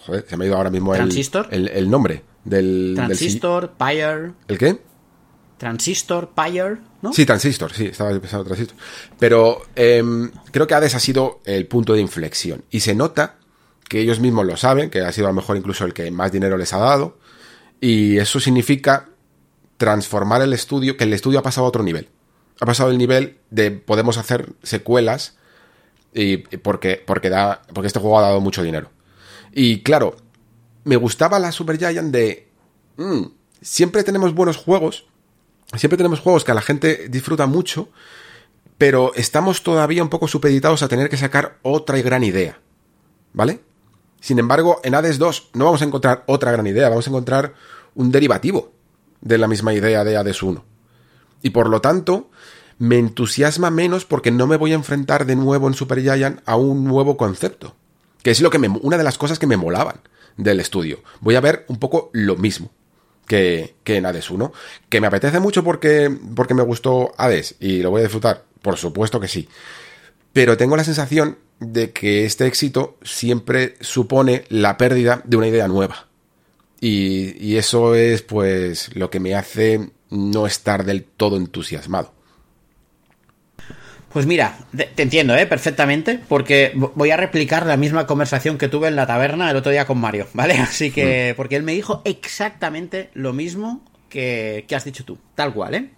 joder, 0.07 0.27
se 0.29 0.37
me 0.37 0.45
ha 0.45 0.49
ido 0.49 0.57
ahora 0.57 0.71
mismo 0.71 0.95
el, 0.95 1.11
el, 1.51 1.69
el 1.69 1.91
nombre 1.91 2.23
del... 2.45 2.93
Transistor, 2.95 3.69
del... 3.69 3.77
Pyre... 3.77 4.33
¿El 4.49 4.59
qué? 4.59 4.79
Transistor, 5.59 6.31
Pyre, 6.35 6.79
¿no? 7.03 7.13
Sí, 7.13 7.25
Transistor, 7.25 7.73
sí, 7.73 7.87
estaba 7.87 8.11
pensando 8.19 8.45
Transistor. 8.45 8.77
Pero 9.19 9.63
eh, 9.77 10.03
creo 10.51 10.67
que 10.67 10.75
Hades 10.75 10.97
ha 10.97 10.99
sido 10.99 11.41
el 11.45 11.67
punto 11.69 11.93
de 11.93 12.01
inflexión. 12.01 12.65
Y 12.71 12.81
se 12.81 12.97
nota 12.97 13.37
que 13.89 14.01
ellos 14.01 14.19
mismos 14.19 14.45
lo 14.45 14.57
saben, 14.57 14.91
que 14.91 15.03
ha 15.03 15.13
sido 15.13 15.29
a 15.29 15.31
lo 15.31 15.35
mejor 15.35 15.57
incluso 15.57 15.85
el 15.85 15.95
que 15.95 16.11
más 16.11 16.33
dinero 16.33 16.57
les 16.57 16.73
ha 16.73 16.79
dado. 16.79 17.19
Y 17.81 18.19
eso 18.19 18.41
significa 18.41 19.09
transformar 19.77 20.43
el 20.43 20.53
estudio, 20.53 20.97
que 20.97 21.05
el 21.05 21.13
estudio 21.13 21.39
ha 21.39 21.43
pasado 21.43 21.67
a 21.67 21.69
otro 21.69 21.85
nivel. 21.85 22.09
Ha 22.61 22.67
pasado 22.67 22.91
el 22.91 22.99
nivel 22.99 23.39
de 23.51 23.71
podemos 23.71 24.19
hacer 24.19 24.55
secuelas 24.63 25.37
y 26.13 26.39
porque, 26.39 27.03
porque, 27.07 27.31
da, 27.31 27.63
porque 27.73 27.87
este 27.87 28.01
juego 28.01 28.19
ha 28.19 28.23
dado 28.23 28.41
mucho 28.41 28.63
dinero. 28.63 28.91
Y 29.53 29.83
claro, 29.83 30.17
me 30.85 30.97
gustaba 30.97 31.39
la 31.39 31.53
Super 31.53 31.79
Giant 31.79 32.13
de... 32.13 32.49
Mm, 32.97 33.25
siempre 33.61 34.03
tenemos 34.03 34.35
buenos 34.35 34.57
juegos, 34.57 35.07
siempre 35.77 35.97
tenemos 35.97 36.21
juegos 36.21 36.45
que 36.45 36.53
a 36.53 36.55
la 36.55 36.63
gente 36.63 37.09
disfruta 37.09 37.47
mucho, 37.47 37.89
pero 38.79 39.13
estamos 39.15 39.63
todavía 39.63 40.03
un 40.03 40.09
poco 40.09 40.27
supeditados 40.27 40.83
a 40.83 40.89
tener 40.89 41.09
que 41.09 41.17
sacar 41.17 41.59
otra 41.63 42.01
gran 42.01 42.25
idea. 42.25 42.59
¿Vale? 43.33 43.61
Sin 44.21 44.39
embargo, 44.39 44.81
en 44.85 44.95
Hades 44.95 45.19
2 45.19 45.51
no 45.55 45.67
vamos 45.67 45.83
a 45.83 45.85
encontrar 45.85 46.25
otra 46.27 46.53
gran 46.53 46.67
idea, 46.67 46.89
vamos 46.89 47.07
a 47.07 47.11
encontrar 47.11 47.55
un 47.95 48.13
derivativo 48.13 48.73
de 49.21 49.39
la 49.39 49.49
misma 49.49 49.75
idea 49.75 50.05
de 50.05 50.17
Hades 50.17 50.43
1. 50.43 50.65
Y 51.43 51.51
por 51.51 51.69
lo 51.69 51.81
tanto, 51.81 52.31
me 52.79 52.99
entusiasma 52.99 53.71
menos 53.71 54.05
porque 54.05 54.31
no 54.31 54.47
me 54.47 54.57
voy 54.57 54.73
a 54.73 54.77
enfrentar 54.77 55.27
de 55.27 55.37
nuevo 55.37 55.69
en 55.69 55.75
Super 55.75 56.01
Giant 56.01 56.41
a 56.47 56.57
un 56.57 56.85
nuevo 56.85 57.17
concepto. 57.17 57.75
Que 58.23 58.31
es 58.31 58.41
lo 58.41 58.51
que 58.51 58.59
me, 58.59 58.69
una 58.69 58.99
de 58.99 59.05
las 59.05 59.19
cosas 59.19 59.39
que 59.39 59.47
me 59.47 59.57
molaban 59.57 60.01
del 60.37 60.61
estudio. 60.61 61.03
Voy 61.21 61.35
a 61.35 61.41
ver 61.41 61.65
un 61.69 61.79
poco 61.79 62.11
lo 62.13 62.37
mismo. 62.37 62.71
que, 63.27 63.75
que 63.85 63.97
en 63.97 64.07
Hades 64.07 64.31
1. 64.31 64.53
¿Que 64.89 65.01
me 65.01 65.07
apetece 65.07 65.41
mucho 65.41 65.65
porque, 65.65 66.15
porque 66.35 66.55
me 66.55 66.63
gustó 66.63 67.13
Hades 67.17 67.57
y 67.61 67.83
lo 67.83 67.91
voy 67.91 68.01
a 68.01 68.05
disfrutar? 68.05 68.45
Por 68.61 68.77
supuesto 68.77 69.21
que 69.21 69.29
sí. 69.29 69.49
Pero 70.33 70.57
tengo 70.57 70.77
la 70.77 70.85
sensación 70.85 71.39
de 71.61 71.93
que 71.93 72.25
este 72.25 72.47
éxito 72.47 72.97
siempre 73.03 73.75
supone 73.81 74.45
la 74.49 74.77
pérdida 74.77 75.23
de 75.25 75.37
una 75.37 75.49
idea 75.49 75.69
nueva. 75.69 76.09
Y, 76.81 77.37
y 77.39 77.57
eso 77.59 77.95
es 77.95 78.23
pues 78.23 78.95
lo 78.97 79.11
que 79.11 79.21
me 79.21 79.35
hace 79.35 79.91
no 80.11 80.47
estar 80.47 80.85
del 80.85 81.05
todo 81.05 81.37
entusiasmado. 81.37 82.13
Pues 84.13 84.27
mira, 84.27 84.59
te 84.95 85.03
entiendo, 85.03 85.35
¿eh? 85.35 85.47
Perfectamente, 85.47 86.21
porque 86.29 86.73
voy 86.75 87.11
a 87.11 87.17
replicar 87.17 87.65
la 87.65 87.79
misma 87.79 88.07
conversación 88.07 88.59
que 88.59 88.69
tuve 88.69 88.89
en 88.89 88.97
la 88.97 89.07
taberna 89.07 89.51
el 89.51 89.57
otro 89.57 89.73
día 89.73 89.87
con 89.87 89.99
Mario, 89.99 90.29
¿vale? 90.35 90.55
Así 90.55 90.91
que, 90.91 91.33
mm. 91.33 91.37
porque 91.37 91.57
él 91.57 91.63
me 91.63 91.73
dijo 91.73 92.03
exactamente 92.05 93.11
lo 93.15 93.33
mismo 93.33 93.83
que, 94.11 94.67
has 94.75 94.85
dicho 94.85 95.05
tú, 95.05 95.19
tal 95.35 95.55
cual, 95.55 95.75
¿eh? 95.75 95.91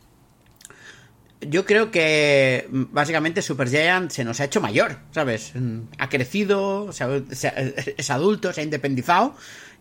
Yo 1.40 1.66
creo 1.66 1.90
que 1.90 2.66
básicamente 2.70 3.42
Super 3.42 3.68
Giant 3.68 4.10
se 4.10 4.24
nos 4.24 4.40
ha 4.40 4.44
hecho 4.44 4.62
mayor, 4.62 5.00
¿sabes? 5.10 5.52
Ha 5.98 6.08
crecido, 6.08 6.88
es 6.90 8.10
adulto, 8.10 8.52
se 8.52 8.60
ha 8.62 8.64
independizado 8.64 9.36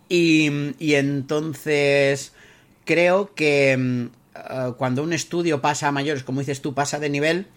y, 0.10 0.74
y 0.78 0.96
entonces 0.96 2.34
creo 2.84 3.34
que 3.34 3.78
mm, 3.78 4.06
eh, 4.36 4.74
cuando 4.78 5.04
un 5.04 5.14
estudio 5.14 5.62
pasa 5.62 5.88
a 5.88 5.92
mayores, 5.92 6.24
como 6.24 6.40
dices 6.40 6.62
tú, 6.62 6.74
pasa 6.74 7.00
de 7.00 7.10
nivel, 7.10 7.48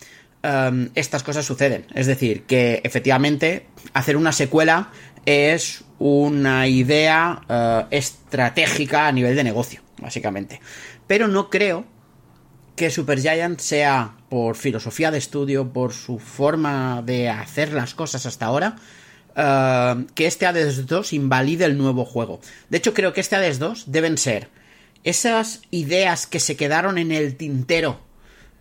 Em, 0.46 0.90
estas 0.94 1.24
cosas 1.24 1.44
suceden. 1.44 1.86
Es 1.92 2.06
decir, 2.06 2.44
que 2.44 2.80
efectivamente 2.84 3.66
hacer 3.94 4.16
una 4.16 4.30
secuela 4.30 4.92
es 5.24 5.82
una 5.98 6.68
idea 6.68 7.40
eh, 7.48 7.84
estratégica 7.90 9.08
a 9.08 9.12
nivel 9.12 9.34
de 9.34 9.42
negocio, 9.42 9.80
básicamente. 9.98 10.60
Pero 11.08 11.26
no 11.26 11.50
creo 11.50 11.84
que 12.76 12.90
Supergiant 12.90 13.58
sea 13.58 14.14
por 14.28 14.54
filosofía 14.54 15.10
de 15.10 15.18
estudio, 15.18 15.72
por 15.72 15.92
su 15.92 16.20
forma 16.20 17.02
de 17.04 17.28
hacer 17.28 17.72
las 17.72 17.96
cosas 17.96 18.24
hasta 18.24 18.46
ahora, 18.46 18.76
eh, 19.34 20.06
que 20.14 20.28
este 20.28 20.46
Hades 20.46 20.86
2 20.86 21.12
invalide 21.12 21.64
el 21.64 21.76
nuevo 21.76 22.04
juego. 22.04 22.38
De 22.70 22.78
hecho, 22.78 22.94
creo 22.94 23.12
que 23.12 23.20
este 23.20 23.34
Hades 23.34 23.58
2 23.58 23.90
deben 23.90 24.16
ser 24.16 24.48
esas 25.02 25.62
ideas 25.72 26.28
que 26.28 26.38
se 26.38 26.56
quedaron 26.56 26.98
en 26.98 27.10
el 27.10 27.34
tintero 27.34 28.06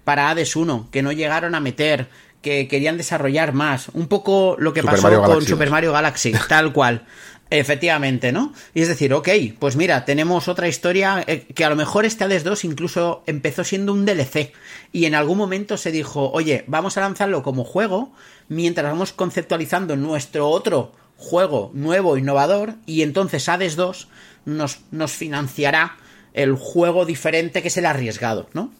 para 0.06 0.30
Hades 0.30 0.56
1, 0.56 0.88
que 0.92 1.02
no 1.02 1.12
llegaron 1.12 1.56
a 1.56 1.60
meter, 1.60 2.08
que 2.42 2.70
querían 2.70 2.96
desarrollar 2.96 3.52
más. 3.52 3.90
Un 3.90 4.08
poco 4.08 4.56
lo 4.58 4.72
que 4.72 4.84
pasó 4.84 5.22
con 5.24 5.44
Super 5.44 5.70
Mario 5.70 5.92
Galaxy, 5.92 6.32
tal 6.48 6.72
cual. 6.72 7.06
Efectivamente, 7.50 8.32
¿no? 8.32 8.54
Y 8.74 8.82
es 8.82 8.88
decir, 8.88 9.14
ok, 9.14 9.30
pues 9.60 9.76
mira, 9.76 10.04
tenemos 10.04 10.48
otra 10.48 10.68
historia 10.68 11.24
eh, 11.28 11.46
que 11.54 11.64
a 11.64 11.70
lo 11.70 11.76
mejor 11.76 12.06
este 12.06 12.24
Hades 12.24 12.44
2 12.44 12.66
incluso 12.66 13.24
empezó 13.28 13.64
siendo 13.64 13.94
un 13.94 14.06
DLC 14.06 14.52
y 14.92 15.06
en 15.06 15.14
algún 15.14 15.38
momento 15.38 15.78
se 15.78 15.92
dijo, 15.92 16.32
oye, 16.32 16.64
vamos 16.68 16.98
a 16.98 17.02
lanzarlo 17.02 17.44
como 17.44 17.64
juego 17.64 18.14
mientras 18.48 18.92
vamos 18.92 19.14
conceptualizando 19.14 19.96
nuestro 19.96 20.50
otro 20.50 20.94
juego 21.18 21.70
nuevo, 21.76 22.18
innovador 22.18 22.76
y 22.88 23.04
entonces 23.04 23.48
Hades 23.48 23.76
2 23.76 24.08
nos, 24.46 24.80
nos 24.90 25.12
financiará 25.12 25.98
el 26.34 26.56
juego 26.56 27.06
diferente 27.06 27.62
que 27.62 27.68
es 27.68 27.78
el 27.78 27.86
arriesgado, 27.86 28.50
¿no? 28.54 28.72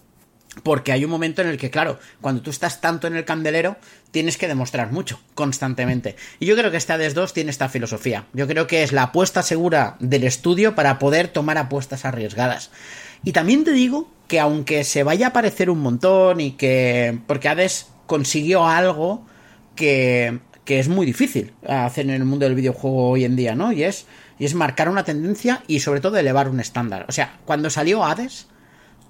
Porque 0.64 0.92
hay 0.92 1.04
un 1.04 1.12
momento 1.12 1.42
en 1.42 1.50
el 1.50 1.58
que, 1.58 1.70
claro, 1.70 2.00
cuando 2.22 2.42
tú 2.42 2.50
estás 2.50 2.82
tanto 2.82 3.08
en 3.08 3.16
el 3.16 3.26
candelero, 3.26 3.78
tienes 4.12 4.38
que 4.38 4.48
demostrar 4.48 4.92
mucho, 4.92 5.20
constantemente. 5.34 6.16
Y 6.40 6.46
yo 6.46 6.56
creo 6.56 6.72
que 6.72 6.78
este 6.78 6.94
Hades 6.94 7.14
2 7.14 7.34
tiene 7.34 7.52
esta 7.52 7.70
filosofía. 7.70 8.26
Yo 8.34 8.48
creo 8.48 8.66
que 8.66 8.84
es 8.84 8.94
la 8.94 9.04
apuesta 9.04 9.44
segura 9.44 9.98
del 10.00 10.24
estudio 10.24 10.76
para 10.76 10.98
poder 11.00 11.28
tomar 11.28 11.58
apuestas 11.58 12.06
arriesgadas. 12.06 12.72
Y 13.24 13.34
también 13.34 13.64
te 13.64 13.72
digo 13.72 14.10
que 14.28 14.40
aunque 14.40 14.84
se 14.84 15.04
vaya 15.04 15.28
a 15.28 15.34
parecer 15.34 15.70
un 15.70 15.80
montón 15.80 16.40
y 16.40 16.52
que... 16.52 17.20
Porque 17.28 17.50
Hades 17.50 17.88
consiguió 18.06 18.66
algo 18.68 19.26
que, 19.76 20.40
que 20.64 20.80
es 20.80 20.88
muy 20.88 21.06
difícil 21.06 21.54
hacer 21.68 22.06
en 22.06 22.12
el 22.12 22.26
mundo 22.26 22.46
del 22.46 22.56
videojuego 22.56 23.10
hoy 23.10 23.26
en 23.26 23.36
día, 23.36 23.56
¿no? 23.56 23.72
Y 23.72 23.84
es, 23.84 24.06
y 24.40 24.46
es 24.46 24.56
marcar 24.56 24.90
una 24.90 25.04
tendencia 25.04 25.64
y 25.68 25.80
sobre 25.80 26.02
todo 26.02 26.18
elevar 26.18 26.50
un 26.50 26.60
estándar. 26.60 27.06
O 27.08 27.12
sea, 27.12 27.40
cuando 27.46 27.70
salió 27.70 28.04
Hades 28.04 28.48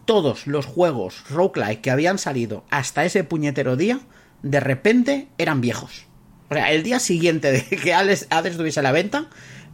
todos 0.06 0.48
los 0.48 0.66
juegos 0.66 1.24
roguelike 1.30 1.82
que 1.82 1.92
habían 1.92 2.18
salido 2.18 2.64
hasta 2.70 3.06
ese 3.06 3.24
puñetero 3.24 3.76
día, 3.76 4.00
de 4.44 4.60
repente 4.60 5.28
eran 5.38 5.62
viejos. 5.62 6.06
O 6.50 6.54
sea, 6.54 6.72
el 6.72 6.84
día 6.84 7.00
siguiente 7.00 7.52
de 7.52 7.64
que 7.64 7.94
Hades, 7.94 8.28
estuviese 8.30 8.80
a 8.80 8.84
la 8.84 8.92
venta, 8.92 9.30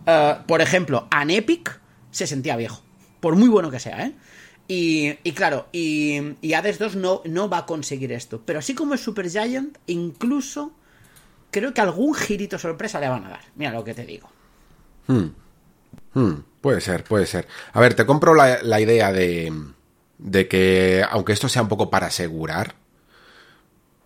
eh, 0.06 0.38
por 0.48 0.62
ejemplo, 0.62 1.08
An 1.12 1.30
Epic 1.30 1.80
se 2.12 2.28
sentía 2.28 2.56
viejo. 2.56 2.82
Por 3.20 3.36
muy 3.36 3.50
bueno 3.50 3.70
que 3.70 3.80
sea, 3.80 4.06
¿eh? 4.06 4.16
Y, 4.68 5.16
claro, 5.34 5.68
y, 5.74 6.38
y, 6.42 6.54
Hades 6.54 6.80
2 6.80 6.96
no, 6.96 7.22
no 7.26 7.50
va 7.50 7.58
a 7.58 7.66
conseguir 7.66 8.14
esto. 8.14 8.42
Pero 8.46 8.60
así 8.60 8.74
como 8.74 8.94
es 8.94 9.02
Super 9.02 9.30
Giant, 9.30 9.78
incluso 9.86 10.72
creo 11.52 11.74
que 11.74 11.82
algún 11.82 12.16
girito 12.16 12.58
sorpresa 12.58 13.02
le 13.02 13.10
van 13.10 13.26
a 13.26 13.30
dar. 13.32 13.42
Mira 13.56 13.72
lo 13.72 13.84
que 13.84 13.94
te 13.94 14.06
digo. 14.06 14.30
Hmm. 15.08 15.32
Hmm. 16.14 16.44
Puede 16.62 16.80
ser, 16.80 17.04
puede 17.04 17.26
ser. 17.26 17.50
A 17.74 17.82
ver, 17.82 17.96
te 17.96 18.06
compro 18.06 18.34
la 18.34 18.80
idea 18.80 19.12
de, 19.12 19.52
de 20.22 20.48
que, 20.48 21.04
aunque 21.10 21.34
esto 21.34 21.50
sea 21.50 21.64
un 21.64 21.68
poco 21.68 21.90
para 21.90 22.08
asegurar, 22.08 22.76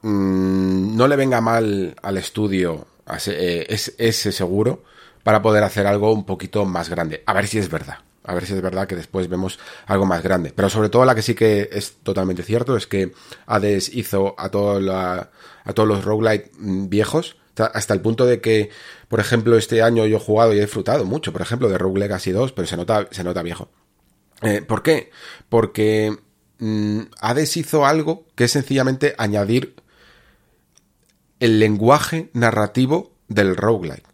mm, 0.01 0.95
no 0.95 1.07
le 1.07 1.16
venga 1.16 1.41
mal 1.41 1.95
al 2.01 2.18
estudio 2.18 2.88
eh, 3.28 3.68
ese 3.70 4.32
seguro 4.32 4.84
para 5.24 5.41
poder 5.41 5.63
hacer 5.63 5.86
algo 5.86 6.11
un 6.13 6.26
poquito 6.26 6.66
más 6.66 6.89
grande. 6.89 7.24
A 7.26 7.34
ver 7.34 7.47
si 7.47 7.59
es 7.59 7.70
verdad. 7.70 7.99
A 8.24 8.34
ver 8.34 8.45
si 8.45 8.53
es 8.53 8.61
verdad 8.61 8.88
que 8.88 8.95
después 8.95 9.28
vemos 9.28 9.59
algo 9.86 10.05
más 10.05 10.24
grande. 10.24 10.51
Pero 10.55 10.70
sobre 10.70 10.89
todo 10.89 11.05
la 11.05 11.13
que 11.13 11.22
sí 11.22 11.36
que 11.36 11.70
es 11.72 11.97
totalmente 12.01 12.41
cierto 12.41 12.76
es 12.76 12.88
que 12.88 13.11
Hades 13.45 13.93
hizo 13.93 14.36
a, 14.38 14.45
a 14.45 14.49
todos 14.49 15.88
los 15.88 16.03
roguelite 16.03 16.51
mm, 16.57 16.89
viejos 16.89 17.38
hasta 17.57 17.93
el 17.93 18.01
punto 18.01 18.26
de 18.26 18.41
que, 18.41 18.70
por 19.07 19.20
ejemplo, 19.20 19.57
este 19.57 19.82
año 19.82 20.05
yo 20.05 20.18
he 20.18 20.20
jugado 20.20 20.53
y 20.53 20.57
he 20.57 20.61
disfrutado 20.61 21.05
mucho, 21.05 21.32
por 21.32 21.41
ejemplo, 21.41 21.70
de 21.70 21.78
Rogue 21.78 21.99
Legacy 21.99 22.32
2, 22.32 22.51
pero 22.51 22.68
se 22.68 22.78
nota, 22.78 23.07
se 23.11 23.24
nota 23.24 23.41
viejo. 23.43 23.70
Eh, 24.46 24.62
¿Por 24.62 24.84
qué? 24.84 25.12
Porque 25.50 26.18
mm, 26.60 27.00
Hades 27.20 27.58
hizo 27.58 27.86
algo 27.86 28.26
que 28.36 28.46
es 28.46 28.52
sencillamente 28.52 29.16
añadir 29.18 29.76
el 31.39 31.60
lenguaje 31.60 32.30
narrativo 32.34 33.14
del 33.28 33.56
roguelike, 33.56 34.06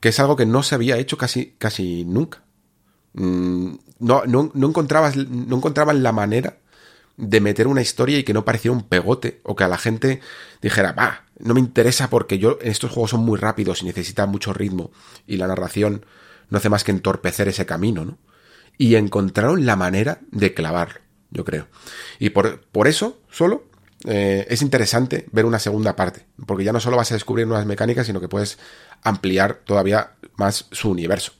que 0.00 0.08
es 0.08 0.18
algo 0.20 0.36
que 0.36 0.46
no 0.46 0.62
se 0.62 0.74
había 0.74 0.96
hecho 0.96 1.16
casi, 1.18 1.54
casi 1.58 2.04
nunca. 2.04 2.42
Mm, 3.12 3.74
no, 4.00 4.24
no, 4.26 4.50
no, 4.54 4.68
encontrabas, 4.68 5.16
no 5.16 5.56
encontraban 5.56 6.02
la 6.02 6.12
manera 6.12 6.58
de 7.16 7.40
meter 7.40 7.66
una 7.66 7.82
historia 7.82 8.18
y 8.18 8.22
que 8.22 8.32
no 8.32 8.44
pareciera 8.44 8.76
un 8.76 8.84
pegote 8.84 9.40
o 9.42 9.56
que 9.56 9.64
a 9.64 9.68
la 9.68 9.76
gente 9.76 10.20
dijera, 10.62 10.92
va, 10.92 11.24
no 11.40 11.52
me 11.52 11.60
interesa 11.60 12.08
porque 12.08 12.38
yo 12.38 12.58
estos 12.62 12.92
juegos 12.92 13.10
son 13.10 13.20
muy 13.20 13.38
rápidos 13.38 13.82
y 13.82 13.86
necesitan 13.86 14.30
mucho 14.30 14.52
ritmo 14.52 14.92
y 15.26 15.36
la 15.36 15.48
narración 15.48 16.06
no 16.48 16.58
hace 16.58 16.68
más 16.68 16.84
que 16.84 16.92
entorpecer 16.92 17.48
ese 17.48 17.66
camino, 17.66 18.04
¿no? 18.04 18.18
Y 18.78 18.94
encontraron 18.94 19.66
la 19.66 19.76
manera 19.76 20.20
de 20.30 20.54
clavarlo, 20.54 21.00
yo 21.30 21.44
creo. 21.44 21.66
Y 22.20 22.30
por, 22.30 22.60
por 22.60 22.86
eso, 22.86 23.20
solo, 23.28 23.64
eh, 24.06 24.46
es 24.48 24.62
interesante 24.62 25.26
ver 25.32 25.44
una 25.44 25.58
segunda 25.58 25.96
parte, 25.96 26.24
porque 26.46 26.64
ya 26.64 26.72
no 26.72 26.80
solo 26.80 26.96
vas 26.96 27.10
a 27.10 27.14
descubrir 27.14 27.46
nuevas 27.46 27.66
mecánicas, 27.66 28.06
sino 28.06 28.20
que 28.20 28.28
puedes 28.28 28.58
ampliar 29.02 29.60
todavía 29.64 30.12
más 30.36 30.66
su 30.70 30.90
universo. 30.90 31.32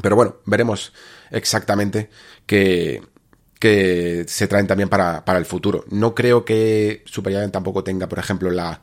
Pero 0.00 0.14
bueno, 0.14 0.36
veremos 0.46 0.92
exactamente 1.32 2.10
qué, 2.46 3.02
se 4.26 4.46
traen 4.46 4.68
también 4.68 4.88
para, 4.88 5.24
para, 5.24 5.40
el 5.40 5.44
futuro. 5.44 5.84
No 5.90 6.14
creo 6.14 6.44
que 6.44 7.02
Super 7.06 7.50
tampoco 7.50 7.82
tenga, 7.82 8.08
por 8.08 8.20
ejemplo, 8.20 8.50
la, 8.50 8.80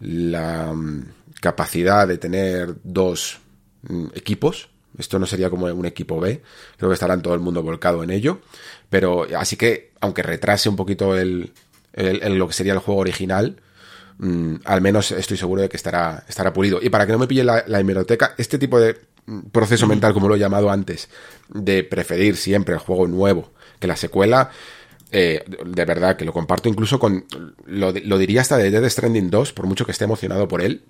la 0.00 0.72
mm, 0.72 1.04
capacidad 1.40 2.08
de 2.08 2.18
tener 2.18 2.74
dos 2.82 3.38
mm, 3.82 4.06
equipos 4.14 4.70
esto 4.98 5.18
no 5.18 5.26
sería 5.26 5.50
como 5.50 5.66
un 5.66 5.86
equipo 5.86 6.20
B. 6.20 6.42
Creo 6.76 6.90
que 6.90 6.94
estará 6.94 7.20
todo 7.20 7.34
el 7.34 7.40
mundo 7.40 7.62
volcado 7.62 8.02
en 8.02 8.10
ello. 8.10 8.40
Pero 8.88 9.26
así 9.36 9.56
que, 9.56 9.92
aunque 10.00 10.22
retrase 10.22 10.68
un 10.68 10.76
poquito 10.76 11.16
el, 11.16 11.52
lo 11.94 12.48
que 12.48 12.52
sería 12.54 12.72
el 12.72 12.80
juego 12.80 13.00
original, 13.00 13.56
mm, 14.18 14.56
al 14.64 14.80
menos 14.80 15.12
estoy 15.12 15.36
seguro 15.36 15.62
de 15.62 15.68
que 15.68 15.76
estará, 15.76 16.24
estará 16.28 16.52
pulido. 16.52 16.80
Y 16.82 16.90
para 16.90 17.06
que 17.06 17.12
no 17.12 17.18
me 17.18 17.26
pille 17.26 17.44
la, 17.44 17.80
hemeroteca, 17.80 18.34
este 18.36 18.58
tipo 18.58 18.80
de 18.80 18.98
mm, 19.26 19.50
proceso 19.52 19.86
mental, 19.86 20.12
como 20.12 20.28
lo 20.28 20.34
he 20.34 20.38
llamado 20.38 20.70
antes, 20.70 21.08
de 21.48 21.84
preferir 21.84 22.36
siempre 22.36 22.74
el 22.74 22.80
juego 22.80 23.06
nuevo 23.06 23.52
que 23.78 23.86
la 23.86 23.96
secuela, 23.96 24.50
eh, 25.12 25.44
de 25.64 25.84
verdad 25.84 26.16
que 26.16 26.24
lo 26.24 26.32
comparto 26.32 26.68
incluso 26.68 26.98
con. 26.98 27.24
Lo, 27.66 27.92
lo, 27.92 28.18
diría 28.18 28.42
hasta 28.42 28.56
de 28.56 28.70
Dead 28.70 28.88
Stranding 28.88 29.30
2, 29.30 29.52
por 29.52 29.66
mucho 29.66 29.86
que 29.86 29.92
esté 29.92 30.04
emocionado 30.04 30.48
por 30.48 30.62
él 30.62 30.82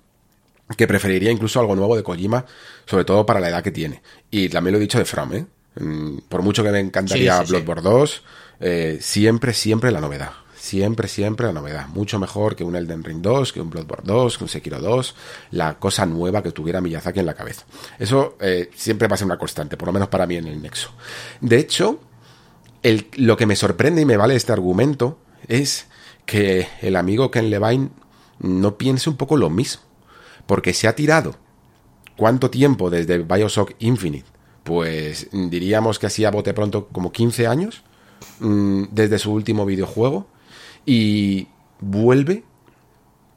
que 0.77 0.87
preferiría 0.87 1.31
incluso 1.31 1.59
algo 1.59 1.75
nuevo 1.75 1.95
de 1.95 2.03
Kojima, 2.03 2.45
sobre 2.85 3.05
todo 3.05 3.25
para 3.25 3.39
la 3.39 3.49
edad 3.49 3.63
que 3.63 3.71
tiene. 3.71 4.01
Y 4.29 4.49
también 4.49 4.73
lo 4.73 4.77
he 4.77 4.81
dicho 4.81 4.97
de 4.97 5.05
From, 5.05 5.33
¿eh? 5.33 5.45
Mm, 5.79 6.17
por 6.27 6.41
mucho 6.41 6.63
que 6.63 6.71
me 6.71 6.79
encantaría 6.79 7.41
Bloodborne 7.41 7.81
2, 7.81 8.23
eh, 8.59 8.97
siempre, 9.01 9.53
siempre 9.53 9.91
la 9.91 10.01
novedad. 10.01 10.31
Siempre, 10.55 11.07
siempre 11.07 11.47
la 11.47 11.53
novedad. 11.53 11.87
Mucho 11.87 12.19
mejor 12.19 12.55
que 12.55 12.63
un 12.63 12.75
Elden 12.75 13.03
Ring 13.03 13.19
2, 13.19 13.51
que 13.51 13.61
un 13.61 13.71
Bloodborne 13.71 14.05
2, 14.05 14.37
que 14.37 14.43
un 14.43 14.47
Sekiro 14.47 14.79
2. 14.79 15.15
La 15.51 15.79
cosa 15.79 16.05
nueva 16.05 16.43
que 16.43 16.51
tuviera 16.51 16.81
Miyazaki 16.81 17.19
en 17.19 17.25
la 17.25 17.33
cabeza. 17.33 17.65
Eso 17.97 18.37
eh, 18.39 18.69
siempre 18.75 19.07
va 19.07 19.15
a 19.15 19.17
ser 19.17 19.25
una 19.25 19.39
constante, 19.39 19.75
por 19.75 19.87
lo 19.87 19.93
menos 19.93 20.09
para 20.09 20.27
mí 20.27 20.35
en 20.35 20.45
el 20.45 20.61
Nexo. 20.61 20.91
De 21.39 21.57
hecho, 21.57 21.99
lo 23.15 23.37
que 23.37 23.47
me 23.47 23.55
sorprende 23.55 24.01
y 24.01 24.05
me 24.05 24.17
vale 24.17 24.35
este 24.35 24.53
argumento 24.53 25.19
es 25.47 25.87
que 26.27 26.67
el 26.81 26.95
amigo 26.95 27.31
Ken 27.31 27.49
Levine 27.49 27.89
no 28.39 28.77
piense 28.77 29.09
un 29.09 29.17
poco 29.17 29.37
lo 29.37 29.49
mismo. 29.49 29.81
Porque 30.45 30.73
se 30.73 30.87
ha 30.87 30.95
tirado. 30.95 31.35
¿Cuánto 32.17 32.49
tiempo 32.49 32.89
desde 32.89 33.19
Bioshock 33.19 33.73
Infinite? 33.79 34.29
Pues 34.63 35.29
diríamos 35.31 35.97
que 35.97 36.07
así 36.07 36.23
a 36.25 36.31
bote 36.31 36.53
pronto 36.53 36.87
como 36.89 37.11
15 37.11 37.47
años 37.47 37.83
mm, 38.39 38.85
desde 38.91 39.17
su 39.17 39.31
último 39.31 39.65
videojuego 39.65 40.27
y 40.85 41.47
vuelve 41.79 42.43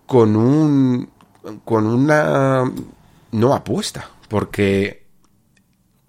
con 0.07 0.37
un 0.37 1.09
con 1.65 1.87
una 1.87 2.71
no 3.33 3.55
apuesta 3.55 4.11
porque 4.29 5.07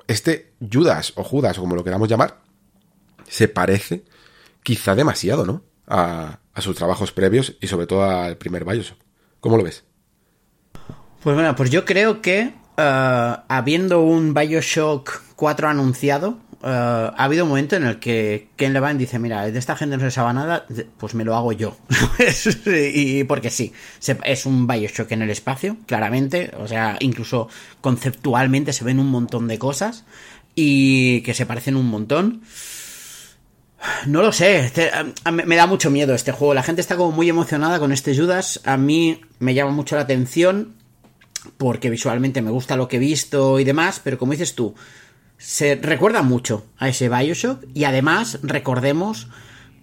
este 0.07 0.53
Judas 0.71 1.13
o 1.15 1.23
Judas 1.23 1.57
o 1.57 1.61
como 1.61 1.75
lo 1.75 1.83
queramos 1.83 2.09
llamar 2.09 2.41
se 3.27 3.47
parece 3.47 4.03
quizá 4.63 4.95
demasiado, 4.95 5.45
¿no? 5.45 5.63
A 5.87 6.39
sus 6.57 6.75
trabajos 6.75 7.11
previos 7.11 7.55
y 7.61 7.67
sobre 7.67 7.85
todo 7.85 8.03
al 8.03 8.37
primer 8.37 8.65
Bioshock. 8.65 8.97
¿Cómo 9.39 9.57
lo 9.57 9.63
ves? 9.63 9.83
Pues 11.25 11.33
bueno, 11.33 11.55
pues 11.55 11.71
yo 11.71 11.85
creo 11.85 12.21
que 12.21 12.53
uh, 12.77 13.41
habiendo 13.47 14.01
un 14.01 14.35
Bioshock 14.35 15.23
4 15.35 15.69
anunciado, 15.69 16.37
uh, 16.61 16.67
ha 16.67 17.15
habido 17.17 17.45
un 17.45 17.49
momento 17.49 17.75
en 17.75 17.83
el 17.83 17.97
que 17.97 18.49
Ken 18.55 18.73
Levine 18.73 18.99
dice, 18.99 19.17
mira, 19.17 19.49
de 19.49 19.57
esta 19.57 19.75
gente 19.75 19.97
no 19.97 20.03
se 20.03 20.11
sabe 20.11 20.35
nada, 20.35 20.67
pues 20.99 21.15
me 21.15 21.25
lo 21.25 21.35
hago 21.35 21.51
yo. 21.51 21.77
y 22.93 23.23
porque 23.23 23.49
sí, 23.49 23.73
es 24.23 24.45
un 24.45 24.67
Bioshock 24.67 25.13
en 25.13 25.23
el 25.23 25.31
espacio, 25.31 25.77
claramente, 25.87 26.51
o 26.59 26.67
sea, 26.67 26.95
incluso 26.99 27.49
conceptualmente 27.81 28.71
se 28.71 28.85
ven 28.85 28.99
un 28.99 29.09
montón 29.09 29.47
de 29.47 29.57
cosas 29.57 30.05
y 30.53 31.21
que 31.21 31.33
se 31.33 31.47
parecen 31.47 31.75
un 31.75 31.87
montón. 31.87 32.43
No 34.05 34.21
lo 34.21 34.31
sé, 34.31 34.71
me 35.31 35.55
da 35.55 35.65
mucho 35.65 35.89
miedo 35.89 36.13
este 36.13 36.31
juego. 36.31 36.53
La 36.53 36.61
gente 36.61 36.81
está 36.81 36.95
como 36.95 37.13
muy 37.13 37.27
emocionada 37.29 37.79
con 37.79 37.91
este 37.91 38.15
Judas. 38.15 38.61
A 38.63 38.77
mí 38.77 39.21
me 39.39 39.55
llama 39.55 39.71
mucho 39.71 39.95
la 39.95 40.03
atención 40.03 40.84
porque 41.57 41.89
visualmente 41.89 42.41
me 42.41 42.51
gusta 42.51 42.75
lo 42.75 42.87
que 42.87 42.97
he 42.97 42.99
visto 42.99 43.59
y 43.59 43.63
demás, 43.63 44.01
pero 44.03 44.17
como 44.17 44.31
dices 44.31 44.55
tú, 44.55 44.75
se 45.37 45.75
recuerda 45.75 46.21
mucho 46.21 46.65
a 46.77 46.89
ese 46.89 47.09
Bioshock 47.09 47.65
y 47.73 47.83
además 47.83 48.39
recordemos 48.41 49.27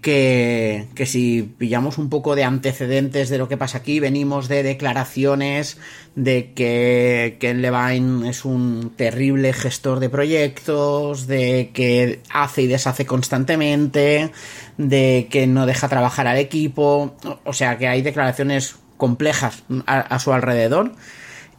que, 0.03 0.89
que, 0.97 1.07
si 1.07 1.55
pillamos 1.57 1.97
un 1.97 2.11
poco 2.11 2.35
de 2.35 2.43
antecedentes 2.43 3.29
de 3.29 3.39
lo 3.39 3.49
que 3.49 3.57
pasa 3.57 3.79
aquí, 3.79 4.01
venimos 4.01 4.49
de 4.49 4.65
declaraciones 4.65 5.79
de 6.17 6.53
que 6.55 7.37
Ken 7.39 7.63
Levine 7.63 8.29
es 8.29 8.45
un 8.45 8.93
terrible 8.97 9.53
gestor 9.53 10.01
de 10.01 10.11
proyectos, 10.11 11.29
de 11.29 11.71
que 11.73 12.21
hace 12.31 12.63
y 12.63 12.67
deshace 12.67 13.07
constantemente, 13.07 14.33
de 14.77 15.29
que 15.31 15.47
no 15.47 15.67
deja 15.67 15.89
trabajar 15.89 16.27
al 16.27 16.39
equipo, 16.39 17.15
o 17.45 17.53
sea 17.53 17.79
que 17.79 17.87
hay 17.87 18.03
declaraciones 18.03 18.75
complejas 18.97 19.63
a, 19.87 20.01
a 20.01 20.19
su 20.19 20.33
alrededor 20.33 20.95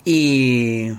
y 0.05 0.91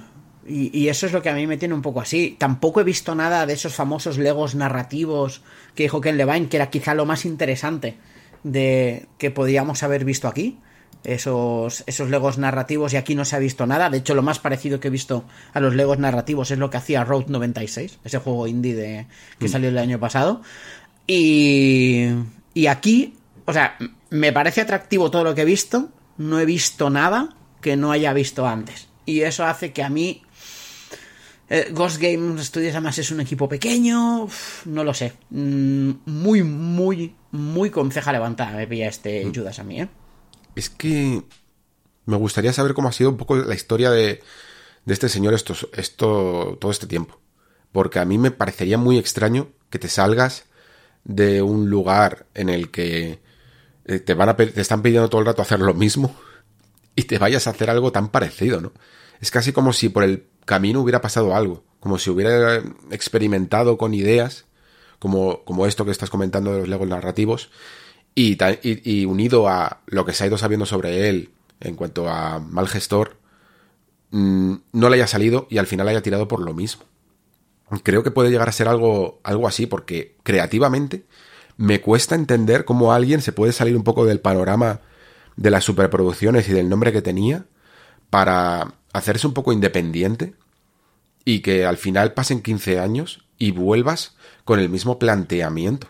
y, 0.46 0.88
eso 0.88 1.06
es 1.06 1.12
lo 1.12 1.22
que 1.22 1.30
a 1.30 1.34
mí 1.34 1.46
me 1.46 1.56
tiene 1.56 1.74
un 1.74 1.82
poco 1.82 2.00
así. 2.00 2.36
Tampoco 2.38 2.80
he 2.80 2.84
visto 2.84 3.14
nada 3.14 3.46
de 3.46 3.54
esos 3.54 3.74
famosos 3.74 4.18
legos 4.18 4.54
narrativos 4.54 5.42
que 5.74 5.84
dijo 5.84 6.00
Ken 6.00 6.16
Levine, 6.16 6.48
que 6.48 6.56
era 6.56 6.70
quizá 6.70 6.94
lo 6.94 7.06
más 7.06 7.24
interesante 7.24 7.96
de 8.42 9.06
que 9.18 9.30
podíamos 9.30 9.82
haber 9.82 10.04
visto 10.04 10.28
aquí. 10.28 10.58
Esos, 11.02 11.84
esos 11.86 12.08
legos 12.08 12.38
narrativos 12.38 12.94
y 12.94 12.96
aquí 12.96 13.14
no 13.14 13.24
se 13.24 13.36
ha 13.36 13.38
visto 13.38 13.66
nada. 13.66 13.90
De 13.90 13.98
hecho, 13.98 14.14
lo 14.14 14.22
más 14.22 14.38
parecido 14.38 14.80
que 14.80 14.88
he 14.88 14.90
visto 14.90 15.24
a 15.52 15.60
los 15.60 15.74
legos 15.74 15.98
narrativos 15.98 16.50
es 16.50 16.58
lo 16.58 16.70
que 16.70 16.78
hacía 16.78 17.04
Road 17.04 17.26
96, 17.26 17.98
ese 18.04 18.18
juego 18.18 18.46
indie 18.46 18.74
de, 18.74 19.06
que 19.38 19.46
mm. 19.46 19.48
salió 19.48 19.68
el 19.68 19.78
año 19.78 19.98
pasado. 19.98 20.40
Y, 21.06 22.06
y 22.54 22.66
aquí, 22.68 23.14
o 23.44 23.52
sea, 23.52 23.76
me 24.08 24.32
parece 24.32 24.62
atractivo 24.62 25.10
todo 25.10 25.24
lo 25.24 25.34
que 25.34 25.42
he 25.42 25.46
visto. 25.46 25.90
No 26.16 26.40
he 26.40 26.46
visto 26.46 26.88
nada 26.88 27.36
que 27.60 27.76
no 27.76 27.92
haya 27.92 28.14
visto 28.14 28.46
antes. 28.46 28.88
Y 29.06 29.20
eso 29.20 29.44
hace 29.44 29.72
que 29.72 29.82
a 29.82 29.88
mí 29.88 30.22
eh, 31.48 31.68
Ghost 31.72 32.00
Games 32.00 32.46
Studios 32.46 32.72
además 32.72 32.98
es 32.98 33.10
un 33.10 33.20
equipo 33.20 33.48
pequeño, 33.48 34.28
no 34.64 34.84
lo 34.84 34.94
sé. 34.94 35.12
Mm, 35.30 35.90
muy, 36.06 36.42
muy, 36.42 37.14
muy 37.32 37.70
con 37.70 37.90
ceja 37.90 38.12
levantada 38.12 38.56
me 38.56 38.66
pilla 38.66 38.88
este 38.88 39.24
mm. 39.24 39.34
Judas 39.34 39.58
a 39.58 39.64
mí, 39.64 39.80
¿eh? 39.80 39.88
Es 40.56 40.70
que 40.70 41.22
me 42.06 42.16
gustaría 42.16 42.52
saber 42.52 42.74
cómo 42.74 42.88
ha 42.88 42.92
sido 42.92 43.10
un 43.10 43.16
poco 43.16 43.36
la 43.36 43.54
historia 43.54 43.90
de, 43.90 44.22
de 44.84 44.94
este 44.94 45.08
señor 45.08 45.34
esto, 45.34 45.54
esto, 45.74 46.56
todo 46.60 46.70
este 46.70 46.86
tiempo. 46.86 47.20
Porque 47.72 47.98
a 47.98 48.04
mí 48.04 48.18
me 48.18 48.30
parecería 48.30 48.78
muy 48.78 48.98
extraño 48.98 49.48
que 49.68 49.78
te 49.78 49.88
salgas 49.88 50.44
de 51.04 51.42
un 51.42 51.68
lugar 51.68 52.26
en 52.34 52.48
el 52.48 52.70
que 52.70 53.20
eh, 53.84 53.98
te, 53.98 54.14
van 54.14 54.30
a, 54.30 54.36
te 54.36 54.60
están 54.60 54.80
pidiendo 54.80 55.10
todo 55.10 55.20
el 55.20 55.26
rato 55.26 55.42
hacer 55.42 55.60
lo 55.60 55.74
mismo 55.74 56.14
y 56.96 57.02
te 57.04 57.18
vayas 57.18 57.46
a 57.46 57.50
hacer 57.50 57.68
algo 57.68 57.92
tan 57.92 58.08
parecido, 58.08 58.60
¿no? 58.60 58.72
Es 59.20 59.30
casi 59.30 59.52
como 59.52 59.72
si 59.72 59.88
por 59.88 60.04
el 60.04 60.26
camino 60.44 60.80
hubiera 60.80 61.00
pasado 61.00 61.34
algo, 61.34 61.64
como 61.80 61.98
si 61.98 62.10
hubiera 62.10 62.62
experimentado 62.90 63.78
con 63.78 63.94
ideas, 63.94 64.46
como, 64.98 65.44
como 65.44 65.66
esto 65.66 65.84
que 65.84 65.90
estás 65.90 66.10
comentando 66.10 66.52
de 66.52 66.60
los 66.60 66.68
legos 66.68 66.88
narrativos, 66.88 67.50
y, 68.14 69.04
unido 69.06 69.48
a 69.48 69.80
lo 69.86 70.04
que 70.04 70.12
se 70.12 70.24
ha 70.24 70.26
ido 70.26 70.38
sabiendo 70.38 70.66
sobre 70.66 71.08
él 71.08 71.30
en 71.60 71.74
cuanto 71.76 72.08
a 72.08 72.38
mal 72.38 72.68
gestor, 72.68 73.16
mm, 74.10 74.54
no 74.72 74.88
le 74.88 74.96
haya 74.96 75.06
salido 75.06 75.46
y 75.50 75.58
al 75.58 75.66
final 75.66 75.88
haya 75.88 76.02
tirado 76.02 76.28
por 76.28 76.40
lo 76.40 76.54
mismo. 76.54 76.84
Creo 77.82 78.02
que 78.02 78.10
puede 78.10 78.30
llegar 78.30 78.48
a 78.48 78.52
ser 78.52 78.68
algo, 78.68 79.20
algo 79.24 79.48
así, 79.48 79.66
porque 79.66 80.16
creativamente 80.22 81.04
me 81.56 81.80
cuesta 81.80 82.14
entender 82.14 82.64
cómo 82.64 82.92
alguien 82.92 83.20
se 83.20 83.32
puede 83.32 83.52
salir 83.52 83.76
un 83.76 83.84
poco 83.84 84.04
del 84.04 84.20
panorama 84.20 84.80
de 85.36 85.50
las 85.50 85.64
superproducciones 85.64 86.48
y 86.48 86.52
del 86.52 86.68
nombre 86.68 86.92
que 86.92 87.02
tenía 87.02 87.46
para 88.10 88.74
hacerse 88.94 89.26
un 89.26 89.34
poco 89.34 89.52
independiente 89.52 90.34
y 91.24 91.40
que 91.40 91.66
al 91.66 91.76
final 91.76 92.14
pasen 92.14 92.40
15 92.40 92.78
años 92.78 93.26
y 93.38 93.50
vuelvas 93.50 94.16
con 94.44 94.60
el 94.60 94.70
mismo 94.70 94.98
planteamiento. 94.98 95.88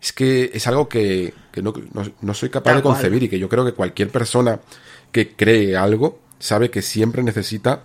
Es 0.00 0.12
que 0.12 0.50
es 0.52 0.66
algo 0.66 0.88
que, 0.88 1.32
no, 1.56 2.34
soy 2.34 2.50
capaz 2.50 2.74
de 2.74 2.82
concebir 2.82 3.22
y 3.22 3.28
que 3.28 3.38
yo 3.38 3.48
creo 3.48 3.64
que 3.64 3.72
cualquier 3.72 4.10
persona 4.10 4.60
que 5.10 5.34
cree 5.34 5.76
algo 5.76 6.20
sabe 6.38 6.70
que 6.70 6.82
siempre 6.82 7.22
necesita 7.22 7.84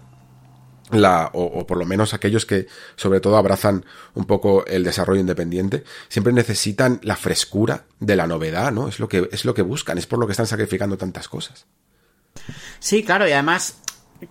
la, 0.91 1.29
o, 1.33 1.65
por 1.65 1.77
lo 1.77 1.85
menos 1.85 2.13
aquellos 2.13 2.45
que 2.45 2.67
sobre 2.97 3.21
todo 3.21 3.37
abrazan 3.37 3.85
un 4.15 4.25
poco 4.25 4.65
el 4.65 4.83
desarrollo 4.83 5.21
independiente, 5.21 5.85
siempre 6.09 6.33
necesitan 6.33 6.99
la 7.03 7.15
frescura 7.15 7.85
de 7.99 8.17
la 8.17 8.27
novedad, 8.27 8.73
¿no? 8.73 8.89
Es 8.89 8.99
lo 8.99 9.07
que, 9.07 9.29
es 9.31 9.45
lo 9.45 9.53
que 9.53 9.61
buscan, 9.61 9.97
es 9.97 10.07
por 10.07 10.19
lo 10.19 10.25
que 10.25 10.31
están 10.31 10.47
sacrificando 10.47 10.97
tantas 10.97 11.29
cosas. 11.29 11.65
Sí, 12.79 13.03
claro, 13.03 13.27
y 13.27 13.31
además 13.31 13.77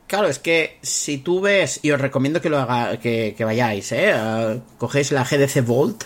Claro, 0.06 0.28
es 0.28 0.38
que 0.38 0.78
si 0.82 1.18
tú 1.18 1.40
ves, 1.40 1.80
y 1.82 1.90
os 1.92 2.00
recomiendo 2.00 2.42
que 2.42 2.50
lo 2.50 2.58
haga, 2.58 2.98
que, 2.98 3.34
vayáis, 3.40 3.92
¿eh? 3.92 4.12
Uh, 4.14 4.60
cogéis 4.76 5.12
la 5.12 5.24
GDC 5.24 5.64
Vault, 5.64 6.04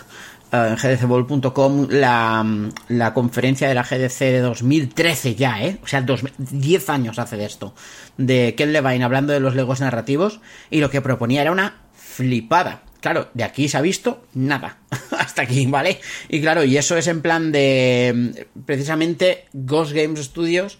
uh, 0.52 0.56
en 0.56 0.76
gdcvault.com, 0.76 1.88
la, 1.90 2.46
la 2.88 3.12
conferencia 3.12 3.66
de 3.66 3.74
la 3.74 3.82
GDC 3.82 4.18
de 4.18 4.40
2013 4.40 5.34
ya, 5.34 5.64
¿eh? 5.64 5.78
O 5.82 5.88
sea, 5.88 6.04
10 6.38 6.90
años 6.90 7.18
hace 7.18 7.36
de 7.36 7.44
esto, 7.44 7.74
de 8.16 8.54
Ken 8.56 8.72
Levine 8.72 9.04
hablando 9.04 9.32
de 9.32 9.40
los 9.40 9.56
legos 9.56 9.80
narrativos, 9.80 10.40
y 10.70 10.80
lo 10.80 10.88
que 10.88 11.00
proponía 11.00 11.42
era 11.42 11.50
una 11.50 11.82
flipada. 11.92 12.82
Claro, 13.00 13.30
de 13.34 13.42
aquí 13.42 13.68
se 13.68 13.78
ha 13.78 13.80
visto 13.80 14.22
nada. 14.32 14.78
Hasta 15.18 15.42
aquí, 15.42 15.66
¿vale? 15.66 16.00
Y 16.28 16.40
claro, 16.40 16.62
y 16.62 16.76
eso 16.76 16.96
es 16.96 17.08
en 17.08 17.20
plan 17.20 17.50
de 17.50 18.46
precisamente 18.64 19.46
Ghost 19.52 19.92
Games 19.92 20.20
Studios 20.20 20.78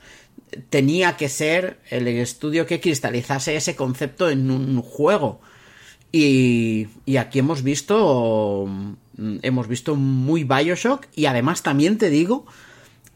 tenía 0.71 1.17
que 1.17 1.29
ser 1.29 1.81
el 1.91 2.09
estudio 2.09 2.67
que 2.67 2.81
cristalizase 2.81 3.57
ese 3.57 3.77
concepto 3.77 4.31
en 4.31 4.51
un 4.51 4.83
juego. 4.83 5.41
Y, 6.13 6.89
y 7.07 7.17
aquí 7.17 7.39
hemos 7.39 7.63
visto 7.63 8.69
hemos 9.43 9.69
visto 9.69 9.95
muy 9.95 10.45
Bioshock 10.45 11.07
y 11.15 11.27
además 11.27 11.63
también 11.63 11.99
te 11.99 12.11
digo 12.11 12.47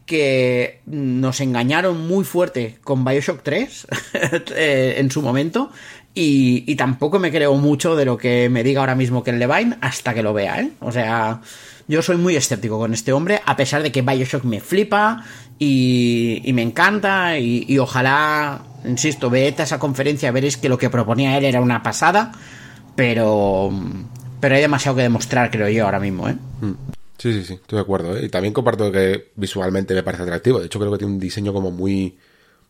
que 0.05 0.81
nos 0.85 1.41
engañaron 1.41 2.07
muy 2.07 2.23
fuerte 2.23 2.77
con 2.83 3.03
Bioshock 3.03 3.41
3 3.43 3.87
eh, 4.55 4.95
en 4.97 5.11
su 5.11 5.21
momento 5.21 5.71
y, 6.19 6.63
y, 6.65 6.75
tampoco 6.75 7.19
me 7.19 7.29
creo 7.29 7.53
mucho 7.53 7.95
de 7.95 8.03
lo 8.03 8.17
que 8.17 8.49
me 8.49 8.63
diga 8.63 8.79
ahora 8.79 8.95
mismo 8.95 9.23
Ken 9.23 9.37
Levine 9.37 9.77
hasta 9.81 10.15
que 10.15 10.23
lo 10.23 10.33
vea, 10.33 10.59
¿eh? 10.61 10.71
O 10.79 10.91
sea, 10.91 11.41
yo 11.87 12.01
soy 12.01 12.17
muy 12.17 12.35
escéptico 12.35 12.79
con 12.79 12.91
este 12.91 13.13
hombre, 13.13 13.39
a 13.45 13.55
pesar 13.55 13.83
de 13.83 13.91
que 13.91 14.01
Bioshock 14.01 14.43
me 14.43 14.59
flipa 14.59 15.23
y, 15.59 16.41
me 16.55 16.63
encanta 16.63 17.37
y, 17.37 17.77
ojalá, 17.77 18.63
insisto, 18.83 19.29
veed 19.29 19.59
a 19.59 19.63
esa 19.63 19.77
conferencia, 19.77 20.31
veréis 20.31 20.57
que 20.57 20.69
lo 20.69 20.79
que 20.79 20.89
proponía 20.89 21.37
él 21.37 21.45
era 21.45 21.61
una 21.61 21.83
pasada, 21.83 22.31
pero, 22.95 23.69
pero 24.39 24.55
hay 24.55 24.61
demasiado 24.61 24.97
que 24.97 25.03
demostrar, 25.03 25.51
creo 25.51 25.69
yo, 25.69 25.85
ahora 25.85 25.99
mismo, 25.99 26.27
¿eh? 26.29 26.35
Mm. 26.61 26.71
Sí, 27.19 27.31
sí, 27.33 27.43
sí, 27.43 27.53
estoy 27.53 27.77
de 27.77 27.81
acuerdo. 27.83 28.17
¿eh? 28.17 28.25
Y 28.25 28.29
también 28.29 28.55
comparto 28.55 28.91
que 28.91 29.31
visualmente 29.35 29.93
me 29.93 30.01
parece 30.01 30.23
atractivo. 30.23 30.59
De 30.59 30.65
hecho, 30.65 30.79
creo 30.79 30.91
que 30.91 30.97
tiene 30.97 31.13
un 31.13 31.19
diseño 31.19 31.53
como 31.53 31.69
muy, 31.69 32.17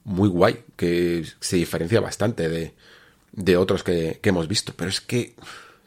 muy 0.03 0.27
guay, 0.27 0.63
que 0.75 1.23
se 1.39 1.55
diferencia 1.55 2.01
bastante 2.01 2.49
de, 2.49 2.73
de 3.37 3.55
otros 3.55 3.83
que, 3.83 4.19
que 4.21 4.29
hemos 4.29 4.49
visto. 4.49 4.73
Pero 4.75 4.89
es 4.89 4.99
que 4.99 5.35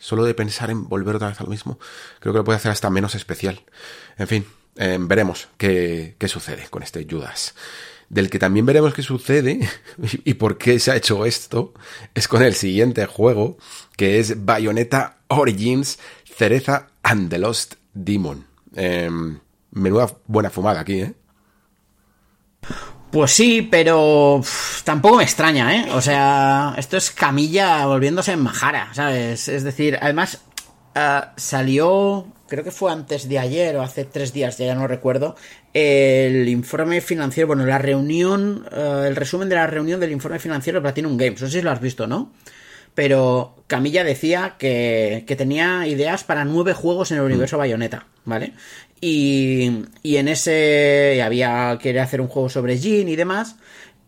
Solo 0.00 0.24
de 0.24 0.32
pensar 0.32 0.70
en 0.70 0.88
volver 0.88 1.16
otra 1.16 1.28
vez 1.28 1.40
a 1.40 1.44
lo 1.44 1.50
mismo, 1.50 1.78
creo 2.20 2.32
que 2.32 2.38
lo 2.38 2.44
puede 2.44 2.56
hacer 2.56 2.72
hasta 2.72 2.88
menos 2.88 3.14
especial. 3.14 3.60
En 4.16 4.26
fin, 4.26 4.46
eh, 4.76 4.96
veremos 4.98 5.48
qué, 5.58 6.16
qué 6.18 6.26
sucede 6.26 6.68
con 6.70 6.82
este 6.82 7.06
Judas. 7.08 7.54
Del 8.08 8.30
que 8.30 8.38
también 8.38 8.64
veremos 8.64 8.94
qué 8.94 9.02
sucede 9.02 9.60
y 10.24 10.34
por 10.34 10.56
qué 10.56 10.78
se 10.78 10.90
ha 10.90 10.96
hecho 10.96 11.26
esto 11.26 11.74
es 12.14 12.28
con 12.28 12.42
el 12.42 12.54
siguiente 12.54 13.04
juego, 13.04 13.58
que 13.94 14.18
es 14.18 14.42
Bayonetta 14.42 15.18
Origins 15.28 15.98
Cereza 16.24 16.88
and 17.02 17.28
the 17.28 17.38
Lost 17.38 17.74
Demon. 17.92 18.46
Em, 18.74 19.38
menuda 19.70 20.16
buena 20.26 20.48
fumada 20.48 20.80
aquí, 20.80 21.02
¿eh? 21.02 21.14
Pues 23.10 23.32
sí, 23.32 23.66
pero 23.68 24.40
tampoco 24.84 25.16
me 25.16 25.24
extraña, 25.24 25.74
¿eh? 25.74 25.88
O 25.94 26.00
sea, 26.00 26.74
esto 26.78 26.96
es 26.96 27.10
Camilla 27.10 27.84
volviéndose 27.86 28.32
en 28.32 28.40
Majara, 28.40 28.94
¿sabes? 28.94 29.48
Es 29.48 29.64
decir, 29.64 29.98
además 30.00 30.40
eh, 30.94 31.20
salió, 31.36 32.28
creo 32.48 32.62
que 32.62 32.70
fue 32.70 32.92
antes 32.92 33.28
de 33.28 33.40
ayer 33.40 33.76
o 33.76 33.82
hace 33.82 34.04
tres 34.04 34.32
días, 34.32 34.58
ya, 34.58 34.76
no 34.76 34.86
recuerdo, 34.86 35.34
el 35.74 36.48
informe 36.48 37.00
financiero, 37.00 37.48
bueno, 37.48 37.66
la 37.66 37.78
reunión, 37.78 38.64
eh, 38.70 39.06
el 39.08 39.16
resumen 39.16 39.48
de 39.48 39.56
la 39.56 39.66
reunión 39.66 39.98
del 39.98 40.12
informe 40.12 40.38
financiero 40.38 40.78
de 40.78 40.82
Platinum 40.82 41.16
Games. 41.16 41.42
No 41.42 41.48
sé 41.48 41.58
si 41.58 41.62
lo 41.62 41.72
has 41.72 41.80
visto, 41.80 42.06
¿no? 42.06 42.32
Pero 42.94 43.64
Camilla 43.66 44.04
decía 44.04 44.56
que, 44.58 45.24
que 45.26 45.36
tenía 45.36 45.86
ideas 45.86 46.22
para 46.22 46.44
nueve 46.44 46.74
juegos 46.74 47.10
en 47.10 47.18
el 47.18 47.24
universo 47.24 47.56
mm. 47.56 47.58
Bayonetta, 47.58 48.06
¿vale? 48.24 48.52
Y, 49.00 49.86
y 50.02 50.16
en 50.16 50.28
ese 50.28 51.22
había 51.22 51.78
quería 51.80 52.02
hacer 52.02 52.20
un 52.20 52.28
juego 52.28 52.48
sobre 52.48 52.78
Jin 52.78 53.08
y 53.08 53.16
demás. 53.16 53.56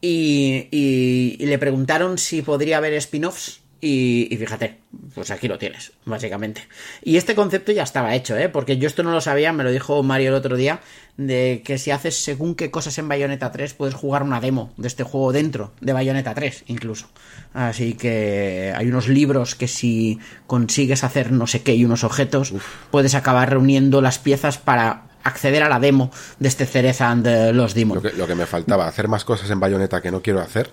Y, 0.00 0.68
y, 0.70 1.46
le 1.46 1.58
preguntaron 1.58 2.18
si 2.18 2.42
podría 2.42 2.78
haber 2.78 2.92
spin-offs. 2.94 3.61
Y, 3.84 4.32
y, 4.32 4.36
fíjate, 4.36 4.78
pues 5.12 5.32
aquí 5.32 5.48
lo 5.48 5.58
tienes, 5.58 5.90
básicamente. 6.04 6.68
Y 7.02 7.16
este 7.16 7.34
concepto 7.34 7.72
ya 7.72 7.82
estaba 7.82 8.14
hecho, 8.14 8.36
¿eh? 8.36 8.48
Porque 8.48 8.78
yo 8.78 8.86
esto 8.86 9.02
no 9.02 9.10
lo 9.10 9.20
sabía, 9.20 9.52
me 9.52 9.64
lo 9.64 9.72
dijo 9.72 10.00
Mario 10.04 10.28
el 10.28 10.36
otro 10.36 10.56
día, 10.56 10.80
de 11.16 11.62
que 11.64 11.78
si 11.78 11.90
haces 11.90 12.22
según 12.22 12.54
qué 12.54 12.70
cosas 12.70 12.96
en 12.98 13.08
Bayonetta 13.08 13.50
3, 13.50 13.74
puedes 13.74 13.96
jugar 13.96 14.22
una 14.22 14.40
demo 14.40 14.72
de 14.76 14.86
este 14.86 15.02
juego 15.02 15.32
dentro 15.32 15.72
de 15.80 15.92
Bayonetta 15.92 16.32
3, 16.32 16.64
incluso. 16.68 17.08
Así 17.54 17.94
que 17.94 18.72
hay 18.74 18.86
unos 18.86 19.08
libros 19.08 19.56
que 19.56 19.66
si 19.66 20.20
consigues 20.46 21.02
hacer 21.02 21.32
no 21.32 21.48
sé 21.48 21.62
qué 21.62 21.74
y 21.74 21.84
unos 21.84 22.04
objetos, 22.04 22.54
puedes 22.92 23.16
acabar 23.16 23.50
reuniendo 23.50 24.00
las 24.00 24.20
piezas 24.20 24.58
para 24.58 25.08
acceder 25.24 25.62
a 25.62 25.68
la 25.68 25.80
demo 25.80 26.10
de 26.38 26.48
este 26.48 26.66
Cereza 26.66 27.10
and 27.10 27.26
los 27.52 27.74
Demons. 27.74 28.02
Lo 28.16 28.26
que, 28.26 28.34
me 28.34 28.46
faltaba, 28.46 28.86
hacer 28.86 29.08
más 29.08 29.24
cosas 29.24 29.50
en 29.50 29.60
Bayonetta 29.60 30.00
que 30.00 30.10
no 30.10 30.22
quiero 30.22 30.40
hacer, 30.40 30.70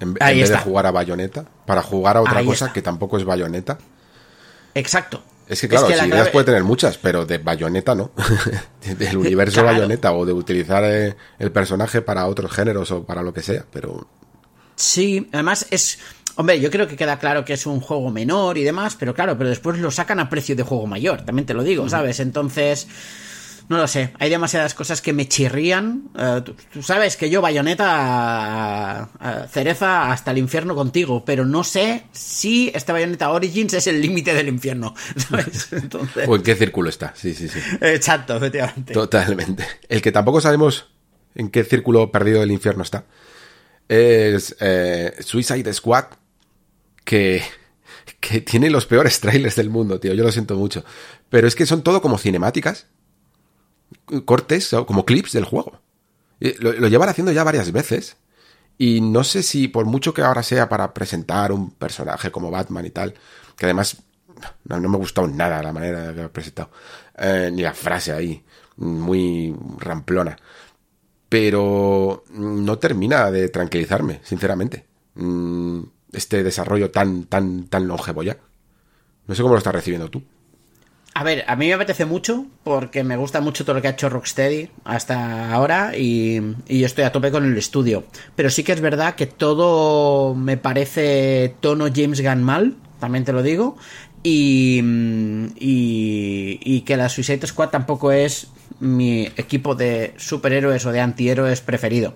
en, 0.00 0.14
vez 0.14 0.50
de 0.50 0.58
jugar 0.58 0.86
a 0.86 0.90
Bayonetta, 0.90 1.44
para 1.66 1.82
jugar 1.82 2.16
a 2.16 2.22
otra 2.22 2.44
cosa 2.44 2.72
que 2.72 2.82
tampoco 2.82 3.18
es 3.18 3.24
Bayonetta. 3.24 3.78
Exacto. 4.74 5.22
Es 5.48 5.62
que 5.62 5.68
claro, 5.68 5.88
ideas 5.88 6.28
puede 6.28 6.44
tener 6.44 6.62
muchas, 6.62 6.98
pero 6.98 7.24
de 7.24 7.38
Bayonetta 7.38 7.94
no. 7.94 8.10
Del 8.98 9.16
universo 9.16 9.64
Bayonetta 9.64 10.12
o 10.12 10.26
de 10.26 10.32
utilizar 10.32 10.84
eh, 10.84 11.16
el 11.38 11.50
personaje 11.50 12.02
para 12.02 12.26
otros 12.26 12.52
géneros 12.52 12.90
o 12.90 13.04
para 13.04 13.22
lo 13.22 13.32
que 13.32 13.42
sea, 13.42 13.64
pero... 13.72 14.06
Sí, 14.76 15.28
además 15.32 15.66
es 15.70 15.98
Hombre, 16.38 16.60
yo 16.60 16.70
creo 16.70 16.86
que 16.86 16.94
queda 16.94 17.18
claro 17.18 17.44
que 17.44 17.54
es 17.54 17.66
un 17.66 17.80
juego 17.80 18.12
menor 18.12 18.58
y 18.58 18.62
demás, 18.62 18.94
pero 18.96 19.12
claro, 19.12 19.36
pero 19.36 19.50
después 19.50 19.76
lo 19.78 19.90
sacan 19.90 20.20
a 20.20 20.30
precio 20.30 20.54
de 20.54 20.62
juego 20.62 20.86
mayor, 20.86 21.22
también 21.22 21.46
te 21.46 21.52
lo 21.52 21.64
digo, 21.64 21.88
¿sabes? 21.88 22.20
Entonces, 22.20 22.86
no 23.68 23.76
lo 23.76 23.86
sé, 23.86 24.12
hay 24.18 24.30
demasiadas 24.30 24.74
cosas 24.74 25.02
que 25.02 25.12
me 25.12 25.28
chirrían. 25.28 26.10
Eh, 26.18 26.42
tú, 26.72 26.82
sabes 26.82 27.16
que 27.16 27.30
yo 27.30 27.40
bayoneta 27.40 29.08
cereza 29.50 30.10
hasta 30.10 30.30
el 30.30 30.38
infierno 30.38 30.74
contigo, 30.74 31.24
pero 31.24 31.44
no 31.44 31.64
sé 31.64 32.04
si 32.12 32.70
este 32.74 32.92
bayoneta 32.92 33.30
Origins 33.30 33.74
es 33.74 33.86
el 33.86 34.00
límite 34.00 34.34
del 34.34 34.48
infierno, 34.48 34.94
¿sabes? 35.16 35.68
o 36.26 36.36
en 36.36 36.42
qué 36.42 36.54
círculo 36.54 36.88
está, 36.88 37.12
sí, 37.14 37.34
sí, 37.34 37.48
sí. 37.48 37.58
Exacto, 37.80 38.36
efectivamente. 38.36 38.92
Totalmente. 38.92 39.64
El 39.88 40.02
que 40.02 40.12
tampoco 40.12 40.40
sabemos 40.40 40.88
en 41.34 41.50
qué 41.50 41.64
círculo 41.64 42.10
perdido 42.10 42.40
del 42.40 42.50
infierno 42.50 42.82
está 42.82 43.04
es 43.88 44.54
eh, 44.60 45.14
Suicide 45.20 45.72
Squad 45.72 46.04
que, 47.04 47.42
que 48.20 48.40
tiene 48.42 48.70
los 48.70 48.86
peores 48.86 49.18
trailers 49.20 49.56
del 49.56 49.70
mundo, 49.70 49.98
tío. 49.98 50.14
Yo 50.14 50.24
lo 50.24 50.32
siento 50.32 50.56
mucho. 50.56 50.84
Pero 51.30 51.48
es 51.48 51.54
que 51.54 51.66
son 51.66 51.82
todo 51.82 52.02
como 52.02 52.18
cinemáticas, 52.18 52.86
cortes, 54.24 54.74
como 54.86 55.04
clips 55.04 55.32
del 55.32 55.44
juego. 55.44 55.80
Lo, 56.40 56.88
llevan 56.88 57.08
haciendo 57.08 57.32
ya 57.32 57.44
varias 57.44 57.72
veces. 57.72 58.16
Y 58.78 59.00
no 59.00 59.24
sé 59.24 59.42
si 59.42 59.66
por 59.68 59.86
mucho 59.86 60.14
que 60.14 60.22
ahora 60.22 60.42
sea 60.42 60.68
para 60.68 60.94
presentar 60.94 61.50
un 61.50 61.72
personaje 61.72 62.30
como 62.30 62.50
Batman 62.50 62.86
y 62.86 62.90
tal, 62.90 63.14
que 63.56 63.66
además 63.66 63.96
no, 64.64 64.80
me 64.80 64.96
ha 64.96 65.00
gustado 65.00 65.26
nada 65.26 65.62
la 65.62 65.72
manera 65.72 66.14
que 66.14 66.20
lo 66.20 66.26
ha 66.26 66.32
presentado, 66.32 66.70
eh, 67.16 67.50
ni 67.52 67.62
la 67.62 67.74
frase 67.74 68.12
ahí, 68.12 68.44
muy 68.76 69.54
ramplona. 69.78 70.36
Pero 71.28 72.24
no 72.30 72.78
termina 72.78 73.30
de 73.32 73.48
tranquilizarme, 73.48 74.20
sinceramente. 74.22 74.86
Mm, 75.14 75.82
este 76.12 76.42
desarrollo 76.42 76.90
tan, 76.90 77.24
tan, 77.24 77.66
tan 77.66 77.86
longevo 77.88 78.22
ya. 78.22 78.38
No 79.26 79.34
sé 79.34 79.42
cómo 79.42 79.54
lo 79.54 79.58
estás 79.58 79.74
recibiendo 79.74 80.08
tú. 80.08 80.22
A 81.18 81.24
ver, 81.24 81.44
a 81.48 81.56
mí 81.56 81.66
me 81.66 81.74
apetece 81.74 82.04
mucho 82.04 82.46
porque 82.62 83.02
me 83.02 83.16
gusta 83.16 83.40
mucho 83.40 83.64
todo 83.64 83.74
lo 83.74 83.82
que 83.82 83.88
ha 83.88 83.90
hecho 83.90 84.08
Rocksteady 84.08 84.68
hasta 84.84 85.52
ahora 85.52 85.96
y, 85.96 86.40
y 86.68 86.84
estoy 86.84 87.02
a 87.02 87.10
tope 87.10 87.32
con 87.32 87.44
el 87.44 87.58
estudio. 87.58 88.04
Pero 88.36 88.50
sí 88.50 88.62
que 88.62 88.70
es 88.70 88.80
verdad 88.80 89.16
que 89.16 89.26
todo 89.26 90.36
me 90.36 90.56
parece 90.58 91.56
tono 91.58 91.86
James 91.92 92.22
Gunn 92.22 92.44
mal, 92.44 92.76
también 93.00 93.24
te 93.24 93.32
lo 93.32 93.42
digo. 93.42 93.76
Y, 94.22 94.80
y, 95.58 96.60
y, 96.62 96.80
que 96.82 96.96
la 96.96 97.08
Suicide 97.08 97.48
Squad 97.48 97.70
tampoco 97.70 98.12
es 98.12 98.46
mi 98.78 99.24
equipo 99.36 99.74
de 99.74 100.14
superhéroes 100.18 100.86
o 100.86 100.92
de 100.92 101.00
antihéroes 101.00 101.62
preferido. 101.62 102.14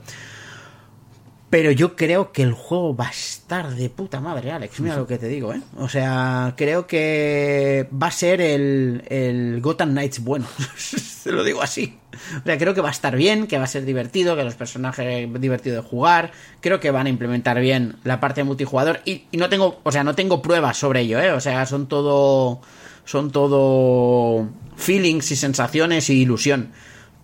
Pero 1.53 1.71
yo 1.71 1.97
creo 1.97 2.33
que 2.33 2.43
el 2.43 2.55
juego 2.55 2.97
va 2.97 3.09
a 3.09 3.11
estar 3.11 3.75
de 3.75 3.91
puta 3.91 4.23
madre, 4.23 4.53
Alex. 4.53 4.81
Mira 4.81 4.97
lo 4.97 5.07
que 5.07 5.19
te 5.19 5.29
digo, 5.29 5.53
¿eh? 5.53 5.61
O 5.77 5.87
sea, 5.87 6.55
creo 6.57 6.87
que 6.87 7.91
va 7.93 8.07
a 8.07 8.11
ser 8.11 8.41
el, 8.41 9.03
el 9.11 9.61
Gotham 9.61 9.91
Knights 9.91 10.25
bueno. 10.25 10.47
te 11.25 11.31
lo 11.31 11.45
digo 11.45 11.61
así. 11.61 11.99
O 12.41 12.47
sea, 12.47 12.57
creo 12.57 12.73
que 12.73 12.81
va 12.81 12.89
a 12.89 12.93
estar 12.93 13.15
bien, 13.17 13.47
que 13.47 13.59
va 13.59 13.65
a 13.65 13.67
ser 13.67 13.85
divertido, 13.85 14.35
que 14.35 14.45
los 14.45 14.55
personajes 14.55 15.29
divertido 15.43 15.77
de 15.77 15.83
jugar. 15.83 16.33
Creo 16.63 16.81
que 16.81 16.91
van 16.91 17.05
a 17.05 17.11
implementar 17.11 17.61
bien 17.61 17.97
la 18.03 18.19
parte 18.19 18.41
de 18.41 18.45
multijugador. 18.45 19.01
Y, 19.05 19.25
y 19.31 19.37
no 19.37 19.51
tengo, 19.51 19.79
o 19.83 19.93
sea, 19.93 20.05
no 20.05 20.15
tengo 20.15 20.41
pruebas 20.41 20.79
sobre 20.79 21.03
ello, 21.03 21.21
¿eh? 21.21 21.33
O 21.33 21.41
sea, 21.41 21.67
son 21.67 21.87
todo. 21.87 22.63
Son 23.05 23.31
todo 23.31 24.49
feelings 24.77 25.31
y 25.33 25.37
sensaciones 25.37 26.09
y 26.09 26.15
ilusión. 26.15 26.73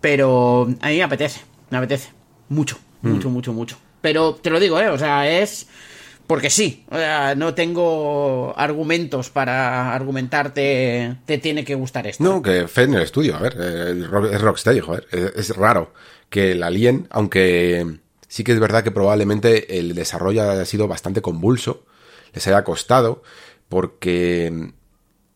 Pero 0.03 0.69
a 0.83 0.89
mí 0.89 0.97
me 0.99 1.03
apetece, 1.03 1.41
me 1.71 1.79
apetece. 1.79 2.11
Mucho, 2.51 2.77
mm. 3.01 3.09
mucho, 3.09 3.31
mucho, 3.31 3.53
mucho. 3.55 3.79
Pero 4.01 4.35
te 4.35 4.51
lo 4.51 4.61
digo, 4.61 4.81
¿eh? 4.81 4.89
O 4.89 4.99
sea, 4.99 5.29
es 5.29 5.67
porque 6.29 6.51
sí. 6.51 6.85
O 6.91 6.95
sea, 6.95 7.35
no 7.35 7.55
tengo 7.55 8.53
argumentos 8.57 9.31
para 9.31 9.95
argumentarte 9.95 11.17
te 11.25 11.39
tiene 11.39 11.65
que 11.65 11.75
gustar 11.75 12.07
esto. 12.07 12.23
No, 12.23 12.43
que 12.43 12.69
fe 12.69 12.83
en 12.83 12.95
el 12.95 13.03
estudio. 13.03 13.35
A 13.35 13.41
ver, 13.41 13.57
es 13.59 14.41
Rocksteady, 14.41 14.81
joder. 14.81 15.07
Es, 15.11 15.57
raro 15.57 15.95
que 16.29 16.53
el 16.53 16.63
Alien, 16.63 17.09
aunque 17.11 18.01
sí 18.29 18.45
que 18.45 18.53
es 18.53 18.61
verdad 18.61 18.85
que 18.85 18.91
probablemente 18.91 19.79
el 19.79 19.95
desarrollo 19.95 20.43
haya 20.43 20.67
sido 20.67 20.87
bastante 20.87 21.23
convulso, 21.23 21.87
les 22.35 22.47
haya 22.47 22.63
costado, 22.63 23.23
porque 23.71 24.73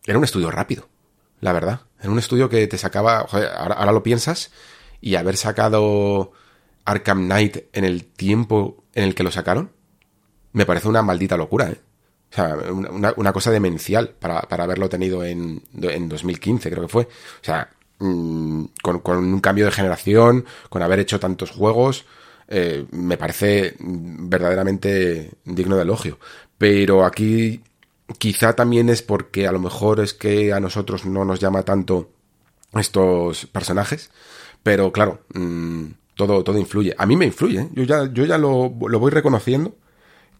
era 0.05 0.17
un 0.19 0.23
estudio 0.23 0.51
rápido, 0.51 0.89
la 1.41 1.53
verdad. 1.53 1.81
Era 1.99 2.11
un 2.11 2.19
estudio 2.19 2.49
que 2.49 2.67
te 2.67 2.77
sacaba, 2.77 3.25
joder, 3.27 3.49
ahora 3.55 3.91
lo 3.91 4.03
piensas, 4.03 4.51
y 5.01 5.15
haber 5.15 5.37
sacado 5.37 6.33
Arkham 6.85 7.25
Knight 7.25 7.57
en 7.73 7.85
el 7.85 8.05
tiempo 8.05 8.83
en 8.93 9.05
el 9.05 9.15
que 9.15 9.23
lo 9.23 9.31
sacaron, 9.31 9.71
me 10.53 10.65
parece 10.65 10.87
una 10.87 11.01
maldita 11.01 11.37
locura, 11.37 11.69
¿eh? 11.69 11.79
O 12.31 12.35
sea, 12.35 12.55
una, 13.15 13.31
cosa 13.31 13.51
demencial 13.51 14.09
para, 14.09 14.41
para, 14.41 14.63
haberlo 14.63 14.89
tenido 14.89 15.23
en, 15.23 15.61
en 15.79 16.09
2015, 16.09 16.71
creo 16.71 16.81
que 16.81 16.89
fue. 16.89 17.03
O 17.03 17.43
sea, 17.43 17.69
mm, 17.99 18.65
con, 18.81 18.99
con, 18.99 19.17
un 19.17 19.39
cambio 19.39 19.65
de 19.65 19.71
generación, 19.71 20.43
con 20.69 20.81
haber 20.81 20.99
hecho 20.99 21.19
tantos 21.19 21.51
juegos, 21.51 22.05
eh, 22.47 22.85
me 22.91 23.17
parece 23.17 23.75
verdaderamente 23.79 25.31
digno 25.45 25.75
de 25.75 25.83
elogio. 25.83 26.17
Pero 26.57 27.05
aquí 27.05 27.61
quizá 28.17 28.53
también 28.55 28.89
es 28.89 29.01
porque 29.01 29.47
a 29.47 29.51
lo 29.51 29.59
mejor 29.59 29.99
es 29.99 30.13
que 30.13 30.53
a 30.53 30.59
nosotros 30.59 31.05
no 31.05 31.25
nos 31.25 31.39
llama 31.39 31.63
tanto 31.63 32.09
estos 32.73 33.45
personajes. 33.47 34.09
Pero 34.63 34.91
claro, 34.91 35.21
mmm, 35.33 35.85
todo, 36.15 36.43
todo 36.43 36.57
influye. 36.57 36.95
A 36.97 37.05
mí 37.05 37.15
me 37.15 37.25
influye, 37.25 37.61
¿eh? 37.61 37.69
yo 37.73 37.83
ya, 37.83 38.11
yo 38.11 38.25
ya 38.25 38.37
lo, 38.37 38.69
voy 38.69 39.11
reconociendo, 39.11 39.75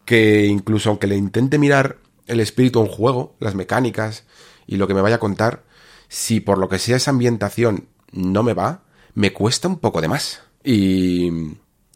que 0.05 0.45
incluso 0.45 0.89
aunque 0.89 1.07
le 1.07 1.15
intente 1.15 1.57
mirar 1.57 1.97
el 2.27 2.39
espíritu 2.39 2.79
a 2.79 2.83
un 2.83 2.89
juego, 2.89 3.35
las 3.39 3.55
mecánicas 3.55 4.25
y 4.67 4.77
lo 4.77 4.87
que 4.87 4.93
me 4.93 5.01
vaya 5.01 5.15
a 5.15 5.19
contar, 5.19 5.63
si 6.07 6.39
por 6.39 6.57
lo 6.57 6.69
que 6.69 6.79
sea 6.79 6.97
esa 6.97 7.11
ambientación 7.11 7.87
no 8.11 8.43
me 8.43 8.53
va, 8.53 8.83
me 9.13 9.33
cuesta 9.33 9.67
un 9.67 9.79
poco 9.79 10.01
de 10.01 10.07
más. 10.07 10.41
Y, 10.63 11.31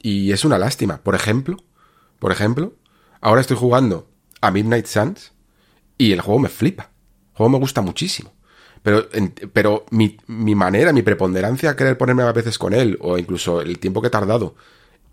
y 0.02 0.32
es 0.32 0.44
una 0.44 0.58
lástima. 0.58 0.98
Por 0.98 1.16
ejemplo, 1.16 1.58
por 2.20 2.32
ejemplo, 2.32 2.74
ahora 3.22 3.42
estoy 3.42 3.58
jugando 3.58 4.10
a 4.42 4.52
Midnight 4.52 4.86
Suns 4.88 5.34
y 5.98 6.12
el 6.12 6.22
juego 6.22 6.40
me 6.40 6.50
flipa. 6.50 6.92
juego 7.34 7.50
me 7.52 7.60
gusta 7.60 7.82
muchísimo. 7.82 8.32
Pero, 8.84 9.08
pero 9.54 9.86
mi, 9.92 10.18
mi 10.28 10.56
manera, 10.56 10.94
mi 10.94 11.02
preponderancia 11.02 11.72
a 11.72 11.76
querer 11.76 11.98
ponerme 11.98 12.24
a 12.24 12.32
veces 12.32 12.58
con 12.58 12.74
él, 12.74 12.98
o 13.02 13.18
incluso 13.18 13.62
el 13.62 13.80
tiempo 13.80 14.02
que 14.02 14.08
he 14.08 14.12
tardado 14.12 14.56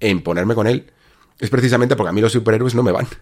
en 0.01 0.23
ponerme 0.23 0.55
con 0.55 0.67
él, 0.67 0.93
es 1.39 1.51
precisamente 1.51 1.97
porque 1.97 2.11
a 2.11 2.13
mí 2.13 2.21
los 2.21 2.33
superhéroes 2.33 2.75
no 2.75 2.83
me 2.83 2.93
van. 2.93 3.07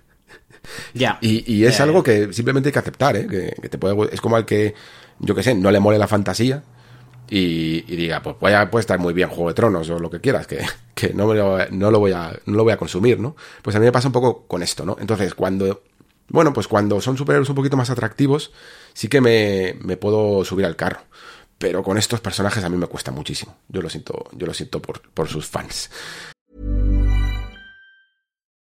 Ya. 0.95 1.19
Y, 1.21 1.65
es 1.65 1.81
algo 1.81 2.05
que 2.05 2.33
simplemente 2.33 2.69
hay 2.69 2.73
que 2.73 2.79
aceptar, 2.79 3.17
¿eh? 3.17 3.27
Que, 3.27 3.69
te 3.69 3.79
puede, 3.79 4.15
es 4.15 4.21
como 4.21 4.37
al 4.37 4.47
que, 4.47 4.75
yo 5.19 5.35
qué 5.35 5.43
sé, 5.43 5.57
no 5.57 5.73
le 5.73 5.81
mole 5.81 5.99
la 5.99 6.07
fantasía 6.07 6.63
y, 7.29 7.81
diga, 7.97 8.23
pues 8.23 8.37
puede, 8.37 8.67
puede, 8.67 8.83
estar 8.83 8.99
muy 8.99 9.13
bien 9.13 9.29
Juego 9.29 9.49
de 9.49 9.55
Tronos 9.55 9.91
o 9.91 9.99
lo 9.99 10.11
que 10.11 10.21
quieras, 10.21 10.47
que, 10.47 10.61
que 10.95 11.15
no, 11.15 11.35
lo, 11.35 11.67
no, 11.71 11.91
lo 11.91 11.99
voy 11.99 12.13
a, 12.13 12.39
no 12.47 12.57
lo 12.57 12.63
voy 12.63 12.73
a 12.73 12.77
consumir, 12.77 13.19
¿no? 13.19 13.35
Pues 13.63 13.75
a 13.75 13.81
mí 13.81 13.87
me 13.87 13.93
pasa 13.93 14.09
un 14.09 14.13
poco 14.13 14.47
con 14.47 14.63
esto, 14.63 14.85
¿no? 14.85 14.97
Entonces, 15.01 15.35
cuando, 15.35 15.83
bueno, 16.33 16.53
pues 16.55 16.67
cuando 16.67 17.01
son 17.01 17.17
superhéroes 17.17 17.51
un 17.51 17.55
poquito 17.55 17.77
más 17.77 17.91
atractivos, 17.91 18.53
sí 18.95 19.09
que 19.09 19.21
me, 19.21 19.97
puedo 19.99 20.45
subir 20.45 20.65
al 20.65 20.77
carro. 20.77 21.01
Pero 21.59 21.85
con 21.85 21.99
estos 21.99 22.21
personajes 22.21 22.65
a 22.65 22.69
mí 22.69 22.77
me 22.77 22.87
cuesta 22.87 23.13
muchísimo. 23.13 23.55
Yo 23.69 23.83
lo 23.83 23.89
siento, 23.89 24.25
yo 24.33 24.47
lo 24.47 24.55
siento 24.55 24.81
por, 24.81 25.03
por 25.13 25.29
sus 25.29 25.47
fans. 25.47 25.91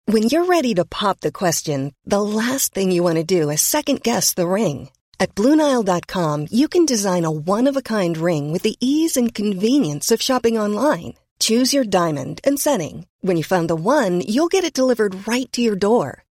When 0.06 0.24
you're 0.24 0.44
ready 0.44 0.74
to 0.74 0.84
pop 0.84 1.20
the 1.20 1.30
question, 1.30 1.92
the 2.04 2.20
last 2.20 2.74
thing 2.74 2.90
you 2.90 3.04
want 3.04 3.16
to 3.16 3.24
do 3.24 3.48
is 3.48 3.62
second 3.62 4.02
guess 4.02 4.34
the 4.34 4.48
ring. 4.48 4.90
At 5.20 5.34
Bluenile.com, 5.36 6.48
you 6.50 6.66
can 6.66 6.84
design 6.84 7.24
a 7.24 7.30
one-of-a-kind 7.30 8.16
ring 8.16 8.52
with 8.52 8.62
the 8.62 8.76
ease 8.80 9.16
and 9.16 9.32
convenience 9.32 10.10
of 10.10 10.20
shopping 10.20 10.58
online. 10.58 11.14
Choose 11.38 11.72
your 11.72 11.84
diamond 11.84 12.40
and 12.42 12.58
setting. 12.58 13.06
When 13.20 13.36
you 13.36 13.44
find 13.44 13.68
the 13.68 13.76
one, 13.76 14.22
you'll 14.26 14.48
get 14.48 14.64
it 14.64 14.74
delivered 14.74 15.28
right 15.28 15.50
to 15.52 15.62
your 15.62 15.76
door. 15.76 16.24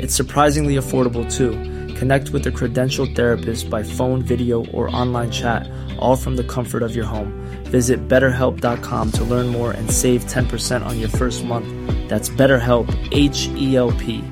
It's 0.00 0.14
surprisingly 0.14 0.76
affordable 0.76 1.30
too. 1.30 1.52
Connect 1.94 2.30
with 2.30 2.46
a 2.46 2.50
credentialed 2.50 3.14
therapist 3.14 3.68
by 3.68 3.82
phone, 3.82 4.22
video, 4.22 4.64
or 4.72 4.88
online 4.96 5.30
chat, 5.30 5.68
all 5.98 6.16
from 6.16 6.36
the 6.36 6.44
comfort 6.44 6.82
of 6.82 6.96
your 6.96 7.04
home. 7.04 7.34
Visit 7.64 8.08
betterhelp.com 8.08 9.12
to 9.12 9.24
learn 9.24 9.48
more 9.48 9.72
and 9.72 9.90
save 9.90 10.24
10% 10.24 10.86
on 10.86 10.98
your 10.98 11.10
first 11.10 11.44
month. 11.44 11.68
That's 12.08 12.30
BetterHelp, 12.30 12.88
H 13.12 13.50
E 13.56 13.76
L 13.76 13.92
P. 13.92 14.24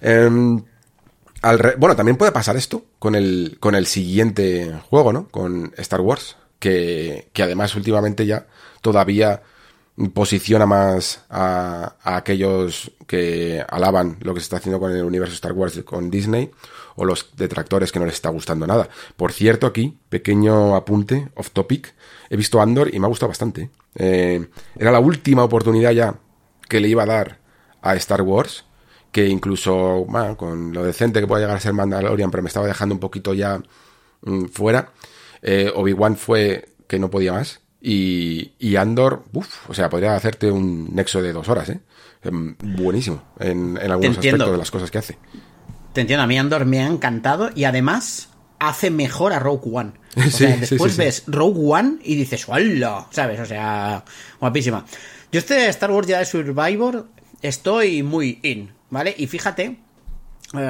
Um, 0.00 0.64
al 1.42 1.58
re 1.58 1.74
bueno, 1.76 1.94
también 1.94 2.16
puede 2.16 2.32
pasar 2.32 2.56
esto 2.56 2.84
con 2.98 3.14
el, 3.14 3.58
con 3.60 3.74
el 3.74 3.84
siguiente 3.84 4.80
juego, 4.88 5.12
¿no? 5.12 5.28
Con 5.28 5.74
Star 5.76 6.00
Wars, 6.00 6.36
que, 6.58 7.28
que 7.34 7.42
además 7.42 7.74
últimamente 7.76 8.24
ya 8.24 8.46
todavía 8.80 9.42
posiciona 10.12 10.66
más 10.66 11.24
a, 11.28 11.96
aquellos 12.02 12.92
que 13.06 13.64
alaban 13.68 14.18
lo 14.20 14.34
que 14.34 14.40
se 14.40 14.44
está 14.44 14.58
haciendo 14.58 14.78
con 14.78 14.92
el 14.92 15.02
universo 15.02 15.34
Star 15.34 15.52
Wars 15.52 15.80
con 15.84 16.10
Disney 16.10 16.50
o 16.94 17.04
los 17.04 17.36
detractores 17.36 17.90
que 17.90 17.98
no 17.98 18.06
les 18.06 18.14
está 18.14 18.28
gustando 18.28 18.66
nada. 18.66 18.88
Por 19.16 19.32
cierto, 19.32 19.66
aquí, 19.66 19.96
pequeño 20.08 20.76
apunte, 20.76 21.28
off 21.34 21.50
topic, 21.50 21.94
he 22.30 22.36
visto 22.36 22.60
Andor 22.60 22.94
y 22.94 23.00
me 23.00 23.06
ha 23.06 23.08
gustado 23.08 23.28
bastante. 23.28 23.70
Eh, 23.94 24.48
era 24.76 24.92
la 24.92 25.00
última 25.00 25.44
oportunidad 25.44 25.90
ya 25.92 26.14
que 26.68 26.80
le 26.80 26.88
iba 26.88 27.02
a 27.02 27.06
dar 27.06 27.38
a 27.82 27.94
Star 27.96 28.22
Wars, 28.22 28.64
que 29.10 29.26
incluso, 29.26 30.04
bueno, 30.04 30.36
con 30.36 30.72
lo 30.72 30.84
decente 30.84 31.20
que 31.20 31.26
puede 31.26 31.42
llegar 31.42 31.56
a 31.56 31.60
ser 31.60 31.72
Mandalorian, 31.72 32.30
pero 32.30 32.42
me 32.42 32.48
estaba 32.48 32.66
dejando 32.66 32.94
un 32.94 33.00
poquito 33.00 33.34
ya 33.34 33.60
mm, 34.22 34.46
fuera. 34.46 34.92
Eh, 35.42 35.72
Obi-Wan 35.74 36.16
fue 36.16 36.68
que 36.86 36.98
no 36.98 37.10
podía 37.10 37.32
más. 37.32 37.60
Y, 37.80 38.76
Andor, 38.76 39.24
uff, 39.32 39.70
o 39.70 39.74
sea, 39.74 39.88
podría 39.88 40.16
hacerte 40.16 40.50
un 40.50 40.94
nexo 40.94 41.22
de 41.22 41.32
dos 41.32 41.48
horas, 41.48 41.68
¿eh? 41.70 41.80
Em, 42.22 42.56
buenísimo 42.58 43.22
en, 43.38 43.78
algunos 43.78 44.18
aspectos 44.18 44.50
de 44.50 44.58
las 44.58 44.70
cosas 44.70 44.90
que 44.90 44.98
hace. 44.98 45.18
Te 45.92 46.00
entiendo, 46.00 46.24
a 46.24 46.26
mí 46.26 46.36
Andor 46.36 46.64
me 46.64 46.80
ha 46.80 46.86
encantado 46.86 47.50
y 47.54 47.64
además 47.64 48.30
hace 48.58 48.90
mejor 48.90 49.32
a 49.32 49.38
Rogue 49.38 49.70
One. 49.72 49.92
O 50.26 50.30
sea, 50.30 50.56
después 50.56 50.96
ves 50.96 51.22
Rogue 51.28 51.60
One 51.60 51.98
y 52.02 52.16
dices, 52.16 52.48
¡hola! 52.48 53.06
¿Sabes? 53.10 53.38
O 53.38 53.46
sea, 53.46 54.04
guapísima. 54.40 54.84
Yo 55.30 55.38
este 55.38 55.68
Star 55.68 55.92
Wars 55.92 56.08
Jedi 56.08 56.24
Survivor 56.24 57.06
estoy 57.40 58.02
muy 58.02 58.40
in, 58.42 58.72
¿vale? 58.90 59.14
Y 59.16 59.28
fíjate 59.28 59.78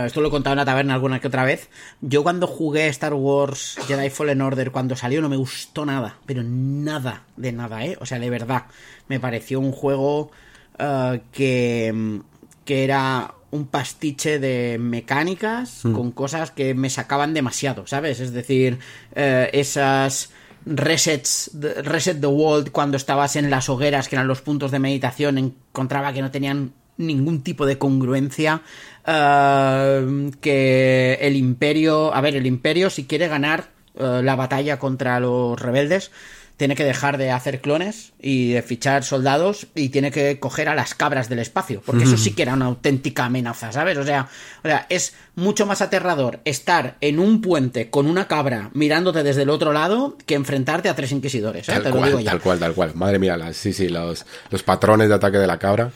esto 0.04 0.20
lo 0.20 0.28
he 0.28 0.30
contado 0.30 0.54
en 0.54 0.58
la 0.58 0.64
taberna 0.64 0.94
alguna 0.94 1.20
que 1.20 1.28
otra 1.28 1.44
vez. 1.44 1.68
Yo 2.00 2.22
cuando 2.22 2.46
jugué 2.46 2.88
Star 2.88 3.14
Wars 3.14 3.76
Jedi 3.86 4.10
Fallen 4.10 4.42
Order 4.42 4.72
cuando 4.72 4.96
salió 4.96 5.22
no 5.22 5.28
me 5.28 5.36
gustó 5.36 5.86
nada, 5.86 6.18
pero 6.26 6.42
nada 6.42 7.24
de 7.36 7.52
nada, 7.52 7.84
¿eh? 7.84 7.96
O 8.00 8.06
sea, 8.06 8.18
de 8.18 8.30
verdad, 8.30 8.64
me 9.06 9.20
pareció 9.20 9.60
un 9.60 9.72
juego 9.72 10.30
eh, 10.78 11.20
que, 11.32 12.20
que 12.64 12.84
era 12.84 13.34
un 13.50 13.66
pastiche 13.66 14.38
de 14.38 14.78
mecánicas 14.78 15.84
mm. 15.84 15.92
con 15.92 16.10
cosas 16.12 16.50
que 16.50 16.74
me 16.74 16.90
sacaban 16.90 17.32
demasiado, 17.32 17.86
¿sabes? 17.86 18.20
Es 18.20 18.32
decir, 18.32 18.78
eh, 19.14 19.48
esas 19.52 20.30
resets, 20.66 21.52
reset 21.82 22.20
the 22.20 22.26
world 22.26 22.70
cuando 22.72 22.96
estabas 22.96 23.36
en 23.36 23.48
las 23.48 23.68
hogueras 23.68 24.08
que 24.08 24.16
eran 24.16 24.28
los 24.28 24.42
puntos 24.42 24.70
de 24.70 24.78
meditación 24.80 25.38
encontraba 25.38 26.12
que 26.12 26.20
no 26.20 26.30
tenían 26.30 26.72
ningún 26.98 27.42
tipo 27.42 27.64
de 27.64 27.78
congruencia 27.78 28.62
eh, 29.06 30.30
que 30.40 31.18
el 31.20 31.36
imperio, 31.36 32.14
a 32.14 32.20
ver, 32.20 32.36
el 32.36 32.46
imperio 32.46 32.90
si 32.90 33.04
quiere 33.04 33.28
ganar 33.28 33.70
eh, 33.94 34.20
la 34.22 34.36
batalla 34.36 34.78
contra 34.78 35.18
los 35.20 35.58
rebeldes, 35.58 36.10
tiene 36.58 36.74
que 36.74 36.84
dejar 36.84 37.18
de 37.18 37.30
hacer 37.30 37.60
clones 37.60 38.12
y 38.20 38.52
de 38.52 38.62
fichar 38.62 39.04
soldados 39.04 39.68
y 39.76 39.90
tiene 39.90 40.10
que 40.10 40.40
coger 40.40 40.68
a 40.68 40.74
las 40.74 40.92
cabras 40.92 41.28
del 41.28 41.38
espacio, 41.38 41.80
porque 41.86 42.02
eso 42.02 42.16
sí 42.16 42.32
que 42.32 42.42
era 42.42 42.54
una 42.54 42.66
auténtica 42.66 43.26
amenaza, 43.26 43.70
¿sabes? 43.70 43.96
O 43.96 44.02
sea, 44.02 44.28
o 44.64 44.68
sea, 44.68 44.84
es 44.88 45.14
mucho 45.36 45.66
más 45.66 45.82
aterrador 45.82 46.40
estar 46.44 46.96
en 47.00 47.20
un 47.20 47.40
puente 47.42 47.90
con 47.90 48.08
una 48.08 48.26
cabra 48.26 48.70
mirándote 48.74 49.22
desde 49.22 49.42
el 49.42 49.50
otro 49.50 49.72
lado 49.72 50.18
que 50.26 50.34
enfrentarte 50.34 50.88
a 50.88 50.96
tres 50.96 51.12
inquisidores, 51.12 51.68
¿eh? 51.68 51.80
Tal, 51.80 51.92
cual, 51.92 52.24
tal 52.24 52.40
cual, 52.40 52.58
tal 52.58 52.74
cual. 52.74 52.92
Madre 52.96 53.20
mía, 53.20 53.38
sí, 53.52 53.72
sí, 53.72 53.88
los, 53.88 54.26
los 54.50 54.64
patrones 54.64 55.08
de 55.08 55.14
ataque 55.14 55.38
de 55.38 55.46
la 55.46 55.60
cabra. 55.60 55.92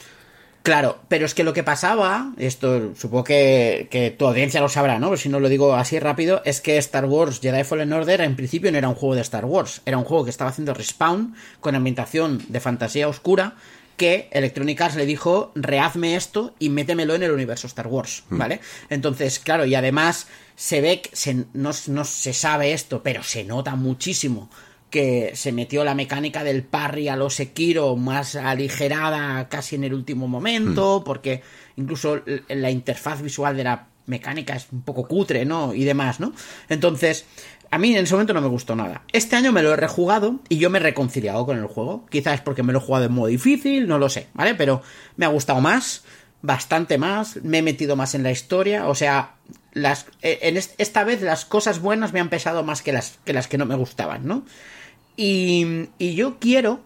Claro, 0.63 1.01
pero 1.09 1.27
es 1.27 1.35
que 1.35 1.43
lo 1.43 1.53
que 1.53 1.65
pasaba, 1.65 2.33
esto 2.39 2.95
supongo 2.95 3.25
que, 3.25 4.15
tu 4.17 4.27
audiencia 4.27 4.61
lo 4.61 4.69
sabrá, 4.69 5.01
¿no? 5.01 5.09
Pero 5.09 5.17
si 5.17 5.29
no 5.29 5.41
lo 5.41 5.49
digo 5.49 5.75
así 5.75 5.99
rápido, 5.99 6.41
es 6.45 6.61
que 6.61 6.79
Star 6.79 7.05
Wars 7.07 7.41
Jedi 7.41 7.65
Fallen 7.65 7.93
Order 7.93 8.21
en 8.21 8.37
principio 8.37 8.71
no 8.71 8.79
era 8.79 8.89
un 8.89 8.95
juego 8.95 9.17
de 9.17 9.23
Star 9.23 9.45
Wars, 9.45 9.83
era 9.87 9.99
un 9.99 10.05
juego 10.05 10.25
que 10.25 10.31
estaba 10.31 10.51
haciendo 10.51 10.73
Respawn 10.73 11.35
con 11.61 11.75
ambientación 11.75 12.45
de 12.49 12.61
fantasía 12.61 13.09
oscura 13.09 13.57
que 13.97 14.29
Electronic 14.31 14.81
Arts 14.81 14.97
le 14.97 15.05
dijo, 15.05 15.53
rehazme 15.55 16.17
esto 16.17 16.55
y 16.59 16.71
métemelo 16.71 17.15
en 17.15 17.25
el 17.25 17.33
universo 17.33 17.67
Star 17.67 17.89
Wars, 17.89 18.25
mm. 18.31 18.39
¿vale? 18.39 18.61
Entonces, 18.89 19.39
claro, 19.39 19.67
y 19.67 19.75
además 19.75 20.29
se 20.55 20.81
ve, 20.81 21.03
que 21.03 21.45
no, 21.53 21.71
no 21.89 22.05
se 22.05 22.33
sabe 22.33 22.73
esto, 22.73 23.03
pero 23.03 23.23
se 23.23 23.45
nota 23.45 23.75
muchísimo 23.75 24.49
que 24.93 25.33
se 25.35 25.53
metió 25.53 25.85
la 25.85 25.95
mecánica 25.95 26.45
del 26.45 26.63
parry 26.63 27.09
a 27.09 27.17
los 27.17 27.35
Sekiro 27.35 27.97
más 27.97 28.37
aligerada 28.37 29.49
casi 29.49 29.77
en 29.77 29.85
el 29.85 29.95
último 29.95 30.29
momento, 30.29 31.01
hmm. 31.01 31.05
porque 31.05 31.43
incluso 31.77 32.21
la 32.49 32.71
interfaz 32.71 33.23
visual 33.23 33.57
de 33.57 33.65
la 33.65 33.89
mecánica 34.05 34.55
es 34.55 34.67
un 34.71 34.83
poco 34.83 35.09
cutre, 35.09 35.47
¿no? 35.47 35.73
Y 35.73 35.85
demás, 35.85 36.21
¿no? 36.21 36.35
Entonces, 36.69 37.25
a 37.71 37.79
mí 37.79 37.97
en 37.97 38.05
ese 38.05 38.13
momento 38.13 38.35
no 38.35 38.43
me 38.43 38.49
gustó 38.49 38.77
nada. 38.77 39.03
Este 39.13 39.35
año 39.35 39.51
me 39.51 39.63
lo 39.63 39.73
he 39.73 39.77
rejugado 39.77 40.41
y 40.51 40.59
yo 40.59 40.69
me 40.69 40.79
he 40.79 40.83
reconciliado 40.83 41.47
con 41.47 41.57
el 41.57 41.67
juego. 41.67 42.05
Quizás 42.11 42.35
es 42.35 42.41
porque 42.43 42.63
me 42.63 42.75
lo 42.75 42.81
he 42.81 42.83
jugado 42.83 43.07
en 43.07 43.13
modo 43.13 43.29
difícil, 43.29 43.89
no 43.89 43.99
lo 43.99 44.11
sé, 44.11 44.29
¿vale? 44.35 44.55
Pero 44.55 44.83
me 45.17 45.25
ha 45.25 45.29
gustado 45.29 45.63
más, 45.63 46.05
bastante 46.43 46.99
más, 46.99 47.43
me 47.43 47.59
he 47.59 47.63
metido 47.63 47.97
más 47.97 48.15
en 48.15 48.25
la 48.25 48.31
historia, 48.31 48.89
o 48.89 48.95
sea, 48.95 49.37
las, 49.73 50.07
eh, 50.21 50.41
en 50.43 50.57
esta 50.59 51.05
vez 51.05 51.23
las 51.23 51.47
cosas 51.47 51.81
buenas 51.81 52.13
me 52.13 52.21
han 52.21 52.29
pesado 52.29 52.63
más 52.63 52.83
que 52.83 52.93
las 52.93 53.19
que, 53.25 53.33
las 53.33 53.49
que 53.49 53.57
no 53.57 53.65
me 53.65 53.77
gustaban, 53.77 54.27
¿no? 54.27 54.45
Y, 55.17 55.89
yo 55.99 56.39
quiero 56.39 56.81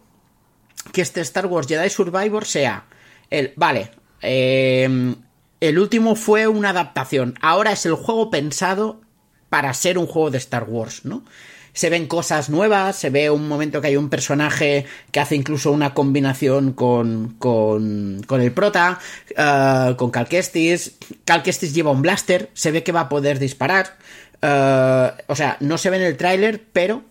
que 0.93 1.03
este 1.03 1.20
Star 1.20 1.47
Wars 1.47 1.66
Jedi 1.66 1.91
Survivor 1.91 2.45
sea 2.45 2.87
el... 3.31 3.53
Vale, 3.57 3.91
eh, 4.22 5.14
el 5.61 5.79
último 5.79 6.16
fue 6.16 6.47
una 6.47 6.70
adaptación. 6.70 7.35
Ahora 7.41 7.72
es 7.72 7.87
el 7.87 7.95
juego 7.95 8.31
pensado 8.31 9.01
para 9.49 9.72
ser 9.74 9.99
un 9.99 10.07
juego 10.07 10.31
de 10.31 10.39
Star 10.39 10.64
Wars, 10.68 11.05
¿no? 11.05 11.24
Se 11.72 11.91
ven 11.91 12.07
cosas 12.07 12.49
nuevas, 12.49 12.97
se 12.97 13.11
ve 13.11 13.31
un 13.31 13.49
momento 13.49 13.81
que 13.81 13.89
hay 13.89 13.97
un 13.97 14.09
personaje 14.09 14.87
que 15.11 15.20
hace 15.20 15.37
incluso 15.37 15.72
una 15.72 15.93
combinación 15.93 16.72
con, 16.72 17.35
con, 17.39 18.22
con 18.27 18.41
el 18.41 18.51
prota, 18.53 18.99
uh, 19.37 19.95
con 19.97 20.11
Cal 20.11 20.27
Kestis. 20.27 20.97
Cal 21.27 21.43
Kestis 21.43 21.74
lleva 21.74 21.91
un 21.91 22.01
blaster, 22.01 22.51
se 22.55 22.70
ve 22.70 22.83
que 22.83 22.93
va 22.93 23.01
a 23.01 23.09
poder 23.11 23.39
disparar. 23.39 23.99
Eh, 24.41 25.11
o 25.27 25.37
sea, 25.37 25.59
no 25.61 25.77
se 25.77 25.91
ve 25.91 25.97
en 25.97 26.05
el 26.05 26.16
tráiler, 26.16 26.64
pero 26.72 27.03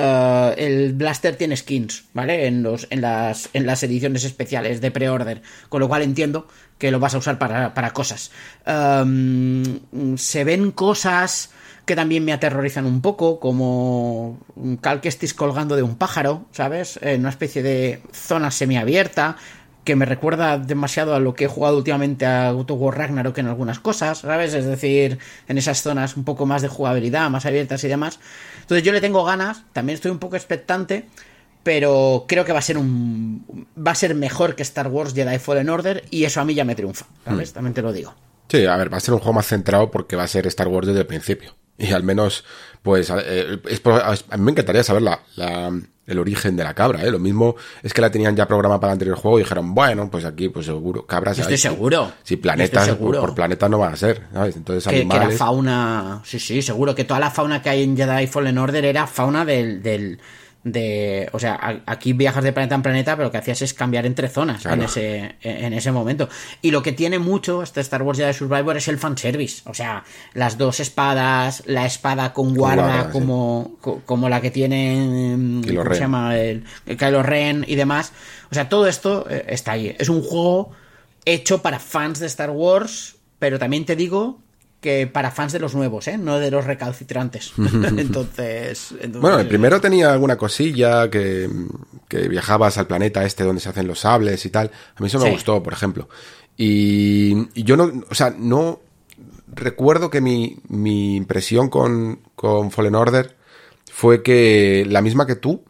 eh, 0.00 0.54
el 0.58 0.92
blaster 0.94 1.36
tiene 1.36 1.56
skins, 1.56 2.04
¿vale? 2.12 2.46
En, 2.46 2.62
los, 2.62 2.86
en, 2.90 3.00
las, 3.00 3.50
en 3.52 3.66
las 3.66 3.82
ediciones 3.82 4.24
especiales 4.24 4.80
de 4.80 4.90
pre-order, 4.90 5.42
con 5.68 5.80
lo 5.80 5.88
cual 5.88 6.02
entiendo 6.02 6.46
que 6.78 6.90
lo 6.90 6.98
vas 6.98 7.14
a 7.14 7.18
usar 7.18 7.38
para, 7.38 7.74
para 7.74 7.92
cosas. 7.92 8.30
Em, 8.64 10.16
se 10.16 10.44
ven 10.44 10.72
cosas 10.72 11.50
que 11.84 11.96
también 11.96 12.24
me 12.24 12.32
aterrorizan 12.32 12.86
un 12.86 13.00
poco, 13.00 13.40
como 13.40 14.38
un 14.54 14.76
cal 14.76 15.00
que 15.00 15.10
colgando 15.34 15.76
de 15.76 15.82
un 15.82 15.96
pájaro, 15.96 16.46
¿sabes? 16.52 16.98
En 17.02 17.20
una 17.20 17.30
especie 17.30 17.62
de 17.62 18.02
zona 18.12 18.50
semiabierta, 18.50 19.36
que 19.84 19.96
me 19.96 20.04
recuerda 20.04 20.58
demasiado 20.58 21.14
a 21.14 21.20
lo 21.20 21.34
que 21.34 21.46
he 21.46 21.48
jugado 21.48 21.76
últimamente 21.76 22.26
a 22.26 22.52
of 22.52 22.70
War 22.70 22.98
Ragnarok 22.98 23.36
en 23.38 23.46
algunas 23.46 23.80
cosas, 23.80 24.18
¿sabes? 24.18 24.54
Es 24.54 24.66
decir, 24.66 25.18
en 25.48 25.58
esas 25.58 25.82
zonas 25.82 26.16
un 26.16 26.24
poco 26.24 26.46
más 26.46 26.62
de 26.62 26.68
jugabilidad, 26.68 27.30
más 27.30 27.46
abiertas 27.46 27.82
y 27.84 27.88
demás. 27.88 28.20
Entonces 28.70 28.86
yo 28.86 28.92
le 28.92 29.00
tengo 29.00 29.24
ganas, 29.24 29.64
también 29.72 29.96
estoy 29.96 30.12
un 30.12 30.20
poco 30.20 30.36
expectante, 30.36 31.06
pero 31.64 32.26
creo 32.28 32.44
que 32.44 32.52
va 32.52 32.60
a 32.60 32.62
ser 32.62 32.78
un 32.78 33.66
va 33.76 33.90
a 33.90 33.94
ser 33.96 34.14
mejor 34.14 34.54
que 34.54 34.62
Star 34.62 34.86
Wars 34.86 35.12
Jedi 35.12 35.40
Fallen 35.40 35.68
Order 35.68 36.04
y 36.08 36.22
eso 36.22 36.40
a 36.40 36.44
mí 36.44 36.54
ya 36.54 36.64
me 36.64 36.76
triunfa, 36.76 37.06
¿sabes? 37.24 37.52
También 37.52 37.74
te 37.74 37.82
lo 37.82 37.92
digo. 37.92 38.14
Sí, 38.48 38.64
a 38.66 38.76
ver, 38.76 38.92
va 38.92 38.98
a 38.98 39.00
ser 39.00 39.12
un 39.14 39.18
juego 39.18 39.32
más 39.32 39.48
centrado 39.48 39.90
porque 39.90 40.14
va 40.14 40.22
a 40.22 40.28
ser 40.28 40.46
Star 40.46 40.68
Wars 40.68 40.86
desde 40.86 41.00
el 41.00 41.06
principio. 41.08 41.56
Y 41.78 41.92
al 41.92 42.04
menos, 42.04 42.44
pues, 42.82 43.10
eh, 43.10 43.58
es, 43.68 43.82
a 43.86 44.36
mí 44.36 44.44
me 44.44 44.52
encantaría 44.52 44.82
saber 44.82 45.02
la, 45.02 45.20
el 46.10 46.18
origen 46.18 46.56
de 46.56 46.64
la 46.64 46.74
cabra, 46.74 47.02
¿eh? 47.04 47.10
Lo 47.10 47.18
mismo 47.18 47.56
es 47.82 47.94
que 47.94 48.00
la 48.00 48.10
tenían 48.10 48.34
ya 48.34 48.46
programada 48.46 48.80
para 48.80 48.92
el 48.92 48.94
anterior 48.94 49.16
juego 49.16 49.38
y 49.38 49.42
dijeron, 49.42 49.74
bueno, 49.74 50.10
pues 50.10 50.24
aquí, 50.24 50.48
pues 50.48 50.66
seguro, 50.66 51.06
cabras. 51.06 51.36
Yo 51.36 51.42
estoy 51.42 51.58
seguro. 51.58 52.12
Si 52.22 52.36
planetas, 52.36 52.86
seguro. 52.86 53.20
Por, 53.20 53.34
planeta 53.34 53.68
no 53.68 53.78
van 53.78 53.92
a 53.92 53.96
ser, 53.96 54.22
¿sabes? 54.32 54.56
Entonces, 54.56 54.92
que, 54.92 55.04
la 55.04 55.30
fauna, 55.30 56.20
sí, 56.24 56.38
sí, 56.38 56.62
seguro 56.62 56.94
que 56.94 57.04
toda 57.04 57.20
la 57.20 57.30
fauna 57.30 57.62
que 57.62 57.70
hay 57.70 57.82
en 57.82 57.96
Jedi 57.96 58.26
Fallen 58.26 58.58
Order 58.58 58.84
era 58.84 59.06
fauna 59.06 59.44
del, 59.44 59.82
del 59.82 60.18
de 60.62 61.28
o 61.32 61.38
sea 61.38 61.82
aquí 61.86 62.12
viajas 62.12 62.44
de 62.44 62.52
planeta 62.52 62.74
en 62.74 62.82
planeta 62.82 63.16
pero 63.16 63.28
lo 63.28 63.32
que 63.32 63.38
hacías 63.38 63.62
es 63.62 63.72
cambiar 63.72 64.04
entre 64.04 64.28
zonas 64.28 64.66
en 64.66 64.82
ese 64.82 65.36
en 65.40 65.72
ese 65.72 65.90
momento. 65.92 66.28
Y 66.60 66.70
lo 66.70 66.82
que 66.82 66.92
tiene 66.92 67.18
mucho 67.18 67.62
este 67.62 67.80
Star 67.80 68.02
Wars 68.02 68.18
Jedi 68.18 68.34
Survivor 68.34 68.76
es 68.76 68.88
el 68.88 68.98
fanservice. 68.98 69.62
O 69.64 69.74
sea 69.74 70.04
las 70.34 70.58
dos 70.58 70.80
espadas 70.80 71.62
la 71.66 71.86
espada 71.86 72.32
con 72.32 72.54
guarda, 72.54 73.10
como 73.10 73.76
como 73.80 74.28
la 74.28 74.40
que 74.40 74.50
tiene 74.50 75.62
¿cómo 75.66 75.94
se 75.94 76.00
llama? 76.00 76.36
El, 76.36 76.64
Kylo 76.84 77.22
Ren 77.22 77.64
y 77.66 77.76
demás. 77.76 78.12
O 78.50 78.54
sea 78.54 78.68
todo 78.68 78.86
esto 78.86 79.26
eh, 79.30 79.46
está 79.48 79.72
ahí. 79.72 79.94
Es 79.98 80.08
un 80.08 80.22
juego 80.22 80.72
hecho 81.24 81.62
para 81.62 81.78
fans 81.78 82.18
de 82.18 82.26
Star 82.26 82.50
Wars 82.50 83.16
pero 83.38 83.58
también 83.58 83.84
te 83.86 83.96
digo 83.96 84.38
que 84.80 85.06
para 85.06 85.30
fans 85.30 85.52
de 85.52 85.58
los 85.58 85.74
nuevos, 85.74 86.08
¿eh? 86.08 86.16
no 86.16 86.38
de 86.38 86.50
los 86.50 86.64
recalcitrantes. 86.64 87.52
entonces, 87.58 88.94
Bueno, 89.12 89.38
el 89.38 89.46
primero 89.46 89.80
tenía 89.80 90.12
alguna 90.12 90.36
cosilla 90.36 91.10
que, 91.10 91.48
que, 92.08 92.28
viajabas 92.28 92.78
al 92.78 92.86
planeta 92.86 93.24
este 93.24 93.44
donde 93.44 93.60
se 93.60 93.68
hacen 93.68 93.86
los 93.86 94.00
sables 94.00 94.44
y 94.46 94.50
tal. 94.50 94.70
A 94.96 95.00
mí 95.00 95.06
eso 95.06 95.18
me 95.18 95.30
gustó, 95.30 95.62
por 95.62 95.72
ejemplo. 95.72 96.08
Y, 96.56 97.62
yo 97.62 97.76
no, 97.76 97.92
o 98.08 98.14
sea, 98.14 98.34
no 98.36 98.80
recuerdo 99.48 100.10
que 100.10 100.20
mi, 100.20 100.58
mi 100.68 101.16
impresión 101.16 101.68
con, 101.68 102.20
con 102.34 102.70
Fallen 102.70 102.94
Order 102.94 103.36
fue 103.90 104.22
que 104.22 104.86
la 104.88 105.02
misma 105.02 105.26
que 105.26 105.36
tú, 105.36 105.62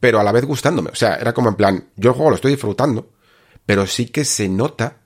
pero 0.00 0.20
a 0.20 0.24
la 0.24 0.32
vez 0.32 0.46
gustándome. 0.46 0.90
O 0.90 0.94
sea, 0.94 1.16
era 1.16 1.34
como 1.34 1.50
en 1.50 1.56
plan, 1.56 1.88
yo 1.96 2.10
el 2.10 2.16
juego 2.16 2.30
lo 2.30 2.36
estoy 2.36 2.52
disfrutando, 2.52 3.10
pero 3.66 3.86
sí 3.86 4.06
que 4.06 4.24
se 4.24 4.48
nota 4.48 4.98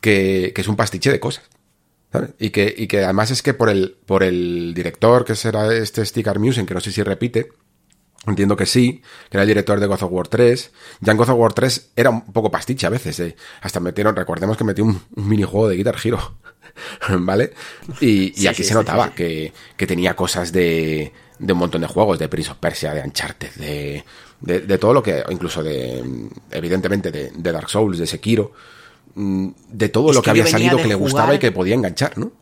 que, 0.00 0.52
que 0.54 0.60
es 0.60 0.68
un 0.68 0.76
pastiche 0.76 1.10
de 1.10 1.18
cosas. 1.18 1.44
Y 2.38 2.50
que, 2.50 2.74
y 2.76 2.86
que 2.86 3.04
además 3.04 3.30
es 3.30 3.42
que 3.42 3.52
por 3.52 3.68
el, 3.68 3.96
por 4.06 4.22
el 4.22 4.72
director, 4.74 5.24
que 5.24 5.34
será 5.34 5.74
este 5.74 6.04
Sticker 6.04 6.38
Musen, 6.38 6.64
que 6.64 6.74
no 6.74 6.80
sé 6.80 6.90
si 6.90 7.02
repite, 7.02 7.50
Entiendo 8.26 8.56
que 8.56 8.66
sí, 8.66 9.02
que 9.30 9.36
era 9.36 9.42
el 9.42 9.48
director 9.48 9.78
de 9.78 9.86
God 9.86 10.02
of 10.02 10.12
War 10.12 10.26
3. 10.26 10.72
Ya 11.00 11.12
en 11.12 11.16
God 11.16 11.30
of 11.30 11.38
War 11.38 11.52
3 11.52 11.92
era 11.94 12.10
un 12.10 12.32
poco 12.32 12.50
pastiche 12.50 12.86
a 12.86 12.90
veces. 12.90 13.20
Eh. 13.20 13.36
Hasta 13.60 13.78
metieron, 13.78 14.16
recordemos 14.16 14.56
que 14.56 14.64
metió 14.64 14.84
un, 14.84 15.00
minijuego 15.14 15.68
de 15.68 15.76
Guitar 15.76 15.96
Hero. 16.02 16.36
¿Vale? 17.08 17.52
Y, 18.00 18.46
aquí 18.46 18.64
se 18.64 18.74
notaba 18.74 19.14
que, 19.14 19.52
que, 19.76 19.86
tenía 19.86 20.14
cosas 20.14 20.50
de, 20.50 21.12
de 21.38 21.52
un 21.52 21.58
montón 21.58 21.82
de 21.82 21.86
juegos, 21.86 22.18
de 22.18 22.28
Prince 22.28 22.50
of 22.50 22.58
Persia, 22.58 22.92
de 22.92 23.02
Uncharted, 23.02 23.52
de, 23.54 24.04
de, 24.40 24.60
de 24.60 24.78
todo 24.78 24.92
lo 24.92 25.02
que, 25.02 25.22
incluso 25.30 25.62
de, 25.62 26.28
evidentemente, 26.50 27.12
de, 27.12 27.30
de 27.30 27.52
Dark 27.52 27.70
Souls, 27.70 27.98
de 27.98 28.06
Sekiro. 28.06 28.52
Mm, 29.16 29.48
de 29.70 29.88
todo 29.88 30.12
lo 30.12 30.20
que, 30.20 30.28
había 30.28 30.46
salido 30.46 30.76
que 30.76 30.88
le 30.88 30.94
gustaba 30.94 31.34
y 31.34 31.38
que 31.38 31.50
podía 31.50 31.74
enganchar, 31.74 32.18
¿no? 32.18 32.32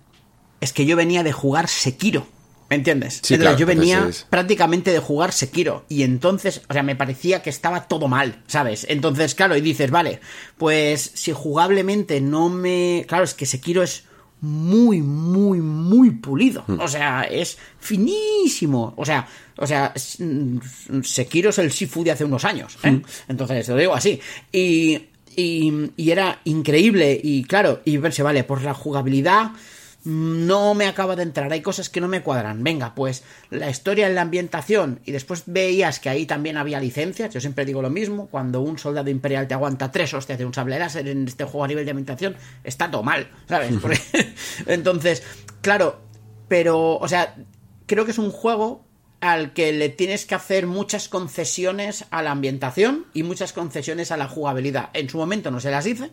Es 0.61 0.73
que 0.73 0.85
yo 0.85 0.97
venía 0.97 1.23
de 1.23 1.31
jugar 1.31 1.69
Sekiro. 1.69 2.27
¿Me 2.69 2.77
entiendes? 2.77 3.21
Sí, 3.23 3.39
claro, 3.39 3.57
yo 3.57 3.65
venía 3.65 4.11
prácticamente 4.29 4.91
de 4.91 4.99
jugar 4.99 5.33
Sekiro 5.33 5.85
y 5.89 6.03
entonces, 6.03 6.63
o 6.69 6.73
sea, 6.73 6.83
me 6.83 6.97
parecía 6.97 7.43
que 7.43 7.51
estaba 7.51 7.87
todo 7.87 8.09
mal, 8.09 8.43
¿sabes? 8.49 8.87
Entonces, 8.89 9.37
claro, 9.37 9.57
y 9.57 9.61
dices, 9.61 9.93
vale, 9.93 10.19
pues 10.59 11.13
si 11.15 11.31
jugablemente 11.31 12.21
no 12.21 12.49
me... 12.49 13.05
Claro, 13.07 13.23
es 13.23 13.35
que 13.35 13.47
Sekiro 13.47 13.83
es 13.85 14.05
muy, 14.41 15.01
muy, 15.01 15.61
muy 15.61 16.11
pulido. 16.11 16.65
Hmm. 16.67 16.81
O 16.81 16.89
sea, 16.89 17.23
es 17.23 17.57
finísimo. 17.79 18.95
O 18.97 19.05
sea, 19.05 19.29
o 19.59 19.67
sea, 19.67 19.95
mm, 20.19 20.59
Sekiro 21.03 21.51
es 21.51 21.59
el 21.59 21.71
Sifu 21.71 22.03
de 22.03 22.11
hace 22.11 22.25
unos 22.25 22.45
años. 22.45 22.79
¿eh? 22.83 22.91
Hmm. 22.91 23.03
Entonces, 23.29 23.67
te 23.67 23.73
lo 23.73 23.79
digo 23.79 23.95
así. 23.95 24.21
Y 24.51 25.11
y, 25.37 26.11
era 26.11 26.41
increíble. 26.45 27.19
Y 27.23 27.45
claro, 27.45 27.81
y 27.85 27.97
verse, 27.97 28.23
vale, 28.23 28.45
por 28.45 28.63
la 28.63 28.75
jugabilidad. 28.75 29.53
No 30.05 30.75
me 30.75 30.87
acaba 30.87 31.17
de 31.17 31.23
entrar, 31.23 31.51
hay 31.51 31.63
cosas 31.63 31.89
que 31.89 31.99
no 31.99 32.09
me 32.09 32.23
cuadran. 32.23 32.63
Venga, 32.63 32.95
pues 32.95 33.25
la 33.49 33.71
historia 33.71 34.07
en 34.07 34.15
la 34.15 34.21
ambientación. 34.21 35.01
Y 35.07 35.13
después 35.13 35.45
veías 35.47 35.99
que 35.99 36.11
ahí 36.11 36.27
también 36.27 36.59
había 36.59 36.79
licencias, 36.79 37.33
yo 37.33 37.41
siempre 37.41 37.65
digo 37.65 37.81
lo 37.81 37.89
mismo, 37.89 38.27
cuando 38.27 38.61
un 38.61 38.77
soldado 38.79 39.09
imperial 39.09 39.49
te 39.49 39.55
aguanta 39.55 39.91
tres 39.91 40.13
hostias 40.13 40.39
de 40.39 40.45
un 40.45 40.53
sable 40.53 40.79
láser 40.79 41.09
en 41.09 41.27
este 41.27 41.45
juego 41.45 41.65
a 41.65 41.69
nivel 41.69 41.87
de 41.87 41.93
ambientación, 41.93 42.37
está 42.65 42.91
todo 42.91 43.03
mal, 43.03 43.31
¿sabes? 43.49 43.73
Entonces, 44.67 45.23
claro, 45.63 45.99
pero, 46.49 46.97
o 46.99 47.09
sea, 47.09 47.37
creo 47.87 48.05
que 48.05 48.11
es 48.11 48.19
un 48.19 48.31
juego 48.31 48.85
al 49.25 49.55
que 49.55 49.73
le 49.73 49.89
tienes 49.89 50.27
que 50.27 50.35
hacer 50.35 50.67
muchas 50.67 51.09
concesiones 51.09 52.05
a 52.11 52.21
la 52.21 52.31
ambientación 52.31 53.07
y 53.15 53.23
muchas 53.23 53.55
concesiones 53.55 54.13
a 54.13 54.19
la 54.19 54.29
jugabilidad. 54.29 54.91
En 54.93 55.09
su 55.09 55.17
momento 55.17 55.51
no 55.51 55.61
se 55.61 55.71
las 55.71 55.87
hice, 55.87 56.11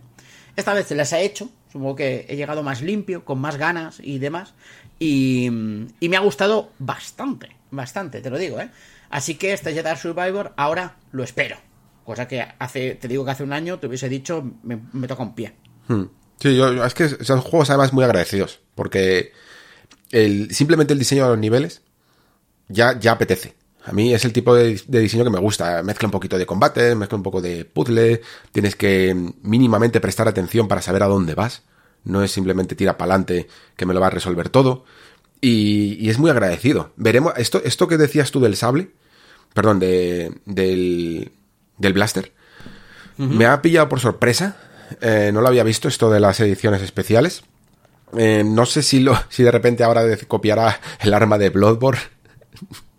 esta 0.56 0.74
vez 0.74 0.88
se 0.88 0.96
las 0.96 1.12
he 1.12 1.26
hecho, 1.26 1.50
supongo 1.70 1.98
que 1.98 2.26
he 2.30 2.38
llegado 2.38 2.64
más 2.64 2.82
limpio, 2.82 3.26
con 3.26 3.40
más 3.40 3.58
ganas 3.58 4.00
y 4.02 4.20
demás, 4.20 4.54
y, 4.98 5.50
me 5.52 6.16
ha 6.16 6.22
gustado 6.22 6.72
bastante, 6.80 7.50
bastante, 7.70 8.22
te 8.22 8.30
lo 8.30 8.38
digo, 8.38 8.62
¿eh? 8.62 8.70
Así 9.10 9.36
que 9.36 9.52
este 9.52 9.74
Jedi 9.74 9.98
Survivor 9.98 10.54
ahora 10.56 10.96
lo 11.12 11.26
espero, 11.26 11.58
cosa 12.06 12.30
que 12.30 12.48
hace, 12.60 12.96
te 12.96 13.10
digo 13.10 13.26
que 13.26 13.32
hace 13.32 13.44
un 13.44 13.52
año 13.52 13.78
te 13.78 13.88
hubiese 13.88 14.08
dicho, 14.08 14.42
me, 14.64 15.08
toca 15.10 15.24
un 15.24 15.36
pie. 15.36 15.54
Hmm. 15.90 16.04
Sí, 16.40 16.56
yo, 16.56 16.86
es 16.86 16.94
que 16.94 17.10
son 17.10 17.42
juegos 17.42 17.70
además 17.72 17.92
muy 17.92 18.06
agradecidos, 18.06 18.62
porque 18.74 19.34
el, 20.12 20.56
simplemente 20.56 20.94
el 20.94 21.00
diseño 21.00 21.26
de 21.26 21.32
los 21.32 21.40
niveles 21.40 21.82
ya, 22.72 23.00
ya 23.00 23.14
apetece. 23.14 23.56
A 23.84 23.94
mí 23.94 24.14
es 24.14 24.26
el 24.26 24.34
tipo 24.34 24.54
de, 24.54 24.80
diseño 24.88 25.24
que 25.24 25.30
me 25.30 25.40
gusta. 25.40 25.82
Mezcla 25.82 26.08
un 26.08 26.12
poquito 26.12 26.38
de 26.38 26.46
combate, 26.46 26.94
mezcla 26.96 27.18
un 27.18 27.24
poco 27.24 27.42
de 27.42 27.66
puzzle. 27.66 28.22
Tienes 28.52 28.76
que 28.76 29.16
mínimamente 29.42 30.00
prestar 30.00 30.28
atención 30.28 30.68
para 30.68 30.82
saber 30.82 31.04
a 31.04 31.08
dónde 31.08 31.34
vas. 31.34 31.64
No 32.04 32.24
es 32.24 32.32
simplemente 32.32 32.76
tira 32.76 32.98
para 32.98 33.14
adelante 33.14 33.48
que 33.76 33.86
me 33.86 33.94
lo 33.94 34.00
va 34.00 34.08
a 34.08 34.12
resolver 34.12 34.50
todo. 34.50 34.86
Y, 35.40 36.10
es 36.10 36.20
muy 36.20 36.30
agradecido. 36.30 36.92
Veremos, 36.96 37.34
esto, 37.38 37.62
esto 37.64 37.88
que 37.88 37.98
decías 37.98 38.30
tú 38.30 38.40
del 38.40 38.56
sable, 38.56 38.92
perdón, 39.54 39.80
de, 39.80 40.40
del, 40.46 41.32
del 41.78 41.94
blaster, 41.94 42.32
me 43.18 43.46
ha 43.46 43.62
pillado 43.62 43.90
por 43.90 44.00
sorpresa. 44.00 44.58
Eh, 45.00 45.32
no 45.34 45.42
lo 45.42 45.48
había 45.48 45.64
visto 45.64 45.88
esto 45.88 46.12
de 46.12 46.20
las 46.20 46.40
ediciones 46.40 46.82
especiales. 46.82 47.44
Eh, 48.16 48.44
no 48.46 48.66
sé 48.66 48.84
si, 48.84 49.00
lo, 49.00 49.18
si 49.30 49.42
de 49.42 49.52
repente 49.52 49.84
ahora 49.84 50.04
copiará 50.28 50.80
el 51.00 51.14
arma 51.14 51.38
de 51.38 51.50
Bloodborne 51.50 52.02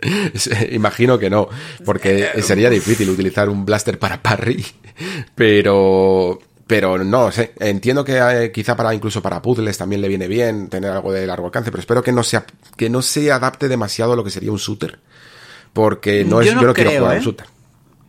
Imagino 0.70 1.18
que 1.18 1.30
no, 1.30 1.48
porque 1.84 2.42
sería 2.42 2.70
difícil 2.70 3.08
utilizar 3.10 3.48
un 3.48 3.64
blaster 3.64 3.98
para 3.98 4.22
parry, 4.22 4.64
pero 5.34 6.38
pero 6.66 6.96
no 7.04 7.30
sé, 7.30 7.52
entiendo 7.58 8.04
que 8.04 8.16
eh, 8.16 8.50
quizá 8.50 8.74
para 8.76 8.94
incluso 8.94 9.20
para 9.20 9.42
puzzles 9.42 9.76
también 9.76 10.00
le 10.00 10.08
viene 10.08 10.26
bien 10.26 10.68
tener 10.68 10.90
algo 10.90 11.12
de 11.12 11.26
largo 11.26 11.46
alcance, 11.46 11.70
pero 11.70 11.80
espero 11.80 12.02
que 12.02 12.12
no 12.12 12.22
sea 12.22 12.46
que 12.76 12.88
no 12.88 13.02
se 13.02 13.30
adapte 13.30 13.68
demasiado 13.68 14.14
a 14.14 14.16
lo 14.16 14.24
que 14.24 14.30
sería 14.30 14.50
un 14.50 14.58
shooter, 14.58 14.98
porque 15.72 16.24
no 16.24 16.40
es 16.40 16.46
yo 16.46 16.54
no, 16.54 16.72
quiero 16.72 16.90
jugar 16.90 17.12
un 17.12 17.18
¿eh? 17.18 17.24
shooter. 17.24 17.46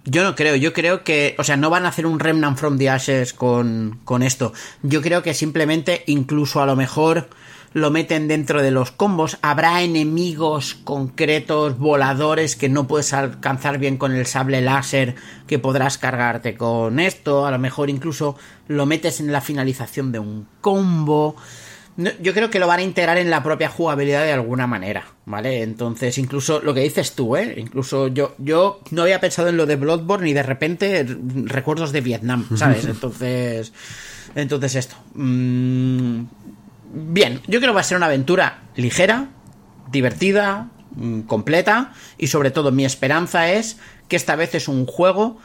Yo 0.06 0.24
no 0.24 0.36
creo, 0.36 0.58
yo 0.58 0.74
creo 0.74 1.04
que, 1.04 1.34
o 1.38 1.46
sea, 1.46 1.56
no 1.56 1.70
van 1.70 1.86
a 1.86 1.90
hacer 1.90 2.06
un 2.06 2.20
Remnant 2.20 2.58
from 2.58 2.78
the 2.78 2.90
Ashes 2.90 3.34
con, 3.34 4.00
con 4.04 4.22
esto. 4.22 4.52
Yo 4.82 5.02
creo 5.02 5.24
que 5.24 5.34
simplemente, 5.34 6.04
incluso 6.08 6.62
a 6.62 6.66
lo 6.66 6.76
mejor, 6.76 7.30
lo 7.74 7.92
meten 7.92 8.28
dentro 8.28 8.62
de 8.62 8.72
los 8.72 8.92
combos. 8.92 9.38
Habrá 9.42 9.82
enemigos 9.82 10.76
concretos, 10.76 11.78
voladores 11.78 12.56
que 12.56 12.70
no 12.70 12.88
puedes 12.88 13.14
alcanzar 13.14 13.80
bien 13.80 13.98
con 13.98 14.14
el 14.14 14.26
sable 14.26 14.62
láser 14.62 15.16
que 15.48 15.60
podrás 15.60 15.98
cargarte 15.98 16.56
con 16.56 17.00
esto. 17.00 17.46
A 17.46 17.52
lo 17.52 17.60
mejor 17.60 17.90
incluso 17.90 18.38
lo 18.68 18.86
metes 18.86 19.20
en 19.20 19.32
la 19.32 19.42
finalización 19.42 20.12
de 20.12 20.20
un 20.20 20.48
combo. 20.62 21.36
yo 21.98 22.34
creo 22.34 22.50
que 22.50 22.60
lo 22.60 22.68
van 22.68 22.80
a 22.80 22.84
integrar 22.84 23.18
en 23.18 23.30
la 23.30 23.44
propia 23.44 23.70
jugabilidad 23.70 24.24
de 24.24 24.34
alguna 24.34 24.68
manera, 24.68 25.06
¿vale? 25.26 25.62
Entonces, 25.62 26.18
incluso 26.18 26.60
lo 26.62 26.74
que 26.74 26.82
dices 26.82 27.14
tú, 27.14 27.36
¿eh? 27.36 27.56
Incluso 27.58 28.08
yo, 28.08 28.36
yo 28.38 28.82
no 28.92 29.04
había 29.04 29.20
pensado 29.20 29.50
en 29.50 29.58
lo 29.58 29.66
de 29.66 29.76
Bloodborne 29.76 30.30
y 30.30 30.34
de 30.34 30.44
repente 30.44 31.06
recuerdos 31.46 31.92
de 31.92 32.02
Vietnam, 32.02 32.48
¿sabes? 32.56 32.86
Entonces, 32.94 33.74
entonces 34.36 34.76
esto. 34.76 34.96
Mm, 35.14 36.24
bien, 36.94 37.42
yo 37.48 37.60
creo 37.60 37.72
que 37.72 37.76
va 37.76 37.82
a 37.82 37.86
ser 37.86 37.98
una 37.98 38.06
aventura 38.06 38.64
ligera, 38.76 39.30
divertida, 39.92 40.70
mm, 40.96 41.22
completa 41.22 41.94
y 42.18 42.28
sobre 42.28 42.52
todo 42.52 42.72
mi 42.72 42.86
esperanza 42.86 43.52
es 43.52 43.78
que 44.08 44.16
esta 44.16 44.36
vez 44.36 44.56
es 44.56 44.68
un 44.68 44.86
juego 44.86 45.40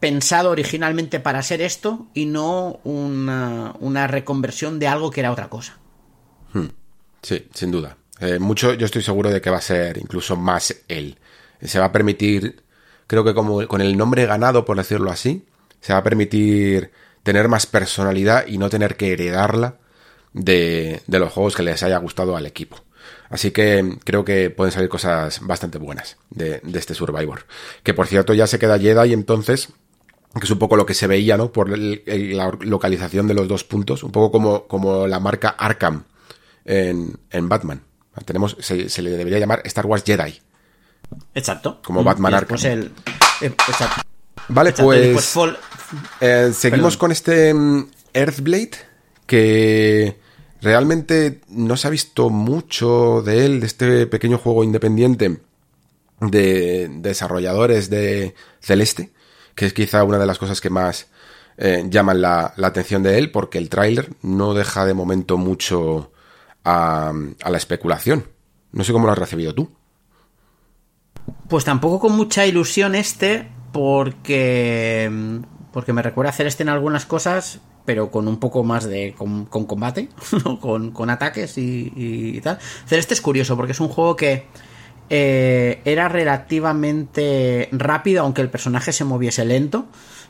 pensado 0.00 0.50
originalmente 0.50 1.20
para 1.20 1.42
ser 1.42 1.60
esto 1.60 2.06
y 2.14 2.26
no 2.26 2.80
una, 2.84 4.06
reconversión 4.06 4.78
de 4.78 4.88
algo 4.88 5.10
que 5.10 5.20
era 5.20 5.32
otra 5.32 5.48
cosa. 5.48 5.78
Hmm. 6.52 6.68
Sí, 7.22 7.48
sin 7.52 7.70
duda. 7.70 7.96
Eh, 8.20 8.38
mucho 8.38 8.72
yo 8.74 8.86
estoy 8.86 9.02
seguro 9.02 9.30
de 9.30 9.40
que 9.40 9.50
va 9.50 9.58
a 9.58 9.62
ser 9.62 9.98
incluso 9.98 10.36
más 10.36 10.74
él. 10.88 11.18
Se 11.60 11.78
va 11.78 11.86
a 11.86 11.92
permitir, 11.92 12.62
creo 13.06 13.24
que 13.24 13.34
como 13.34 13.66
con 13.66 13.80
el 13.80 13.96
nombre 13.96 14.26
ganado, 14.26 14.64
por 14.64 14.76
decirlo 14.76 15.10
así, 15.10 15.44
se 15.80 15.92
va 15.92 16.00
a 16.00 16.02
permitir 16.02 16.92
tener 17.22 17.48
más 17.48 17.66
personalidad 17.66 18.46
y 18.46 18.58
no 18.58 18.70
tener 18.70 18.96
que 18.96 19.12
heredarla 19.12 19.78
de, 20.36 21.02
de 21.06 21.18
los 21.18 21.32
juegos 21.32 21.56
que 21.56 21.62
les 21.62 21.82
haya 21.82 21.98
gustado 21.98 22.36
al 22.36 22.46
equipo. 22.46 22.76
Así 23.28 23.50
que 23.50 23.98
creo 24.04 24.24
que 24.24 24.50
pueden 24.50 24.72
salir 24.72 24.88
cosas 24.88 25.40
bastante 25.40 25.78
buenas 25.78 26.16
de, 26.30 26.60
de, 26.62 26.78
este 26.78 26.94
Survivor. 26.94 27.46
Que 27.82 27.94
por 27.94 28.06
cierto 28.06 28.34
ya 28.34 28.46
se 28.46 28.58
queda 28.58 28.78
Jedi 28.78 29.12
entonces 29.12 29.68
que 30.38 30.44
es 30.44 30.50
un 30.50 30.58
poco 30.58 30.76
lo 30.76 30.84
que 30.84 30.92
se 30.92 31.06
veía, 31.06 31.38
¿no? 31.38 31.50
Por 31.50 31.70
la 31.78 32.52
localización 32.60 33.26
de 33.26 33.32
los 33.32 33.48
dos 33.48 33.64
puntos, 33.64 34.02
un 34.02 34.12
poco 34.12 34.30
como, 34.30 34.66
como 34.66 35.06
la 35.06 35.18
marca 35.18 35.48
Arkham 35.48 36.04
en, 36.66 37.18
en 37.30 37.48
Batman. 37.48 37.82
Tenemos, 38.26 38.54
se, 38.60 39.02
le 39.02 39.10
debería 39.10 39.38
llamar 39.38 39.62
Star 39.64 39.86
Wars 39.86 40.02
Jedi. 40.04 40.38
Exacto. 41.34 41.80
Como 41.82 42.04
Batman 42.04 42.34
Arkham. 42.34 42.58
El, 42.64 42.92
eh, 43.40 43.46
exacto. 43.46 44.02
Vale, 44.48 44.72
pues, 44.72 45.34
eh, 46.20 46.50
seguimos 46.52 46.98
con 46.98 47.12
este 47.12 47.54
mm, 47.54 47.88
Earthblade, 48.12 48.72
que 49.26 50.18
realmente 50.62 51.40
no 51.48 51.76
se 51.76 51.86
ha 51.86 51.90
visto 51.90 52.30
mucho 52.30 53.22
de 53.22 53.46
él, 53.46 53.60
de 53.60 53.66
este 53.66 54.06
pequeño 54.06 54.38
juego 54.38 54.64
independiente 54.64 55.40
de 56.20 56.88
desarrolladores 56.90 57.90
de 57.90 58.34
Celeste 58.60 59.10
que 59.56 59.66
es 59.66 59.72
quizá 59.72 60.04
una 60.04 60.18
de 60.18 60.26
las 60.26 60.38
cosas 60.38 60.60
que 60.60 60.70
más 60.70 61.08
eh, 61.56 61.84
llaman 61.88 62.20
la, 62.20 62.52
atención 62.62 63.02
de 63.02 63.18
él, 63.18 63.32
porque 63.32 63.58
el 63.58 63.70
tráiler 63.70 64.10
no 64.22 64.54
deja 64.54 64.84
de 64.84 64.94
momento 64.94 65.38
mucho 65.38 66.12
a, 66.62 67.12
la 67.44 67.56
especulación. 67.56 68.28
No 68.70 68.84
sé 68.84 68.92
cómo 68.92 69.06
lo 69.06 69.12
has 69.12 69.18
recibido 69.18 69.54
tú. 69.54 69.72
Pues 71.48 71.64
tampoco 71.64 71.98
con 71.98 72.12
mucha 72.12 72.46
ilusión 72.46 72.94
este, 72.94 73.48
porque, 73.72 75.10
porque 75.72 75.92
me 75.94 76.02
recuerda 76.02 76.30
hacer 76.30 76.46
este 76.46 76.62
en 76.62 76.68
algunas 76.68 77.06
cosas, 77.06 77.60
pero 77.86 78.10
con 78.10 78.28
un 78.28 78.38
poco 78.38 78.64
más 78.64 78.84
de 78.84 79.14
con, 79.16 79.46
combate, 79.46 80.10
con, 80.60 80.90
con, 80.90 81.10
ataques 81.10 81.56
y, 81.56 81.92
y, 81.96 82.40
tal. 82.42 82.58
Celeste 82.86 83.14
es 83.14 83.22
curioso 83.22 83.56
porque 83.56 83.72
es 83.72 83.80
un 83.80 83.88
juego 83.88 84.16
que 84.16 84.44
eh, 85.08 85.80
era 85.84 86.08
relativamente 86.08 87.68
rápido, 87.72 88.22
aunque 88.22 88.42
el 88.42 88.50
personaje 88.50 88.92
se 88.92 89.04
moviese 89.04 89.44
lento. 89.44 89.86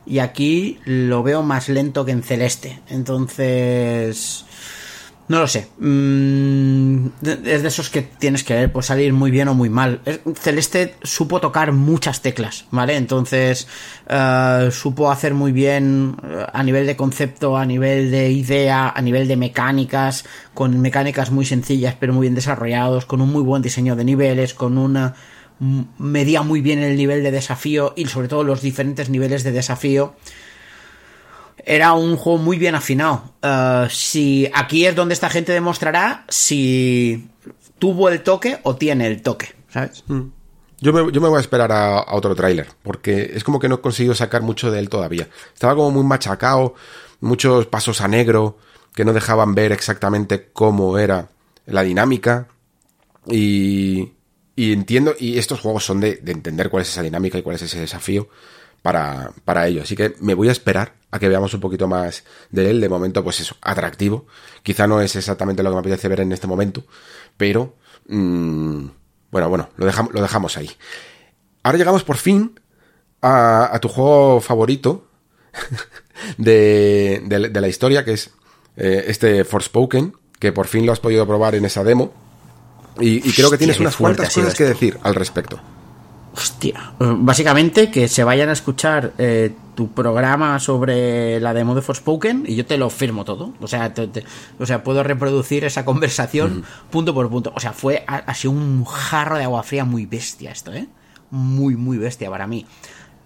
Y 0.09 0.21
aquí 0.21 0.79
lo 0.85 1.25
veo 1.25 1.43
más 1.43 1.69
lento 1.69 2.05
que 2.05 2.13
en 2.13 2.23
Celeste. 2.23 2.79
Entonces 2.89 4.45
no 5.29 5.41
lo 5.41 5.49
sé. 5.49 5.69
Mm, 5.79 7.07
es 7.23 7.63
de 7.63 7.69
esos 7.69 7.91
que 7.91 8.03
tienes 8.03 8.45
que 8.45 8.55
ver, 8.55 8.73
pues 8.73 8.87
salir 8.87 9.13
muy 9.13 9.31
bien 9.31 9.49
o 9.49 9.55
muy 9.55 9.69
mal. 9.69 10.01
Celeste 10.41 10.95
supo 11.03 11.41
tocar 11.41 11.73
muchas 11.73 12.23
teclas, 12.23 12.67
¿vale? 12.71 12.97
Entonces, 12.97 13.67
eh, 14.09 14.69
supo 14.71 15.11
hacer 15.11 15.35
muy 15.35 15.51
bien 15.51 16.17
eh, 16.23 16.47
a 16.53 16.63
nivel 16.63 16.87
de 16.87 16.97
concepto, 16.97 17.57
a 17.57 17.67
nivel 17.67 18.11
de 18.11 18.31
idea, 18.31 18.91
a 18.91 19.03
nivel 19.03 19.27
de 19.27 19.37
mecánicas, 19.37 20.25
con 20.55 20.81
mecánicas 20.81 21.31
muy 21.31 21.45
sencillas 21.45 21.97
pero 21.99 22.13
muy 22.13 22.23
bien 22.23 22.35
desarrollados, 22.35 23.07
con 23.07 23.21
un 23.21 23.33
muy 23.33 23.43
buen 23.43 23.63
diseño 23.63 23.97
de 23.97 24.05
niveles, 24.05 24.55
con 24.55 24.79
una 24.79 25.15
medía 25.99 26.43
muy 26.43 26.61
bien 26.61 26.81
el 26.81 26.97
nivel 26.97 27.23
de 27.23 27.31
desafío 27.31 27.95
y 27.97 28.07
sobre 28.07 28.29
todo 28.29 28.45
los 28.45 28.61
diferentes 28.61 29.09
niveles 29.09 29.43
de 29.43 29.53
desafío 29.53 30.15
era 31.69 31.95
un 31.95 32.17
juego 32.17 32.39
muy 32.39 32.59
bien 32.59 32.77
afinado. 32.77 33.35
Eh, 33.43 33.89
si 33.91 34.49
aquí 34.55 34.87
es 34.87 34.95
donde 34.95 35.15
esta 35.15 35.29
gente 35.29 35.53
demostrará 35.53 36.25
si 36.29 37.29
tuvo 37.79 38.09
el 38.09 38.23
toque 38.23 38.61
o 38.63 38.77
tiene 38.77 39.09
el 39.09 39.21
toque, 39.21 39.55
¿sabes? 39.69 40.05
Mm. 40.07 40.29
Yo 40.79 40.93
me, 40.93 41.03
voy 41.03 41.39
a 41.39 41.41
esperar 41.41 41.73
a, 41.73 42.15
otro 42.15 42.35
tráiler, 42.37 42.69
porque 42.83 43.33
es 43.35 43.43
como 43.43 43.59
que 43.59 43.69
no 43.69 43.77
he 43.77 43.81
conseguido 43.81 44.15
sacar 44.15 44.43
mucho 44.43 44.71
de 44.71 44.79
él 44.79 44.89
todavía. 44.89 45.29
Estaba 45.53 45.75
como 45.75 45.91
muy 45.91 46.05
machacado, 46.05 46.75
muchos 47.21 47.67
pasos 47.67 48.01
a 48.03 48.09
negro 48.09 48.59
que 48.95 49.05
no 49.05 49.13
dejaban 49.13 49.55
ver 49.55 49.73
exactamente 49.73 50.51
cómo 50.53 50.99
era 50.99 51.31
la 51.65 51.83
dinámica. 51.83 52.49
Y, 53.27 54.13
y 54.55 54.73
entiendo, 54.73 55.15
y 55.19 55.39
estos 55.39 55.61
juegos 55.61 55.85
son 55.85 56.01
de, 56.01 56.17
de 56.17 56.33
entender 56.33 56.69
cuál 56.69 56.83
es 56.83 56.91
esa 56.91 57.03
dinámica 57.03 57.39
y 57.39 57.43
cuál 57.43 57.57
es 57.57 57.63
ese 57.63 57.81
desafío 57.81 58.29
para, 58.83 59.31
para 59.45 59.67
ello. 59.67 59.83
Así 59.83 59.97
que 59.97 60.15
me 60.21 60.35
voy 60.35 60.49
a 60.49 60.53
esperar 60.53 60.95
a 61.11 61.19
que 61.19 61.29
veamos 61.29 61.53
un 61.55 61.61
poquito 61.61 61.89
más 61.89 62.25
de 62.51 62.71
él. 62.71 62.81
De 62.81 62.89
momento, 62.89 63.23
pues 63.25 63.41
eso, 63.41 63.57
atractivo. 63.61 64.27
Quizá 64.63 64.87
no 64.87 65.01
es 65.01 65.17
exactamente 65.17 65.63
lo 65.63 65.71
que 65.71 65.75
me 65.75 65.81
apetece 65.81 66.09
ver 66.09 66.21
en 66.21 66.33
este 66.33 66.47
momento, 66.47 66.85
pero 67.37 67.77
mmm, 68.09 68.87
bueno, 69.31 69.49
bueno, 69.49 69.69
lo 69.77 69.87
dejamos, 69.87 70.13
lo 70.15 70.23
dejamos 70.23 70.57
ahí. 70.57 70.71
Ahora 71.63 71.79
llegamos 71.79 72.05
por 72.05 72.17
fin 72.17 72.61
a, 73.23 73.75
a 73.75 73.81
tu 73.81 73.89
juego 73.89 74.41
favorito 74.41 75.09
de, 76.39 77.23
de, 77.25 77.61
la 77.61 77.69
historia, 77.69 78.05
que 78.05 78.13
es 78.13 78.31
eh, 78.77 79.05
este 79.09 79.45
Forspoken, 79.45 80.15
que 80.39 80.53
por 80.53 80.67
fin 80.67 80.87
lo 80.87 80.93
has 80.93 81.01
podido 81.01 81.27
probar 81.27 81.55
en 81.55 81.65
esa 81.65 81.83
demo. 81.83 82.13
Y, 82.99 83.29
y 83.29 83.33
creo 83.33 83.51
que 83.51 83.59
tienes 83.59 83.79
unas 83.79 83.97
cuantas 83.97 84.33
cosas 84.33 84.55
que 84.55 84.65
decir 84.65 84.99
al 85.03 85.15
respecto. 85.15 85.61
Hostia. 86.37 86.93
Básicamente 86.99 87.91
que 87.91 88.09
se 88.09 88.23
vayan 88.23 88.51
a 88.51 88.53
escuchar 88.53 89.15
eh, 89.17 89.55
tu 89.75 89.93
programa 89.93 90.61
sobre 90.61 91.41
la 91.41 91.55
demo 91.55 91.75
de 91.75 91.81
Forspoken 91.81 92.45
y 92.47 92.57
yo 92.57 92.67
te 92.67 92.77
lo 92.77 92.91
firmo 92.91 93.25
todo. 93.25 93.55
O 93.61 93.67
sea, 93.67 93.93
o 94.59 94.67
sea 94.67 94.85
puedo 94.85 95.03
reproducir 95.03 95.65
esa 95.65 95.87
conversación 95.87 96.65
punto 96.91 97.15
por 97.15 97.31
punto. 97.31 97.53
O 97.57 97.61
sea, 97.61 97.73
fue 97.73 98.05
así 98.07 98.49
un 98.49 98.85
jarro 98.85 99.39
de 99.39 99.45
agua 99.45 99.63
fría 99.63 99.87
muy 99.87 100.05
bestia 100.05 100.51
esto, 100.51 100.75
¿eh? 100.75 100.87
Muy, 101.31 101.75
muy 101.75 101.97
bestia 101.97 102.29
para 102.29 102.47
mí. 102.47 102.67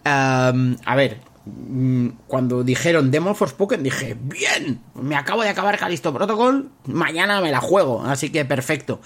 a 0.04 0.94
ver, 0.94 1.20
mm, 1.46 2.08
cuando 2.28 2.62
dijeron 2.62 3.10
demo 3.10 3.34
Forspoken 3.34 3.82
dije, 3.82 4.16
bien, 4.20 4.80
me 4.94 5.16
acabo 5.16 5.42
de 5.42 5.48
acabar 5.48 5.76
Calisto 5.78 6.14
Protocol, 6.14 6.70
mañana 6.86 7.40
me 7.40 7.50
la 7.50 7.60
juego, 7.60 8.04
así 8.04 8.30
que 8.30 8.44
perfecto. 8.44 9.00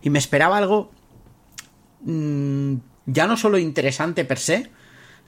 Y 0.00 0.10
me 0.10 0.20
esperaba 0.20 0.58
algo... 0.58 0.92
Mmm, 2.02 2.76
ya 3.08 3.26
no 3.26 3.36
solo 3.36 3.58
interesante 3.58 4.24
per 4.24 4.38
se, 4.38 4.70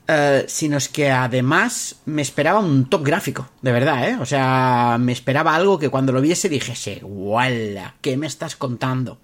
eh, 0.06 0.44
sino 0.46 0.76
es 0.76 0.88
que 0.88 1.10
además 1.10 1.96
me 2.04 2.22
esperaba 2.22 2.60
un 2.60 2.90
top 2.90 3.04
gráfico, 3.04 3.48
de 3.62 3.72
verdad, 3.72 4.08
¿eh? 4.08 4.18
O 4.20 4.26
sea, 4.26 4.98
me 5.00 5.12
esperaba 5.12 5.54
algo 5.54 5.78
que 5.78 5.88
cuando 5.88 6.12
lo 6.12 6.20
viese 6.20 6.48
dijese, 6.48 7.00
¡wala! 7.02 7.94
¿Qué 8.00 8.16
me 8.16 8.26
estás 8.26 8.54
contando? 8.54 9.18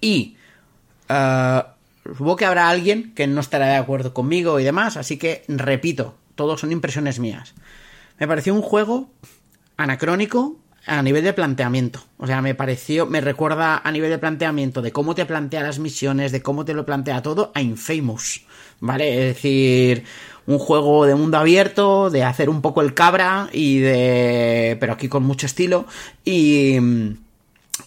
Y 0.00 0.36
uh, 1.10 1.62
supongo 2.06 2.36
que 2.36 2.46
habrá 2.46 2.68
alguien 2.68 3.12
que 3.14 3.26
no 3.26 3.40
estará 3.40 3.66
de 3.66 3.76
acuerdo 3.76 4.14
conmigo 4.14 4.60
y 4.60 4.64
demás, 4.64 4.96
así 4.96 5.16
que 5.16 5.44
repito, 5.48 6.14
todos 6.36 6.60
son 6.60 6.70
impresiones 6.70 7.18
mías. 7.18 7.54
Me 8.18 8.28
pareció 8.28 8.54
un 8.54 8.62
juego 8.62 9.10
anacrónico, 9.76 10.58
a 10.86 11.02
nivel 11.02 11.24
de 11.24 11.32
planteamiento. 11.32 12.00
O 12.16 12.26
sea, 12.26 12.40
me 12.40 12.54
pareció, 12.54 13.06
me 13.06 13.20
recuerda 13.20 13.80
a 13.82 13.90
nivel 13.90 14.10
de 14.10 14.18
planteamiento 14.18 14.82
de 14.82 14.92
cómo 14.92 15.14
te 15.14 15.26
plantea 15.26 15.62
las 15.62 15.78
misiones, 15.78 16.32
de 16.32 16.42
cómo 16.42 16.64
te 16.64 16.74
lo 16.74 16.86
plantea 16.86 17.22
todo 17.22 17.50
a 17.54 17.60
Infamous. 17.60 18.44
¿Vale? 18.78 19.28
Es 19.28 19.34
decir, 19.34 20.04
un 20.46 20.58
juego 20.58 21.06
de 21.06 21.14
mundo 21.14 21.38
abierto, 21.38 22.10
de 22.10 22.22
hacer 22.22 22.48
un 22.48 22.62
poco 22.62 22.82
el 22.82 22.94
cabra 22.94 23.48
y 23.52 23.78
de. 23.78 24.76
pero 24.78 24.92
aquí 24.92 25.08
con 25.08 25.24
mucho 25.24 25.46
estilo. 25.46 25.86
Y. 26.24 26.76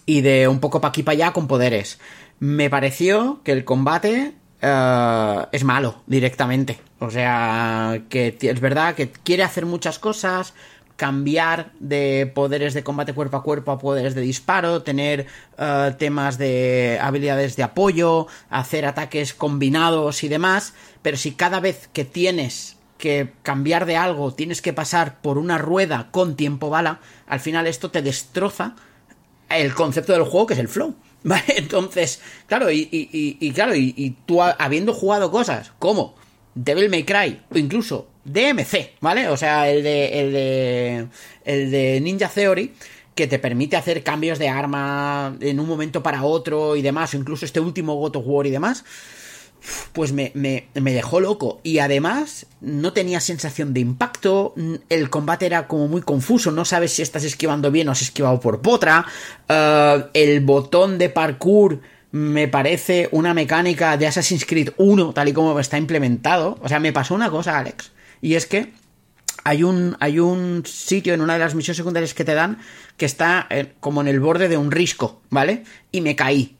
y 0.06 0.22
de 0.22 0.48
un 0.48 0.60
poco 0.60 0.82
pa' 0.82 0.90
aquí 0.90 1.04
para 1.04 1.14
allá 1.14 1.34
con 1.34 1.48
poderes. 1.48 2.00
Me 2.40 2.70
pareció 2.70 3.42
que 3.44 3.52
el 3.52 3.66
combate 3.66 4.34
eh, 4.62 5.46
es 5.52 5.64
malo 5.64 6.02
directamente. 6.08 6.80
O 7.00 7.10
sea, 7.12 8.02
que 8.10 8.38
es 8.42 8.60
verdad 8.60 8.96
que 8.96 9.10
quiere 9.10 9.44
hacer 9.44 9.66
muchas 9.66 10.00
cosas, 10.00 10.54
cambiar 11.00 11.72
de 11.80 12.30
poderes 12.36 12.74
de 12.74 12.84
combate 12.84 13.14
cuerpo 13.14 13.38
a 13.38 13.44
cuerpo 13.44 13.72
a 13.72 13.80
poderes 13.80 14.16
de 14.16 14.22
disparo, 14.22 14.84
tener 14.84 15.28
eh, 15.58 15.96
temas 15.98 16.38
de 16.38 17.00
habilidades 17.02 17.56
de 17.56 17.64
apoyo, 17.64 18.28
hacer 18.50 18.86
ataques 18.86 19.34
combinados 19.34 20.26
y 20.26 20.28
demás, 20.28 20.74
pero 21.02 21.16
si 21.16 21.32
cada 21.32 21.62
vez 21.62 21.88
que 21.94 22.04
tienes 22.04 22.76
que 22.98 23.32
cambiar 23.44 23.86
de 23.86 23.96
algo 23.96 24.34
tienes 24.34 24.62
que 24.62 24.74
pasar 24.74 25.22
por 25.22 25.38
una 25.38 25.58
rueda 25.58 26.10
con 26.12 26.36
tiempo 26.36 26.70
bala, 26.70 27.00
al 27.28 27.40
final 27.40 27.66
esto 27.66 27.92
te 27.92 28.02
destroza 28.02 28.76
el 29.48 29.74
concepto 29.74 30.12
del 30.12 30.24
juego 30.24 30.48
que 30.48 30.56
es 30.56 30.60
el 30.60 30.68
flow. 30.68 30.96
Entonces, 31.48 32.22
claro, 32.46 32.70
y, 32.72 32.90
y, 32.92 33.38
y 33.40 33.52
claro, 33.54 33.74
y, 33.74 34.18
tú 34.26 34.44
habiendo 34.44 34.94
jugado 34.94 35.32
cosas 35.32 35.72
como 35.80 36.16
Devil 36.56 36.90
May 36.90 37.06
Cry 37.06 37.42
o 37.50 37.58
incluso 37.58 38.09
DMC, 38.26 39.00
¿vale? 39.02 39.28
O 39.30 39.38
sea, 39.38 39.70
el 39.70 39.84
de, 39.84 40.22
el 40.22 40.34
de, 40.34 41.08
el 41.46 41.72
de 41.72 42.02
Ninja 42.02 42.30
Theory, 42.30 42.74
que 43.16 43.28
te 43.28 43.40
permite 43.40 43.76
hacer 43.76 44.04
cambios 44.04 44.40
de 44.40 44.50
arma 44.50 45.36
en 45.42 45.60
un 45.60 45.68
momento 45.68 46.04
para 46.04 46.24
otro 46.24 46.76
y 46.76 46.82
demás, 46.82 47.14
o 47.14 47.18
incluso 47.18 47.46
este 47.46 47.60
último 47.60 47.96
God 47.96 48.18
of 48.18 48.24
War 48.26 48.48
y 48.48 48.52
demás 48.52 48.84
pues 49.94 50.14
me, 50.14 50.32
dejó 50.74 51.20
loco. 51.20 51.60
Y 51.64 51.80
además 51.80 52.46
no 52.62 52.94
tenía 52.94 53.20
sensación 53.20 53.74
de 53.74 53.82
impacto, 53.82 54.54
el 54.90 55.10
combate 55.10 55.46
era 55.46 55.68
como 55.68 55.88
muy 55.88 56.02
confuso, 56.02 56.52
no 56.52 56.66
sabes 56.66 56.94
si 56.94 57.02
estás 57.02 57.24
esquivando 57.24 57.72
bien 57.72 57.90
o 57.90 57.92
has 57.92 58.02
esquivado 58.02 58.40
por 58.40 58.62
potra, 58.62 59.06
eh, 59.48 60.06
el 60.14 60.42
botón 60.42 60.98
de 60.98 61.10
parkour 61.10 61.82
me 62.12 62.48
parece 62.48 63.08
una 63.12 63.36
mecánica 63.36 63.96
de 63.96 64.08
Assassin's 64.08 64.46
Creed 64.46 64.72
1 64.78 65.14
tal 65.14 65.28
y 65.28 65.34
como 65.34 65.60
está 65.60 65.78
implementado. 65.78 66.58
O 66.62 66.68
sea, 66.68 66.80
me 66.80 66.92
pasó 66.92 67.14
una 67.14 67.30
cosa, 67.30 67.58
Alex, 67.60 67.92
y 68.22 68.36
es 68.36 68.46
que 68.46 68.74
hay 69.44 69.64
un, 69.64 69.98
hay 70.00 70.20
un 70.20 70.64
sitio 70.66 71.14
en 71.14 71.22
una 71.22 71.34
de 71.34 71.40
las 71.40 71.56
misiones 71.56 71.78
secundarias 71.78 72.14
que 72.14 72.24
te 72.24 72.34
dan 72.34 72.60
que 72.98 73.06
está 73.06 73.48
eh, 73.50 73.74
como 73.80 74.02
en 74.02 74.08
el 74.08 74.20
borde 74.20 74.50
de 74.50 74.58
un 74.58 74.72
risco, 74.72 75.22
¿vale? 75.30 75.64
Y 75.92 76.02
me 76.02 76.16
caí. 76.16 76.58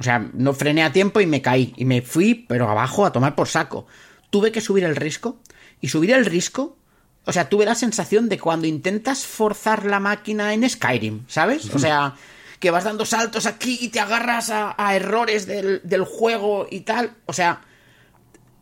O 0.00 0.02
sea, 0.02 0.30
no 0.32 0.52
frené 0.54 0.82
a 0.82 0.92
tiempo 0.92 1.20
y 1.20 1.26
me 1.26 1.42
caí. 1.42 1.74
Y 1.76 1.84
me 1.84 2.02
fui, 2.02 2.46
pero 2.48 2.68
abajo 2.68 3.04
a 3.04 3.12
tomar 3.12 3.34
por 3.34 3.48
saco. 3.48 3.86
Tuve 4.30 4.52
que 4.52 4.60
subir 4.60 4.84
el 4.84 4.96
risco. 4.96 5.40
Y 5.80 5.88
subir 5.88 6.12
el 6.12 6.24
risco. 6.24 6.76
O 7.24 7.32
sea, 7.32 7.48
tuve 7.48 7.66
la 7.66 7.74
sensación 7.74 8.28
de 8.28 8.38
cuando 8.38 8.66
intentas 8.66 9.26
forzar 9.26 9.84
la 9.84 10.00
máquina 10.00 10.54
en 10.54 10.68
Skyrim, 10.68 11.24
¿sabes? 11.28 11.72
O 11.74 11.78
sea, 11.78 12.14
que 12.58 12.70
vas 12.70 12.84
dando 12.84 13.04
saltos 13.04 13.44
aquí 13.44 13.78
y 13.82 13.88
te 13.88 14.00
agarras 14.00 14.50
a, 14.50 14.96
errores 14.96 15.46
del, 15.46 16.04
juego 16.04 16.66
y 16.70 16.80
tal. 16.80 17.12
O 17.26 17.32
sea. 17.32 17.62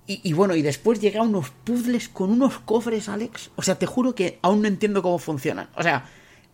Y, 0.09 0.33
bueno, 0.35 0.55
y 0.55 0.63
después 0.63 1.01
llega 1.01 1.23
unos 1.23 1.51
puzzles 1.51 2.09
con 2.09 2.31
unos 2.31 2.61
cofres, 2.61 3.09
Alex. 3.09 3.51
O 3.57 3.63
sea, 3.63 3.77
te 3.77 3.87
juro 3.87 4.15
que 4.15 4.39
aún 4.41 4.63
no 4.63 4.69
entiendo 4.69 5.03
cómo 5.03 5.19
funcionan. 5.19 5.69
O 5.77 5.83
sea, 5.83 6.09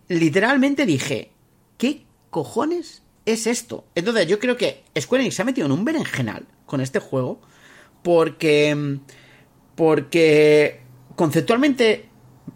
literalmente 0.09 0.87
dije, 0.87 1.33
¿qué 1.77 2.07
cojones 2.31 3.03
es 3.27 3.47
esto. 3.47 3.85
Entonces 3.95 4.27
yo 4.27 4.39
creo 4.39 4.57
que 4.57 4.85
Square 4.99 5.23
Enix 5.23 5.37
se 5.37 5.43
ha 5.43 5.45
metido 5.45 5.67
en 5.67 5.73
un 5.73 5.85
berenjenal 5.85 6.47
con 6.67 6.81
este 6.81 6.99
juego 6.99 7.41
porque 8.03 8.99
porque 9.75 10.81
conceptualmente 11.17 12.09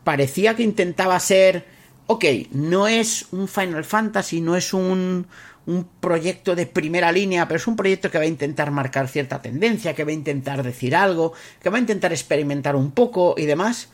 parecía 0.05 0.55
que 0.55 0.63
intentaba 0.63 1.19
ser 1.21 1.67
ok, 2.07 2.25
no 2.53 2.87
es 2.87 3.27
un 3.33 3.49
Final 3.49 3.85
Fantasy, 3.85 4.41
no 4.41 4.57
es 4.57 4.73
un, 4.73 5.27
un 5.67 5.89
proyecto 6.01 6.55
de 6.55 6.67
primera 6.67 7.11
línea, 7.13 7.47
pero 7.47 7.59
es 7.59 7.67
un 7.67 7.77
proyecto 7.77 8.11
que 8.11 8.19
va 8.19 8.25
a 8.25 8.29
intentar 8.29 8.71
marcar 8.71 9.09
cierta 9.09 9.43
tendencia, 9.43 9.95
que 9.95 10.05
va 10.05 10.11
a 10.11 10.15
intentar 10.15 10.63
decir 10.63 10.95
algo, 10.95 11.33
que 11.61 11.71
va 11.71 11.77
a 11.77 11.81
intentar 11.81 12.13
experimentar 12.13 12.77
un 12.77 12.93
poco 12.93 13.35
y 13.37 13.47
demás. 13.47 13.91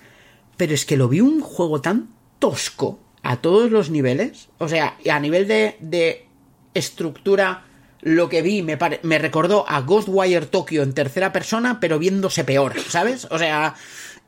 Pero 0.56 0.74
es 0.74 0.84
que 0.84 0.98
lo 0.98 1.08
vi 1.08 1.20
un 1.20 1.40
juego 1.40 1.80
tan 1.80 2.10
tosco 2.38 2.98
a 3.22 3.36
todos 3.36 3.70
los 3.70 3.90
niveles, 3.90 4.48
o 4.58 4.68
sea, 4.68 4.96
a 5.10 5.20
nivel 5.20 5.46
de, 5.48 6.26
estructura 6.74 7.64
lo 8.00 8.28
que 8.28 8.42
vi 8.42 8.62
me, 8.62 9.18
recordó 9.18 9.64
a 9.68 9.80
Ghostwire 9.82 10.46
Tokyo 10.46 10.82
en 10.82 10.92
tercera 10.92 11.32
persona, 11.32 11.78
pero 11.80 11.98
viéndose 11.98 12.44
peor, 12.44 12.80
¿sabes? 12.80 13.28
O 13.30 13.38
sea, 13.38 13.76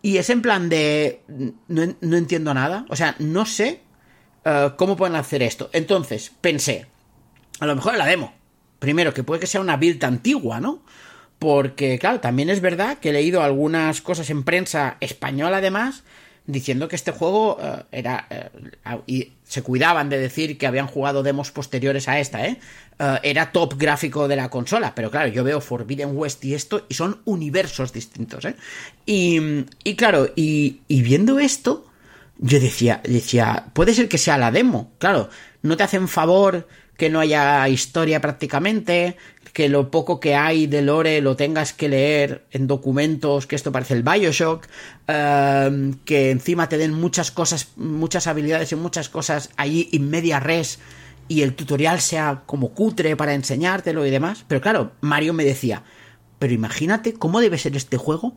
y 0.00 0.18
es 0.18 0.30
en 0.30 0.42
plan 0.42 0.68
de... 0.68 1.22
No, 1.66 2.16
entiendo 2.16 2.54
nada, 2.54 2.86
o 2.88 2.94
sea, 2.94 3.16
no 3.18 3.46
sé 3.46 3.80
eh, 4.44 4.70
cómo 4.76 4.96
pueden 4.96 5.16
hacer 5.16 5.42
esto. 5.42 5.70
Entonces, 5.72 6.30
pensé, 6.40 6.86
a 7.64 7.66
lo 7.66 7.76
mejor 7.76 7.96
la 7.96 8.06
demo. 8.06 8.34
Primero, 8.78 9.12
que 9.14 9.24
puede 9.24 9.40
que 9.40 9.46
sea 9.46 9.60
una 9.60 9.76
build 9.76 10.04
antigua, 10.04 10.60
¿no? 10.60 10.82
Porque, 11.38 11.98
claro, 11.98 12.20
también 12.20 12.50
es 12.50 12.60
verdad 12.60 12.98
que 12.98 13.10
he 13.10 13.12
leído 13.12 13.42
algunas 13.42 14.00
cosas 14.00 14.30
en 14.30 14.44
prensa 14.44 14.96
española, 15.00 15.58
además, 15.58 16.04
diciendo 16.46 16.88
que 16.88 16.96
este 16.96 17.10
juego 17.10 17.58
eh, 17.60 17.82
era... 17.92 18.26
Eh, 18.30 18.50
y 19.06 19.32
se 19.44 19.62
cuidaban 19.62 20.08
de 20.08 20.18
decir 20.18 20.58
que 20.58 20.66
habían 20.66 20.86
jugado 20.86 21.22
demos 21.22 21.50
posteriores 21.50 22.08
a 22.08 22.18
esta, 22.18 22.46
¿eh? 22.46 22.58
¿eh? 22.98 23.18
era 23.22 23.52
top 23.52 23.74
gráfico 23.76 24.26
de 24.26 24.36
la 24.36 24.48
consola, 24.48 24.94
pero 24.94 25.10
claro, 25.10 25.28
yo 25.28 25.44
veo 25.44 25.60
Forbidden 25.60 26.16
West 26.16 26.44
y 26.44 26.54
esto, 26.54 26.86
y 26.88 26.94
son 26.94 27.20
universos 27.24 27.92
distintos, 27.92 28.44
¿eh? 28.46 28.56
Y, 29.06 29.64
y 29.84 29.96
claro, 29.96 30.30
y, 30.34 30.80
y 30.88 31.02
viendo 31.02 31.38
esto, 31.38 31.86
yo 32.38 32.58
decía, 32.58 33.00
decía, 33.04 33.66
puede 33.74 33.94
ser 33.94 34.08
que 34.08 34.18
sea 34.18 34.38
la 34.38 34.50
demo, 34.50 34.92
claro, 34.98 35.28
no 35.62 35.76
te 35.76 35.82
hacen 35.82 36.08
favor 36.08 36.66
que 36.96 37.10
no 37.10 37.20
haya 37.20 37.68
historia 37.68 38.20
prácticamente, 38.20 39.16
que 39.52 39.68
lo 39.68 39.90
poco 39.90 40.18
que 40.18 40.34
hay 40.34 40.66
de 40.66 40.82
lore 40.82 41.20
lo 41.20 41.36
tengas 41.36 41.72
que 41.72 41.88
leer 41.88 42.44
en 42.50 42.66
documentos, 42.66 43.46
que 43.46 43.56
esto 43.56 43.70
parece 43.70 43.94
el 43.94 44.02
Bioshock, 44.02 44.66
em, 45.06 45.94
que 46.04 46.30
encima 46.30 46.68
te 46.68 46.76
den 46.76 46.92
muchas 46.92 47.30
cosas, 47.30 47.68
muchas 47.76 48.26
habilidades 48.26 48.72
y 48.72 48.76
muchas 48.76 49.08
cosas 49.08 49.50
allí 49.56 49.88
en 49.92 50.10
media 50.10 50.40
res 50.40 50.80
y 51.28 51.42
el 51.42 51.54
tutorial 51.54 52.00
sea 52.00 52.42
como 52.46 52.74
cutre 52.74 53.16
para 53.16 53.34
enseñártelo 53.34 54.04
y 54.04 54.10
demás. 54.10 54.44
Pero 54.48 54.60
claro, 54.60 54.92
Mario 55.00 55.32
me 55.32 55.44
decía, 55.44 55.84
pero 56.38 56.52
imagínate 56.52 57.14
cómo 57.14 57.40
debe 57.40 57.58
ser 57.58 57.76
este 57.76 57.96
juego 57.96 58.34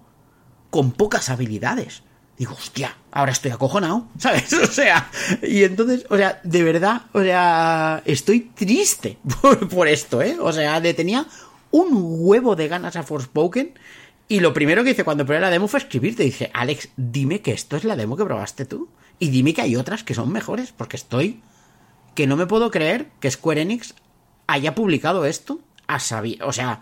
con 0.70 0.91
pocas 0.91 1.30
habilidades. 1.30 2.03
Digo, 2.38 2.54
hostia, 2.54 2.96
ahora 3.12 3.32
estoy 3.32 3.52
acojonado, 3.52 4.08
¿sabes? 4.18 4.54
O 4.54 4.68
sea, 4.68 5.10
y 5.42 5.64
entonces, 5.64 6.06
o 6.10 6.18
sea, 6.18 6.40
de 6.44 6.64
verdad, 6.64 7.04
o 7.14 7.22
sea, 7.22 8.04
estoy 8.06 8.42
triste 8.42 9.18
por, 9.72 9.88
esto, 9.88 10.22
¿eh? 10.22 10.38
O 10.40 10.52
sea, 10.54 10.80
le 10.80 10.94
tenía 10.94 11.26
un 11.72 11.90
huevo 11.92 12.56
de 12.56 12.68
ganas 12.68 12.96
a 12.96 13.04
Forspoken. 13.04 13.74
Y 14.30 14.42
lo 14.42 14.54
primero 14.54 14.84
que 14.84 14.92
hice 14.92 15.06
cuando 15.06 15.26
probé 15.26 15.40
la 15.40 15.50
demo 15.50 15.68
fue 15.68 15.80
escribirte. 15.80 16.24
Dice, 16.24 16.52
Alex, 16.54 16.90
dime 16.98 17.42
que 17.42 17.54
esto 17.54 17.78
es 17.78 17.86
la 17.86 17.96
demo 17.96 18.18
que 18.18 18.26
probaste 18.26 18.66
tú. 18.66 18.90
Y 19.20 19.30
dime 19.30 19.54
que 19.54 19.62
hay 19.62 19.76
otras 19.76 20.04
que 20.04 20.14
son 20.14 20.32
mejores, 20.32 20.74
porque 20.74 20.98
estoy. 20.98 21.42
que 22.14 22.28
no 22.28 22.36
me 22.36 22.46
puedo 22.46 22.70
creer 22.70 23.08
que 23.20 23.32
Square 23.32 23.62
Enix 23.62 23.94
haya 24.48 24.76
publicado 24.76 25.26
esto 25.26 25.62
a 25.88 26.00
saber. 26.00 26.44
O 26.44 26.52
sea, 26.52 26.82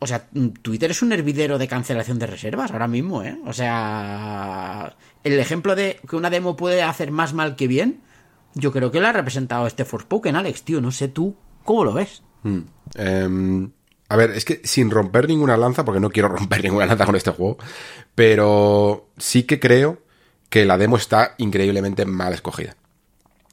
o 0.00 0.06
sea, 0.06 0.26
Twitter 0.62 0.90
es 0.90 1.02
un 1.02 1.12
hervidero 1.12 1.58
de 1.58 1.68
cancelación 1.68 2.18
de 2.18 2.26
reservas 2.26 2.70
ahora 2.72 2.88
mismo, 2.88 3.22
¿eh? 3.22 3.38
O 3.46 3.52
sea, 3.52 4.96
el 5.22 5.38
ejemplo 5.38 5.76
de 5.76 6.00
que 6.08 6.16
una 6.16 6.30
demo 6.30 6.56
puede 6.56 6.82
hacer 6.82 7.10
más 7.10 7.34
mal 7.34 7.54
que 7.54 7.68
bien, 7.68 8.00
yo 8.54 8.72
creo 8.72 8.90
que 8.90 8.98
lo 8.98 9.06
ha 9.08 9.12
representado 9.12 9.66
este 9.66 9.84
Forspoken, 9.84 10.36
Alex, 10.36 10.62
tío. 10.62 10.80
No 10.80 10.90
sé 10.90 11.08
tú 11.08 11.36
cómo 11.64 11.84
lo 11.84 11.92
ves. 11.92 12.22
Hmm. 12.42 12.60
Em, 12.94 13.70
a 14.08 14.16
ver, 14.16 14.30
es 14.30 14.46
que 14.46 14.62
sin 14.64 14.90
romper 14.90 15.28
ninguna 15.28 15.58
lanza, 15.58 15.84
porque 15.84 16.00
no 16.00 16.08
quiero 16.08 16.28
romper 16.36 16.64
ninguna 16.64 16.86
lanza 16.86 17.04
con 17.04 17.16
este 17.16 17.30
juego, 17.32 17.58
pero 18.14 19.10
sí 19.18 19.42
que 19.42 19.60
creo 19.60 20.02
que 20.48 20.64
la 20.64 20.78
demo 20.78 20.96
está 20.96 21.34
increíblemente 21.36 22.06
mal 22.06 22.32
escogida. 22.32 22.74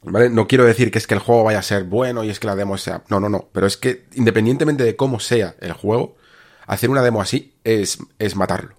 ¿Vale? 0.04 0.30
No 0.30 0.48
quiero 0.48 0.64
decir 0.64 0.92
que 0.92 1.00
es 1.00 1.08
que 1.08 1.16
el 1.16 1.20
juego 1.20 1.44
vaya 1.44 1.60
a 1.60 1.64
ser 1.64 1.84
bueno 1.84 2.24
y 2.24 2.30
es 2.30 2.40
que 2.40 2.48
la 2.48 2.56
demo 2.56 2.78
sea. 2.78 3.04
No, 3.10 3.20
no, 3.20 3.28
no. 3.28 3.50
Pero 3.52 3.68
es 3.68 3.76
que 3.76 4.06
independientemente 4.14 4.86
de 4.86 4.96
cómo 4.96 5.20
sea 5.20 5.56
el 5.60 5.74
juego, 5.74 6.16
hacer 6.68 6.90
una 6.90 7.02
demo 7.02 7.22
así 7.22 7.56
es, 7.64 7.98
es 8.20 8.36
matarlo. 8.36 8.76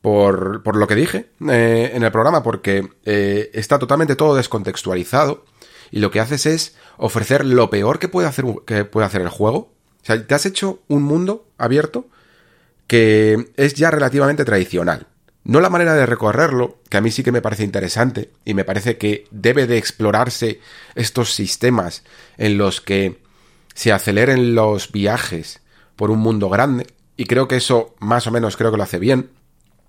Por, 0.00 0.62
por, 0.62 0.76
lo 0.76 0.86
que 0.86 0.94
dije 0.94 1.30
eh, 1.50 1.90
en 1.92 2.04
el 2.04 2.12
programa, 2.12 2.42
porque 2.42 2.88
eh, 3.04 3.50
está 3.52 3.78
totalmente 3.78 4.14
todo 4.14 4.36
descontextualizado 4.36 5.44
y 5.90 5.98
lo 5.98 6.10
que 6.10 6.20
haces 6.20 6.46
es 6.46 6.76
ofrecer 6.96 7.44
lo 7.44 7.68
peor 7.68 7.98
que 7.98 8.08
puede 8.08 8.28
hacer, 8.28 8.44
que 8.64 8.84
puede 8.84 9.06
hacer 9.06 9.22
el 9.22 9.28
juego. 9.28 9.72
O 10.02 10.04
sea, 10.04 10.24
te 10.24 10.34
has 10.34 10.46
hecho 10.46 10.80
un 10.88 11.02
mundo 11.02 11.48
abierto 11.58 12.06
que 12.86 13.50
es 13.56 13.74
ya 13.74 13.90
relativamente 13.90 14.44
tradicional. 14.44 15.08
No 15.44 15.60
la 15.60 15.70
manera 15.70 15.94
de 15.94 16.06
recorrerlo, 16.06 16.78
que 16.88 16.96
a 16.96 17.00
mí 17.00 17.10
sí 17.10 17.22
que 17.22 17.32
me 17.32 17.42
parece 17.42 17.64
interesante 17.64 18.30
y 18.44 18.54
me 18.54 18.64
parece 18.64 18.98
que 18.98 19.26
debe 19.30 19.66
de 19.66 19.78
explorarse 19.78 20.60
estos 20.94 21.32
sistemas 21.34 22.04
en 22.36 22.58
los 22.58 22.80
que 22.80 23.18
se 23.74 23.92
aceleren 23.92 24.54
los 24.54 24.92
viajes 24.92 25.60
por 25.96 26.10
un 26.10 26.18
mundo 26.18 26.48
grande, 26.48 26.86
y 27.18 27.26
creo 27.26 27.48
que 27.48 27.56
eso 27.56 27.96
más 27.98 28.26
o 28.28 28.30
menos 28.30 28.56
creo 28.56 28.70
que 28.70 28.76
lo 28.78 28.84
hace 28.84 29.00
bien 29.00 29.32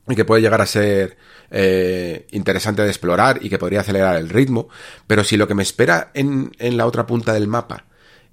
y 0.07 0.15
que 0.15 0.26
puede 0.26 0.41
llegar 0.41 0.61
a 0.61 0.65
ser 0.65 1.15
eh, 1.51 2.26
interesante 2.31 2.81
de 2.81 2.89
explorar 2.89 3.39
y 3.41 3.49
que 3.49 3.60
podría 3.60 3.81
acelerar 3.81 4.18
el 4.18 4.30
ritmo, 4.30 4.68
pero 5.06 5.23
si 5.23 5.38
lo 5.38 5.47
que 5.47 5.53
me 5.53 5.61
espera 5.61 6.10
en, 6.15 6.51
en 6.57 6.76
la 6.76 6.88
otra 6.88 7.06
punta 7.06 7.31
del 7.31 7.47
mapa 7.47 7.85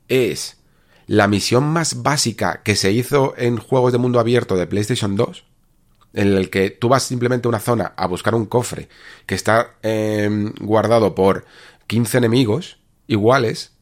es 0.09 0.56
la 1.06 1.28
misión 1.28 1.64
más 1.64 2.02
básica 2.02 2.62
que 2.64 2.74
se 2.74 2.90
hizo 2.90 3.35
en 3.36 3.59
juegos 3.59 3.93
de 3.93 3.98
mundo 3.98 4.18
abierto 4.18 4.56
de 4.56 4.66
PlayStation 4.66 5.14
2, 5.14 5.44
en 6.14 6.32
el 6.32 6.48
que 6.48 6.70
tú 6.70 6.89
vas 6.89 7.02
simplemente 7.02 7.47
a 7.47 7.51
una 7.51 7.60
zona 7.60 7.93
a 7.98 8.06
buscar 8.06 8.35
un 8.35 8.47
cofre 8.47 8.89
que 9.27 9.35
está 9.35 9.77
em, 9.82 10.55
guardado 10.59 11.14
por 11.14 11.44
15 11.86 12.16
enemigos 12.16 12.78
iguales, 13.06 13.73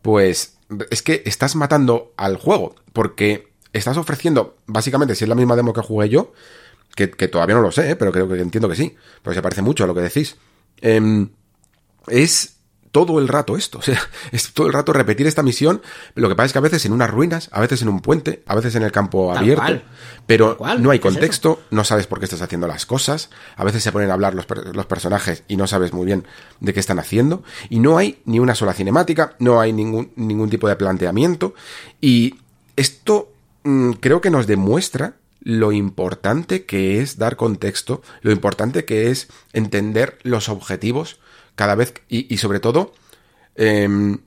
pues 0.00 0.56
es 0.90 1.02
que 1.02 1.22
estás 1.26 1.56
matando 1.56 2.14
al 2.16 2.38
juego, 2.38 2.74
porque 2.94 3.54
estás 3.78 3.96
ofreciendo, 3.96 4.56
básicamente, 4.66 5.14
si 5.14 5.24
es 5.24 5.28
la 5.28 5.34
misma 5.34 5.56
demo 5.56 5.72
que 5.72 5.80
jugué 5.80 6.08
yo, 6.08 6.32
que, 6.94 7.06
todavía 7.28 7.54
no 7.56 7.62
lo 7.62 7.72
sé, 7.72 7.90
¿eh? 7.90 7.96
pero 7.96 8.10
creo 8.10 8.28
que 8.28 8.40
entiendo 8.40 8.68
que 8.68 8.76
sí, 8.76 8.96
porque 9.22 9.36
se 9.36 9.42
parece 9.42 9.62
mucho 9.62 9.84
a 9.84 9.86
lo 9.86 9.94
que 9.94 10.00
decís, 10.00 10.36
em, 10.80 11.28
es 12.06 12.56
todo 12.96 13.18
el 13.18 13.28
rato 13.28 13.58
esto. 13.58 13.78
O 13.78 13.82
sea, 13.82 14.00
es 14.32 14.54
todo 14.54 14.66
el 14.66 14.72
rato 14.72 14.94
repetir 14.94 15.26
esta 15.26 15.42
misión. 15.42 15.82
Lo 16.14 16.30
que 16.30 16.34
pasa 16.34 16.46
es 16.46 16.52
que 16.52 16.58
a 16.58 16.62
veces 16.62 16.86
en 16.86 16.92
unas 16.92 17.10
ruinas, 17.10 17.50
a 17.52 17.60
veces 17.60 17.82
en 17.82 17.90
un 17.90 18.00
puente, 18.00 18.42
a 18.46 18.54
veces 18.54 18.74
en 18.74 18.82
el 18.82 18.90
campo 18.90 19.36
abierto. 19.36 19.82
Pero 20.26 20.56
no 20.78 20.90
hay 20.90 20.98
contexto, 20.98 21.60
no 21.70 21.84
sabes 21.84 22.06
por 22.06 22.18
qué 22.18 22.24
estás 22.24 22.40
haciendo 22.40 22.66
las 22.66 22.86
cosas. 22.86 23.28
A 23.56 23.64
veces 23.64 23.82
se 23.82 23.92
ponen 23.92 24.10
a 24.10 24.14
hablar 24.14 24.34
los, 24.34 24.46
los 24.72 24.86
personajes 24.86 25.44
y 25.46 25.58
no 25.58 25.66
sabes 25.66 25.92
muy 25.92 26.06
bien 26.06 26.26
de 26.60 26.72
qué 26.72 26.80
están 26.80 26.98
haciendo. 26.98 27.44
Y 27.68 27.80
no 27.80 27.98
hay 27.98 28.22
ni 28.24 28.38
una 28.38 28.54
sola 28.54 28.72
cinemática, 28.72 29.36
no 29.40 29.60
hay 29.60 29.74
ningún, 29.74 30.12
ningún 30.16 30.48
tipo 30.48 30.66
de 30.66 30.76
planteamiento. 30.76 31.54
Y 32.00 32.36
esto 32.76 33.35
creo 34.00 34.20
que 34.20 34.30
nos 34.30 34.46
demuestra 34.46 35.16
lo 35.40 35.72
importante 35.72 36.64
que 36.64 37.00
es 37.00 37.18
dar 37.18 37.36
contexto, 37.36 38.02
lo 38.22 38.32
importante 38.32 38.84
que 38.84 39.10
es 39.10 39.28
entender 39.52 40.18
los 40.22 40.48
objetivos 40.48 41.20
cada 41.54 41.74
vez 41.74 41.94
y, 42.08 42.36
sobre 42.38 42.60
todo 42.60 42.92
em, 43.54 44.18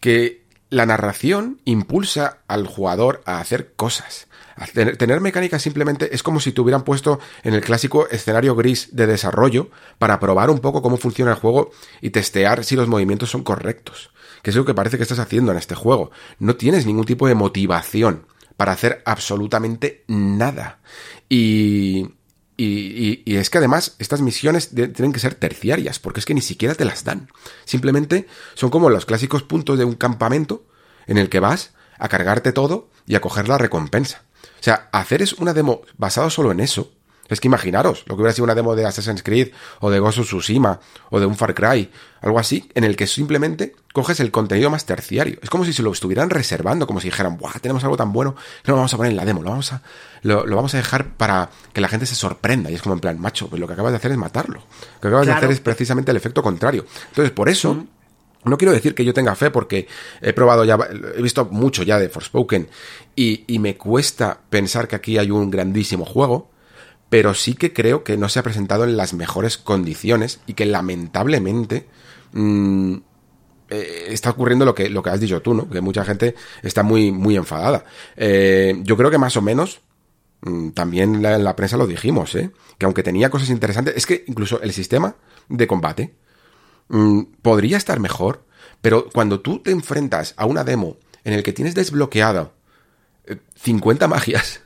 que 0.00 0.44
la 0.70 0.86
narración 0.86 1.60
impulsa 1.64 2.38
al 2.46 2.66
jugador 2.66 3.22
a 3.26 3.40
hacer 3.40 3.72
cosas. 3.74 4.28
tener, 4.72 5.20
mecánica 5.20 5.58
simplemente 5.58 6.14
es 6.14 6.22
como 6.22 6.38
si 6.38 6.52
te 6.52 6.60
hubieran 6.60 6.84
puesto 6.84 7.18
en 7.42 7.54
el 7.54 7.60
clásico 7.60 8.08
escenario 8.08 8.54
gris 8.54 8.90
de 8.92 9.06
desarrollo 9.06 9.70
para 9.98 10.20
probar 10.20 10.48
un 10.48 10.60
poco 10.60 10.80
cómo 10.80 10.96
funciona 10.96 11.32
el 11.32 11.38
juego 11.38 11.72
y 12.00 12.10
testear 12.10 12.64
si 12.64 12.76
los 12.76 12.88
movimientos 12.88 13.30
son 13.30 13.42
correctos. 13.42 14.10
Que 14.42 14.50
es 14.50 14.56
lo 14.56 14.64
que 14.64 14.74
parece 14.74 14.96
que 14.96 15.02
estás 15.02 15.18
haciendo 15.18 15.50
en 15.50 15.58
este 15.58 15.74
juego. 15.74 16.12
No 16.38 16.56
tienes 16.56 16.86
ningún 16.86 17.04
tipo 17.04 17.26
de 17.26 17.34
motivación 17.34 18.26
para 18.60 18.72
hacer 18.72 19.00
absolutamente 19.06 20.04
nada. 20.06 20.80
Y, 21.30 22.10
y, 22.58 23.22
y, 23.24 23.36
es 23.36 23.48
que 23.48 23.56
además 23.56 23.96
estas 23.98 24.20
misiones 24.20 24.68
tienen 24.68 25.14
que 25.14 25.18
ser 25.18 25.34
terciarias, 25.34 25.98
porque 25.98 26.20
es 26.20 26.26
que 26.26 26.34
ni 26.34 26.42
siquiera 26.42 26.74
te 26.74 26.84
las 26.84 27.02
dan. 27.02 27.30
Simplemente 27.64 28.26
son 28.52 28.68
como 28.68 28.90
los 28.90 29.06
clásicos 29.06 29.44
puntos 29.44 29.78
de 29.78 29.86
un 29.86 29.94
campamento 29.94 30.66
en 31.06 31.16
el 31.16 31.30
que 31.30 31.40
vas 31.40 31.72
a 31.98 32.10
cargarte 32.10 32.52
todo 32.52 32.90
y 33.06 33.14
a 33.14 33.22
coger 33.22 33.48
la 33.48 33.56
recompensa. 33.56 34.24
O 34.42 34.62
sea, 34.62 34.90
hacer 34.92 35.22
es 35.22 35.32
una 35.32 35.54
demo 35.54 35.80
basado 35.96 36.28
solo 36.28 36.52
en 36.52 36.60
eso, 36.60 36.92
es 37.30 37.40
que 37.40 37.48
imaginaros 37.48 38.04
lo 38.06 38.16
que 38.16 38.22
hubiera 38.22 38.34
sido 38.34 38.44
una 38.44 38.54
demo 38.54 38.74
de 38.74 38.84
Assassin's 38.84 39.22
Creed 39.22 39.52
o 39.78 39.90
de 39.90 40.00
Ghost 40.00 40.18
of 40.18 40.26
Tsushima 40.26 40.80
o 41.10 41.20
de 41.20 41.26
un 41.26 41.36
Far 41.36 41.54
Cry, 41.54 41.90
algo 42.20 42.38
así, 42.38 42.68
en 42.74 42.84
el 42.84 42.96
que 42.96 43.06
simplemente 43.06 43.74
coges 43.92 44.20
el 44.20 44.30
contenido 44.30 44.68
más 44.68 44.84
terciario. 44.84 45.38
Es 45.42 45.48
como 45.48 45.64
si 45.64 45.72
se 45.72 45.82
lo 45.82 45.92
estuvieran 45.92 46.28
reservando, 46.28 46.86
como 46.86 47.00
si 47.00 47.08
dijeran, 47.08 47.38
¡buah! 47.38 47.52
Tenemos 47.60 47.82
algo 47.84 47.96
tan 47.96 48.12
bueno 48.12 48.34
que 48.34 48.70
no 48.70 48.72
lo 48.72 48.76
vamos 48.76 48.94
a 48.94 48.96
poner 48.96 49.12
en 49.12 49.16
la 49.16 49.24
demo, 49.24 49.42
lo 49.42 49.50
vamos 49.50 49.72
a, 49.72 49.82
lo, 50.22 50.44
vamos 50.44 50.74
a 50.74 50.76
dejar 50.76 51.14
para 51.14 51.50
que 51.72 51.80
la 51.80 51.88
gente 51.88 52.06
se 52.06 52.14
sorprenda. 52.14 52.70
Y 52.70 52.74
es 52.74 52.82
como 52.82 52.94
en 52.94 53.00
plan, 53.00 53.18
macho, 53.18 53.48
pues 53.48 53.60
lo 53.60 53.66
que 53.66 53.74
acabas 53.74 53.92
de 53.92 53.96
hacer 53.96 54.10
es 54.10 54.18
matarlo. 54.18 54.60
Lo 54.96 55.00
que 55.00 55.08
acabas 55.08 55.26
de 55.26 55.32
hacer 55.32 55.50
es 55.50 55.60
precisamente 55.60 56.10
el 56.10 56.16
efecto 56.16 56.42
contrario. 56.42 56.84
Entonces, 57.08 57.32
por 57.32 57.48
eso. 57.48 57.74
Mm. 57.74 57.88
No 58.42 58.56
quiero 58.56 58.72
decir 58.72 58.94
que 58.94 59.04
yo 59.04 59.12
tenga 59.12 59.34
fe 59.34 59.50
porque 59.50 59.86
he 60.22 60.32
probado 60.32 60.64
ya, 60.64 60.78
he 61.14 61.20
visto 61.20 61.44
mucho 61.44 61.82
ya 61.82 61.98
de 61.98 62.08
Forspoken 62.08 62.70
y, 63.14 63.44
y 63.46 63.58
me 63.58 63.76
cuesta 63.76 64.38
pensar 64.48 64.88
que 64.88 64.96
aquí 64.96 65.18
hay 65.18 65.30
un 65.30 65.50
grandísimo 65.50 66.06
juego 66.06 66.48
pero 67.10 67.34
sí 67.34 67.54
que 67.54 67.74
creo 67.74 68.04
que 68.04 68.16
no 68.16 68.28
se 68.28 68.38
ha 68.38 68.44
presentado 68.44 68.84
en 68.84 68.96
las 68.96 69.12
mejores 69.12 69.58
condiciones 69.58 70.40
y 70.46 70.54
que 70.54 70.64
lamentablemente 70.64 71.86
mm, 72.32 72.94
eh, 73.68 74.06
está 74.08 74.30
ocurriendo 74.30 74.64
lo 74.64 74.74
que, 74.74 74.88
lo 74.88 75.02
que 75.02 75.10
has 75.10 75.20
dicho 75.20 75.42
tú, 75.42 75.52
¿no? 75.52 75.68
Que 75.68 75.80
mucha 75.80 76.04
gente 76.04 76.36
está 76.62 76.84
muy, 76.84 77.10
muy 77.10 77.36
enfadada. 77.36 77.84
Eh, 78.16 78.80
yo 78.84 78.96
creo 78.96 79.10
que 79.10 79.18
más 79.18 79.36
o 79.36 79.42
menos 79.42 79.80
mm, 80.42 80.70
también 80.70 81.24
en 81.24 81.44
la, 81.44 81.56
prensa 81.56 81.76
lo 81.76 81.88
dijimos, 81.88 82.34
¿eh? 82.36 82.52
Que 82.78 82.86
aunque 82.86 83.02
tenía 83.02 83.28
cosas 83.28 83.50
interesantes, 83.50 83.96
es 83.96 84.06
que 84.06 84.24
incluso 84.28 84.62
el 84.62 84.72
sistema 84.72 85.16
de 85.48 85.66
combate 85.66 86.14
mm, 86.88 87.22
podría 87.42 87.76
estar 87.76 87.98
mejor, 87.98 88.44
pero 88.80 89.08
cuando 89.12 89.40
tú 89.40 89.58
te 89.58 89.72
enfrentas 89.72 90.34
a 90.36 90.46
una 90.46 90.62
demo 90.62 90.96
en 91.24 91.32
el 91.32 91.42
que 91.42 91.52
tienes 91.52 91.74
desbloqueado 91.74 92.54
50 93.56 94.06
magias, 94.06 94.60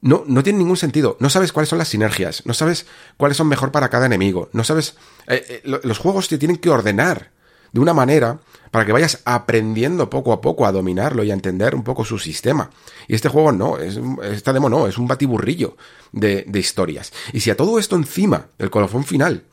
no, 0.00 0.24
no 0.26 0.42
tiene 0.42 0.58
ningún 0.58 0.76
sentido. 0.76 1.16
No 1.20 1.30
sabes 1.30 1.52
cuáles 1.52 1.68
son 1.68 1.78
las 1.78 1.88
sinergias, 1.88 2.44
no 2.46 2.54
sabes 2.54 2.86
cuáles 3.16 3.36
son 3.36 3.48
mejor 3.48 3.72
para 3.72 3.88
cada 3.88 4.06
enemigo, 4.06 4.48
no 4.52 4.64
sabes... 4.64 4.96
Eh, 5.26 5.62
eh, 5.64 5.80
los 5.82 5.98
juegos 5.98 6.28
te 6.28 6.38
tienen 6.38 6.56
que 6.56 6.70
ordenar 6.70 7.30
de 7.72 7.80
una 7.80 7.94
manera 7.94 8.40
para 8.70 8.84
que 8.84 8.92
vayas 8.92 9.20
aprendiendo 9.24 10.10
poco 10.10 10.32
a 10.32 10.40
poco 10.40 10.66
a 10.66 10.72
dominarlo 10.72 11.24
y 11.24 11.30
a 11.30 11.34
entender 11.34 11.74
un 11.74 11.84
poco 11.84 12.04
su 12.04 12.18
sistema. 12.18 12.70
Y 13.06 13.14
este 13.14 13.28
juego 13.28 13.52
no, 13.52 13.78
es, 13.78 13.98
esta 14.24 14.52
demo 14.52 14.68
no, 14.68 14.86
es 14.86 14.98
un 14.98 15.06
batiburrillo 15.06 15.76
de, 16.12 16.44
de 16.46 16.58
historias. 16.58 17.12
Y 17.32 17.40
si 17.40 17.50
a 17.50 17.56
todo 17.56 17.78
esto 17.78 17.96
encima, 17.96 18.46
el 18.58 18.70
colofón 18.70 19.04
final, 19.04 19.44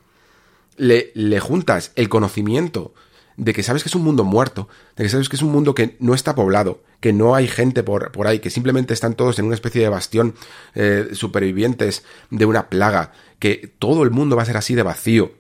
le, 0.77 1.11
le 1.13 1.39
juntas 1.39 1.91
el 1.95 2.09
conocimiento 2.09 2.93
de 3.37 3.53
que 3.53 3.63
sabes 3.63 3.83
que 3.83 3.89
es 3.89 3.95
un 3.95 4.03
mundo 4.03 4.23
muerto, 4.23 4.67
de 4.95 5.03
que 5.03 5.09
sabes 5.09 5.29
que 5.29 5.35
es 5.35 5.41
un 5.41 5.51
mundo 5.51 5.75
que 5.75 5.95
no 5.99 6.13
está 6.13 6.35
poblado, 6.35 6.81
que 6.99 7.13
no 7.13 7.35
hay 7.35 7.47
gente 7.47 7.83
por, 7.83 8.11
por 8.11 8.27
ahí, 8.27 8.39
que 8.39 8.49
simplemente 8.49 8.93
están 8.93 9.15
todos 9.15 9.39
en 9.39 9.45
una 9.45 9.55
especie 9.55 9.81
de 9.81 9.89
bastión 9.89 10.35
eh, 10.73 11.09
supervivientes 11.13 12.03
de 12.29 12.45
una 12.45 12.69
plaga, 12.69 13.11
que 13.39 13.73
todo 13.79 14.03
el 14.03 14.11
mundo 14.11 14.35
va 14.35 14.43
a 14.43 14.45
ser 14.45 14.57
así 14.57 14.75
de 14.75 14.83
vacío. 14.83 15.33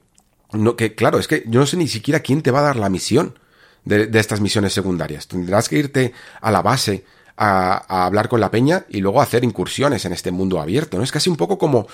No, 0.51 0.75
que 0.75 0.95
claro, 0.95 1.19
es 1.19 1.27
que 1.27 1.43
yo 1.47 1.59
no 1.59 1.65
sé 1.65 1.77
ni 1.77 1.87
siquiera 1.87 2.19
quién 2.19 2.41
te 2.41 2.51
va 2.51 2.59
a 2.59 2.63
dar 2.63 2.75
la 2.75 2.89
misión 2.89 3.39
de, 3.83 4.07
de 4.07 4.19
estas 4.19 4.41
misiones 4.41 4.73
secundarias. 4.73 5.27
Tendrás 5.27 5.69
que 5.69 5.77
irte 5.77 6.13
a 6.41 6.51
la 6.51 6.61
base 6.61 7.03
a, 7.37 8.05
hablar 8.05 8.29
con 8.29 8.39
la 8.39 8.51
peña 8.51 8.85
y 8.89 9.01
luego 9.01 9.21
hacer 9.21 9.43
incursiones 9.43 10.05
en 10.05 10.13
este 10.13 10.31
mundo 10.31 10.59
abierto, 10.59 10.97
¿no? 10.97 11.03
Es 11.03 11.11
casi 11.11 11.29
un 11.29 11.37
poco 11.37 11.57
como 11.57 11.87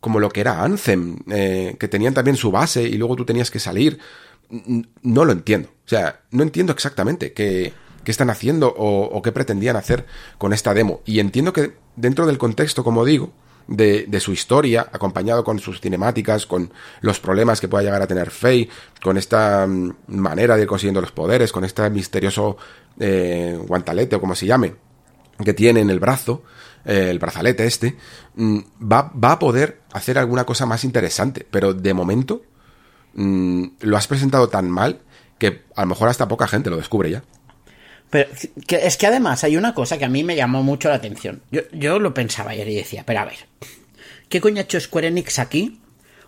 como 0.00 0.18
lo 0.18 0.30
que 0.30 0.40
era 0.40 0.64
Anthem, 0.64 1.18
eh, 1.30 1.76
que 1.78 1.86
tenían 1.86 2.12
también 2.12 2.36
su 2.36 2.50
base 2.50 2.82
y 2.82 2.94
luego 2.94 3.14
tú 3.14 3.24
tenías 3.24 3.52
que 3.52 3.60
salir 3.60 4.00
no 5.02 5.24
lo 5.24 5.32
entiendo. 5.32 5.68
O 5.84 5.88
sea, 5.88 6.20
no 6.30 6.42
entiendo 6.42 6.72
exactamente 6.72 7.32
qué, 7.32 7.72
están 8.04 8.30
haciendo 8.30 8.72
o, 8.76 9.22
qué 9.22 9.32
pretendían 9.32 9.76
hacer 9.76 10.06
con 10.38 10.52
esta 10.52 10.74
demo. 10.74 11.00
Y 11.04 11.20
entiendo 11.20 11.52
que 11.52 11.72
dentro 11.96 12.26
del 12.26 12.38
contexto, 12.38 12.84
como 12.84 13.04
digo, 13.04 13.32
de, 13.66 14.20
su 14.20 14.32
historia, 14.32 14.86
acompañado 14.92 15.44
con 15.44 15.58
sus 15.58 15.80
cinemáticas, 15.80 16.46
con 16.46 16.72
los 17.00 17.20
problemas 17.20 17.60
que 17.60 17.68
pueda 17.68 17.84
llegar 17.84 18.02
a 18.02 18.06
tener 18.06 18.30
Faye, 18.30 18.68
con 19.02 19.16
esta 19.16 19.66
mm, 19.66 19.94
manera 20.08 20.56
de 20.56 20.62
ir 20.62 20.68
consiguiendo 20.68 21.00
los 21.00 21.12
poderes, 21.12 21.52
con 21.52 21.64
este 21.64 21.88
misterioso 21.90 22.56
eh, 22.98 23.58
guantalete 23.66 24.16
o 24.16 24.20
como 24.20 24.34
se 24.34 24.46
llame, 24.46 24.74
que 25.42 25.54
tiene 25.54 25.80
en 25.80 25.90
el 25.90 26.00
brazo, 26.00 26.42
eh, 26.84 27.08
el 27.08 27.18
brazalete 27.18 27.64
este, 27.64 27.96
mm, 28.34 28.58
va 28.92 29.32
a 29.32 29.38
poder 29.38 29.80
hacer 29.92 30.18
alguna 30.18 30.44
cosa 30.44 30.66
más 30.66 30.84
interesante. 30.84 31.46
Pero 31.48 31.72
de 31.72 31.94
momento 31.94 32.42
Mm, 33.14 33.64
lo 33.80 33.96
has 33.96 34.06
presentado 34.06 34.48
tan 34.48 34.70
mal 34.70 35.00
que 35.38 35.62
a 35.74 35.82
lo 35.82 35.88
mejor 35.88 36.08
hasta 36.08 36.28
poca 36.28 36.46
gente 36.46 36.70
lo 36.70 36.76
descubre 36.76 37.10
ya. 37.10 37.22
Pero 38.10 38.30
es 38.68 38.96
que 38.96 39.06
además 39.06 39.42
hay 39.42 39.56
una 39.56 39.74
cosa 39.74 39.96
que 39.96 40.04
a 40.04 40.08
mí 40.08 40.22
me 40.22 40.36
llamó 40.36 40.62
mucho 40.62 40.88
la 40.90 40.96
atención. 40.96 41.42
Yo, 41.72 41.98
lo 41.98 42.12
pensaba 42.12 42.50
ayer 42.50 42.68
y 42.68 42.74
decía, 42.74 43.04
pero 43.06 43.20
a 43.20 43.24
ver, 43.24 43.46
¿qué 44.28 44.40
coño 44.40 44.58
ha 44.58 44.64
hecho 44.64 44.78
Square 44.78 45.08
Enix 45.08 45.38
aquí? 45.38 45.80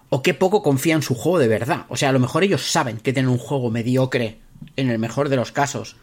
¿O 0.09 0.23
qué 0.23 0.33
poco 0.33 0.63
confía 0.63 0.95
en 0.95 1.03
su 1.03 1.15
juego 1.15 1.39
de 1.39 1.49
verdad? 1.49 1.85
O 1.91 1.97
sea, 1.97 2.09
a 2.09 2.13
lo 2.13 2.21
mejor 2.21 2.43
ellos 2.43 2.71
saben 2.71 2.97
que 2.97 3.13
tienen 3.13 3.31
un 3.31 3.39
juego 3.39 3.71
mediocre, 3.71 4.41
en 4.77 4.89
el 4.89 4.99
mejor 4.99 5.29
de 5.29 5.37
los 5.37 5.53
casos, 5.53 5.97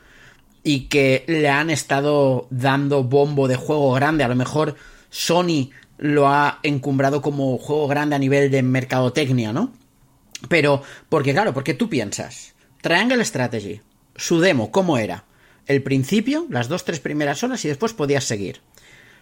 y 0.64 0.82
que 0.82 1.24
le 1.28 1.50
han 1.50 1.72
estado 1.72 2.48
dando 2.52 3.04
bombo 3.04 3.48
de 3.48 3.56
juego 3.56 3.92
grande. 3.94 4.24
A 4.24 4.28
lo 4.28 4.36
mejor 4.36 4.76
Sony 5.10 5.72
lo 5.98 6.28
ha 6.28 6.60
encumbrado 6.62 7.22
como 7.22 7.58
juego 7.58 7.88
grande 7.88 8.16
a 8.16 8.20
nivel 8.20 8.52
de 8.52 8.62
mercadotecnia, 8.62 9.52
¿no? 9.52 9.74
Pero, 10.50 10.84
porque 11.10 11.34
claro, 11.34 11.54
porque 11.54 11.74
tú 11.74 11.90
piensas, 11.90 12.56
Triangle 12.82 13.24
Strategy, 13.24 13.82
su 14.16 14.40
demo, 14.40 14.72
¿cómo 14.72 14.98
era? 14.98 15.26
El 15.68 15.84
principio, 15.84 16.48
las 16.50 16.68
dos, 16.68 16.84
tres 16.84 17.00
primeras 17.00 17.44
horas 17.44 17.64
y 17.64 17.68
después 17.68 17.94
podías 17.94 18.24
seguir. 18.24 18.62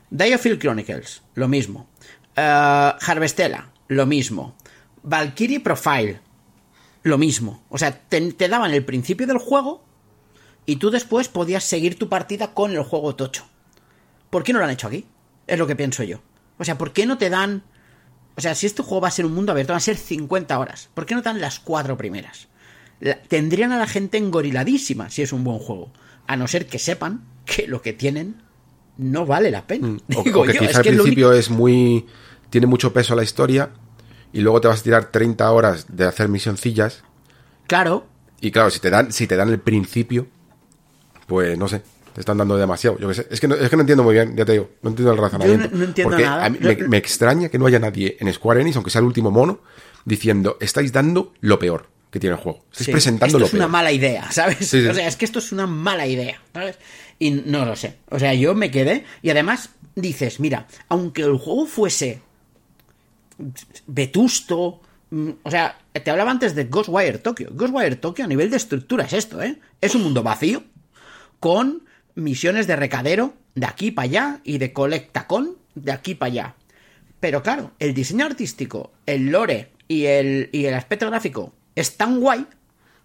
Diofield 0.09 0.59
Chronicles, 0.59 1.21
lo 1.35 1.47
mismo. 1.47 1.87
Uh, 2.37 2.95
Harvestella, 3.01 3.69
lo 3.87 4.05
mismo. 4.05 4.55
Valkyrie 5.03 5.59
Profile, 5.59 6.21
lo 7.03 7.17
mismo. 7.17 7.63
O 7.69 7.77
sea, 7.77 7.99
te, 7.99 8.33
te, 8.33 8.47
daban 8.47 8.73
el 8.73 8.85
principio 8.85 9.27
del 9.27 9.37
juego 9.37 9.83
y 10.65 10.77
tú 10.77 10.89
después 10.89 11.27
podías 11.27 11.63
seguir 11.63 11.99
tu 11.99 12.09
partida 12.09 12.53
con 12.53 12.71
el 12.71 12.83
juego 12.83 13.15
tocho. 13.15 13.45
¿Por 14.29 14.43
qué 14.43 14.53
no 14.53 14.59
lo 14.59 14.65
han 14.65 14.71
hecho 14.71 14.87
aquí? 14.87 15.05
Es 15.47 15.59
lo 15.59 15.67
que 15.67 15.75
pienso 15.75 16.03
yo. 16.03 16.21
O 16.57 16.63
sea, 16.63 16.77
¿por 16.77 16.93
qué 16.93 17.05
no 17.05 17.17
te 17.17 17.29
dan 17.29 17.63
o 18.39 18.41
sea, 18.41 18.55
si 18.55 18.67
este 18.67 18.83
juego 18.83 19.01
va 19.01 19.09
a 19.09 19.11
ser 19.11 19.25
un 19.25 19.33
mundo 19.33 19.51
abierto, 19.51 19.73
van 19.73 19.79
a 19.79 19.81
ser 19.81 19.97
50 19.97 20.57
horas. 20.57 20.87
¿Por 20.93 21.05
qué 21.05 21.13
no 21.13 21.21
dan 21.21 21.41
las 21.41 21.59
cuatro 21.59 21.97
primeras? 21.97 22.47
tendrían 23.29 23.71
a 23.71 23.77
la 23.77 23.87
gente 23.87 24.17
engoriladísima 24.17 25.09
si 25.09 25.21
es 25.21 25.33
un 25.33 25.43
buen 25.43 25.59
juego. 25.59 25.91
A 26.25 26.37
no 26.37 26.47
ser 26.47 26.67
que 26.67 26.79
sepan 26.79 27.21
que 27.45 27.67
lo 27.67 27.81
que 27.81 27.91
tienen 27.91 28.41
no 28.97 29.25
vale 29.25 29.51
la 29.51 29.67
pena. 29.67 29.87
Mm, 29.89 29.99
o, 30.15 30.43
que 30.43 30.53
quizá 30.57 30.77
al 30.77 30.83
principio 30.83 31.33
es 31.33 31.49
muy. 31.49 32.05
tiene 32.49 32.67
mucho 32.67 32.93
peso 32.93 33.13
la 33.13 33.23
historia 33.23 33.71
y 34.31 34.39
luego 34.39 34.61
te 34.61 34.69
vas 34.69 34.79
a 34.79 34.83
tirar 34.83 35.11
30 35.11 35.51
horas 35.51 35.85
de 35.89 36.05
hacer 36.05 36.29
misioncillas. 36.29 37.03
Claro. 37.67 38.07
Y 38.39 38.51
claro, 38.51 38.69
si 38.69 38.79
te 38.79 38.89
dan, 38.89 39.11
si 39.11 39.27
te 39.27 39.35
dan 39.35 39.49
el 39.49 39.59
principio, 39.59 40.27
pues 41.27 41.57
no 41.57 41.67
sé 41.67 41.81
están 42.19 42.37
dando 42.37 42.57
demasiado. 42.57 42.97
Yo 42.99 43.09
Es 43.11 43.39
que, 43.39 43.47
no, 43.47 43.55
es 43.55 43.69
que 43.69 43.75
no 43.75 43.81
entiendo 43.81 44.03
muy 44.03 44.13
bien, 44.13 44.35
ya 44.35 44.45
te 44.45 44.51
digo. 44.53 44.69
No 44.81 44.89
entiendo 44.89 45.11
el 45.13 45.17
razonamiento. 45.17 45.69
Yo 45.71 45.77
no, 45.77 45.83
entiendo 45.85 46.17
nada. 46.19 46.49
me, 46.49 46.97
extraña 46.97 47.49
que 47.49 47.57
no 47.57 47.65
haya 47.65 47.79
nadie 47.79 48.17
en 48.19 48.31
Square 48.33 48.61
Enix, 48.61 48.75
aunque 48.75 48.91
sea 48.91 48.99
el 48.99 49.05
último 49.05 49.31
mono, 49.31 49.61
diciendo, 50.05 50.57
estáis 50.59 50.91
dando 50.91 51.33
lo 51.41 51.57
peor. 51.59 51.87
que 52.11 52.19
tiene 52.19 52.35
el 52.35 52.41
juego. 52.41 52.65
Estáis 52.71 52.85
Sí, 52.87 52.91
presentándolo 52.91 53.45
Esto 53.45 53.55
es 53.57 53.59
una 53.59 53.65
peor. 53.65 53.71
mala 53.71 53.91
idea, 53.91 54.31
¿sabes? 54.31 54.57
Sí, 54.59 54.81
sí. 54.81 54.87
O 54.87 54.93
sea, 54.93 55.07
es 55.07 55.15
que 55.15 55.25
esto 55.25 55.39
es 55.39 55.51
una 55.51 55.67
mala 55.67 56.07
idea, 56.07 56.41
¿sabes? 56.53 56.77
Y 57.19 57.31
no 57.31 57.65
lo 57.65 57.75
sé. 57.75 57.97
O 58.09 58.17
sea, 58.19 58.33
yo 58.33 58.55
me 58.55 58.71
quedé. 58.71 59.05
Y 59.21 59.29
además 59.29 59.69
dices, 59.95 60.39
mira, 60.39 60.67
aunque 60.87 61.21
el 61.23 61.37
juego 61.37 61.65
fuese 61.67 62.21
vetusto. 63.87 64.81
mm, 65.11 65.29
O 65.43 65.51
sea, 65.51 65.77
te 65.93 66.11
hablaba 66.11 66.31
antes 66.31 66.55
de 66.55 66.65
Ghostwire 66.65 67.19
Tokyo. 67.19 67.49
Ghostwire 67.51 67.95
Tokyo 67.97 68.23
a 68.25 68.27
nivel 68.27 68.49
de 68.49 68.57
estructura 68.57 69.05
es 69.05 69.13
esto, 69.13 69.41
¿eh? 69.41 69.59
Es 69.81 69.95
un 69.95 70.03
mundo 70.03 70.23
vacío 70.23 70.63
con 71.39 71.83
misiones 72.15 72.67
de 72.67 72.75
recadero 72.75 73.33
de 73.55 73.65
aquí 73.65 73.91
para 73.91 74.05
allá 74.05 74.41
y 74.43 74.57
de 74.57 74.73
colectacón 74.73 75.57
de 75.75 75.91
aquí 75.91 76.15
para 76.15 76.31
allá. 76.31 76.55
Pero 77.19 77.43
claro, 77.43 77.71
el 77.79 77.93
diseño 77.93 78.25
artístico, 78.25 78.91
el 79.05 79.29
lore 79.31 79.73
y 79.87 80.05
el, 80.05 80.49
y 80.51 80.65
el 80.65 80.73
aspecto 80.73 81.07
gráfico 81.07 81.53
es 81.75 81.97
tan 81.97 82.19
guay 82.19 82.45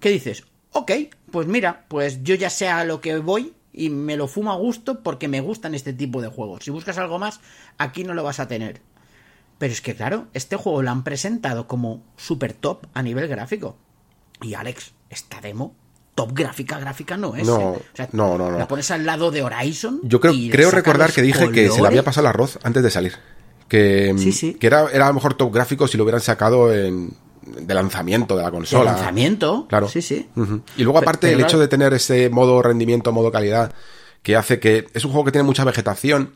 que 0.01 0.11
dices, 0.11 0.45
ok, 0.73 0.93
pues 1.31 1.47
mira, 1.47 1.87
pues 1.89 2.23
yo 2.23 2.35
ya 2.35 2.51
sé 2.51 2.69
a 2.69 2.85
lo 2.85 3.01
que 3.01 3.19
voy 3.19 3.55
y 3.73 3.91
me 3.91 4.17
lo 4.17 4.29
fumo 4.29 4.53
a 4.53 4.57
gusto 4.57 5.03
porque 5.03 5.29
me 5.29 5.41
gustan 5.41 5.75
este 5.75 5.93
tipo 5.93 6.23
de 6.23 6.29
juegos. 6.29 6.65
Si 6.65 6.71
buscas 6.71 6.99
algo 6.99 7.19
más, 7.19 7.41
aquí 7.79 8.05
no 8.05 8.15
lo 8.15 8.23
vas 8.23 8.39
a 8.39 8.49
tener. 8.49 8.81
Pero 9.59 9.73
es 9.73 9.81
que 9.81 9.95
claro, 9.95 10.29
este 10.33 10.57
juego 10.57 10.83
lo 10.83 10.91
han 10.91 11.05
presentado 11.05 11.67
como 11.67 12.05
super 12.17 12.53
top 12.53 12.87
a 12.95 13.03
nivel 13.03 13.29
gráfico. 13.29 13.77
Y 14.43 14.55
Alex, 14.55 14.93
esta 15.11 15.41
demo, 15.41 15.75
top 16.15 16.33
gráfica, 16.33 16.79
gráfica 16.79 17.17
no 17.17 17.35
es. 17.37 17.47
No, 17.47 17.59
¿eh? 17.59 17.65
O 17.93 17.97
sea, 17.97 18.09
no, 18.13 18.39
no, 18.39 18.51
no. 18.51 18.59
La 18.59 18.69
pones 18.69 18.91
al 18.91 19.05
lado 19.05 19.31
de 19.31 19.43
Horizon. 19.43 20.01
Yo 20.05 20.21
creo, 20.21 20.33
y 20.33 20.51
creo 20.51 20.71
recordar 20.71 21.13
que 21.13 21.23
dije 21.23 21.51
que 21.51 21.71
se 21.71 21.81
le 21.81 21.87
había 21.89 22.03
pasado 22.03 22.27
el 22.27 22.31
arroz 22.31 22.59
antes 22.63 22.83
de 22.83 22.91
salir. 22.91 23.15
Que, 23.69 24.13
mm, 24.15 24.19
Sí, 24.19 24.33
sí. 24.33 24.55
que 24.55 24.67
era, 24.67 24.87
era 24.93 25.07
a 25.07 25.09
lo 25.09 25.15
mejor 25.15 25.35
top 25.35 25.53
gráfico 25.53 25.89
si 25.89 25.97
lo 25.97 26.05
hubieran 26.05 26.21
sacado 26.21 26.73
en, 26.73 27.11
de 27.43 27.75
lanzamiento 27.75 28.37
de 28.37 28.43
la 28.43 28.51
De 28.51 28.57
consola. 28.57 28.93
lanzamiento. 28.93 29.67
Claro. 29.69 29.89
Sí, 29.89 30.03
sí. 30.03 30.29
Y 30.77 30.83
luego, 30.85 30.99
aparte, 30.99 31.29
pero 31.29 31.39
el 31.39 31.45
hecho 31.45 31.59
de 31.59 31.69
tener 31.69 31.93
ese 31.95 32.29
modo 32.31 32.63
rendimiento, 32.63 33.11
modo 33.13 33.33
calidad, 33.33 33.73
que 34.23 34.37
hace 34.37 34.61
que. 34.61 34.87
Es 34.95 35.05
un 35.05 35.11
juego 35.13 35.25
que 35.25 35.33
tiene 35.33 35.45
mucha 35.45 35.65
vegetación 35.65 36.35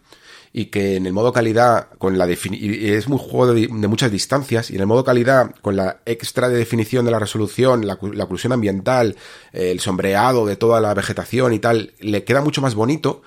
y 0.53 0.67
que 0.67 0.97
en 0.97 1.07
el 1.07 1.13
modo 1.13 1.33
calidad, 1.33 1.89
con 1.99 2.19
la 2.19 2.27
es 2.27 3.09
muy 3.09 3.19
juego 3.19 3.53
de, 3.53 3.69
muchas 3.69 4.11
distancias, 4.11 4.71
y 4.71 4.75
en 4.75 4.81
el 4.81 4.87
modo 4.87 5.05
calidad, 5.05 5.55
con 5.61 5.77
la 5.77 6.01
extra 6.07 6.49
de 6.49 6.57
definición 6.57 7.05
de 7.05 7.11
la 7.11 7.19
resolución, 7.19 7.87
la, 7.87 7.99
la 8.13 8.25
oclusión 8.25 8.53
ambiental, 8.53 9.17
el 9.53 9.81
sombreado 9.81 10.47
de 10.47 10.57
toda 10.57 10.81
la 10.81 10.95
vegetación 10.95 11.53
y 11.53 11.59
tal, 11.59 11.93
le 12.01 12.25
queda 12.25 12.41
mucho 12.41 12.61
más 12.61 12.75
bonito, 12.75 13.23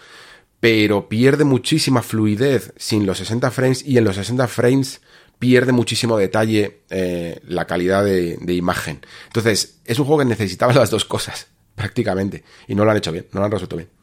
pero 0.60 1.10
pierde 1.10 1.43
muchísima 1.43 2.02
fluidez 2.02 2.73
sin 2.77 3.06
los 3.06 3.18
60 3.19 3.52
frames, 3.52 3.85
y 3.85 3.98
en 3.98 4.03
los 4.03 4.15
60 4.15 4.48
frames 4.48 5.02
pierde 5.39 5.72
muchísimo 5.72 6.18
detalle 6.18 6.81
eh, 6.89 7.39
la 7.48 7.65
calidad 7.65 8.03
de 8.03 8.53
imagen. 8.53 9.02
Entonces, 9.27 9.80
es 9.85 9.98
un 9.98 10.06
juego 10.06 10.19
que 10.19 10.26
necesitaba 10.26 10.73
las 10.73 10.91
dos 10.91 11.06
cosas, 11.06 11.48
prácticamente, 11.76 12.43
y 12.68 12.76
no 12.76 12.85
lo 12.85 12.91
han 12.91 12.98
hecho 12.98 13.11
bien, 13.11 13.27
no 13.31 13.39
lo 13.39 13.45
han 13.45 13.52
resuelto 13.52 13.77
bien. 13.77 14.01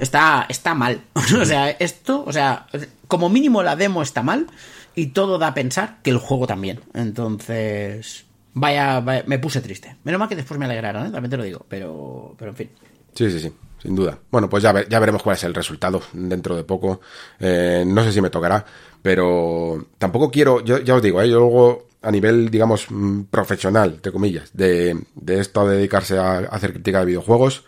Está, 0.00 0.46
está 0.48 0.74
mal. 0.74 1.02
o 1.40 1.44
sea, 1.44 1.70
esto, 1.70 2.24
o 2.26 2.32
sea, 2.32 2.66
como 3.06 3.28
mínimo 3.28 3.62
la 3.62 3.76
demo 3.76 4.02
está 4.02 4.22
mal 4.22 4.46
y 4.94 5.08
todo 5.08 5.38
da 5.38 5.48
a 5.48 5.54
pensar 5.54 5.98
que 6.02 6.10
el 6.10 6.18
juego 6.18 6.46
también. 6.46 6.80
Entonces, 6.94 8.24
vaya, 8.54 9.00
vaya- 9.00 9.24
me 9.26 9.38
puse 9.38 9.60
triste. 9.60 9.96
Menos 10.04 10.18
mal 10.18 10.28
que 10.28 10.36
después 10.36 10.58
me 10.58 10.66
alegraron, 10.66 11.06
¿eh? 11.06 11.10
también 11.10 11.30
te 11.30 11.36
lo 11.36 11.44
digo, 11.44 11.64
pero, 11.68 12.34
pero 12.38 12.50
en 12.52 12.56
fin. 12.56 12.70
Sí, 13.14 13.30
sí, 13.30 13.40
sí, 13.40 13.52
sin 13.82 13.94
duda. 13.94 14.18
Bueno, 14.30 14.48
pues 14.48 14.62
ya, 14.62 14.88
ya 14.88 14.98
veremos 14.98 15.22
cuál 15.22 15.36
es 15.36 15.44
el 15.44 15.54
resultado 15.54 16.00
dentro 16.12 16.54
de 16.56 16.64
poco. 16.64 17.00
Eh, 17.40 17.84
no 17.86 18.02
sé 18.04 18.12
si 18.12 18.20
me 18.20 18.30
tocará, 18.30 18.64
pero 19.02 19.86
tampoco 19.98 20.30
quiero, 20.30 20.60
yo 20.64 20.78
ya 20.78 20.94
os 20.96 21.02
digo, 21.02 21.20
¿eh? 21.22 21.28
yo 21.28 21.38
luego 21.40 21.86
a 22.02 22.10
nivel, 22.12 22.48
digamos, 22.50 22.86
mm, 22.90 23.22
profesional, 23.24 23.94
entre 23.94 24.12
comillas, 24.12 24.50
de, 24.52 25.04
de 25.16 25.40
esto 25.40 25.66
de 25.66 25.76
dedicarse 25.78 26.16
a, 26.16 26.38
a 26.38 26.38
hacer 26.46 26.72
crítica 26.72 27.00
de 27.00 27.06
videojuegos, 27.06 27.64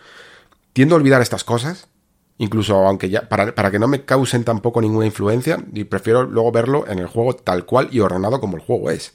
tiendo 0.73 0.94
a 0.94 0.98
olvidar 0.98 1.20
estas 1.20 1.43
cosas, 1.43 1.89
incluso 2.41 2.75
aunque 2.87 3.11
ya, 3.11 3.29
para, 3.29 3.55
para 3.55 3.71
que 3.71 3.79
no 3.79 3.87
me 3.87 4.05
causen 4.05 4.45
tampoco 4.45 4.81
ninguna 4.81 5.05
influencia, 5.05 5.62
y 5.75 5.85
prefiero 5.85 6.25
luego 6.25 6.51
verlo 6.51 6.87
en 6.89 6.99
el 6.99 7.07
juego 7.07 7.35
tal 7.37 7.67
cual 7.67 7.89
y 7.93 8.01
ordenado 8.01 8.41
como 8.41 8.57
el 8.57 8.62
juego 8.62 8.91
es. 8.91 9.15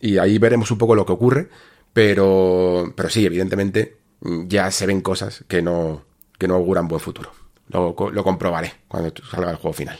Y 0.00 0.18
ahí 0.18 0.36
veremos 0.38 0.70
un 0.72 0.78
poco 0.78 0.96
lo 0.96 1.06
que 1.06 1.12
ocurre, 1.12 1.48
pero, 1.92 2.92
pero 2.96 3.08
sí, 3.08 3.24
evidentemente, 3.24 3.98
mm, 4.20 4.48
ya 4.48 4.70
se 4.72 4.84
ven 4.84 5.00
cosas 5.00 5.44
que 5.46 5.62
no, 5.62 6.02
que 6.38 6.48
no 6.48 6.56
auguran 6.56 6.88
buen 6.88 7.00
futuro. 7.00 7.30
Lo, 7.68 7.94
lo 8.12 8.24
comprobaré 8.24 8.72
cuando 8.88 9.12
salga 9.30 9.50
el 9.52 9.56
juego 9.56 9.72
final. 9.72 9.98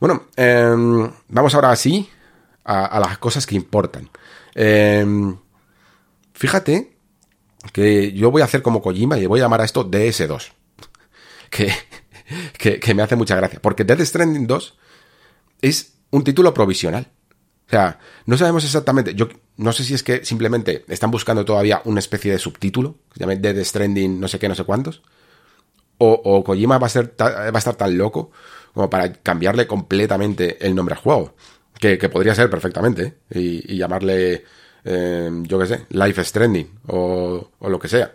Bueno, 0.00 0.28
em, 0.34 1.10
vamos 1.28 1.54
ahora 1.54 1.76
sí 1.76 2.08
a, 2.64 2.86
a 2.86 3.00
las 3.00 3.18
cosas 3.18 3.46
que 3.46 3.54
importan. 3.54 4.08
Em, 4.54 5.36
fíjate 6.32 6.96
que 7.72 8.12
yo 8.12 8.30
voy 8.30 8.40
a 8.40 8.46
hacer 8.46 8.62
como 8.62 8.80
Kojima 8.80 9.18
y 9.18 9.26
voy 9.26 9.40
a 9.40 9.42
llamar 9.42 9.60
a 9.60 9.64
esto 9.64 9.90
DS2. 9.90 10.52
Que, 11.50 11.72
que, 12.58 12.94
me 12.94 13.02
hace 13.02 13.16
mucha 13.16 13.36
gracia. 13.36 13.60
Porque 13.60 13.84
Death 13.84 14.00
Stranding 14.00 14.46
2 14.46 14.78
es 15.62 15.94
un 16.10 16.24
título 16.24 16.54
provisional. 16.54 17.08
O 17.66 17.70
sea, 17.70 17.98
no 18.26 18.38
sabemos 18.38 18.64
exactamente. 18.64 19.14
Yo 19.14 19.28
no 19.56 19.72
sé 19.72 19.84
si 19.84 19.94
es 19.94 20.02
que 20.02 20.24
simplemente 20.24 20.84
están 20.88 21.10
buscando 21.10 21.44
todavía 21.44 21.82
una 21.84 22.00
especie 22.00 22.32
de 22.32 22.38
subtítulo, 22.38 22.94
que 23.12 23.14
se 23.14 23.20
llame 23.20 23.36
Death 23.36 23.64
Stranding 23.64 24.18
no 24.18 24.28
sé 24.28 24.38
qué, 24.38 24.48
no 24.48 24.54
sé 24.54 24.64
cuántos. 24.64 25.02
O, 25.98 26.12
o 26.12 26.44
Kojima 26.44 26.78
va 26.78 26.86
a, 26.86 26.90
ser 26.90 27.14
va 27.20 27.50
a 27.52 27.58
estar 27.58 27.74
tan 27.74 27.98
loco 27.98 28.30
como 28.72 28.88
para 28.88 29.12
cambiarle 29.12 29.66
completamente 29.66 30.64
el 30.64 30.74
nombre 30.74 30.94
al 30.94 31.00
juego. 31.00 31.34
Que, 31.78 31.96
podría 32.08 32.34
ser 32.34 32.50
perfectamente, 32.50 33.14
¿eh? 33.30 33.38
y, 33.38 33.74
y 33.74 33.76
llamarle, 33.76 34.44
eh, 34.84 35.30
yo 35.42 35.58
qué 35.60 35.66
sé, 35.66 35.86
Life 35.90 36.24
Stranding 36.24 36.80
o, 36.88 37.50
o 37.58 37.68
lo 37.68 37.78
que 37.78 37.88
sea. 37.88 38.12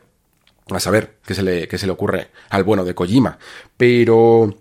A 0.70 0.80
saber 0.80 1.18
qué 1.26 1.34
se, 1.34 1.44
le, 1.44 1.68
qué 1.68 1.78
se 1.78 1.86
le 1.86 1.92
ocurre 1.92 2.30
al 2.50 2.64
bueno 2.64 2.86
de 2.86 2.96
Kojima. 2.96 3.38
Pero, 3.78 4.54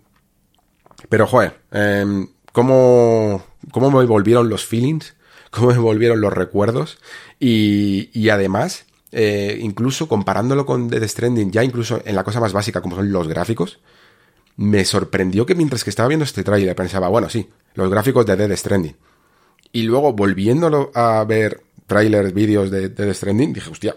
pero 1.08 1.26
joder, 1.26 1.60
eh, 1.70 2.26
¿cómo, 2.52 3.44
¿cómo 3.70 3.90
me 3.90 4.04
volvieron 4.04 4.48
los 4.48 4.66
feelings? 4.66 5.14
¿Cómo 5.50 5.68
me 5.68 5.78
volvieron 5.78 6.20
los 6.20 6.32
recuerdos? 6.32 6.98
Y, 7.38 8.10
y 8.12 8.30
además, 8.30 8.86
eh, 9.12 9.58
incluso 9.60 10.08
comparándolo 10.08 10.64
con 10.64 10.88
Death 10.88 11.04
Stranding, 11.04 11.52
ya 11.52 11.62
incluso 11.62 12.00
en 12.04 12.16
la 12.16 12.24
cosa 12.24 12.40
más 12.40 12.54
básica 12.54 12.80
como 12.80 12.96
son 12.96 13.12
los 13.12 13.28
gráficos, 13.28 13.78
me 14.56 14.84
sorprendió 14.84 15.44
que 15.46 15.54
mientras 15.54 15.84
que 15.84 15.90
estaba 15.90 16.08
viendo 16.08 16.24
este 16.24 16.42
tráiler 16.42 16.74
pensaba, 16.74 17.08
bueno, 17.08 17.28
sí, 17.28 17.50
los 17.74 17.90
gráficos 17.90 18.26
de 18.26 18.36
Death 18.36 18.56
Stranding. 18.56 18.96
Y 19.72 19.82
luego 19.82 20.12
volviéndolo 20.12 20.90
a 20.94 21.22
ver 21.24 21.62
trailers, 21.86 22.32
vídeos 22.32 22.70
de 22.70 22.88
Death 22.88 23.14
Stranding, 23.14 23.52
dije, 23.52 23.70
hostia, 23.70 23.94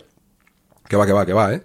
que 0.88 0.98
va, 0.98 1.06
que 1.06 1.14
va, 1.14 1.26
que 1.26 1.34
va, 1.34 1.54
¿eh? 1.54 1.64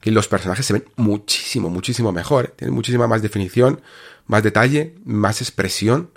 Que 0.00 0.10
los 0.10 0.28
personajes 0.28 0.64
se 0.66 0.72
ven 0.72 0.84
muchísimo, 0.96 1.68
muchísimo 1.70 2.12
mejor. 2.12 2.46
¿eh? 2.46 2.52
Tienen 2.56 2.74
muchísima 2.74 3.06
más 3.06 3.22
definición, 3.22 3.80
más 4.26 4.42
detalle, 4.42 4.94
más 5.04 5.40
expresión. 5.40 6.10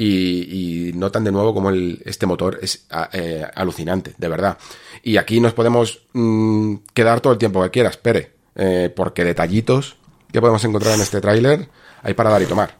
Y, 0.00 0.88
y 0.90 0.92
notan 0.92 1.24
de 1.24 1.32
nuevo 1.32 1.52
como 1.52 1.70
el, 1.70 2.00
este 2.04 2.24
motor 2.24 2.60
es 2.62 2.86
eh, 3.12 3.44
alucinante, 3.56 4.14
de 4.16 4.28
verdad. 4.28 4.56
Y 5.02 5.16
aquí 5.16 5.40
nos 5.40 5.54
podemos 5.54 6.02
mm, 6.12 6.76
quedar 6.94 7.20
todo 7.20 7.32
el 7.32 7.38
tiempo 7.40 7.60
que 7.64 7.70
quieras, 7.70 7.94
espere. 7.94 8.38
eh, 8.58 8.92
porque 8.94 9.24
detallitos 9.24 9.96
que 10.32 10.40
podemos 10.40 10.62
encontrar 10.64 10.94
en 10.94 11.00
este 11.00 11.20
tráiler 11.20 11.68
hay 12.02 12.14
para 12.14 12.30
dar 12.30 12.42
y 12.42 12.46
tomar. 12.46 12.76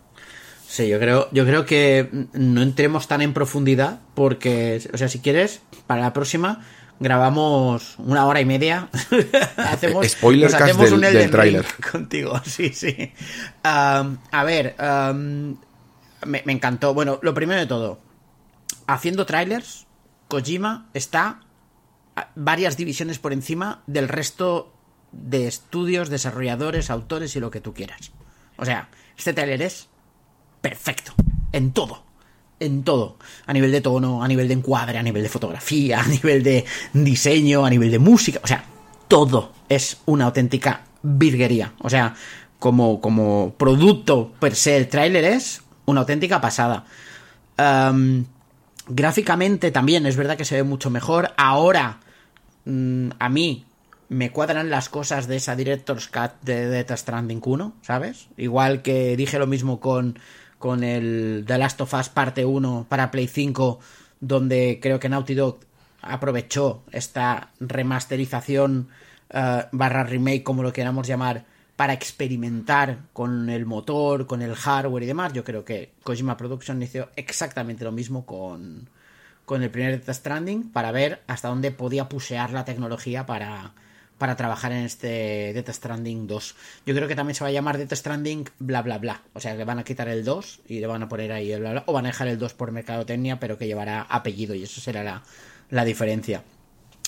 Sí, 0.69 0.87
yo 0.89 0.99
creo, 0.99 1.29
yo 1.33 1.47
creo 1.47 1.65
que 1.65 2.11
no 2.35 2.61
entremos 2.61 3.09
tan 3.09 3.23
en 3.23 3.33
profundidad 3.33 4.01
porque, 4.15 4.83
o 4.93 4.99
sea, 4.99 5.09
si 5.09 5.21
quieres, 5.21 5.63
para 5.87 6.03
la 6.03 6.13
próxima 6.13 6.67
grabamos 7.01 7.95
una 7.99 8.27
hora 8.27 8.41
y 8.41 8.45
media. 8.45 8.89
hacemos, 9.57 10.07
spoiler 10.09 10.51
cast 10.51 10.63
hacemos 10.65 10.85
del- 10.87 10.95
un 10.95 11.01
del 11.01 11.31
tráiler. 11.31 11.67
contigo, 11.93 12.41
sí, 12.45 12.71
sí. 12.73 13.13
A 13.63 14.45
ver, 14.45 14.75
me, 16.27 16.43
me 16.45 16.53
encantó. 16.53 16.95
Bueno, 16.95 17.19
lo 17.23 17.35
primero 17.35 17.61
de 17.61 17.67
todo, 17.67 18.01
haciendo 18.87 19.27
trailers, 19.27 19.87
Kojima 20.29 20.89
está 20.95 21.41
varias 22.35 22.77
divisiones 22.77 23.19
por 23.19 23.33
encima 23.33 23.83
del 23.87 24.09
resto 24.09 24.73
de 25.13 25.47
estudios, 25.47 26.11
desarrolladores, 26.11 26.91
autores 26.91 27.35
y 27.37 27.41
lo 27.41 27.51
que 27.51 27.61
tú 27.61 27.73
quieras. 27.73 28.11
O 28.57 28.65
sea, 28.65 28.89
este 29.17 29.33
trailer 29.33 29.63
es 29.63 29.89
perfecto. 30.61 31.15
En 31.53 31.73
todo. 31.73 32.05
En 32.61 32.83
todo. 32.83 33.17
A 33.47 33.53
nivel 33.53 33.71
de 33.71 33.81
tono, 33.81 34.23
a 34.23 34.29
nivel 34.29 34.49
de 34.49 34.55
encuadre, 34.55 34.99
a 34.99 35.03
nivel 35.03 35.23
de 35.23 35.29
fotografía, 35.29 36.01
a 36.01 36.07
nivel 36.07 36.43
de 36.43 36.65
diseño, 36.93 37.65
a 37.65 37.71
nivel 37.71 37.91
de 37.91 37.99
música. 37.99 38.41
O 38.43 38.47
sea, 38.47 38.65
todo 39.07 39.53
es 39.69 39.99
una 40.07 40.27
auténtica 40.27 40.83
virguería. 41.03 41.73
O 41.81 41.91
sea, 41.91 42.15
como, 42.59 43.01
como 43.01 43.55
producto 43.57 44.33
per 44.41 44.55
se, 44.55 44.77
el 44.77 44.89
tráiler 44.89 45.25
es 45.25 45.63
una 45.87 46.01
auténtica 46.01 46.41
pasada. 46.41 46.85
Am, 47.57 48.27
gráficamente 48.89 49.71
también 49.71 50.07
es 50.07 50.17
verdad 50.17 50.37
que 50.37 50.45
se 50.45 50.57
ve 50.57 50.63
mucho 50.63 50.91
mejor. 50.91 51.33
Ahora, 51.37 52.01
mm, 52.65 53.11
a 53.19 53.29
mí 53.29 53.65
me 54.09 54.31
cuadran 54.31 54.71
las 54.71 54.89
cosas 54.89 55.29
de 55.29 55.37
esa 55.37 55.55
Director's 55.55 56.09
Cut 56.09 56.33
de 56.43 56.67
Death 56.67 56.93
Stranding 56.97 57.43
1, 57.45 57.75
¿sabes? 57.83 58.29
Igual 58.37 58.83
que 58.83 59.17
dije 59.17 59.39
lo 59.39 59.47
mismo 59.47 59.81
con, 59.81 60.19
con 60.59 60.83
el 60.85 61.45
The 61.47 61.59
Last 61.59 61.81
of 61.81 61.95
Us 61.95 62.09
parte 62.09 62.45
1 62.45 62.87
para 62.89 63.11
Play 63.11 63.29
5, 63.29 63.79
donde 64.21 64.79
creo 64.83 64.99
que 64.99 65.09
Naughty 65.09 65.35
Dog 65.35 65.61
aprovechó 66.03 66.83
esta 66.93 67.51
remasterización 67.61 68.89
eh, 69.31 69.65
barra 69.73 70.05
remake, 70.05 70.43
como 70.43 70.63
lo 70.63 70.73
queramos 70.73 71.07
llamar, 71.07 71.45
para 71.77 71.93
experimentar 71.93 72.99
con 73.13 73.51
el 73.51 73.65
motor, 73.65 74.27
con 74.27 74.43
el 74.43 74.55
hardware 74.55 75.05
y 75.05 75.07
demás. 75.07 75.33
Yo 75.33 75.45
creo 75.45 75.65
que 75.65 75.93
Kojima 76.03 76.37
Production 76.37 76.83
hizo 76.83 77.09
exactamente 77.15 77.85
lo 77.85 77.93
mismo 77.93 78.27
con, 78.27 78.91
con 79.45 79.63
el 79.63 79.71
primer 79.71 80.05
Death 80.05 80.17
Stranding 80.17 80.71
para 80.73 80.91
ver 80.91 81.23
hasta 81.29 81.49
dónde 81.49 81.71
podía 81.71 82.09
pusear 82.09 82.51
la 82.53 82.65
tecnología 82.65 83.27
para, 83.27 83.75
para 84.19 84.37
trabajar 84.37 84.73
en 84.73 84.85
este 84.85 85.53
Death 85.55 85.71
Stranding 85.71 86.27
2. 86.27 86.55
Yo 86.87 86.95
creo 86.95 87.09
que 87.09 87.15
también 87.15 87.35
se 87.35 87.45
va 87.45 87.49
a 87.49 87.53
llamar 87.53 87.79
Death 87.79 87.95
Stranding 87.95 88.49
bla 88.59 88.83
bla 88.83 88.99
bla. 88.99 89.23
O 89.33 89.41
sea, 89.41 89.55
le 89.55 89.65
van 89.65 89.79
a 89.79 89.85
quitar 89.85 90.09
el 90.09 90.25
2 90.25 90.61
y 90.69 90.81
le 90.81 90.87
van 90.87 91.03
a 91.03 91.09
poner 91.09 91.33
ahí 91.33 91.53
el 91.53 91.61
bla 91.61 91.71
bla. 91.71 91.85
O 91.87 91.93
van 91.93 92.07
a 92.07 92.09
dejar 92.09 92.29
el 92.29 92.39
2 92.39 92.55
por 92.55 92.73
mercadotecnia, 92.73 93.41
pero 93.41 93.57
que 93.57 93.67
llevará 93.67 94.03
apellido 94.03 94.55
y 94.55 94.65
eso 94.65 94.81
será 94.81 95.03
la, 95.03 95.23
la 95.71 95.85
diferencia. 95.85 96.43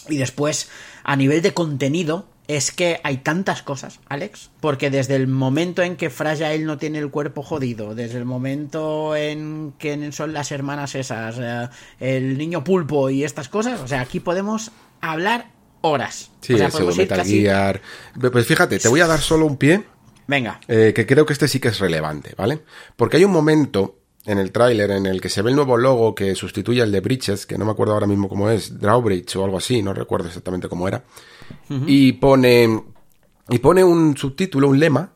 Y 0.08 0.16
después, 0.16 0.70
a 1.04 1.16
nivel 1.16 1.42
de 1.42 1.52
contenido, 1.52 2.26
es 2.48 2.72
que 2.72 3.00
hay 3.04 3.18
tantas 3.18 3.62
cosas, 3.62 4.00
Alex, 4.08 4.50
porque 4.60 4.90
desde 4.90 5.14
el 5.14 5.28
momento 5.28 5.82
en 5.82 5.96
que 5.96 6.10
Fragile 6.10 6.64
no 6.64 6.78
tiene 6.78 6.98
el 6.98 7.10
cuerpo 7.10 7.44
jodido, 7.44 7.94
desde 7.94 8.18
el 8.18 8.24
momento 8.24 9.14
en 9.14 9.72
que 9.78 10.10
son 10.10 10.32
las 10.32 10.50
hermanas 10.50 10.96
esas, 10.96 11.36
eh, 11.38 11.68
el 12.00 12.36
niño 12.38 12.64
pulpo 12.64 13.08
y 13.08 13.22
estas 13.22 13.48
cosas, 13.48 13.80
o 13.80 13.86
sea, 13.86 14.00
aquí 14.00 14.18
podemos 14.18 14.72
hablar 15.00 15.46
horas. 15.82 16.30
Sí, 16.40 16.54
o 16.54 16.58
sea, 16.58 16.70
Metal 16.96 17.18
casi- 17.18 17.40
Gear. 17.42 17.80
Pues 18.32 18.46
fíjate, 18.46 18.78
te 18.78 18.88
voy 18.88 19.00
a 19.00 19.06
dar 19.06 19.20
solo 19.20 19.46
un 19.46 19.56
pie, 19.56 19.84
Venga, 20.26 20.60
eh, 20.68 20.92
que 20.94 21.06
creo 21.06 21.26
que 21.26 21.32
este 21.32 21.48
sí 21.48 21.58
que 21.58 21.68
es 21.68 21.78
relevante, 21.80 22.34
¿vale? 22.36 22.60
Porque 22.96 23.16
hay 23.16 23.24
un 23.24 23.32
momento 23.32 23.96
en 24.26 24.38
el 24.38 24.52
tráiler 24.52 24.90
en 24.92 25.06
el 25.06 25.20
que 25.20 25.28
se 25.28 25.42
ve 25.42 25.50
el 25.50 25.56
nuevo 25.56 25.76
logo 25.76 26.14
que 26.14 26.34
sustituye 26.34 26.82
al 26.82 26.92
de 26.92 27.00
Bridges, 27.00 27.46
que 27.46 27.58
no 27.58 27.64
me 27.64 27.72
acuerdo 27.72 27.94
ahora 27.94 28.06
mismo 28.06 28.28
cómo 28.28 28.50
es, 28.50 28.78
Drawbridge 28.78 29.34
o 29.36 29.44
algo 29.44 29.58
así, 29.58 29.82
no 29.82 29.92
recuerdo 29.94 30.28
exactamente 30.28 30.68
cómo 30.68 30.86
era. 30.86 31.02
Y 31.68 32.12
pone. 32.12 32.82
Y 33.48 33.58
pone 33.58 33.82
un 33.82 34.16
subtítulo, 34.16 34.68
un 34.68 34.78
lema, 34.78 35.12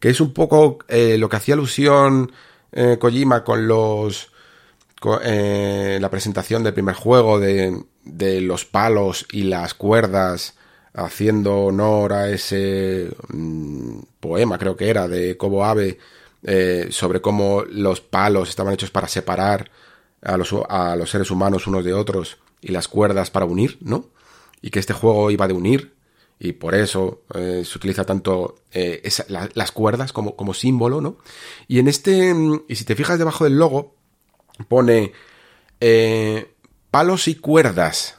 que 0.00 0.08
es 0.10 0.20
un 0.20 0.32
poco 0.32 0.78
eh, 0.88 1.16
lo 1.18 1.28
que 1.28 1.36
hacía 1.36 1.54
alusión 1.54 2.32
eh, 2.72 2.96
Kojima 2.98 3.44
con 3.44 3.68
los. 3.68 4.32
Eh, 5.22 5.98
la 6.00 6.10
presentación 6.10 6.62
del 6.62 6.74
primer 6.74 6.94
juego 6.94 7.38
de, 7.38 7.84
de 8.04 8.40
los 8.40 8.64
palos 8.64 9.26
y 9.32 9.44
las 9.44 9.74
cuerdas 9.74 10.54
haciendo 10.94 11.60
honor 11.60 12.12
a 12.12 12.30
ese 12.30 13.10
mm, 13.28 14.00
poema, 14.20 14.58
creo 14.58 14.76
que 14.76 14.90
era, 14.90 15.08
de 15.08 15.36
Kobo 15.36 15.64
Abe, 15.64 15.98
eh, 16.42 16.88
sobre 16.90 17.20
cómo 17.20 17.62
los 17.68 18.00
palos 18.00 18.48
estaban 18.48 18.74
hechos 18.74 18.90
para 18.90 19.08
separar 19.08 19.70
a 20.22 20.36
los, 20.36 20.54
a 20.68 20.96
los 20.96 21.10
seres 21.10 21.30
humanos 21.30 21.66
unos 21.66 21.84
de 21.84 21.94
otros 21.94 22.38
y 22.60 22.72
las 22.72 22.88
cuerdas 22.88 23.30
para 23.30 23.46
unir, 23.46 23.78
¿no? 23.80 24.06
Y 24.60 24.70
que 24.70 24.78
este 24.78 24.92
juego 24.92 25.30
iba 25.30 25.48
de 25.48 25.54
unir 25.54 25.94
y 26.38 26.52
por 26.52 26.74
eso 26.74 27.22
eh, 27.34 27.62
se 27.64 27.78
utiliza 27.78 28.04
tanto 28.04 28.56
las 29.54 29.72
cuerdas 29.72 30.12
como, 30.12 30.36
como 30.36 30.54
símbolo, 30.54 31.00
¿no? 31.00 31.18
Y 31.68 31.78
en 31.78 31.88
este, 31.88 32.34
mm, 32.34 32.64
y 32.68 32.74
si 32.76 32.84
te 32.84 32.96
fijas 32.96 33.18
debajo 33.18 33.44
del 33.44 33.58
logo, 33.58 33.94
pone 34.68 35.12
eh, 35.80 36.54
palos 36.90 37.28
y 37.28 37.34
cuerdas 37.36 38.18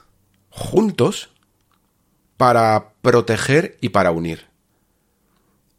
juntos 0.50 1.30
para 2.38 2.94
proteger 3.02 3.78
y 3.82 3.90
para 3.90 4.12
unir. 4.12 4.48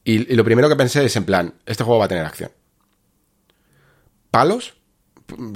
Y, 0.05 0.33
y 0.33 0.37
lo 0.37 0.45
primero 0.45 0.69
que 0.69 0.77
pensé 0.77 1.05
es 1.05 1.15
en 1.17 1.25
plan, 1.25 1.55
este 1.67 1.85
juego 1.85 1.99
va 2.01 2.07
a 2.07 2.09
tener 2.09 2.25
acción. 2.25 2.51
Palos, 4.31 4.75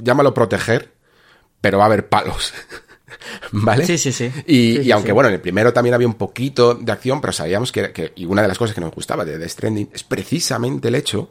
llámalo 0.02 0.34
proteger, 0.34 0.92
pero 1.60 1.78
va 1.78 1.84
a 1.84 1.86
haber 1.86 2.08
palos. 2.08 2.52
¿Vale? 3.52 3.86
Sí, 3.86 3.96
sí, 3.98 4.12
sí. 4.12 4.26
Y, 4.46 4.74
Sí, 4.76 4.80
y 4.80 4.84
sí, 4.84 4.92
aunque 4.92 5.08
sí. 5.08 5.12
bueno, 5.12 5.28
en 5.28 5.34
el 5.36 5.40
primero 5.40 5.72
también 5.72 5.94
había 5.94 6.06
un 6.06 6.14
poquito 6.14 6.74
de 6.74 6.92
acción, 6.92 7.20
pero 7.20 7.32
sabíamos 7.32 7.72
que, 7.72 7.92
que- 7.92 8.12
y 8.16 8.26
una 8.26 8.42
de 8.42 8.48
las 8.48 8.58
cosas 8.58 8.74
que 8.74 8.80
nos 8.80 8.92
gustaba 8.92 9.24
de 9.24 9.38
The 9.38 9.48
Stranding 9.48 9.90
es 9.94 10.04
precisamente 10.04 10.88
el 10.88 10.94
hecho 10.96 11.30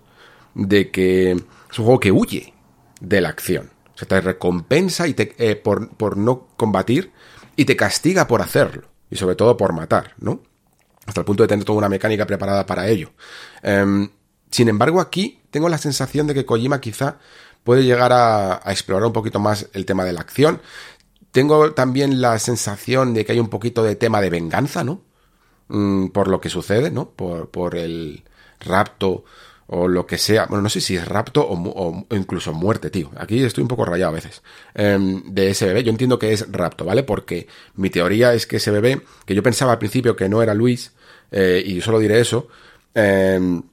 de 0.56 0.90
que 0.90 1.32
es 1.32 1.80
un 1.80 1.86
juego 1.86 2.00
que 2.00 2.12
huye 2.12 2.54
de 3.00 3.22
la 3.22 3.30
acción. 3.30 3.72
O 3.94 3.98
sea, 3.98 4.08
te 4.08 4.22
recompensa 4.22 5.08
y 5.08 5.14
te, 5.14 5.36
eh, 5.38 5.56
por, 5.56 5.90
por 5.96 6.18
no 6.18 6.48
combatir 6.58 7.12
y 7.56 7.66
te 7.66 7.76
castiga 7.76 8.28
por 8.28 8.42
hacerlo. 8.42 8.90
Y 9.10 9.16
sobre 9.16 9.36
todo 9.36 9.56
por 9.56 9.74
matar, 9.74 10.14
¿no? 10.18 10.42
Hasta 11.06 11.22
el 11.22 11.26
punto 11.26 11.44
de 11.44 11.48
tener 11.48 11.66
toda 11.66 11.78
una 11.78 11.90
mecánica 11.90 12.26
preparada 12.26 12.66
para 12.66 12.88
ello. 12.88 13.12
Em, 13.62 14.10
sin 14.50 14.68
embargo, 14.68 15.00
aquí 15.00 15.40
tengo 15.52 15.70
la 15.70 15.78
sensación 15.78 16.28
de 16.28 16.34
que 16.34 16.46
Kojima 16.46 16.82
quizá 16.82 17.20
puede 17.64 17.84
llegar 17.84 18.12
a, 18.12 18.60
a 18.64 18.72
explorar 18.72 19.06
un 19.06 19.14
poquito 19.14 19.40
más 19.40 19.70
el 19.74 19.86
tema 19.86 20.04
de 20.04 20.14
la 20.14 20.22
acción. 20.22 20.62
Tengo 21.32 21.74
también 21.74 22.22
la 22.22 22.40
sensación 22.40 23.14
de 23.14 23.26
que 23.26 23.34
hay 23.34 23.40
un 23.40 23.50
poquito 23.50 23.84
de 23.84 23.96
tema 23.96 24.22
de 24.22 24.30
venganza, 24.30 24.84
¿no? 24.84 25.02
Mm, 25.68 26.08
por 26.08 26.28
lo 26.28 26.42
que 26.42 26.50
sucede, 26.50 26.92
¿no? 26.92 27.10
Por, 27.10 27.50
por 27.50 27.76
el 27.76 28.24
rapto 28.60 29.24
o 29.68 29.88
lo 29.88 30.06
que 30.06 30.18
sea. 30.18 30.46
Bueno, 30.46 30.64
no 30.64 30.70
sé 30.70 30.82
si 30.82 30.96
es 30.96 31.08
rapto 31.08 31.46
o, 31.48 32.06
incluso 32.12 32.54
muerte, 32.54 32.90
tío. 32.90 33.12
Aquí 33.18 33.44
estoy 33.44 33.64
un 33.64 33.68
poco 33.68 33.86
rayado 33.86 34.12
a 34.12 34.16
veces. 34.16 34.42
Em, 34.74 35.24
de 35.34 35.50
ese 35.50 35.66
bebé. 35.68 35.84
Yo 35.84 35.92
entiendo 35.92 36.20
que 36.20 36.34
es 36.34 36.52
rapto, 36.52 36.86
¿vale? 36.86 37.04
Porque 37.04 37.48
mi 37.76 37.90
teoría 37.90 38.34
es 38.34 38.46
que 38.48 38.58
ese 38.58 38.72
bebé, 38.72 39.02
que 39.26 39.36
yo 39.36 39.44
pensaba 39.44 39.74
al 39.74 39.80
principio 39.80 40.16
que 40.16 40.30
no 40.30 40.42
era 40.44 40.54
Luis, 40.54 40.94
eh, 41.32 41.64
y 41.66 41.82
solo 41.82 42.00
diré 42.00 42.20
eso, 42.20 42.48
em, 42.94 43.64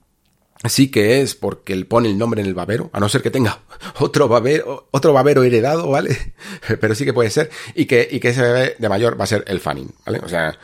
sí 0.69 0.91
que 0.91 1.21
es 1.21 1.35
porque 1.35 1.73
él 1.73 1.87
pone 1.87 2.09
el 2.09 2.19
nombre 2.19 2.41
en 2.41 2.47
el 2.47 2.55
babero, 2.55 2.91
a 2.93 3.01
no 3.01 3.09
ser 3.09 3.23
que 3.23 3.31
tenga 3.31 3.61
otro 4.01 4.29
babero, 4.29 4.89
otro 4.93 5.13
babero 5.13 5.43
heredado, 5.43 5.89
¿vale? 5.91 6.35
Pero 6.81 6.95
sí 6.95 7.05
que 7.05 7.13
puede 7.13 7.31
ser, 7.31 7.51
y 7.75 7.87
que, 7.87 8.09
y 8.11 8.21
que 8.21 8.29
ese 8.29 8.43
bebé 8.43 8.77
de 8.79 8.89
mayor 8.89 9.19
va 9.21 9.25
a 9.25 9.29
ser 9.29 9.45
el 9.47 9.61
Fanning, 9.61 9.93
¿vale? 10.07 10.21
O 10.21 10.29
sea, 10.29 10.59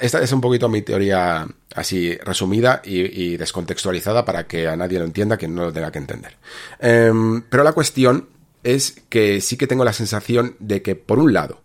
esta 0.00 0.20
es 0.22 0.32
un 0.32 0.40
poquito 0.40 0.68
mi 0.68 0.82
teoría 0.82 1.46
así 1.74 2.16
resumida 2.18 2.82
y, 2.84 3.36
descontextualizada 3.36 4.24
para 4.24 4.46
que 4.46 4.66
a 4.66 4.76
nadie 4.76 4.98
lo 4.98 5.04
entienda, 5.04 5.38
que 5.38 5.48
no 5.48 5.64
lo 5.66 5.72
tenga 5.72 5.92
que 5.92 5.98
entender. 5.98 6.36
Em, 6.80 7.42
pero 7.42 7.62
la 7.62 7.72
cuestión 7.72 8.28
es 8.64 9.02
que 9.08 9.40
sí 9.40 9.56
que 9.56 9.66
tengo 9.66 9.84
la 9.84 9.92
sensación 9.92 10.56
de 10.58 10.82
que, 10.82 10.96
por 10.96 11.18
un 11.18 11.32
lado, 11.32 11.62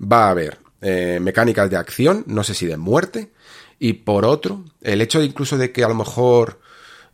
va 0.00 0.26
a 0.26 0.30
haber 0.30 0.58
eh, 0.80 1.18
mecánicas 1.20 1.70
de 1.70 1.76
acción, 1.76 2.24
no 2.26 2.44
sé 2.44 2.54
si 2.54 2.66
de 2.66 2.76
muerte, 2.76 3.30
y 3.78 3.94
por 3.94 4.24
otro, 4.24 4.64
el 4.82 5.00
hecho 5.00 5.22
incluso 5.22 5.56
de 5.56 5.72
que 5.72 5.84
a 5.84 5.88
lo 5.88 5.94
mejor 5.94 6.60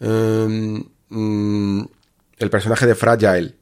eh, 0.00 0.82
mm, 1.08 1.82
el 2.38 2.50
personaje 2.50 2.86
de 2.86 2.94
Fragile 2.94 3.54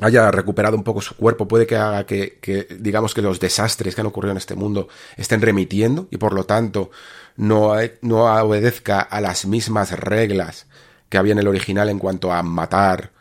haya 0.00 0.30
recuperado 0.30 0.76
un 0.76 0.84
poco 0.84 1.00
su 1.00 1.16
cuerpo, 1.16 1.48
puede 1.48 1.66
que 1.66 1.76
haga 1.76 2.06
que, 2.06 2.38
digamos 2.78 3.14
que 3.14 3.22
los 3.22 3.40
desastres 3.40 3.94
que 3.94 4.00
han 4.00 4.06
ocurrido 4.06 4.32
en 4.32 4.38
este 4.38 4.54
mundo 4.54 4.88
estén 5.16 5.40
remitiendo 5.40 6.08
y 6.10 6.16
por 6.18 6.32
lo 6.32 6.44
tanto 6.44 6.90
no, 7.36 7.74
no 8.02 8.24
obedezca 8.24 9.00
a 9.00 9.20
las 9.20 9.46
mismas 9.46 9.92
reglas 9.98 10.66
que 11.08 11.18
había 11.18 11.32
en 11.32 11.38
el 11.38 11.48
original 11.48 11.88
en 11.88 11.98
cuanto 11.98 12.32
a 12.32 12.42
matar 12.42 13.12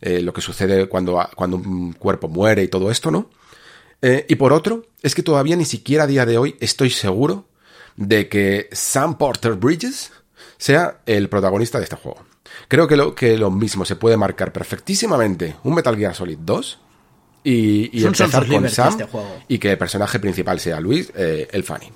eh, 0.00 0.20
lo 0.20 0.32
que 0.32 0.40
sucede 0.40 0.88
cuando, 0.88 1.28
cuando 1.34 1.56
un 1.56 1.92
cuerpo 1.92 2.28
muere 2.28 2.62
y 2.62 2.68
todo 2.68 2.90
esto, 2.90 3.10
¿no? 3.10 3.30
Eh, 4.02 4.26
y 4.28 4.34
por 4.34 4.52
otro, 4.52 4.86
es 5.02 5.14
que 5.14 5.22
todavía 5.22 5.56
ni 5.56 5.64
siquiera 5.64 6.04
a 6.04 6.06
día 6.06 6.26
de 6.26 6.36
hoy 6.36 6.56
estoy 6.60 6.90
seguro 6.90 7.46
de 7.96 8.28
que 8.28 8.68
Sam 8.72 9.16
Porter 9.16 9.54
Bridges 9.54 10.12
sea 10.58 11.00
el 11.06 11.28
protagonista 11.28 11.78
de 11.78 11.84
este 11.84 11.96
juego. 11.96 12.33
Creo 12.68 12.88
que 12.88 12.96
lo, 12.96 13.14
que 13.14 13.36
lo 13.36 13.50
mismo 13.50 13.84
se 13.84 13.96
puede 13.96 14.16
marcar 14.16 14.52
perfectísimamente 14.52 15.56
un 15.64 15.74
Metal 15.74 15.96
Gear 15.96 16.14
Solid 16.14 16.38
2 16.40 16.78
y, 17.44 18.04
empezar 18.04 18.46
con 18.46 18.68
Sam 18.68 19.00
este 19.00 19.06
y 19.48 19.58
que 19.58 19.72
el 19.72 19.78
personaje 19.78 20.18
principal 20.18 20.58
sea 20.60 20.80
Luis, 20.80 21.12
eh, 21.14 21.48
el 21.52 21.62
Fanny. 21.62 21.90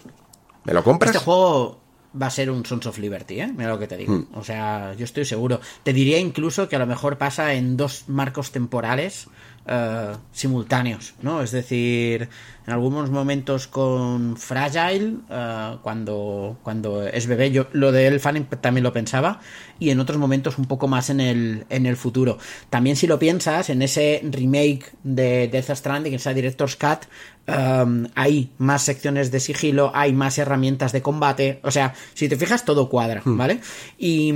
¿Me 0.64 0.74
lo 0.74 0.84
compras? 0.84 1.14
Este 1.14 1.24
juego 1.24 1.80
va 2.20 2.26
a 2.26 2.30
ser 2.30 2.50
un 2.50 2.64
Sons 2.64 2.86
of 2.86 2.98
Liberty, 2.98 3.40
¿eh? 3.40 3.52
Mira 3.54 3.70
lo 3.70 3.78
que 3.78 3.86
te 3.86 3.96
digo. 3.96 4.26
O 4.34 4.44
sea, 4.44 4.94
yo 4.94 5.04
estoy 5.04 5.24
seguro. 5.24 5.60
Te 5.82 5.92
diría 5.92 6.18
incluso 6.18 6.68
que 6.68 6.76
a 6.76 6.78
lo 6.78 6.86
mejor 6.86 7.18
pasa 7.18 7.54
en 7.54 7.76
dos 7.76 8.04
marcos 8.08 8.50
temporales 8.50 9.28
eh, 9.70 10.16
simultáneos, 10.32 11.12
¿no? 11.20 11.42
Es 11.42 11.50
decir, 11.50 12.30
en 12.66 12.72
algunos 12.72 13.10
momentos 13.10 13.66
con 13.66 14.38
Fragile, 14.38 15.16
eh, 15.28 15.76
cuando, 15.82 16.56
cuando 16.62 17.06
es 17.06 17.26
bebé, 17.26 17.50
yo 17.50 17.66
lo 17.72 17.92
de 17.92 18.06
El 18.06 18.18
Fanning 18.18 18.46
también 18.46 18.82
lo 18.82 18.94
pensaba, 18.94 19.40
y 19.78 19.90
en 19.90 20.00
otros 20.00 20.16
momentos 20.16 20.56
un 20.56 20.64
poco 20.64 20.88
más 20.88 21.10
en 21.10 21.20
el, 21.20 21.66
en 21.68 21.84
el 21.84 21.98
futuro. 21.98 22.38
También 22.70 22.96
si 22.96 23.06
lo 23.06 23.18
piensas, 23.18 23.68
en 23.68 23.82
ese 23.82 24.22
remake 24.24 24.92
de 25.02 25.48
Death 25.48 25.74
Stranding, 25.74 26.14
esa 26.14 26.32
Director's 26.32 26.76
Cut, 26.76 27.00
um, 27.48 28.06
hay 28.14 28.50
más 28.58 28.82
secciones 28.82 29.30
de 29.30 29.40
sigilo, 29.40 29.90
hay 29.94 30.12
más 30.12 30.38
herramientas 30.38 30.92
de 30.92 31.02
combate, 31.02 31.60
o 31.62 31.70
sea, 31.70 31.94
si 32.14 32.28
te 32.28 32.36
fijas 32.36 32.64
todo 32.64 32.88
cuadra, 32.88 33.22
¿vale? 33.24 33.60
Y, 33.98 34.32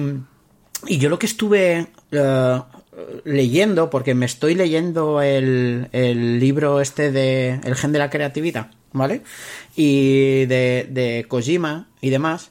y 0.87 0.99
yo 0.99 1.09
lo 1.09 1.19
que 1.19 1.27
estuve 1.27 1.89
eh, 2.11 2.61
leyendo, 3.25 3.91
porque 3.91 4.15
me 4.15 4.27
estoy 4.27 4.55
leyendo 4.55 5.23
el, 5.23 5.89
el 5.93 6.41
libro 6.41 6.81
este 6.81 7.13
de 7.13 7.61
El 7.65 7.75
gen 7.77 7.93
de 7.93 7.99
la 7.99 8.11
creatividad, 8.11 8.71
¿vale? 8.93 9.23
Y 9.77 10.47
de, 10.47 10.87
de 10.91 11.27
Kojima 11.29 11.89
y 12.01 12.11
demás. 12.11 12.51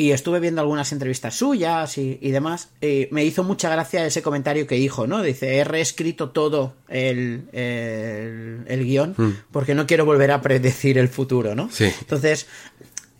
Y 0.00 0.12
estuve 0.12 0.40
viendo 0.40 0.62
algunas 0.62 0.92
entrevistas 0.92 1.34
suyas 1.34 1.98
y, 1.98 2.16
demás. 2.30 2.70
Y 2.80 3.08
me 3.10 3.22
hizo 3.22 3.44
mucha 3.44 3.68
gracia 3.68 4.06
ese 4.06 4.22
comentario 4.22 4.66
que 4.66 4.76
dijo, 4.76 5.06
¿no? 5.06 5.20
Dice, 5.20 5.58
he 5.58 5.64
reescrito 5.64 6.30
todo 6.30 6.72
el, 6.88 7.42
el, 7.52 8.84
guion 8.86 9.14
hmm. 9.14 9.32
porque 9.52 9.74
no 9.74 9.86
quiero 9.86 10.06
volver 10.06 10.30
a 10.30 10.40
predecir 10.40 10.96
el 10.96 11.08
futuro, 11.08 11.54
¿no? 11.54 11.68
Sí. 11.70 11.92
Entonces, 12.00 12.46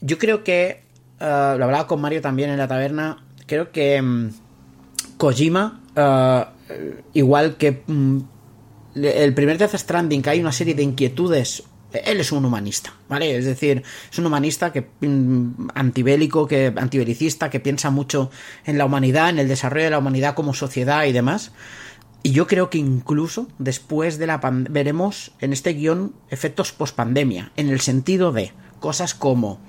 yo 0.01 0.16
creo 0.16 0.43
que, 0.43 0.81
uh, 1.20 1.59
lo 1.59 1.66
hablaba 1.66 1.86
con 1.86 2.01
Mario 2.01 2.23
también 2.23 2.48
en 2.48 2.57
la 2.57 2.66
taberna, 2.66 3.27
creo 3.47 3.73
que 3.73 4.01
um, 4.01 4.31
Kojima, 5.19 5.82
uh, 5.94 6.73
igual 7.12 7.59
que 7.59 7.82
um, 7.89 8.27
el 8.94 9.35
primer 9.35 9.59
Death 9.59 9.74
Stranding, 9.74 10.23
que 10.23 10.31
hay 10.31 10.40
una 10.40 10.52
serie 10.52 10.74
de 10.74 10.82
inquietudes 10.82 11.62
él 11.92 12.20
es 12.20 12.32
un 12.32 12.44
humanista, 12.44 12.94
¿vale? 13.08 13.36
Es 13.36 13.44
decir, 13.44 13.82
es 14.10 14.18
un 14.18 14.26
humanista 14.26 14.72
que 14.72 14.86
mm, 15.00 15.68
antibélico, 15.74 16.46
que 16.46 16.72
antibelicista, 16.76 17.50
que 17.50 17.60
piensa 17.60 17.90
mucho 17.90 18.30
en 18.64 18.78
la 18.78 18.84
humanidad, 18.84 19.30
en 19.30 19.38
el 19.38 19.48
desarrollo 19.48 19.84
de 19.84 19.90
la 19.90 19.98
humanidad 19.98 20.34
como 20.34 20.54
sociedad 20.54 21.04
y 21.04 21.12
demás. 21.12 21.52
Y 22.22 22.32
yo 22.32 22.46
creo 22.46 22.68
que 22.68 22.78
incluso 22.78 23.48
después 23.58 24.18
de 24.18 24.26
la 24.26 24.40
pandemia 24.40 24.72
veremos 24.72 25.32
en 25.40 25.52
este 25.52 25.72
guion 25.72 26.14
efectos 26.28 26.72
post-pandemia, 26.72 27.52
en 27.56 27.70
el 27.70 27.80
sentido 27.80 28.30
de 28.30 28.52
cosas 28.78 29.14
como, 29.14 29.60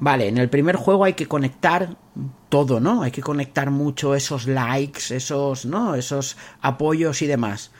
vale, 0.00 0.28
en 0.28 0.38
el 0.38 0.48
primer 0.48 0.76
juego 0.76 1.04
hay 1.04 1.12
que 1.12 1.28
conectar 1.28 1.96
todo, 2.48 2.80
¿no? 2.80 3.02
Hay 3.02 3.10
que 3.10 3.22
conectar 3.22 3.70
mucho 3.70 4.14
esos 4.14 4.46
likes, 4.46 5.14
esos, 5.14 5.66
¿no? 5.66 5.94
Esos 5.94 6.36
apoyos 6.60 7.20
y 7.22 7.26
demás. 7.26 7.72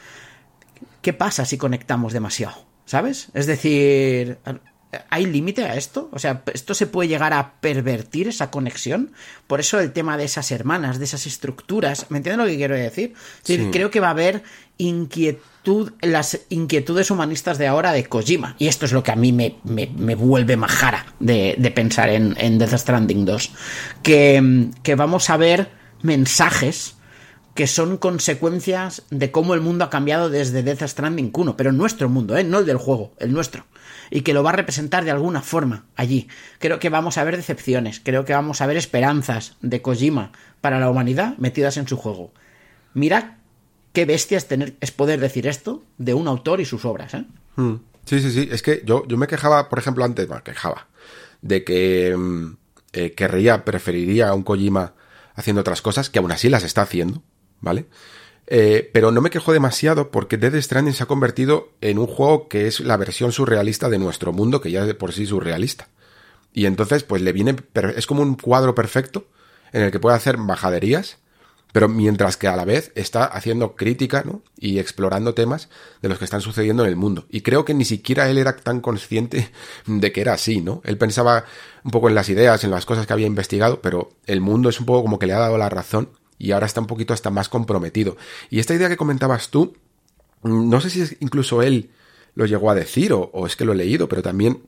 ¿Qué 1.01 1.13
pasa 1.13 1.45
si 1.45 1.57
conectamos 1.57 2.13
demasiado? 2.13 2.72
¿Sabes? 2.85 3.29
Es 3.33 3.47
decir, 3.47 4.37
¿hay 5.09 5.25
límite 5.25 5.63
a 5.65 5.75
esto? 5.75 6.09
O 6.11 6.19
sea, 6.19 6.43
¿esto 6.53 6.73
se 6.73 6.87
puede 6.87 7.09
llegar 7.09 7.33
a 7.33 7.53
pervertir 7.59 8.27
esa 8.27 8.51
conexión? 8.51 9.11
Por 9.47 9.59
eso 9.59 9.79
el 9.79 9.91
tema 9.91 10.17
de 10.17 10.25
esas 10.25 10.51
hermanas, 10.51 10.99
de 10.99 11.05
esas 11.05 11.25
estructuras, 11.25 12.07
¿me 12.09 12.17
entiendes 12.17 12.45
lo 12.45 12.51
que 12.51 12.57
quiero 12.57 12.75
decir? 12.75 13.13
creo 13.71 13.89
que 13.89 13.99
va 13.99 14.07
a 14.07 14.11
haber 14.11 14.43
inquietud, 14.77 15.93
las 16.01 16.41
inquietudes 16.49 17.11
humanistas 17.11 17.57
de 17.57 17.67
ahora 17.67 17.91
de 17.91 18.05
Kojima. 18.05 18.55
Y 18.59 18.67
esto 18.67 18.85
es 18.85 18.91
lo 18.91 19.03
que 19.03 19.11
a 19.11 19.15
mí 19.15 19.31
me, 19.31 20.15
vuelve 20.15 20.57
majara 20.57 21.05
de, 21.19 21.55
de 21.57 21.71
pensar 21.71 22.09
en, 22.09 22.35
en, 22.37 22.57
Death 22.57 22.77
Stranding 22.77 23.25
2. 23.25 23.51
Que, 24.01 24.69
que 24.83 24.95
vamos 24.95 25.29
a 25.29 25.37
ver 25.37 25.69
mensajes 26.01 26.95
que 27.53 27.67
son 27.67 27.97
consecuencias 27.97 29.03
de 29.11 29.31
cómo 29.31 29.53
el 29.53 29.61
mundo 29.61 29.85
ha 29.85 29.89
cambiado 29.89 30.29
desde 30.29 30.63
Death 30.63 30.87
Stranding 30.87 31.31
1, 31.33 31.55
pero 31.55 31.71
nuestro 31.71 32.09
mundo, 32.09 32.35
¿eh? 32.35 32.43
no 32.43 32.59
el 32.59 32.65
del 32.65 32.77
juego, 32.77 33.13
el 33.19 33.31
nuestro. 33.31 33.65
Y 34.09 34.21
que 34.21 34.33
lo 34.33 34.43
va 34.43 34.51
a 34.51 34.55
representar 34.55 35.05
de 35.05 35.11
alguna 35.11 35.41
forma 35.41 35.85
allí. 35.95 36.27
Creo 36.59 36.79
que 36.79 36.89
vamos 36.89 37.17
a 37.17 37.23
ver 37.23 37.37
decepciones, 37.37 38.01
creo 38.03 38.25
que 38.25 38.33
vamos 38.33 38.61
a 38.61 38.65
ver 38.65 38.77
esperanzas 38.77 39.55
de 39.61 39.81
Kojima 39.81 40.31
para 40.61 40.79
la 40.79 40.89
humanidad 40.89 41.37
metidas 41.37 41.77
en 41.77 41.87
su 41.87 41.97
juego. 41.97 42.31
Mira 42.93 43.37
qué 43.91 44.05
bestia 44.05 44.37
es, 44.37 44.47
tener, 44.47 44.75
es 44.81 44.91
poder 44.91 45.19
decir 45.19 45.47
esto 45.47 45.83
de 45.99 46.15
un 46.15 46.27
autor 46.27 46.59
y 46.59 46.65
sus 46.65 46.85
obras. 46.85 47.13
¿eh? 47.13 47.25
Hmm. 47.55 47.75
Sí, 48.05 48.19
sí, 48.19 48.31
sí. 48.31 48.49
Es 48.51 48.63
que 48.63 48.81
yo, 48.83 49.07
yo 49.07 49.17
me 49.17 49.27
quejaba, 49.27 49.69
por 49.69 49.77
ejemplo, 49.77 50.03
antes, 50.03 50.27
me 50.27 50.41
quejaba, 50.41 50.87
de 51.41 51.63
que 51.63 52.15
mm, 52.17 52.57
eh, 52.93 53.13
querría, 53.13 53.63
preferiría 53.63 54.29
a 54.29 54.33
un 54.33 54.43
Kojima 54.43 54.95
haciendo 55.35 55.61
otras 55.61 55.83
cosas, 55.83 56.09
que 56.09 56.19
aún 56.19 56.31
así 56.31 56.49
las 56.49 56.63
está 56.63 56.81
haciendo 56.81 57.23
¿vale? 57.63 57.85
Eh, 58.45 58.91
pero 58.93 59.11
no 59.11 59.21
me 59.21 59.29
quejo 59.29 59.53
demasiado 59.53 60.11
porque 60.11 60.37
Dead 60.37 60.61
Stranding 60.61 60.93
se 60.93 61.03
ha 61.03 61.07
convertido 61.07 61.69
en 61.81 61.97
un 61.97 62.07
juego 62.07 62.49
que 62.49 62.67
es 62.67 62.81
la 62.81 62.97
versión 62.97 63.31
surrealista 63.31 63.89
de 63.89 63.97
nuestro 63.97 64.33
mundo, 64.33 64.61
que 64.61 64.69
ya 64.69 64.81
es 64.81 64.87
de 64.87 64.93
por 64.93 65.13
sí 65.13 65.25
surrealista. 65.25 65.87
Y 66.53 66.65
entonces, 66.65 67.03
pues 67.03 67.21
le 67.21 67.31
viene, 67.31 67.55
es 67.95 68.05
como 68.05 68.21
un 68.21 68.35
cuadro 68.35 68.75
perfecto 68.75 69.25
en 69.71 69.81
el 69.81 69.91
que 69.91 69.99
puede 69.99 70.15
hacer 70.15 70.37
bajaderías, 70.37 71.17
pero 71.71 71.87
mientras 71.89 72.37
que 72.37 72.47
a 72.47 72.55
la 72.55 72.65
vez 72.65 72.91
está 72.93 73.23
haciendo 73.23 73.75
crítica, 73.75 74.21
¿no? 74.23 74.43
Y 74.59 74.77
explorando 74.77 75.33
temas 75.33 75.69
de 76.03 76.09
los 76.09 76.19
que 76.19 76.25
están 76.25 76.41
sucediendo 76.41 76.83
en 76.83 76.89
el 76.89 76.95
mundo. 76.95 77.25
Y 77.29 77.41
creo 77.41 77.65
que 77.65 77.73
ni 77.73 77.85
siquiera 77.85 78.29
él 78.29 78.37
era 78.37 78.55
tan 78.57 78.81
consciente 78.81 79.49
de 79.87 80.11
que 80.11 80.21
era 80.21 80.33
así, 80.33 80.61
¿no? 80.61 80.81
Él 80.83 80.97
pensaba 80.97 81.45
un 81.83 81.91
poco 81.91 82.09
en 82.09 82.15
las 82.15 82.29
ideas, 82.29 82.63
en 82.63 82.71
las 82.71 82.85
cosas 82.85 83.07
que 83.07 83.13
había 83.13 83.25
investigado, 83.25 83.81
pero 83.81 84.11
el 84.27 84.41
mundo 84.41 84.69
es 84.69 84.79
un 84.79 84.85
poco 84.85 85.01
como 85.01 85.17
que 85.17 85.27
le 85.27 85.33
ha 85.33 85.39
dado 85.39 85.57
la 85.57 85.69
razón 85.69 86.09
y 86.43 86.51
ahora 86.51 86.65
está 86.65 86.81
un 86.81 86.87
poquito 86.87 87.13
hasta 87.13 87.29
más 87.29 87.47
comprometido. 87.47 88.17
Y 88.49 88.59
esta 88.59 88.73
idea 88.73 88.89
que 88.89 88.97
comentabas 88.97 89.47
tú, 89.47 89.77
no 90.43 90.81
sé 90.81 90.89
si 90.89 91.15
incluso 91.21 91.61
él 91.61 91.91
lo 92.35 92.45
llegó 92.45 92.69
a 92.69 92.75
decir 92.75 93.13
o, 93.13 93.47
es 93.47 93.55
que 93.55 93.63
lo 93.63 93.71
he 93.71 93.77
leído, 93.77 94.09
pero 94.09 94.21
también 94.21 94.61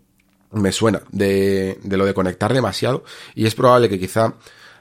me 0.52 0.72
suena 0.72 1.02
de, 1.11 1.77
lo 1.84 2.06
de 2.06 2.14
conectar 2.14 2.53
demasiado 2.53 3.03
y 3.35 3.45
es 3.45 3.56
probable 3.56 3.89
que 3.89 3.99
quizá 3.99 4.35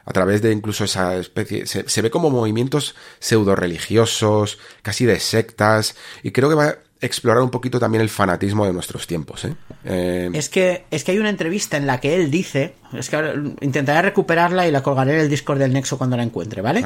a 0.05 0.13
través 0.13 0.41
de 0.41 0.53
incluso 0.53 0.85
esa 0.85 1.17
especie, 1.17 1.67
se, 1.67 1.89
se 1.89 2.03
ve 2.03 2.11
como 2.11 2.31
movimientos 2.31 2.95
pseudo 3.19 3.57
religiosos, 3.57 4.61
casi 4.83 5.05
de 5.05 5.19
sectas, 5.19 5.97
y 6.23 6.31
creo 6.31 6.49
que 6.49 6.55
va 6.55 6.77
explorar 7.05 7.43
un 7.43 7.51
poquito 7.51 7.79
también 7.79 8.03
el 8.03 8.09
fanatismo 8.09 8.67
de 8.67 8.73
nuestros 8.73 9.07
tiempos. 9.07 9.45
¿eh? 9.45 9.55
Eh, 9.85 10.31
es, 10.33 10.49
que, 10.49 10.85
es 10.91 11.05
que 11.05 11.13
hay 11.13 11.19
una 11.19 11.31
entrevista 11.31 11.77
en 11.77 11.87
la 11.87 12.01
que 12.01 12.15
él 12.15 12.31
dice, 12.31 12.75
es 12.93 13.11
que 13.11 13.17
ahora 13.17 13.35
intentaré 13.61 14.03
recuperarla 14.03 14.67
y 14.67 14.71
la 14.71 14.83
colgaré 14.83 15.15
en 15.15 15.21
el 15.21 15.29
Discord 15.29 15.59
del 15.59 15.73
Nexo 15.73 15.99
cuando 15.99 16.17
la 16.17 16.23
encuentre, 16.23 16.63
¿vale? 16.63 16.85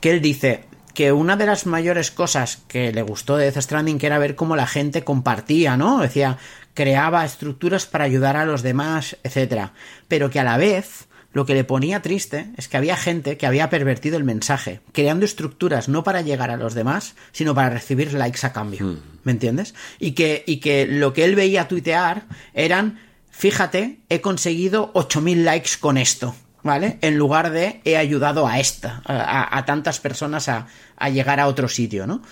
Que 0.00 0.10
él 0.10 0.20
dice 0.20 0.64
que 0.94 1.12
una 1.12 1.36
de 1.36 1.46
las 1.46 1.66
mayores 1.66 2.10
cosas 2.10 2.62
que 2.68 2.92
le 2.92 3.02
gustó 3.02 3.36
de 3.36 3.50
Death 3.50 3.62
Stranding 3.62 3.98
que 3.98 4.06
era 4.06 4.18
ver 4.18 4.36
cómo 4.36 4.56
la 4.56 4.66
gente 4.66 5.02
compartía, 5.02 5.76
¿no? 5.76 6.00
Decía, 6.00 6.38
creaba 6.72 7.24
estructuras 7.24 7.86
para 7.86 8.04
ayudar 8.04 8.36
a 8.36 8.44
los 8.44 8.62
demás, 8.62 9.16
etcétera, 9.22 9.72
pero 10.08 10.30
que 10.30 10.40
a 10.40 10.44
la 10.44 10.56
vez 10.56 11.08
lo 11.34 11.44
que 11.44 11.54
le 11.54 11.64
ponía 11.64 12.00
triste 12.00 12.46
es 12.56 12.68
que 12.68 12.76
había 12.76 12.96
gente 12.96 13.36
que 13.36 13.46
había 13.46 13.68
pervertido 13.68 14.16
el 14.16 14.24
mensaje, 14.24 14.80
creando 14.92 15.26
estructuras 15.26 15.88
no 15.88 16.04
para 16.04 16.22
llegar 16.22 16.50
a 16.50 16.56
los 16.56 16.74
demás, 16.74 17.16
sino 17.32 17.54
para 17.54 17.70
recibir 17.70 18.14
likes 18.14 18.46
a 18.46 18.52
cambio. 18.52 18.86
Hmm. 18.86 19.00
¿Me 19.24 19.32
entiendes? 19.32 19.74
Y 19.98 20.12
que, 20.12 20.44
y 20.46 20.58
que 20.58 20.86
lo 20.86 21.12
que 21.12 21.24
él 21.24 21.34
veía 21.34 21.66
tuitear 21.66 22.26
eran, 22.54 23.00
fíjate, 23.30 23.98
he 24.08 24.20
conseguido 24.20 24.92
8.000 24.94 25.42
likes 25.42 25.70
con 25.78 25.98
esto. 25.98 26.34
¿Vale? 26.62 26.96
En 27.02 27.18
lugar 27.18 27.50
de 27.50 27.82
he 27.84 27.98
ayudado 27.98 28.46
a 28.46 28.58
esta, 28.58 29.02
a, 29.04 29.64
tantas 29.66 30.00
personas 30.00 30.48
a, 30.48 30.66
a, 30.96 31.10
llegar 31.10 31.38
a 31.38 31.46
otro 31.46 31.68
sitio, 31.68 32.06
¿no? 32.06 32.22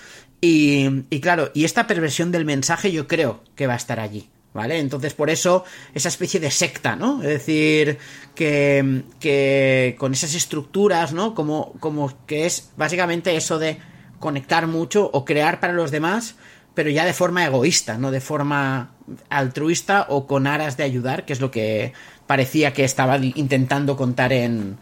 Y, 0.41 1.03
y 1.11 1.19
claro, 1.19 1.51
y 1.53 1.65
esta 1.65 1.85
perversión 1.85 2.31
del 2.31 2.43
mensaje 2.43 2.91
yo 2.91 3.07
creo 3.07 3.43
que 3.55 3.67
va 3.67 3.73
a 3.73 3.77
estar 3.77 3.99
allí. 3.99 4.31
¿Vale? 4.53 4.77
Entonces, 4.77 5.15
por 5.15 5.31
eso, 5.31 5.65
esa 5.95 6.09
especie 6.09 6.39
de 6.39 6.51
secta, 6.51 6.95
¿no? 6.95 7.23
Es 7.23 7.29
decir, 7.29 7.97
que, 8.35 9.03
que 9.19 9.95
con 9.97 10.13
esas 10.13 10.35
estructuras, 10.35 11.11
¿no? 11.11 11.33
Como, 11.33 11.73
como 11.79 12.13
que 12.27 12.45
es 12.45 12.69
básicamente 12.77 13.35
eso 13.35 13.57
de 13.57 13.79
conectar 14.19 14.67
mucho 14.67 15.09
o 15.11 15.25
crear 15.25 15.59
para 15.59 15.73
los 15.73 15.89
demás, 15.89 16.35
pero 16.75 16.89
ya 16.89 17.03
de 17.03 17.13
forma 17.13 17.45
egoísta, 17.45 17.97
no 17.97 18.11
de 18.11 18.21
forma 18.21 18.91
altruista 19.29 20.05
o 20.09 20.27
con 20.27 20.47
aras 20.47 20.77
de 20.77 20.83
ayudar, 20.83 21.25
que 21.25 21.33
es 21.33 21.41
lo 21.41 21.51
que 21.51 21.93
parecía 22.27 22.73
que 22.73 22.83
estaba 22.83 23.17
intentando 23.17 23.97
contar 23.97 24.33
en, 24.33 24.77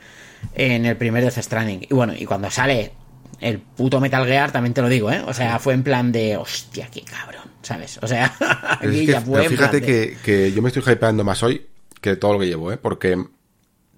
en 0.53 0.85
el 0.85 0.97
primer 0.97 1.23
Death 1.23 1.43
Stranding. 1.43 1.87
Y 1.89 1.93
bueno, 1.93 2.13
y 2.17 2.25
cuando 2.25 2.51
sale 2.51 2.93
el 3.39 3.59
puto 3.59 3.99
Metal 3.99 4.25
Gear, 4.25 4.51
también 4.51 4.73
te 4.73 4.81
lo 4.81 4.89
digo, 4.89 5.11
¿eh? 5.11 5.21
O 5.25 5.33
sea, 5.33 5.59
fue 5.59 5.73
en 5.73 5.83
plan 5.83 6.11
de, 6.11 6.37
hostia, 6.37 6.89
qué 6.91 7.01
cabrón. 7.01 7.50
¿Sabes? 7.61 7.99
O 8.01 8.07
sea, 8.07 8.29
fíjate 8.81 9.81
que, 9.81 10.51
yo 10.53 10.61
me 10.61 10.69
estoy 10.69 10.83
hypeando 10.93 11.23
más 11.23 11.41
hoy 11.43 11.67
que 11.99 12.15
todo 12.15 12.33
lo 12.33 12.39
que 12.39 12.47
llevo, 12.47 12.71
¿eh? 12.71 12.77
Porque, 12.77 13.23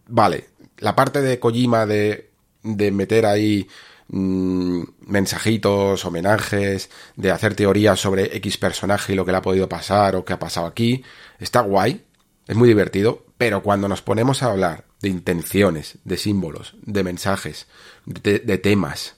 vale, 0.07 0.49
la 0.79 0.95
parte 0.95 1.21
de 1.21 1.39
Kojima 1.39 1.85
de, 1.85 2.31
de 2.63 2.91
meter 2.91 3.25
ahí 3.25 3.67
mm, 4.09 4.83
mensajitos, 5.07 6.03
homenajes, 6.05 6.89
de 7.15 7.31
hacer 7.31 7.55
teorías 7.55 7.99
sobre 7.99 8.35
X 8.37 8.57
personaje 8.57 9.13
y 9.13 9.15
lo 9.15 9.25
que 9.25 9.31
le 9.31 9.37
ha 9.37 9.41
podido 9.41 9.69
pasar 9.69 10.15
o 10.15 10.25
qué 10.25 10.33
ha 10.33 10.39
pasado 10.39 10.67
aquí, 10.67 11.03
está 11.39 11.61
guay, 11.61 12.03
es 12.47 12.55
muy 12.55 12.67
divertido, 12.67 13.25
pero 13.37 13.63
cuando 13.63 13.87
nos 13.87 14.01
ponemos 14.01 14.43
a 14.43 14.51
hablar 14.51 14.85
de 15.01 15.09
intenciones, 15.09 15.97
de 16.03 16.17
símbolos, 16.17 16.75
de 16.81 17.03
mensajes, 17.03 17.67
de 18.05 18.57
temas, 18.57 19.15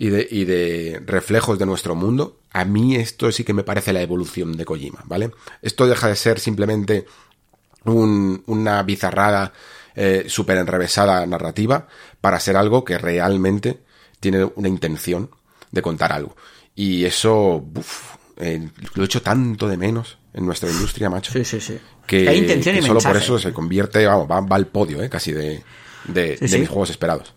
y 0.00 0.08
de, 0.08 0.26
y 0.30 0.46
de 0.46 1.02
reflejos 1.04 1.58
de 1.58 1.66
nuestro 1.66 1.94
mundo, 1.94 2.39
a 2.52 2.64
mí 2.64 2.96
esto 2.96 3.30
sí 3.32 3.44
que 3.44 3.54
me 3.54 3.64
parece 3.64 3.92
la 3.92 4.02
evolución 4.02 4.56
de 4.56 4.64
Kojima, 4.64 5.02
¿vale? 5.04 5.30
Esto 5.62 5.86
deja 5.86 6.08
de 6.08 6.16
ser 6.16 6.40
simplemente 6.40 7.06
una 7.84 8.82
bizarrada 8.82 9.52
eh, 9.94 10.24
súper 10.28 10.58
enrevesada 10.58 11.24
narrativa 11.26 11.86
para 12.20 12.40
ser 12.40 12.56
algo 12.56 12.84
que 12.84 12.98
realmente 12.98 13.80
tiene 14.18 14.44
una 14.54 14.68
intención 14.68 15.30
de 15.70 15.82
contar 15.82 16.12
algo. 16.12 16.36
Y 16.74 17.04
eso, 17.04 17.64
eh, 18.36 18.68
lo 18.94 19.02
he 19.02 19.06
hecho 19.06 19.22
tanto 19.22 19.68
de 19.68 19.76
menos 19.76 20.18
en 20.34 20.44
nuestra 20.44 20.70
industria, 20.70 21.08
macho. 21.08 21.32
Sí, 21.32 21.44
sí, 21.44 21.60
sí. 21.60 21.78
Que, 22.06 22.28
Hay 22.28 22.38
intención 22.38 22.76
y 22.76 22.82
solo 22.82 23.00
por 23.00 23.16
eso 23.16 23.38
se 23.38 23.52
convierte, 23.52 24.06
vamos, 24.06 24.28
va, 24.28 24.56
al 24.56 24.66
podio, 24.66 25.02
eh, 25.02 25.08
casi 25.08 25.32
de, 25.32 25.62
de 26.04 26.38
mis 26.58 26.68
juegos 26.68 26.90
esperados. 26.90 27.34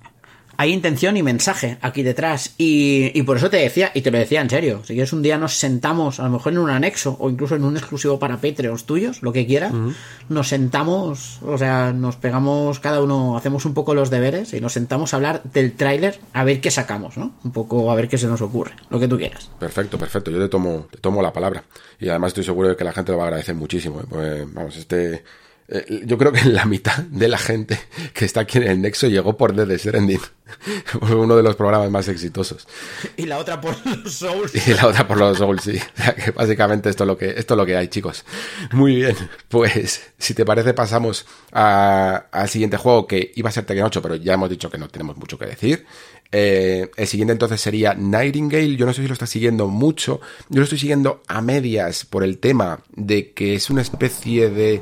Hay 0.57 0.71
intención 0.71 1.17
y 1.17 1.23
mensaje 1.23 1.77
aquí 1.81 2.03
detrás. 2.03 2.53
Y, 2.57 3.21
por 3.23 3.37
eso 3.37 3.49
te 3.49 3.57
decía, 3.57 3.91
y 3.93 4.01
te 4.01 4.11
lo 4.11 4.17
decía 4.17 4.41
en 4.41 4.49
serio, 4.49 4.81
si 4.83 4.93
quieres 4.93 5.13
un 5.13 5.21
día 5.21 5.37
nos 5.37 5.55
sentamos, 5.55 6.19
a 6.19 6.23
lo 6.23 6.31
mejor 6.31 6.53
en 6.53 6.59
un 6.59 6.69
anexo 6.69 7.15
o 7.19 7.29
incluso 7.29 7.55
en 7.55 7.63
un 7.63 7.77
exclusivo 7.77 8.19
para 8.19 8.37
Patreons 8.37 8.85
tuyos, 8.85 9.21
lo 9.23 9.33
que 9.33 9.45
quieras, 9.45 9.73
nos 10.29 10.47
sentamos, 10.47 11.39
o 11.43 11.57
sea, 11.57 11.93
nos 11.93 12.15
pegamos 12.17 12.79
cada 12.79 13.01
uno, 13.01 13.37
hacemos 13.37 13.65
un 13.65 13.73
poco 13.73 13.93
los 13.93 14.09
deberes 14.09 14.53
y 14.53 14.61
nos 14.61 14.73
sentamos 14.73 15.13
a 15.13 15.17
hablar 15.17 15.43
del 15.43 15.73
tráiler 15.73 16.19
a 16.33 16.43
ver 16.43 16.61
qué 16.61 16.71
sacamos, 16.71 17.17
¿no? 17.17 17.33
Un 17.43 17.51
poco 17.51 17.91
a 17.91 17.95
ver 17.95 18.07
qué 18.07 18.17
se 18.17 18.27
nos 18.27 18.41
ocurre, 18.41 18.73
lo 18.89 18.99
que 18.99 19.07
tú 19.07 19.17
quieras. 19.17 19.49
Perfecto, 19.59 19.97
perfecto, 19.97 20.31
yo 20.31 20.39
te 20.39 20.49
tomo, 20.49 20.87
te 20.91 20.97
tomo 20.97 21.21
la 21.21 21.33
palabra. 21.33 21.63
Y 21.99 22.09
además 22.09 22.29
estoy 22.29 22.43
seguro 22.43 22.69
de 22.69 22.75
que 22.75 22.83
la 22.83 22.93
gente 22.93 23.11
lo 23.11 23.17
va 23.17 23.25
a 23.25 23.27
agradecer 23.27 23.55
muchísimo. 23.55 24.01
¿eh? 24.01 24.05
Pues, 24.09 24.53
vamos, 24.53 24.77
este 24.77 25.23
eh, 25.67 26.03
yo 26.05 26.17
creo 26.17 26.31
que 26.31 26.43
la 26.45 26.65
mitad 26.65 26.97
de 26.97 27.27
la 27.27 27.37
gente 27.37 27.79
que 28.13 28.25
está 28.25 28.41
aquí 28.41 28.57
en 28.57 28.63
el 28.63 28.81
Nexo 28.81 29.07
llegó 29.07 29.37
por 29.37 29.55
Dead 29.55 29.77
Stranding. 29.77 30.19
Uno 31.01 31.35
de 31.35 31.43
los 31.43 31.55
programas 31.55 31.89
más 31.89 32.07
exitosos. 32.07 32.67
Y 33.15 33.25
la 33.25 33.37
otra 33.37 33.61
por 33.61 33.75
los 33.85 34.13
Souls. 34.13 34.51
Y 34.67 34.73
la 34.73 34.87
otra 34.87 35.07
por 35.07 35.17
los 35.17 35.37
Souls, 35.37 35.63
sí. 35.63 35.79
que 36.23 36.31
básicamente 36.31 36.89
esto 36.89 37.03
es 37.03 37.07
lo 37.07 37.17
que, 37.17 37.29
esto 37.29 37.53
es 37.53 37.57
lo 37.57 37.65
que 37.65 37.77
hay, 37.77 37.87
chicos. 37.87 38.25
Muy 38.71 38.95
bien. 38.95 39.15
Pues, 39.47 40.01
si 40.17 40.33
te 40.33 40.45
parece, 40.45 40.73
pasamos 40.73 41.25
al 41.51 42.49
siguiente 42.49 42.77
juego 42.77 43.07
que 43.07 43.31
iba 43.35 43.49
a 43.49 43.51
ser 43.51 43.65
Tekken 43.65 43.85
8, 43.85 44.01
pero 44.01 44.15
ya 44.15 44.33
hemos 44.33 44.49
dicho 44.49 44.69
que 44.69 44.77
no 44.77 44.89
tenemos 44.89 45.17
mucho 45.17 45.37
que 45.37 45.45
decir. 45.45 45.85
Eh, 46.35 46.89
el 46.97 47.07
siguiente 47.07 47.31
entonces 47.31 47.61
sería 47.61 47.93
Nightingale. 47.93 48.75
Yo 48.75 48.85
no 48.85 48.93
sé 48.93 49.01
si 49.01 49.07
lo 49.07 49.13
está 49.13 49.27
siguiendo 49.27 49.67
mucho. 49.67 50.19
Yo 50.49 50.59
lo 50.59 50.63
estoy 50.63 50.79
siguiendo 50.79 51.21
a 51.27 51.41
medias 51.41 52.05
por 52.05 52.23
el 52.23 52.39
tema 52.39 52.79
de 52.95 53.31
que 53.31 53.55
es 53.55 53.69
una 53.69 53.81
especie 53.81 54.49
de 54.49 54.81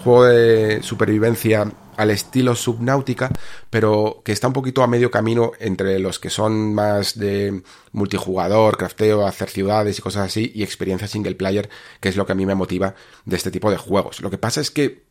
juego 0.00 0.24
de 0.24 0.82
supervivencia 0.82 1.70
al 1.96 2.10
estilo 2.10 2.54
subnáutica, 2.54 3.30
pero 3.68 4.22
que 4.24 4.32
está 4.32 4.46
un 4.46 4.54
poquito 4.54 4.82
a 4.82 4.86
medio 4.86 5.10
camino 5.10 5.52
entre 5.60 5.98
los 5.98 6.18
que 6.18 6.30
son 6.30 6.72
más 6.72 7.18
de 7.18 7.62
multijugador, 7.92 8.78
crafteo, 8.78 9.26
hacer 9.26 9.50
ciudades 9.50 9.98
y 9.98 10.02
cosas 10.02 10.26
así, 10.26 10.50
y 10.54 10.62
experiencia 10.62 11.08
single 11.08 11.34
player, 11.34 11.68
que 12.00 12.08
es 12.08 12.16
lo 12.16 12.24
que 12.24 12.32
a 12.32 12.34
mí 12.34 12.46
me 12.46 12.54
motiva 12.54 12.94
de 13.26 13.36
este 13.36 13.50
tipo 13.50 13.70
de 13.70 13.76
juegos. 13.76 14.22
Lo 14.22 14.30
que 14.30 14.38
pasa 14.38 14.62
es 14.62 14.70
que, 14.70 15.04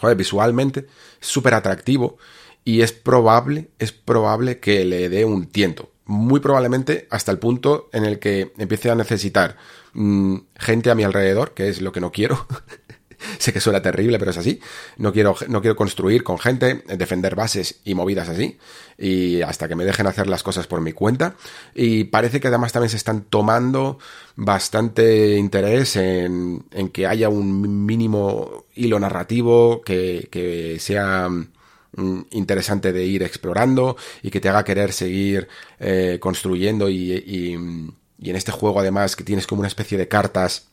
joder, 0.00 0.16
visualmente 0.16 0.86
es 1.20 1.26
súper 1.26 1.54
atractivo 1.54 2.16
y 2.64 2.82
es 2.82 2.92
probable, 2.92 3.70
es 3.80 3.90
probable 3.90 4.60
que 4.60 4.84
le 4.84 5.08
dé 5.08 5.24
un 5.24 5.46
tiento. 5.46 5.90
Muy 6.04 6.38
probablemente 6.38 7.08
hasta 7.10 7.32
el 7.32 7.38
punto 7.38 7.88
en 7.92 8.04
el 8.04 8.20
que 8.20 8.52
empiece 8.56 8.90
a 8.90 8.94
necesitar 8.94 9.56
mm, 9.94 10.36
gente 10.56 10.90
a 10.90 10.94
mi 10.94 11.02
alrededor, 11.02 11.54
que 11.54 11.68
es 11.68 11.80
lo 11.80 11.90
que 11.90 12.00
no 12.00 12.12
quiero, 12.12 12.46
sé 13.38 13.52
que 13.52 13.60
suena 13.60 13.82
terrible, 13.82 14.18
pero 14.18 14.30
es 14.30 14.38
así. 14.38 14.60
No 14.96 15.12
quiero, 15.12 15.34
no 15.48 15.60
quiero 15.60 15.76
construir 15.76 16.22
con 16.22 16.38
gente, 16.38 16.82
defender 16.96 17.34
bases 17.34 17.80
y 17.84 17.94
movidas 17.94 18.28
así. 18.28 18.58
Y 18.98 19.42
hasta 19.42 19.68
que 19.68 19.76
me 19.76 19.84
dejen 19.84 20.06
hacer 20.06 20.26
las 20.26 20.42
cosas 20.42 20.66
por 20.66 20.80
mi 20.80 20.92
cuenta. 20.92 21.36
Y 21.74 22.04
parece 22.04 22.40
que 22.40 22.48
además 22.48 22.72
también 22.72 22.90
se 22.90 22.96
están 22.96 23.22
tomando 23.22 23.98
bastante 24.36 25.36
interés 25.36 25.96
en, 25.96 26.64
en 26.70 26.88
que 26.90 27.06
haya 27.06 27.28
un 27.28 27.84
mínimo 27.86 28.64
hilo 28.74 28.98
narrativo 28.98 29.82
que, 29.82 30.28
que 30.30 30.78
sea 30.78 31.28
mm, 31.28 32.20
interesante 32.30 32.92
de 32.92 33.04
ir 33.04 33.22
explorando 33.22 33.96
y 34.22 34.30
que 34.30 34.40
te 34.40 34.48
haga 34.48 34.64
querer 34.64 34.92
seguir 34.92 35.48
eh, 35.78 36.18
construyendo 36.20 36.88
y, 36.88 37.12
y, 37.12 37.56
y, 38.18 38.30
en 38.30 38.36
este 38.36 38.52
juego 38.52 38.80
además 38.80 39.16
que 39.16 39.24
tienes 39.24 39.46
como 39.46 39.60
una 39.60 39.68
especie 39.68 39.98
de 39.98 40.08
cartas 40.08 40.69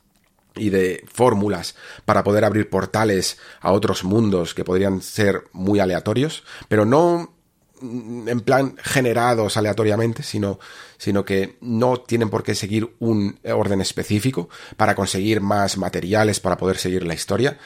y 0.57 0.69
de 0.69 1.03
fórmulas 1.11 1.75
para 2.05 2.23
poder 2.23 2.45
abrir 2.45 2.69
portales 2.69 3.38
a 3.61 3.71
otros 3.71 4.03
mundos 4.03 4.53
que 4.53 4.63
podrían 4.63 5.01
ser 5.01 5.43
muy 5.53 5.79
aleatorios, 5.79 6.43
pero 6.67 6.85
no 6.85 7.38
en 7.81 8.39
plan 8.41 8.75
generados 8.81 9.57
aleatoriamente, 9.57 10.23
sino, 10.23 10.59
sino 10.97 11.23
que 11.23 11.57
no 11.61 11.97
tienen 11.97 12.29
por 12.29 12.43
qué 12.43 12.55
seguir 12.55 12.95
un 12.99 13.39
orden 13.45 13.81
específico 13.81 14.49
para 14.77 14.95
conseguir 14.95 15.41
más 15.41 15.77
materiales 15.77 16.39
para 16.39 16.57
poder 16.57 16.77
seguir 16.77 17.05
la 17.05 17.13
historia. 17.13 17.57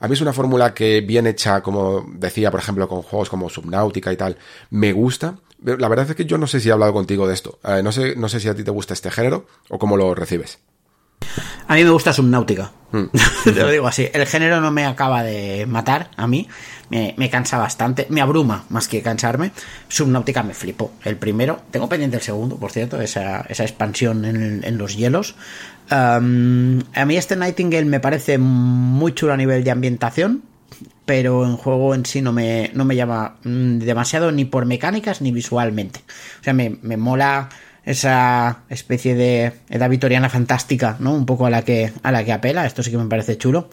A 0.00 0.08
mí 0.08 0.14
es 0.14 0.20
una 0.20 0.32
fórmula 0.32 0.72
que 0.72 1.02
bien 1.02 1.26
hecha, 1.26 1.62
como 1.62 2.06
decía, 2.14 2.50
por 2.50 2.60
ejemplo, 2.60 2.88
con 2.88 3.02
juegos 3.02 3.28
como 3.28 3.50
Subnautica 3.50 4.12
y 4.12 4.16
tal, 4.16 4.38
me 4.70 4.92
gusta. 4.92 5.36
La 5.62 5.88
verdad 5.88 6.08
es 6.08 6.16
que 6.16 6.24
yo 6.24 6.38
no 6.38 6.46
sé 6.46 6.58
si 6.58 6.70
he 6.70 6.72
hablado 6.72 6.94
contigo 6.94 7.28
de 7.28 7.34
esto. 7.34 7.58
Eh, 7.64 7.82
no, 7.82 7.92
sé, 7.92 8.16
no 8.16 8.28
sé 8.28 8.40
si 8.40 8.48
a 8.48 8.54
ti 8.54 8.64
te 8.64 8.70
gusta 8.70 8.94
este 8.94 9.10
género 9.10 9.46
o 9.68 9.78
cómo 9.78 9.98
lo 9.98 10.14
recibes. 10.14 10.58
A 11.70 11.74
mí 11.74 11.84
me 11.84 11.90
gusta 11.90 12.12
Subnáutica. 12.12 12.72
Hmm. 12.90 13.04
Te 13.44 13.52
lo 13.52 13.70
digo 13.70 13.86
así. 13.86 14.08
El 14.12 14.26
género 14.26 14.60
no 14.60 14.70
me 14.70 14.86
acaba 14.86 15.22
de 15.22 15.66
matar 15.66 16.10
a 16.16 16.26
mí. 16.26 16.48
Me, 16.90 17.30
cansa 17.30 17.58
bastante. 17.58 18.06
Me 18.10 18.20
abruma 18.20 18.64
más 18.68 18.88
que 18.88 19.02
cansarme. 19.02 19.52
Subnáutica 19.88 20.42
me 20.42 20.54
flipo. 20.54 20.92
El 21.04 21.16
primero. 21.16 21.60
Tengo 21.70 21.88
pendiente 21.88 22.16
el 22.16 22.22
segundo, 22.22 22.56
por 22.56 22.72
cierto. 22.72 23.00
Esa, 23.00 23.46
expansión 23.48 24.24
en, 24.24 24.78
los 24.78 24.96
hielos. 24.96 25.36
a 25.90 26.18
mí 26.20 27.16
este 27.16 27.36
Nightingale 27.36 27.84
me 27.84 28.00
parece 28.00 28.38
muy 28.38 29.14
chulo 29.14 29.32
a 29.32 29.36
nivel 29.36 29.62
de 29.62 29.70
ambientación. 29.70 30.42
Pero 31.04 31.44
en 31.44 31.56
juego 31.56 31.94
en 31.94 32.06
sí 32.06 32.22
no 32.22 32.32
me, 32.32 32.70
no 32.74 32.84
me 32.84 32.94
llama 32.94 33.36
mm, 33.42 33.78
demasiado 33.78 34.30
ni 34.32 34.44
por 34.44 34.66
mecánicas 34.66 35.20
ni 35.20 35.32
visualmente. 35.32 36.00
O 36.40 36.44
sea, 36.44 36.52
me, 36.52 36.78
me 36.82 36.96
mola 36.96 37.48
esa 37.84 38.62
especie 38.68 39.14
de 39.14 39.52
edad 39.68 39.90
victoriana 39.90 40.28
fantástica, 40.28 40.96
¿no? 40.98 41.14
Un 41.14 41.26
poco 41.26 41.46
a 41.46 41.50
la 41.50 41.62
que 41.62 41.92
a 42.02 42.12
la 42.12 42.24
que 42.24 42.32
apela, 42.32 42.66
esto 42.66 42.82
sí 42.82 42.90
que 42.90 42.98
me 42.98 43.06
parece 43.06 43.38
chulo, 43.38 43.68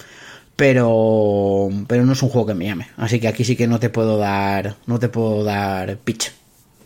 pero 0.55 1.69
pero 1.87 2.05
no 2.05 2.13
es 2.13 2.23
un 2.23 2.29
juego 2.29 2.47
que 2.47 2.53
me 2.53 2.65
llame, 2.65 2.87
así 2.97 3.19
que 3.19 3.27
aquí 3.27 3.43
sí 3.43 3.55
que 3.55 3.67
no 3.67 3.79
te 3.79 3.89
puedo 3.89 4.17
dar 4.17 4.75
no 4.85 4.99
te 4.99 5.09
puedo 5.09 5.43
dar 5.43 5.97
pitch. 5.97 6.31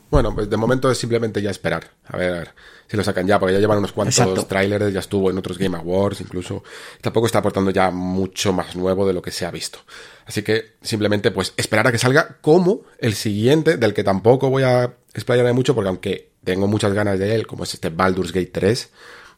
Bueno, 0.09 0.35
pues 0.35 0.49
de 0.49 0.57
momento 0.57 0.91
es 0.91 0.97
simplemente 0.97 1.41
ya 1.41 1.51
esperar, 1.51 1.89
a 2.05 2.17
ver, 2.17 2.49
si 2.85 2.97
lo 2.97 3.03
sacan 3.05 3.25
ya, 3.25 3.39
porque 3.39 3.53
ya 3.53 3.59
llevan 3.59 3.77
unos 3.77 3.93
cuantos 3.93 4.45
trailers, 4.45 4.93
ya 4.93 4.99
estuvo 4.99 5.31
en 5.31 5.37
otros 5.37 5.57
Game 5.57 5.77
Awards, 5.77 6.19
incluso 6.19 6.65
tampoco 6.99 7.27
está 7.27 7.39
aportando 7.39 7.71
ya 7.71 7.91
mucho 7.91 8.51
más 8.51 8.75
nuevo 8.75 9.07
de 9.07 9.13
lo 9.13 9.21
que 9.21 9.31
se 9.31 9.45
ha 9.45 9.51
visto. 9.51 9.79
Así 10.25 10.41
que 10.41 10.73
simplemente 10.81 11.31
pues 11.31 11.53
esperar 11.55 11.87
a 11.87 11.93
que 11.93 11.97
salga 11.97 12.39
como 12.41 12.81
el 12.99 13.13
siguiente, 13.13 13.77
del 13.77 13.93
que 13.93 14.03
tampoco 14.03 14.49
voy 14.49 14.63
a 14.63 14.93
explayarme 15.13 15.53
mucho, 15.53 15.73
porque 15.73 15.87
aunque 15.87 16.30
tengo 16.43 16.67
muchas 16.67 16.93
ganas 16.93 17.19
de 17.19 17.35
él, 17.35 17.47
como 17.47 17.63
es 17.63 17.73
este 17.73 17.89
Baldur's 17.89 18.31
Gate 18.31 18.51
3, 18.51 18.89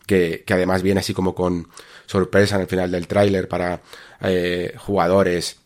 que, 0.05 0.43
además 0.49 0.81
viene 0.81 0.99
así 0.99 1.13
como 1.13 1.35
con 1.35 1.67
sorpresa 2.05 2.55
en 2.55 2.61
el 2.61 2.67
final 2.67 2.91
del 2.91 3.07
tráiler 3.07 3.47
para 3.47 3.81
eh, 4.21 4.73
jugadores 4.77 5.57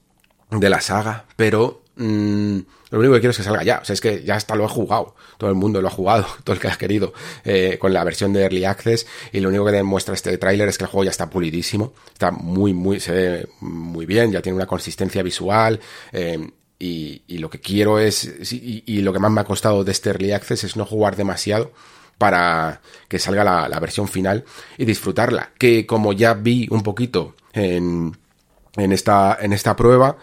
de 0.50 0.70
la 0.70 0.82
saga, 0.82 1.26
pero 1.36 1.84
mm, 1.96 2.60
lo 2.90 3.00
único 3.00 3.16
que 3.16 3.20
quiero 3.20 3.32
es 3.32 3.38
que 3.38 3.44
salga 3.44 3.64
ya, 3.64 3.80
o 3.82 3.86
sea, 3.86 3.94
es 3.94 4.02
que 4.02 4.24
ya 4.24 4.36
hasta 4.36 4.56
lo 4.56 4.66
he 4.66 4.70
jugado, 4.70 5.16
todo 5.38 5.50
el 5.50 5.56
mundo 5.56 5.82
lo 5.82 5.88
ha 5.88 5.92
jugado, 5.92 6.26
todo 6.44 6.54
el 6.54 6.62
que 6.62 6.68
ha 6.68 6.78
querido, 6.78 7.14
eh, 7.44 7.78
con 7.80 7.94
la 7.94 8.04
versión 8.04 8.32
de 8.34 8.44
Early 8.44 8.66
Access, 8.66 9.08
y 9.32 9.40
lo 9.40 9.50
único 9.50 9.66
que 9.66 9.72
demuestra 9.72 10.14
este 10.14 10.38
tráiler 10.38 10.70
es 10.70 10.78
que 10.78 10.86
el 10.86 10.90
juego 10.90 11.04
ya 11.04 11.12
está 11.12 11.30
pulidísimo, 11.30 11.94
está 12.14 12.32
muy, 12.32 12.74
muy, 12.74 13.00
se 13.00 13.12
ve 13.12 13.50
muy 13.60 14.06
bien, 14.06 14.32
ya 14.32 14.42
tiene 14.42 14.56
una 14.56 14.68
consistencia 14.68 15.22
visual, 15.22 15.80
eh, 16.12 16.52
y, 16.80 17.38
lo 17.38 17.50
que 17.50 17.60
quiero 17.60 18.00
es, 18.00 18.52
y, 18.52 19.02
lo 19.02 19.14
que 19.14 19.20
más 19.20 19.32
me 19.32 19.42
ha 19.42 19.46
costado 19.46 19.84
de 19.84 19.92
este 19.92 20.10
Early 20.10 20.32
Access 20.32 20.64
es 20.64 20.76
no 20.76 20.86
jugar 20.86 21.16
demasiado 21.16 21.72
para 22.18 22.82
que 23.08 23.20
salga 23.20 23.44
la, 23.44 23.80
versión 23.80 24.08
final 24.08 24.44
y 24.78 24.86
disfrutarla. 24.86 25.52
Que 25.58 25.86
como 25.86 26.14
ya 26.14 26.34
vi 26.34 26.68
un 26.70 26.84
poquito 26.84 27.36
en, 27.54 28.18
en, 28.76 28.92
esta, 28.92 29.38
en 29.40 29.54
esta 29.54 29.76
prueba, 29.76 30.18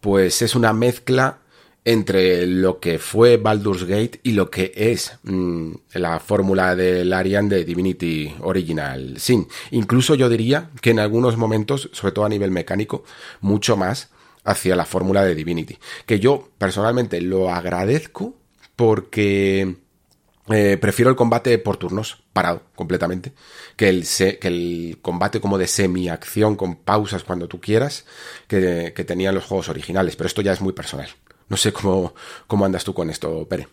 pues 0.00 0.42
es 0.42 0.54
una 0.54 0.72
mezcla 0.72 1.38
entre 1.84 2.46
lo 2.46 2.78
que 2.78 2.98
fue 2.98 3.38
Baldur's 3.38 3.84
Gate 3.84 4.20
y 4.22 4.32
lo 4.32 4.50
que 4.50 4.72
es 4.76 5.18
mm, 5.22 5.72
la 5.94 6.20
fórmula 6.20 6.76
del 6.76 7.12
Arian 7.12 7.48
de 7.48 7.64
Divinity 7.64 8.34
Original 8.40 9.14
Sin. 9.18 9.48
Incluso 9.70 10.14
yo 10.14 10.28
diría 10.28 10.70
que 10.82 10.90
en 10.90 10.98
algunos 10.98 11.36
momentos, 11.36 11.88
sobre 11.92 12.12
todo 12.12 12.26
a 12.26 12.28
nivel 12.28 12.50
mecánico, 12.50 13.04
mucho 13.40 13.76
más 13.76 14.10
hacia 14.44 14.76
la 14.76 14.84
fórmula 14.84 15.24
de 15.24 15.34
Divinity. 15.34 15.78
Que 16.06 16.20
yo 16.20 16.50
personalmente 16.58 17.20
lo 17.20 17.50
agradezco 17.50 18.36
porque 18.76 19.76
eh, 20.48 20.78
prefiero 20.80 21.10
el 21.10 21.16
combate 21.16 21.58
por 21.58 21.76
turnos, 21.76 22.22
parado 22.32 22.62
completamente, 22.74 23.32
que 23.76 23.88
el, 23.88 24.06
que 24.40 24.48
el 24.48 24.98
combate 25.00 25.40
como 25.40 25.58
de 25.58 25.66
semi-acción 25.66 26.56
con 26.56 26.76
pausas 26.76 27.22
cuando 27.22 27.46
tú 27.46 27.60
quieras, 27.60 28.04
que, 28.48 28.92
que, 28.94 29.04
tenían 29.04 29.34
los 29.34 29.44
juegos 29.44 29.68
originales. 29.68 30.16
Pero 30.16 30.26
esto 30.26 30.42
ya 30.42 30.52
es 30.52 30.60
muy 30.60 30.72
personal. 30.72 31.08
No 31.48 31.56
sé 31.56 31.72
cómo, 31.72 32.14
cómo 32.46 32.64
andas 32.64 32.84
tú 32.84 32.94
con 32.94 33.10
esto, 33.10 33.46
Pere. 33.48 33.68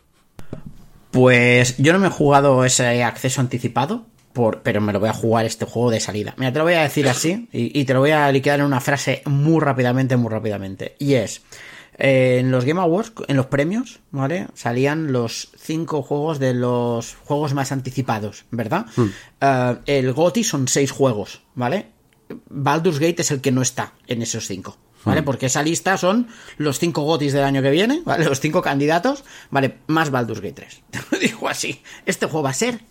Pues 1.12 1.78
yo 1.78 1.94
no 1.94 2.00
me 2.00 2.08
he 2.08 2.12
jugado 2.12 2.64
ese 2.66 3.04
acceso 3.04 3.42
anticipado, 3.42 4.06
pero 4.64 4.82
me 4.82 4.94
lo 4.94 5.00
voy 5.00 5.10
a 5.10 5.14
jugar 5.14 5.46
este 5.46 5.66
juego 5.66 5.92
de 5.92 6.00
salida. 6.00 6.34
Mira, 6.38 6.52
te 6.52 6.60
lo 6.60 6.66
voy 6.66 6.74
a 6.74 6.84
decir 6.84 7.08
así 7.08 7.48
y, 7.52 7.86
te 7.86 7.94
lo 7.94 8.00
voy 8.00 8.12
a 8.12 8.32
liquidar 8.32 8.60
en 8.60 8.66
una 8.66 8.80
frase 8.80 9.22
muy 9.26 9.60
rápidamente, 9.62 10.18
muy 10.18 10.30
rápidamente. 10.30 10.96
Y 11.00 11.16
es, 11.16 11.42
eh, 11.98 12.38
en 12.40 12.52
los 12.52 12.66
Game 12.66 12.80
Awards, 12.80 13.14
en 13.28 13.38
los 13.38 13.48
premios, 13.48 14.00
¿vale? 14.12 14.48
Salían 14.54 15.12
los 15.12 15.52
cinco 15.58 16.04
juegos 16.04 16.40
de 16.40 16.54
los 16.54 17.16
juegos 17.16 17.54
más 17.54 17.72
anticipados, 17.72 18.46
¿verdad? 18.52 18.86
Hmm. 18.96 19.08
Eh, 19.42 19.78
el 19.86 20.14
GOTI 20.14 20.44
son 20.44 20.68
seis 20.68 20.92
juegos, 20.92 21.42
¿vale? 21.56 21.88
Baldur's 22.50 23.00
Gate 23.00 23.22
es 23.22 23.32
el 23.32 23.42
que 23.42 23.52
no 23.52 23.62
está 23.62 23.94
en 24.08 24.22
esos 24.22 24.48
cinco. 24.48 24.78
¿Vale? 25.06 25.22
Hmm. 25.22 25.26
Porque 25.26 25.46
esa 25.46 25.64
lista 25.64 25.98
son 25.98 26.28
los 26.58 26.80
cinco 26.80 27.04
gotis 27.04 27.32
del 27.32 27.44
año 27.44 27.62
que 27.62 27.70
viene, 27.70 28.02
¿vale? 28.04 28.26
Los 28.26 28.42
cinco 28.42 28.62
candidatos, 28.62 29.24
¿vale? 29.50 29.78
Más 29.88 30.10
Baldur's 30.10 30.42
Gate 30.42 30.54
3. 30.54 30.82
Te 30.90 31.00
lo 31.12 31.20
digo 31.20 31.48
así. 31.48 31.82
Este 32.06 32.26
juego 32.26 32.44
va 32.44 32.50
a 32.50 32.54
ser 32.54 32.82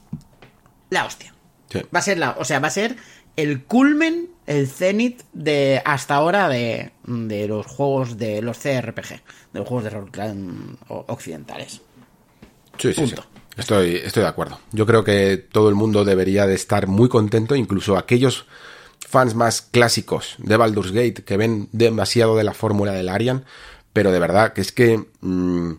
la 0.91 1.05
hostia. 1.05 1.36
Va 1.75 1.99
a 1.99 2.03
ser 2.03 2.19
la, 2.19 2.37
o 2.39 2.45
sea, 2.45 2.61
va 2.61 2.69
a 2.69 2.71
ser 2.71 2.97
el 3.37 3.65
culmen, 3.65 4.31
el 4.47 4.69
cenit 4.69 5.23
de 5.33 5.83
hasta 5.85 6.15
ahora 6.15 6.49
de, 6.49 6.93
de 7.05 7.49
los 7.49 7.67
juegos 7.67 8.17
de 8.17 8.41
los 8.43 8.59
CRPG, 8.59 9.09
de 9.53 9.59
los 9.59 9.69
juegos 9.69 9.85
de 9.85 9.91
rol 9.91 10.11
occidentales. 10.89 11.83
Sí, 12.79 12.93
sí, 12.93 13.07
sí. 13.07 13.15
Estoy, 13.57 13.97
estoy 13.97 14.23
de 14.23 14.29
acuerdo. 14.29 14.61
Yo 14.73 14.87
creo 14.87 15.03
que 15.03 15.39
todo 15.39 15.69
el 15.69 15.75
mundo 15.75 16.05
debería 16.05 16.47
de 16.47 16.55
estar 16.55 16.87
muy 16.87 17.09
contento, 17.09 17.57
incluso 17.57 17.97
aquellos 17.97 18.47
fans 19.01 19.35
más 19.35 19.63
clásicos 19.63 20.35
de 20.39 20.57
Baldur's 20.57 20.93
Gate 20.93 21.25
que 21.25 21.37
ven 21.37 21.69
demasiado 21.73 22.37
de 22.37 22.45
la 22.45 22.55
fórmula 22.55 22.93
del 22.93 23.09
Arian, 23.09 23.45
pero 23.93 24.13
de 24.13 24.19
verdad 24.19 24.53
que 24.53 24.61
es 24.61 24.73
que 24.73 25.07
mm, 25.21 25.73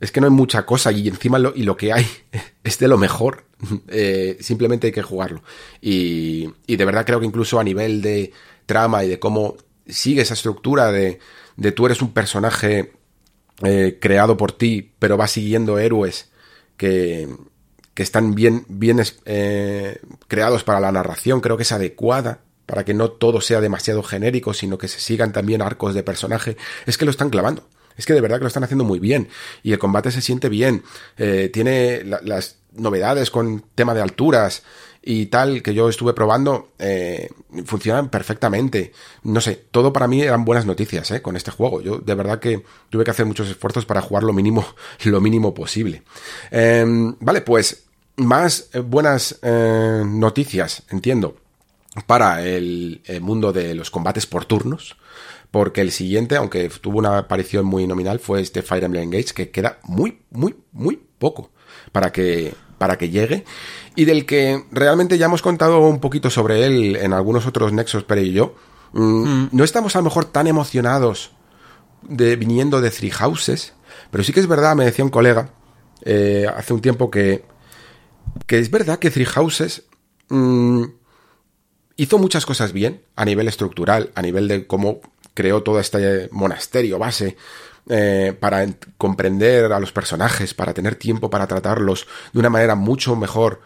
es 0.00 0.12
que 0.12 0.20
no 0.20 0.26
hay 0.26 0.32
mucha 0.32 0.66
cosa 0.66 0.92
y 0.92 1.08
encima 1.08 1.38
lo, 1.38 1.54
y 1.54 1.62
lo 1.62 1.76
que 1.76 1.92
hay 1.92 2.06
es 2.64 2.78
de 2.78 2.88
lo 2.88 2.98
mejor. 2.98 3.44
Eh, 3.88 4.36
simplemente 4.40 4.88
hay 4.88 4.92
que 4.92 5.02
jugarlo. 5.02 5.42
Y, 5.80 6.50
y 6.66 6.76
de 6.76 6.84
verdad 6.84 7.06
creo 7.06 7.20
que 7.20 7.26
incluso 7.26 7.58
a 7.58 7.64
nivel 7.64 8.02
de 8.02 8.32
trama 8.66 9.04
y 9.04 9.08
de 9.08 9.18
cómo 9.18 9.56
sigue 9.86 10.22
esa 10.22 10.34
estructura 10.34 10.92
de, 10.92 11.20
de 11.56 11.72
tú 11.72 11.86
eres 11.86 12.02
un 12.02 12.12
personaje 12.12 12.92
eh, 13.62 13.98
creado 14.00 14.36
por 14.36 14.52
ti, 14.52 14.92
pero 14.98 15.16
va 15.16 15.26
siguiendo 15.26 15.78
héroes 15.78 16.30
que, 16.76 17.28
que 17.94 18.02
están 18.02 18.34
bien, 18.34 18.66
bien 18.68 19.02
eh, 19.24 20.00
creados 20.28 20.64
para 20.64 20.80
la 20.80 20.92
narración, 20.92 21.40
creo 21.40 21.56
que 21.56 21.62
es 21.62 21.72
adecuada 21.72 22.40
para 22.66 22.84
que 22.84 22.94
no 22.94 23.10
todo 23.10 23.40
sea 23.40 23.60
demasiado 23.60 24.02
genérico, 24.02 24.52
sino 24.52 24.76
que 24.76 24.88
se 24.88 25.00
sigan 25.00 25.32
también 25.32 25.62
arcos 25.62 25.94
de 25.94 26.02
personaje, 26.02 26.56
es 26.84 26.98
que 26.98 27.04
lo 27.04 27.10
están 27.10 27.30
clavando. 27.30 27.66
Es 27.96 28.06
que 28.06 28.14
de 28.14 28.20
verdad 28.20 28.38
que 28.38 28.44
lo 28.44 28.48
están 28.48 28.64
haciendo 28.64 28.84
muy 28.84 28.98
bien. 28.98 29.28
Y 29.62 29.72
el 29.72 29.78
combate 29.78 30.10
se 30.10 30.20
siente 30.20 30.48
bien. 30.48 30.82
Eh, 31.16 31.50
tiene 31.52 32.04
las 32.04 32.56
novedades 32.72 33.30
con 33.30 33.64
tema 33.74 33.94
de 33.94 34.02
alturas 34.02 34.62
y 35.08 35.26
tal 35.26 35.62
que 35.62 35.72
yo 35.72 35.88
estuve 35.88 36.12
probando 36.14 36.72
eh, 36.78 37.30
funcionan 37.64 38.08
perfectamente. 38.08 38.92
No 39.22 39.40
sé, 39.40 39.66
todo 39.70 39.92
para 39.92 40.08
mí 40.08 40.20
eran 40.20 40.44
buenas 40.44 40.66
noticias 40.66 41.10
eh, 41.12 41.22
con 41.22 41.36
este 41.36 41.52
juego. 41.52 41.80
Yo 41.80 41.98
de 41.98 42.14
verdad 42.14 42.40
que 42.40 42.64
tuve 42.90 43.04
que 43.04 43.12
hacer 43.12 43.24
muchos 43.24 43.48
esfuerzos 43.48 43.86
para 43.86 44.02
jugar 44.02 44.24
lo 44.24 44.32
mínimo, 44.32 44.66
lo 45.04 45.20
mínimo 45.20 45.54
posible. 45.54 46.02
Em, 46.50 47.14
vale, 47.20 47.40
pues 47.40 47.84
más 48.16 48.68
eh, 48.72 48.80
buenas 48.80 49.38
noticias, 49.42 50.82
entiendo 50.90 51.36
para 52.06 52.42
el, 52.42 53.00
mundo 53.20 53.52
de 53.52 53.74
los 53.74 53.90
combates 53.90 54.26
por 54.26 54.44
turnos, 54.44 54.96
porque 55.50 55.80
el 55.80 55.92
siguiente, 55.92 56.36
aunque 56.36 56.68
tuvo 56.68 56.98
una 56.98 57.18
aparición 57.18 57.64
muy 57.64 57.86
nominal, 57.86 58.18
fue 58.18 58.40
este 58.40 58.62
Fire 58.62 58.84
Emblem 58.84 59.04
Engage, 59.04 59.34
que 59.34 59.50
queda 59.50 59.78
muy, 59.84 60.18
muy, 60.30 60.56
muy 60.72 61.00
poco 61.18 61.50
para 61.92 62.12
que, 62.12 62.54
para 62.78 62.98
que 62.98 63.10
llegue, 63.10 63.44
y 63.94 64.04
del 64.04 64.26
que 64.26 64.64
realmente 64.70 65.18
ya 65.18 65.26
hemos 65.26 65.42
contado 65.42 65.80
un 65.80 66.00
poquito 66.00 66.30
sobre 66.30 66.66
él 66.66 66.96
en 66.96 67.12
algunos 67.12 67.46
otros 67.46 67.72
Nexos, 67.72 68.04
pero 68.04 68.20
y 68.20 68.32
yo. 68.32 68.54
Mm, 68.92 69.28
mm. 69.28 69.48
No 69.52 69.64
estamos 69.64 69.96
a 69.96 70.00
lo 70.00 70.04
mejor 70.04 70.26
tan 70.26 70.46
emocionados 70.46 71.32
de 72.02 72.36
viniendo 72.36 72.80
de 72.80 72.90
Three 72.90 73.10
Houses, 73.10 73.72
pero 74.10 74.22
sí 74.22 74.32
que 74.32 74.40
es 74.40 74.46
verdad, 74.46 74.76
me 74.76 74.84
decía 74.84 75.04
un 75.04 75.10
colega 75.10 75.50
eh, 76.02 76.46
hace 76.54 76.72
un 76.72 76.80
tiempo 76.80 77.10
que, 77.10 77.44
que 78.46 78.58
es 78.58 78.70
verdad 78.70 78.98
que 78.98 79.10
Three 79.10 79.24
Houses 79.24 79.84
mm, 80.28 80.84
hizo 81.96 82.18
muchas 82.18 82.46
cosas 82.46 82.72
bien 82.72 83.02
a 83.16 83.24
nivel 83.24 83.48
estructural, 83.48 84.10
a 84.14 84.22
nivel 84.22 84.48
de 84.48 84.66
cómo 84.66 85.00
creó 85.34 85.62
todo 85.62 85.80
este 85.80 86.28
monasterio 86.32 86.98
base 86.98 87.36
eh, 87.88 88.36
para 88.38 88.66
comprender 88.98 89.72
a 89.72 89.80
los 89.80 89.92
personajes, 89.92 90.54
para 90.54 90.74
tener 90.74 90.96
tiempo 90.96 91.30
para 91.30 91.46
tratarlos 91.46 92.06
de 92.32 92.40
una 92.40 92.50
manera 92.50 92.74
mucho 92.74 93.14
mejor 93.16 93.60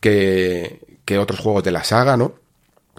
que, 0.00 0.80
que 1.04 1.18
otros 1.18 1.40
juegos 1.40 1.64
de 1.64 1.72
la 1.72 1.84
saga, 1.84 2.16
¿no? 2.16 2.34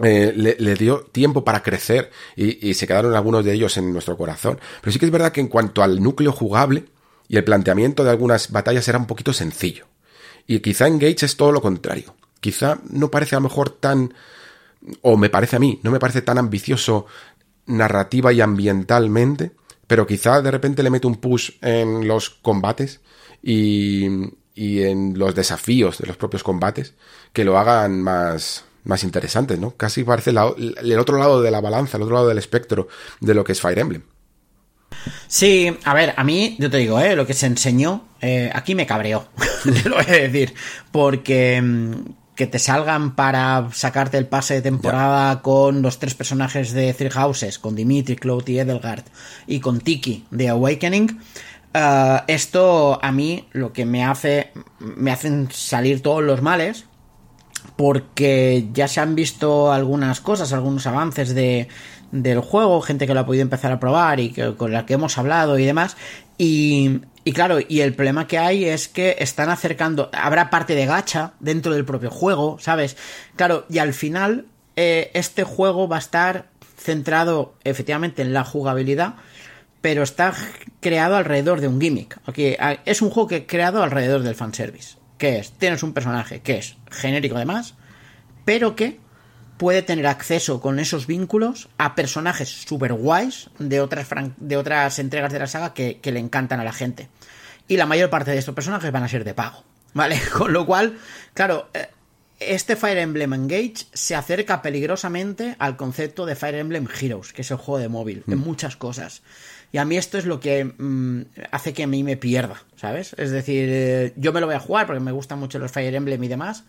Eh, 0.02 0.32
le, 0.34 0.74
dio 0.74 1.02
tiempo 1.12 1.44
para 1.44 1.62
crecer 1.62 2.10
y, 2.34 2.68
y, 2.68 2.74
se 2.74 2.88
quedaron 2.88 3.14
algunos 3.14 3.44
de 3.44 3.52
ellos 3.52 3.76
en 3.76 3.92
nuestro 3.92 4.16
corazón. 4.16 4.58
Pero 4.80 4.92
sí 4.92 4.98
que 4.98 5.04
es 5.04 5.12
verdad 5.12 5.30
que 5.30 5.40
en 5.40 5.46
cuanto 5.46 5.84
al 5.84 6.02
núcleo 6.02 6.32
jugable 6.32 6.86
y 7.28 7.36
el 7.36 7.44
planteamiento 7.44 8.02
de 8.02 8.10
algunas 8.10 8.50
batallas 8.50 8.88
era 8.88 8.98
un 8.98 9.06
poquito 9.06 9.32
sencillo. 9.32 9.86
Y 10.48 10.58
quizá 10.58 10.88
en 10.88 10.98
Gage 10.98 11.26
es 11.26 11.36
todo 11.36 11.52
lo 11.52 11.62
contrario. 11.62 12.16
Quizá 12.40 12.80
no 12.90 13.12
parece 13.12 13.36
a 13.36 13.38
lo 13.38 13.48
mejor 13.48 13.70
tan 13.70 14.14
o 15.02 15.16
me 15.16 15.30
parece 15.30 15.56
a 15.56 15.58
mí, 15.58 15.80
no 15.82 15.90
me 15.90 15.98
parece 15.98 16.22
tan 16.22 16.38
ambicioso 16.38 17.06
narrativa 17.66 18.32
y 18.32 18.40
ambientalmente, 18.40 19.52
pero 19.86 20.06
quizá 20.06 20.42
de 20.42 20.50
repente 20.50 20.82
le 20.82 20.90
mete 20.90 21.06
un 21.06 21.16
push 21.16 21.52
en 21.62 22.06
los 22.06 22.30
combates 22.30 23.00
y, 23.42 24.06
y 24.54 24.82
en 24.82 25.18
los 25.18 25.34
desafíos 25.34 25.98
de 25.98 26.06
los 26.06 26.16
propios 26.16 26.42
combates 26.42 26.94
que 27.32 27.44
lo 27.44 27.58
hagan 27.58 28.02
más, 28.02 28.64
más 28.84 29.02
interesantes, 29.02 29.58
¿no? 29.58 29.76
Casi 29.76 30.04
parece 30.04 30.30
el 30.30 30.98
otro 30.98 31.18
lado 31.18 31.42
de 31.42 31.50
la 31.50 31.60
balanza, 31.60 31.96
el 31.96 32.04
otro 32.04 32.14
lado 32.14 32.28
del 32.28 32.38
espectro 32.38 32.88
de 33.20 33.34
lo 33.34 33.44
que 33.44 33.52
es 33.52 33.60
Fire 33.60 33.78
Emblem. 33.78 34.02
Sí, 35.26 35.76
a 35.84 35.94
ver, 35.94 36.14
a 36.16 36.24
mí, 36.24 36.56
yo 36.58 36.70
te 36.70 36.78
digo, 36.78 37.00
¿eh? 37.00 37.16
lo 37.16 37.26
que 37.26 37.34
se 37.34 37.46
enseñó, 37.46 38.08
eh, 38.20 38.50
aquí 38.54 38.74
me 38.74 38.86
cabreó, 38.86 39.28
te 39.64 39.88
lo 39.88 39.96
voy 39.96 40.04
a 40.06 40.12
decir, 40.12 40.54
porque 40.92 41.60
mm, 41.60 41.94
que 42.34 42.46
te 42.46 42.58
salgan 42.58 43.14
para 43.14 43.68
sacarte 43.72 44.18
el 44.18 44.26
pase 44.26 44.54
de 44.54 44.62
temporada 44.62 45.40
con 45.42 45.82
los 45.82 45.98
tres 45.98 46.14
personajes 46.14 46.72
de 46.72 46.92
Three 46.92 47.10
Houses, 47.10 47.58
con 47.58 47.76
Dimitri, 47.76 48.16
Cloud 48.16 48.46
y 48.48 48.58
Edelgard, 48.58 49.04
y 49.46 49.60
con 49.60 49.80
Tiki 49.80 50.24
de 50.30 50.48
Awakening, 50.48 51.20
eh, 51.74 52.20
esto 52.28 52.98
a 53.02 53.12
mí 53.12 53.48
lo 53.52 53.72
que 53.72 53.84
me 53.84 54.04
hace, 54.04 54.52
me 54.78 55.10
hacen 55.10 55.48
salir 55.52 56.02
todos 56.02 56.22
los 56.22 56.42
males, 56.42 56.86
porque 57.76 58.68
ya 58.72 58.88
se 58.88 59.00
han 59.00 59.14
visto 59.14 59.72
algunas 59.72 60.20
cosas, 60.20 60.52
algunos 60.52 60.86
avances 60.86 61.34
de, 61.34 61.68
del 62.12 62.40
juego, 62.40 62.80
gente 62.80 63.06
que 63.06 63.14
lo 63.14 63.20
ha 63.20 63.26
podido 63.26 63.42
empezar 63.42 63.72
a 63.72 63.80
probar 63.80 64.20
y 64.20 64.30
que, 64.30 64.54
con 64.54 64.72
la 64.72 64.86
que 64.86 64.94
hemos 64.94 65.18
hablado 65.18 65.58
y 65.58 65.64
demás, 65.64 65.96
y 66.38 67.00
claro, 67.32 67.58
y 67.66 67.80
el 67.80 67.94
problema 67.94 68.26
que 68.26 68.38
hay 68.38 68.64
es 68.64 68.88
que 68.88 69.16
están 69.18 69.48
acercando, 69.50 70.10
habrá 70.12 70.50
parte 70.50 70.74
de 70.74 70.86
gacha 70.86 71.32
dentro 71.40 71.72
del 71.72 71.84
propio 71.84 72.10
juego, 72.10 72.58
¿sabes? 72.60 72.96
Claro, 73.36 73.64
y 73.70 73.78
al 73.78 73.94
final 73.94 74.46
eh, 74.76 75.10
este 75.14 75.44
juego 75.44 75.88
va 75.88 75.96
a 75.96 76.00
estar 76.00 76.48
centrado 76.76 77.54
efectivamente 77.64 78.22
en 78.22 78.32
la 78.32 78.44
jugabilidad, 78.44 79.14
pero 79.80 80.02
está 80.02 80.34
creado 80.80 81.16
alrededor 81.16 81.60
de 81.60 81.68
un 81.68 81.80
gimmick. 81.80 82.18
Aquí, 82.26 82.56
es 82.84 83.02
un 83.02 83.10
juego 83.10 83.28
que 83.28 83.46
creado 83.46 83.82
alrededor 83.82 84.22
del 84.22 84.34
fanservice. 84.34 84.96
¿Qué 85.18 85.38
es? 85.38 85.52
Tienes 85.52 85.82
un 85.82 85.92
personaje 85.92 86.40
que 86.40 86.58
es 86.58 86.76
genérico 86.90 87.36
además, 87.36 87.74
pero 88.44 88.76
que 88.76 88.98
puede 89.64 89.80
tener 89.80 90.06
acceso 90.06 90.60
con 90.60 90.78
esos 90.78 91.06
vínculos 91.06 91.70
a 91.78 91.94
personajes 91.94 92.50
super 92.50 92.92
guays 92.92 93.48
de 93.58 93.80
otras, 93.80 94.06
de 94.36 94.58
otras 94.58 94.98
entregas 94.98 95.32
de 95.32 95.38
la 95.38 95.46
saga 95.46 95.72
que, 95.72 95.98
le 96.04 96.20
encantan 96.20 96.60
a 96.60 96.64
la 96.64 96.72
gente. 96.74 97.08
Y 97.66 97.78
la 97.78 97.86
mayor 97.86 98.10
parte 98.10 98.30
de 98.30 98.36
estos 98.36 98.54
personajes 98.54 98.92
van 98.92 99.04
a 99.04 99.08
ser 99.08 99.24
de 99.24 99.32
pago. 99.32 99.64
¿Vale? 99.94 100.20
Con 100.36 100.52
lo 100.52 100.66
cual, 100.66 100.98
claro, 101.32 101.70
eh, 101.72 101.88
este 102.40 102.76
Fire 102.76 102.98
Emblem 102.98 103.32
Engage 103.32 103.86
se 103.94 104.14
acerca 104.14 104.60
peligrosamente 104.60 105.56
al 105.58 105.78
concepto 105.78 106.26
de 106.26 106.36
Fire 106.36 106.56
Emblem 106.56 106.86
Heroes, 107.00 107.32
que 107.32 107.40
es 107.40 107.50
el 107.50 107.56
juego 107.56 107.78
de 107.78 107.88
móvil, 107.88 108.22
en 108.28 108.40
mm. 108.40 108.42
muchas 108.42 108.76
cosas. 108.76 109.22
Y 109.72 109.78
a 109.78 109.86
mí 109.86 109.96
esto 109.96 110.18
es 110.18 110.26
lo 110.26 110.40
que 110.40 110.62
mm, 110.76 111.22
hace 111.52 111.72
que 111.72 111.84
a 111.84 111.86
mí 111.86 112.04
me 112.04 112.18
pierda, 112.18 112.62
¿sabes? 112.76 113.14
Es 113.16 113.30
decir, 113.30 113.66
eh, 113.70 114.12
yo 114.16 114.34
me 114.34 114.40
lo 114.40 114.46
voy 114.46 114.56
a 114.56 114.60
jugar 114.60 114.84
porque 114.84 115.00
me 115.00 115.12
gustan 115.12 115.38
mucho 115.38 115.58
los 115.58 115.72
Fire 115.72 115.94
Emblem 115.94 116.22
y 116.22 116.28
demás, 116.28 116.64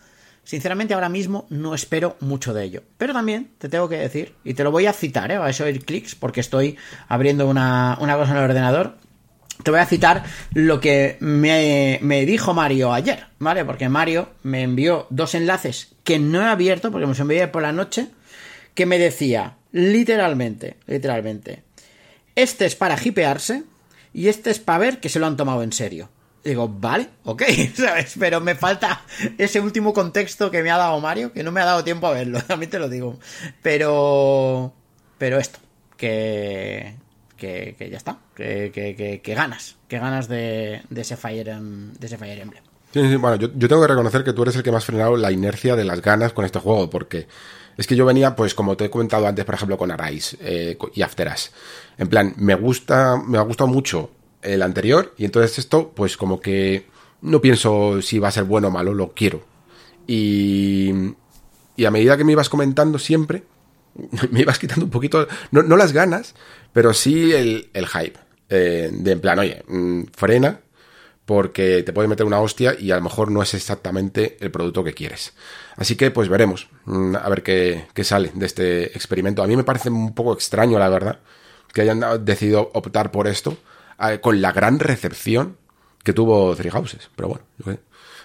Sinceramente 0.46 0.94
ahora 0.94 1.10
mismo 1.10 1.48
no 1.50 1.74
espero 1.74 2.18
mucho 2.20 2.54
de 2.54 2.64
ello. 2.64 2.84
Pero 3.00 3.14
también 3.14 3.50
te 3.58 3.68
tengo 3.68 3.90
que 3.90 3.98
decir, 3.98 4.36
y 4.44 4.54
te 4.54 4.64
lo 4.64 4.72
voy 4.72 4.86
a 4.86 4.94
citar, 4.94 5.32
¿eh? 5.32 5.38
a 5.38 5.50
eso 5.50 5.68
ir 5.68 5.84
clics, 5.84 6.14
porque 6.14 6.40
estoy 6.40 6.78
abriendo 7.08 7.50
una, 7.50 7.98
cosa 8.00 8.32
en 8.32 8.38
el 8.38 8.44
ordenador. 8.44 8.98
Te 9.64 9.72
voy 9.72 9.80
a 9.80 9.88
citar 9.88 10.24
lo 10.54 10.80
que 10.80 11.18
me, 11.20 11.98
me, 12.04 12.26
dijo 12.28 12.54
Mario 12.54 12.94
ayer, 12.94 13.26
¿vale? 13.40 13.66
Porque 13.66 13.90
Mario 13.90 14.30
me 14.44 14.62
envió 14.62 15.08
dos 15.10 15.34
enlaces 15.34 15.96
que 16.04 16.20
no 16.20 16.42
he 16.42 16.46
abierto, 16.46 16.92
porque 16.92 17.08
me 17.08 17.12
los 17.12 17.20
envié 17.20 17.48
por 17.48 17.64
la 17.64 17.72
noche, 17.72 18.10
que 18.76 18.86
me 18.86 19.00
decía, 19.00 19.56
literalmente, 19.72 20.78
literalmente, 20.86 21.64
este 22.36 22.66
es 22.66 22.76
para 22.76 22.98
hipearse 23.04 23.64
y 24.14 24.28
este 24.28 24.52
es 24.52 24.60
para 24.60 24.78
ver 24.78 25.00
que 25.00 25.10
se 25.10 25.20
lo 25.20 25.26
han 25.26 25.38
tomado 25.38 25.64
en 25.64 25.72
serio 25.72 26.10
digo, 26.50 26.70
vale, 26.70 27.10
ok, 27.24 27.44
¿sabes? 27.76 28.16
Pero 28.20 28.40
me 28.40 28.56
falta 28.56 29.02
ese 29.38 29.60
último 29.60 29.94
contexto 29.94 30.52
que 30.52 30.62
me 30.64 30.72
ha 30.72 30.78
dado 30.78 31.00
Mario, 31.00 31.34
que 31.34 31.44
no 31.44 31.52
me 31.52 31.62
ha 31.62 31.66
dado 31.66 31.84
tiempo 31.84 32.08
a 32.08 32.12
verlo, 32.12 32.42
también 32.48 32.70
te 32.70 32.80
lo 32.80 32.90
digo. 32.90 33.20
Pero. 33.62 34.74
Pero 35.18 35.40
esto, 35.40 35.60
que. 35.98 36.96
Que, 37.38 37.76
ya 37.92 37.98
está, 37.98 38.18
que, 38.34 38.72
que, 38.74 39.22
que, 39.22 39.34
ganas, 39.36 39.76
que 39.88 40.00
ganas 40.00 40.28
de, 40.28 40.82
de, 40.90 41.02
ese 41.02 41.16
Fire, 41.16 41.54
de 41.60 42.08
ese 42.08 42.18
Fire 42.18 42.40
Emblem. 42.40 42.64
bueno, 43.22 43.36
yo, 43.36 43.52
tengo 43.52 43.82
que 43.84 43.88
reconocer 43.88 44.24
que 44.24 44.34
tú 44.34 44.42
eres 44.42 44.56
el 44.56 44.64
que 44.64 44.72
más 44.72 44.84
frenado 44.84 45.16
la 45.16 45.32
inercia 45.32 45.76
de 45.76 45.84
las 45.84 46.02
ganas 46.02 46.34
con 46.34 46.44
este 46.44 46.58
juego, 46.58 46.90
porque 46.90 47.28
es 47.78 47.86
que 47.86 47.96
yo 47.96 48.04
venía, 48.04 48.36
pues 48.36 48.56
como 48.56 48.76
te 48.76 48.86
he 48.86 48.90
comentado 48.90 49.28
antes, 49.28 49.46
por 49.46 49.54
ejemplo, 49.54 49.78
con 49.78 49.92
Arise 49.92 50.38
eh, 50.40 50.78
y 50.96 51.04
After 51.04 51.28
Us. 51.28 51.52
En 52.00 52.08
plan, 52.08 52.34
me 52.38 52.56
gusta, 52.56 53.22
me 53.24 53.38
ha 53.38 53.42
gustado 53.42 53.68
mucho 53.68 54.10
el 54.46 54.62
anterior, 54.62 55.14
y 55.18 55.26
entonces 55.26 55.60
esto, 55.60 55.92
pues 55.96 56.18
como 56.18 56.40
que 56.40 56.86
no 57.22 57.42
pienso 57.42 58.02
si 58.02 58.20
va 58.20 58.30
a 58.30 58.32
ser 58.32 58.44
bueno 58.44 58.68
o 58.70 58.72
malo, 58.72 58.94
lo 58.94 59.14
quiero. 59.14 59.44
Y, 60.08 60.94
y 61.76 61.86
a 61.86 61.92
medida 61.92 62.18
que 62.18 62.24
me 62.24 62.34
ibas 62.34 62.50
comentando 62.50 63.00
siempre, 63.00 63.44
me 64.32 64.42
ibas 64.42 64.60
quitando 64.60 64.86
un 64.86 64.92
poquito, 64.92 65.28
no, 65.52 65.64
las 65.76 65.94
ganas, 65.94 66.36
pero 66.74 66.94
sí 66.94 67.34
el, 67.34 67.70
el 67.74 67.88
hype. 67.88 68.20
Eh, 68.48 68.90
de 68.92 69.12
en 69.12 69.22
plan, 69.22 69.40
oye, 69.40 69.64
mm, 69.68 70.04
frena, 70.16 70.60
porque 71.26 71.82
te 71.84 71.94
puede 71.94 72.08
meter 72.08 72.26
una 72.26 72.40
hostia 72.40 72.76
y 72.80 72.92
a 72.92 72.98
lo 72.98 73.02
mejor 73.02 73.32
no 73.32 73.42
es 73.42 73.54
exactamente 73.56 74.38
el 74.40 74.52
producto 74.52 74.84
que 74.84 74.94
quieres. 74.94 75.34
Así 75.76 75.96
que 75.96 76.12
pues 76.12 76.30
veremos 76.30 76.70
mm, 76.86 77.16
a 77.16 77.28
ver 77.30 77.42
qué, 77.44 77.88
sale 78.04 78.32
de 78.34 78.46
este 78.46 78.86
experimento. 78.86 79.42
A 79.42 79.48
mí 79.48 79.56
me 79.56 79.64
parece 79.64 79.90
un 79.90 80.14
poco 80.14 80.34
extraño, 80.34 80.78
la 80.78 80.90
verdad, 80.90 81.20
que 81.74 81.82
hayan 81.82 82.24
decidido 82.24 82.70
optar 82.74 83.12
por 83.12 83.28
esto 83.28 83.58
eh, 84.00 84.20
con 84.22 84.42
la 84.42 84.52
gran 84.52 84.80
recepción 84.80 85.58
que 86.04 86.14
tuvo 86.14 86.56
Three 86.56 86.72
Houses. 86.72 87.10
Pero 87.16 87.30
bueno, 87.30 87.80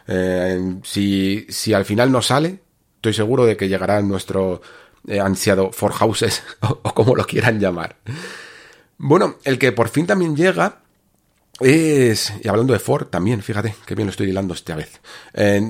eh, 0.07 0.77
si, 0.83 1.47
si 1.49 1.73
al 1.73 1.85
final 1.85 2.13
no 2.13 2.23
sale, 2.23 2.61
estoy 2.97 3.15
seguro 3.15 3.47
de 3.47 3.57
que 3.57 3.69
llegará 3.69 4.01
nuestro 4.03 4.61
eh, 5.07 5.21
ansiado 5.21 5.73
Four 5.73 5.93
Houses 5.93 6.43
o, 6.61 6.81
o 6.83 6.95
como 6.95 7.15
lo 7.15 7.25
quieran 7.25 7.59
llamar. 7.59 7.97
Bueno, 8.99 9.37
el 9.45 9.59
que 9.59 9.73
por 9.73 9.89
fin 9.89 10.07
también 10.07 10.37
llega 10.37 10.81
es, 11.61 12.33
y 12.43 12.49
hablando 12.49 12.73
de 12.73 12.79
Ford 12.79 13.07
también, 13.09 13.43
fíjate, 13.43 13.75
que 13.85 13.95
bien 13.95 14.07
lo 14.07 14.11
estoy 14.11 14.31
hilando 14.31 14.55
esta 14.55 14.75
vez. 14.75 15.01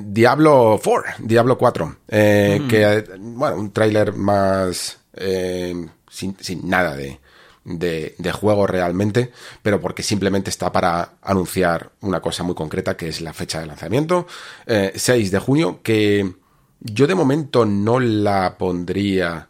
Diablo 0.05 0.79
4, 0.81 1.13
Diablo 1.19 1.57
4, 1.57 1.97
eh, 2.07 2.59
mm. 2.61 2.67
que, 2.67 3.03
bueno, 3.19 3.57
un 3.57 3.71
tráiler 3.71 4.13
más 4.13 4.99
eh, 5.13 5.75
sin, 6.09 6.35
nada 6.63 6.95
de, 6.95 7.19
de, 7.63 8.15
juego 8.31 8.67
realmente, 8.67 9.31
pero 9.61 9.79
porque 9.79 10.03
simplemente 10.03 10.49
está 10.49 10.71
para 10.71 11.13
anunciar 11.21 11.91
una 12.01 12.21
cosa 12.21 12.43
muy 12.43 12.55
concreta, 12.55 12.97
que 12.97 13.07
es 13.07 13.21
la 13.21 13.33
fecha 13.33 13.59
de 13.59 13.67
lanzamiento, 13.67 14.27
6 14.65 15.07
eh, 15.07 15.29
de 15.29 15.39
junio, 15.39 15.79
que 15.83 16.33
yo 16.79 17.07
de 17.07 17.15
momento 17.15 17.65
no 17.65 17.99
la 17.99 18.57
pondría 18.57 19.49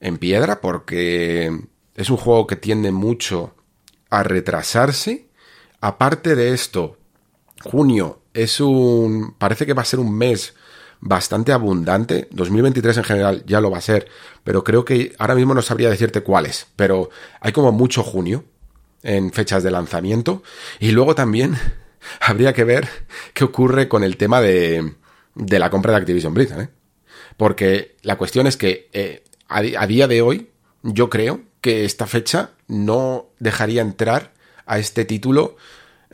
en 0.00 0.18
piedra, 0.18 0.60
porque 0.60 1.66
es 1.94 2.10
un 2.10 2.16
juego 2.16 2.46
que 2.46 2.56
tiende 2.56 2.90
mucho 2.92 3.54
a 4.10 4.22
retrasarse 4.22 5.28
Aparte 5.84 6.34
de 6.34 6.54
esto, 6.54 6.96
junio 7.62 8.22
es 8.32 8.58
un. 8.58 9.34
parece 9.36 9.66
que 9.66 9.74
va 9.74 9.82
a 9.82 9.84
ser 9.84 10.00
un 10.00 10.16
mes 10.16 10.54
bastante 11.04 11.52
abundante. 11.52 12.28
2023 12.30 12.96
en 12.96 13.04
general 13.04 13.44
ya 13.46 13.60
lo 13.60 13.70
va 13.70 13.78
a 13.78 13.82
ser, 13.82 14.08
pero 14.42 14.64
creo 14.64 14.84
que 14.84 15.14
ahora 15.18 15.34
mismo 15.34 15.54
no 15.54 15.62
sabría 15.62 15.90
decirte 15.90 16.22
cuáles. 16.22 16.66
Pero 16.76 17.10
hay 17.40 17.52
como 17.52 17.72
mucho 17.72 18.02
junio 18.02 18.44
en 19.02 19.30
fechas 19.30 19.62
de 19.62 19.70
lanzamiento. 19.70 20.42
Y 20.80 20.92
luego 20.92 21.14
también 21.14 21.56
habría 22.20 22.54
que 22.54 22.64
ver 22.64 22.88
qué 23.34 23.44
ocurre 23.44 23.86
con 23.86 24.02
el 24.02 24.16
tema 24.16 24.40
de, 24.40 24.94
de 25.34 25.58
la 25.58 25.70
compra 25.70 25.92
de 25.92 25.98
Activision 25.98 26.32
Blizzard. 26.32 26.62
¿eh? 26.62 26.68
Porque 27.36 27.96
la 28.02 28.16
cuestión 28.16 28.46
es 28.46 28.56
que 28.56 28.88
eh, 28.94 29.22
a 29.48 29.86
día 29.86 30.08
de 30.08 30.22
hoy 30.22 30.48
yo 30.82 31.10
creo 31.10 31.42
que 31.60 31.84
esta 31.84 32.06
fecha 32.06 32.52
no 32.66 33.26
dejaría 33.38 33.82
entrar 33.82 34.32
a 34.64 34.78
este 34.78 35.04
título 35.04 35.56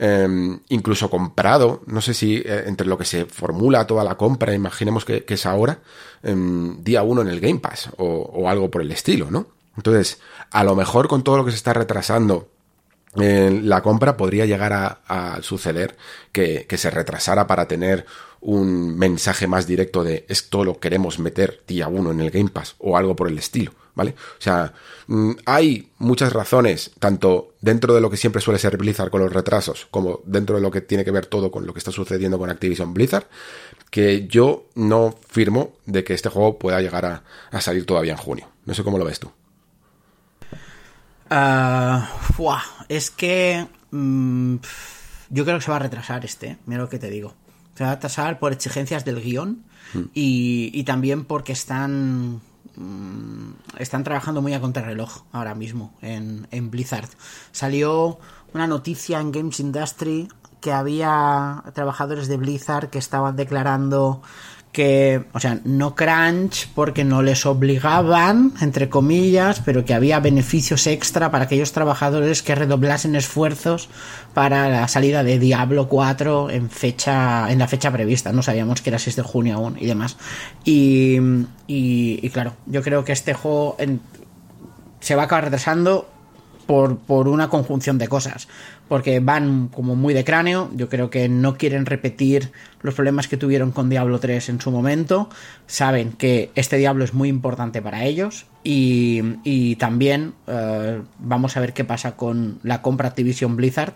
em, 0.03 0.59
incluso 0.69 1.11
comprado, 1.11 1.83
no 1.85 2.01
sé 2.01 2.15
si 2.15 2.37
eh, 2.37 2.63
entre 2.65 2.87
lo 2.87 2.97
que 2.97 3.05
se 3.05 3.25
formula 3.25 3.85
toda 3.85 4.03
la 4.03 4.17
compra, 4.17 4.55
imaginemos 4.55 5.05
que, 5.05 5.23
es 5.27 5.45
ahora, 5.45 5.79
em, 6.23 6.83
día 6.83 7.03
uno 7.03 7.21
en 7.21 7.27
el 7.27 7.39
Game 7.39 7.59
Pass 7.59 7.91
o, 7.97 8.49
algo 8.49 8.71
por 8.71 8.81
el 8.81 8.91
estilo, 8.91 9.29
¿no? 9.29 9.45
Entonces, 9.77 10.19
a 10.49 10.63
lo 10.63 10.75
mejor 10.75 11.07
con 11.07 11.23
todo 11.23 11.37
lo 11.37 11.45
que 11.45 11.51
se 11.51 11.57
está 11.57 11.73
retrasando 11.73 12.49
la 13.13 13.83
compra 13.83 14.15
podría 14.15 14.45
llegar 14.45 14.71
a, 14.73 15.39
suceder 15.41 15.97
que, 16.31 16.65
que, 16.67 16.77
se 16.77 16.89
retrasara 16.89 17.45
para 17.45 17.67
tener 17.67 18.05
un 18.39 18.97
mensaje 18.97 19.47
más 19.47 19.67
directo 19.67 20.03
de 20.03 20.25
esto 20.29 20.63
lo 20.63 20.79
queremos 20.79 21.19
meter 21.19 21.61
día 21.67 21.89
uno 21.89 22.11
en 22.11 22.21
el 22.21 22.31
Game 22.31 22.49
Pass 22.49 22.75
o 22.79 22.97
algo 22.97 23.15
por 23.15 23.27
el 23.27 23.37
estilo. 23.37 23.73
¿Vale? 24.01 24.15
O 24.39 24.41
sea, 24.41 24.73
mm, 25.07 25.31
hay 25.45 25.91
muchas 25.99 26.33
razones, 26.33 26.91
tanto 26.97 27.53
dentro 27.61 27.93
de 27.93 28.01
lo 28.01 28.09
que 28.09 28.17
siempre 28.17 28.41
suele 28.41 28.57
ser 28.57 28.77
Blizzard 28.77 29.11
con 29.11 29.21
los 29.21 29.31
retrasos, 29.31 29.87
como 29.91 30.21
dentro 30.25 30.55
de 30.55 30.61
lo 30.61 30.71
que 30.71 30.81
tiene 30.81 31.05
que 31.05 31.11
ver 31.11 31.27
todo 31.27 31.51
con 31.51 31.67
lo 31.67 31.73
que 31.73 31.79
está 31.79 31.91
sucediendo 31.91 32.39
con 32.39 32.49
Activision 32.49 32.95
Blizzard, 32.95 33.27
que 33.91 34.27
yo 34.27 34.65
no 34.73 35.13
firmo 35.29 35.73
de 35.85 36.03
que 36.03 36.15
este 36.15 36.29
juego 36.29 36.57
pueda 36.57 36.81
llegar 36.81 37.05
a, 37.05 37.61
salir 37.61 37.85
todavía 37.85 38.13
en 38.13 38.17
junio. 38.17 38.47
No 38.65 38.73
sé 38.73 38.83
cómo 38.83 38.97
lo 38.97 39.05
ves 39.05 39.19
tú. 39.19 39.31
Uh, 41.29 42.01
es 42.89 43.11
que 43.11 43.67
mm, 43.91 44.55
yo 45.29 45.45
creo 45.45 45.59
que 45.59 45.63
se 45.63 45.71
va 45.71 45.77
a 45.77 45.79
retrasar 45.79 46.25
este, 46.25 46.57
mira 46.65 46.81
lo 46.81 46.89
que 46.89 46.99
te 46.99 47.09
digo. 47.09 47.35
Se 47.75 47.83
va 47.83 47.91
a 47.91 47.95
retrasar 47.95 48.39
por 48.39 48.51
exigencias 48.51 49.05
del 49.05 49.21
guion 49.21 49.63
y, 50.13 50.71
y 50.73 50.83
también 50.83 51.25
porque 51.25 51.53
están 51.53 52.41
Mm, 52.81 53.53
están 53.77 54.03
trabajando 54.03 54.41
muy 54.41 54.53
a 54.53 54.59
contrarreloj 54.59 55.23
ahora 55.31 55.53
mismo 55.53 55.93
en, 56.01 56.47
en 56.51 56.71
Blizzard. 56.71 57.09
Salió 57.51 58.19
una 58.53 58.67
noticia 58.67 59.19
en 59.19 59.31
Games 59.31 59.59
Industry 59.59 60.29
que 60.61 60.71
había 60.71 61.63
trabajadores 61.73 62.27
de 62.27 62.37
Blizzard 62.37 62.89
que 62.89 62.99
estaban 62.99 63.35
declarando 63.35 64.21
que, 64.71 65.25
o 65.33 65.39
sea, 65.39 65.59
no 65.65 65.95
crunch 65.95 66.69
porque 66.73 67.03
no 67.03 67.21
les 67.21 67.45
obligaban, 67.45 68.53
entre 68.61 68.89
comillas, 68.89 69.61
pero 69.65 69.83
que 69.83 69.93
había 69.93 70.19
beneficios 70.19 70.87
extra 70.87 71.29
para 71.29 71.45
aquellos 71.45 71.73
trabajadores 71.73 72.41
que 72.41 72.55
redoblasen 72.55 73.15
esfuerzos 73.15 73.89
para 74.33 74.69
la 74.69 74.87
salida 74.87 75.23
de 75.23 75.39
Diablo 75.39 75.89
4 75.89 76.49
en 76.51 76.69
fecha, 76.69 77.51
en 77.51 77.59
la 77.59 77.67
fecha 77.67 77.91
prevista. 77.91 78.31
No 78.31 78.43
sabíamos 78.43 78.81
que 78.81 78.91
era 78.91 78.99
6 78.99 79.17
de 79.17 79.23
junio 79.23 79.55
aún 79.55 79.77
y 79.77 79.87
demás. 79.87 80.17
Y, 80.63 81.17
y, 81.67 82.29
claro, 82.29 82.53
yo 82.65 82.81
creo 82.81 83.03
que 83.03 83.11
este 83.11 83.33
juego 83.33 83.75
se 85.01 85.15
va 85.15 85.23
a 85.23 85.25
acabar 85.25 85.45
retrasando 85.45 86.07
por, 86.65 86.97
por, 86.97 87.27
una 87.27 87.49
conjunción 87.49 87.97
de 87.97 88.07
cosas 88.07 88.47
porque 88.91 89.21
van 89.21 89.69
como 89.69 89.95
muy 89.95 90.13
de 90.13 90.25
cráneo. 90.25 90.69
Yo 90.75 90.89
creo 90.89 91.09
que 91.09 91.29
no 91.29 91.57
quieren 91.57 91.85
repetir 91.85 92.51
los 92.81 92.93
problemas 92.93 93.29
que 93.29 93.37
tuvieron 93.37 93.71
con 93.71 93.87
Diablo 93.87 94.19
3 94.19 94.49
en 94.49 94.59
su 94.59 94.69
momento. 94.69 95.29
Saben 95.65 96.11
que 96.11 96.51
este 96.55 96.75
Diablo 96.75 97.05
es 97.05 97.13
muy 97.13 97.29
importante 97.29 97.81
para 97.81 98.03
ellos. 98.03 98.47
Y, 98.65 99.77
también 99.79 100.33
eh, 100.45 101.01
vamos 101.19 101.55
a 101.55 101.61
ver 101.61 101.71
qué 101.71 101.85
pasa 101.85 102.17
con 102.17 102.59
la 102.63 102.81
compra 102.81 103.07
Activision 103.07 103.55
Blizzard. 103.55 103.93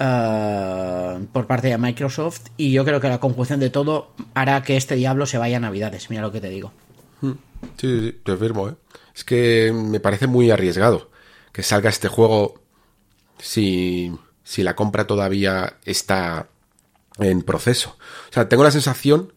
Eh, 0.00 1.26
por 1.32 1.46
parte 1.46 1.68
de 1.68 1.78
Microsoft 1.78 2.46
y 2.56 2.72
yo 2.72 2.84
creo 2.84 3.00
que 3.00 3.06
la 3.08 3.20
conjunción 3.20 3.60
de 3.60 3.70
todo 3.70 4.10
hará 4.34 4.60
que 4.64 4.76
este 4.76 4.96
diablo 4.96 5.24
se 5.24 5.38
vaya 5.38 5.58
a 5.58 5.60
navidades 5.60 6.10
mira 6.10 6.20
lo 6.20 6.32
que 6.32 6.40
te 6.40 6.48
digo 6.48 6.72
hmm. 7.20 7.30
sí, 7.76 8.00
sí, 8.00 8.20
te 8.24 8.32
afirmo 8.32 8.70
¿eh? 8.70 8.74
es 9.14 9.22
que 9.22 9.72
me 9.72 10.00
parece 10.00 10.26
muy 10.26 10.50
arriesgado 10.50 11.10
que 11.54 11.62
salga 11.62 11.88
este 11.88 12.08
juego 12.08 12.60
si 13.38 14.12
si 14.44 14.62
la 14.62 14.76
compra 14.76 15.06
todavía 15.06 15.78
está 15.84 16.48
en 17.18 17.42
proceso. 17.42 17.96
O 18.30 18.32
sea, 18.32 18.48
tengo 18.48 18.62
la 18.62 18.70
sensación 18.70 19.32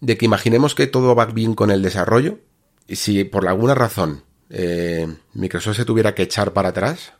de 0.00 0.16
que 0.16 0.24
imaginemos 0.24 0.74
que 0.74 0.86
todo 0.86 1.14
va 1.14 1.26
bien 1.26 1.54
con 1.54 1.70
el 1.70 1.82
desarrollo 1.82 2.38
y 2.86 2.96
si 2.96 3.24
por 3.24 3.48
alguna 3.48 3.74
razón 3.74 4.22
eh, 4.50 5.12
Microsoft 5.32 5.76
se 5.76 5.84
tuviera 5.84 6.14
que 6.14 6.22
echar 6.22 6.52
para 6.52 6.68
atrás, 6.68 7.14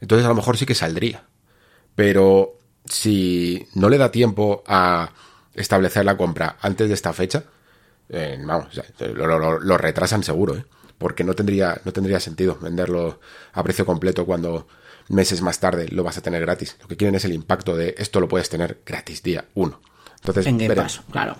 entonces 0.00 0.26
a 0.26 0.30
lo 0.30 0.34
mejor 0.34 0.58
sí 0.58 0.66
que 0.66 0.74
saldría. 0.74 1.24
Pero 1.94 2.58
si 2.84 3.68
no 3.74 3.88
le 3.88 3.98
da 3.98 4.10
tiempo 4.10 4.64
a 4.66 5.12
establecer 5.54 6.04
la 6.04 6.16
compra 6.16 6.56
antes 6.60 6.88
de 6.88 6.94
esta 6.94 7.12
fecha, 7.12 7.44
eh, 8.08 8.42
vamos, 8.44 8.68
lo, 8.98 9.78
retrasan 9.78 10.24
seguro, 10.24 10.56
¿eh? 10.56 10.64
Porque 11.00 11.24
no 11.24 11.32
tendría, 11.34 11.80
no 11.86 11.92
tendría 11.92 12.20
sentido 12.20 12.58
venderlo 12.60 13.20
a 13.54 13.62
precio 13.64 13.86
completo 13.86 14.26
cuando 14.26 14.68
meses 15.08 15.40
más 15.40 15.58
tarde 15.58 15.88
lo 15.88 16.04
vas 16.04 16.18
a 16.18 16.20
tener 16.20 16.42
gratis. 16.42 16.76
Lo 16.82 16.88
que 16.88 16.98
quieren 16.98 17.14
es 17.14 17.24
el 17.24 17.32
impacto 17.32 17.74
de 17.74 17.94
esto 17.96 18.20
lo 18.20 18.28
puedes 18.28 18.50
tener 18.50 18.82
gratis 18.84 19.22
día 19.22 19.46
uno. 19.54 19.80
Entonces, 20.16 20.46
en 20.46 20.58
Game 20.58 20.74
claro. 21.10 21.36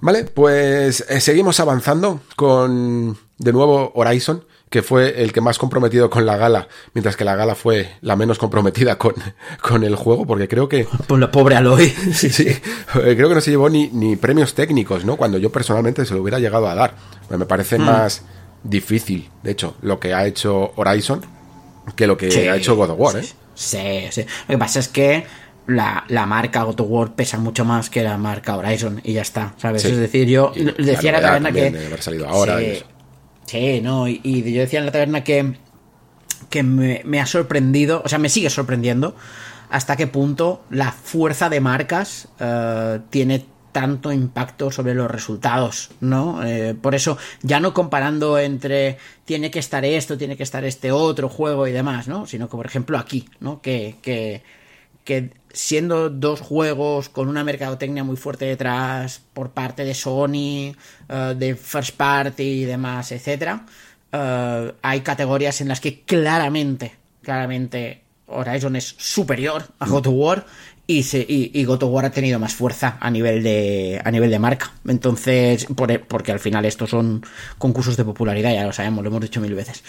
Vale, 0.00 0.24
pues 0.24 1.04
eh, 1.08 1.20
seguimos 1.20 1.58
avanzando 1.58 2.20
con 2.36 3.18
de 3.38 3.52
nuevo 3.52 3.90
Horizon, 3.96 4.44
que 4.70 4.82
fue 4.82 5.20
el 5.20 5.32
que 5.32 5.40
más 5.40 5.58
comprometido 5.58 6.08
con 6.08 6.24
la 6.24 6.36
gala, 6.36 6.68
mientras 6.94 7.16
que 7.16 7.24
la 7.24 7.34
gala 7.34 7.56
fue 7.56 7.96
la 8.02 8.14
menos 8.14 8.38
comprometida 8.38 8.98
con, 8.98 9.14
con 9.60 9.82
el 9.82 9.96
juego, 9.96 10.26
porque 10.26 10.46
creo 10.46 10.68
que... 10.68 10.86
Por 11.08 11.18
la 11.18 11.32
pobre 11.32 11.56
Aloy. 11.56 11.88
sí, 12.12 12.30
sí. 12.30 12.46
Creo 12.92 13.28
que 13.28 13.34
no 13.34 13.40
se 13.40 13.50
llevó 13.50 13.68
ni, 13.68 13.88
ni 13.88 14.14
premios 14.14 14.54
técnicos, 14.54 15.04
¿no? 15.04 15.16
Cuando 15.16 15.38
yo 15.38 15.50
personalmente 15.50 16.06
se 16.06 16.14
lo 16.14 16.22
hubiera 16.22 16.38
llegado 16.38 16.68
a 16.68 16.76
dar. 16.76 16.94
Me 17.30 17.46
parece 17.46 17.78
mm. 17.78 17.82
más 17.82 18.22
difícil, 18.62 19.28
de 19.42 19.52
hecho, 19.52 19.76
lo 19.82 20.00
que 20.00 20.14
ha 20.14 20.26
hecho 20.26 20.72
Horizon 20.76 21.38
que 21.96 22.06
lo 22.06 22.16
que 22.16 22.50
ha 22.50 22.56
hecho 22.56 22.76
God 22.76 22.90
of 22.90 22.98
War, 22.98 23.16
¿eh? 23.16 23.24
Sí, 23.54 24.06
sí. 24.10 24.22
Lo 24.22 24.54
que 24.54 24.58
pasa 24.58 24.78
es 24.78 24.88
que 24.88 25.24
la, 25.66 26.04
la, 26.08 26.26
marca 26.26 26.62
God 26.62 26.80
of 26.80 26.86
War 26.88 27.14
pesa 27.14 27.38
mucho 27.38 27.64
más 27.64 27.90
que 27.90 28.02
la 28.02 28.16
marca 28.16 28.56
Horizon 28.56 29.00
y 29.04 29.14
ya 29.14 29.22
está, 29.22 29.54
¿sabes? 29.58 29.84
Es 29.84 29.96
decir, 29.96 30.28
yo 30.28 30.52
decía 30.54 31.10
en 31.10 31.16
la 31.16 31.20
taberna 31.20 31.52
que... 31.52 31.66
haber 31.66 32.02
salido 32.02 32.28
ahora 32.28 32.58
sí, 32.58 32.82
sí, 33.46 33.80
no, 33.82 34.08
y, 34.08 34.20
y, 34.22 34.52
yo 34.52 34.60
decía 34.60 34.78
en 34.78 34.86
la 34.86 34.92
taberna 34.92 35.24
que, 35.24 35.54
que 36.50 36.62
me, 36.62 37.02
me, 37.04 37.20
ha 37.20 37.26
sorprendido, 37.26 38.02
o 38.04 38.08
sea, 38.08 38.18
me 38.18 38.28
sigue 38.28 38.50
sorprendiendo 38.50 39.14
hasta 39.70 39.96
qué 39.96 40.06
punto 40.06 40.62
la 40.70 40.92
fuerza 40.92 41.48
de 41.48 41.60
marcas 41.60 42.28
uh, 42.40 43.00
tiene 43.10 43.44
tanto 43.78 44.12
impacto 44.12 44.72
sobre 44.72 44.92
los 44.92 45.08
resultados, 45.08 45.90
¿no? 46.00 46.44
Eh, 46.44 46.74
por 46.74 46.96
eso, 46.96 47.16
ya 47.42 47.60
no 47.60 47.72
comparando 47.72 48.36
entre 48.36 48.98
tiene 49.24 49.52
que 49.52 49.60
estar 49.60 49.84
esto, 49.84 50.18
tiene 50.18 50.36
que 50.36 50.42
estar 50.42 50.64
este 50.64 50.90
otro 50.90 51.28
juego 51.28 51.64
y 51.68 51.70
demás, 51.70 52.08
¿no? 52.08 52.26
Sino 52.26 52.48
que, 52.48 52.56
por 52.56 52.66
ejemplo, 52.66 52.98
aquí, 52.98 53.28
¿no? 53.38 53.62
Que, 53.62 53.94
que, 54.02 54.42
que 55.04 55.30
siendo 55.52 56.10
dos 56.10 56.40
juegos 56.40 57.08
con 57.08 57.28
una 57.28 57.44
mercadotecnia 57.44 58.02
muy 58.02 58.16
fuerte 58.16 58.46
detrás 58.46 59.20
por 59.32 59.50
parte 59.50 59.84
de 59.84 59.94
Sony, 59.94 60.74
uh, 61.08 61.34
de 61.36 61.54
First 61.54 61.94
Party 61.94 62.42
y 62.42 62.64
demás, 62.64 63.12
etcétera, 63.12 63.64
uh, 64.12 64.72
hay 64.82 65.02
categorías 65.02 65.60
en 65.60 65.68
las 65.68 65.78
que 65.78 66.00
claramente, 66.00 66.96
claramente 67.22 68.02
Horizon 68.26 68.74
es 68.74 68.96
superior 68.98 69.68
a 69.78 69.86
God 69.86 70.08
of 70.08 70.14
War 70.16 70.46
y, 70.90 71.02
se, 71.02 71.18
y, 71.18 71.50
y, 71.52 71.64
God 71.66 71.82
of 71.82 71.92
War 71.92 72.06
ha 72.06 72.10
tenido 72.10 72.38
más 72.38 72.54
fuerza 72.54 72.96
a 72.98 73.10
nivel 73.10 73.42
de, 73.42 74.00
a 74.02 74.10
nivel 74.10 74.30
de 74.30 74.38
marca. 74.38 74.72
Entonces, 74.86 75.66
por, 75.76 76.00
porque 76.06 76.32
al 76.32 76.40
final 76.40 76.64
estos 76.64 76.88
son 76.88 77.22
concursos 77.58 77.98
de 77.98 78.04
popularidad, 78.06 78.54
ya 78.54 78.64
lo 78.64 78.72
sabemos, 78.72 79.04
lo 79.04 79.10
hemos 79.10 79.20
dicho 79.20 79.38
mil 79.38 79.54
veces. 79.54 79.84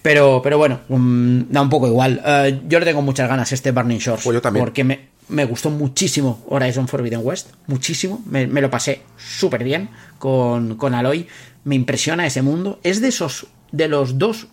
Pero, 0.00 0.40
pero 0.42 0.56
bueno, 0.56 0.80
um, 0.88 1.46
da 1.50 1.60
un 1.60 1.68
poco 1.68 1.86
igual. 1.86 2.22
Uh, 2.24 2.66
yo 2.66 2.80
le 2.80 2.86
tengo 2.86 3.02
muchas 3.02 3.28
ganas 3.28 3.52
a 3.52 3.54
este 3.54 3.72
Burning 3.72 3.98
Shores. 3.98 4.24
Pues 4.24 4.34
yo 4.34 4.40
también. 4.40 4.64
Porque 4.64 4.84
me, 4.84 5.10
me 5.28 5.44
gustó 5.44 5.68
muchísimo 5.68 6.42
Horizon 6.48 6.88
Forbidden 6.88 7.20
West, 7.22 7.50
muchísimo. 7.66 8.22
Me, 8.24 8.46
me 8.46 8.62
lo 8.62 8.70
pasé 8.70 9.02
súper 9.18 9.62
bien 9.64 9.90
con, 10.18 10.76
con 10.76 10.94
Aloy. 10.94 11.26
Me 11.64 11.74
impresiona 11.74 12.24
ese 12.26 12.40
mundo. 12.40 12.80
Es 12.82 13.02
de 13.02 13.08
esos, 13.08 13.48
de 13.70 13.88
los 13.88 14.16
dos 14.16 14.48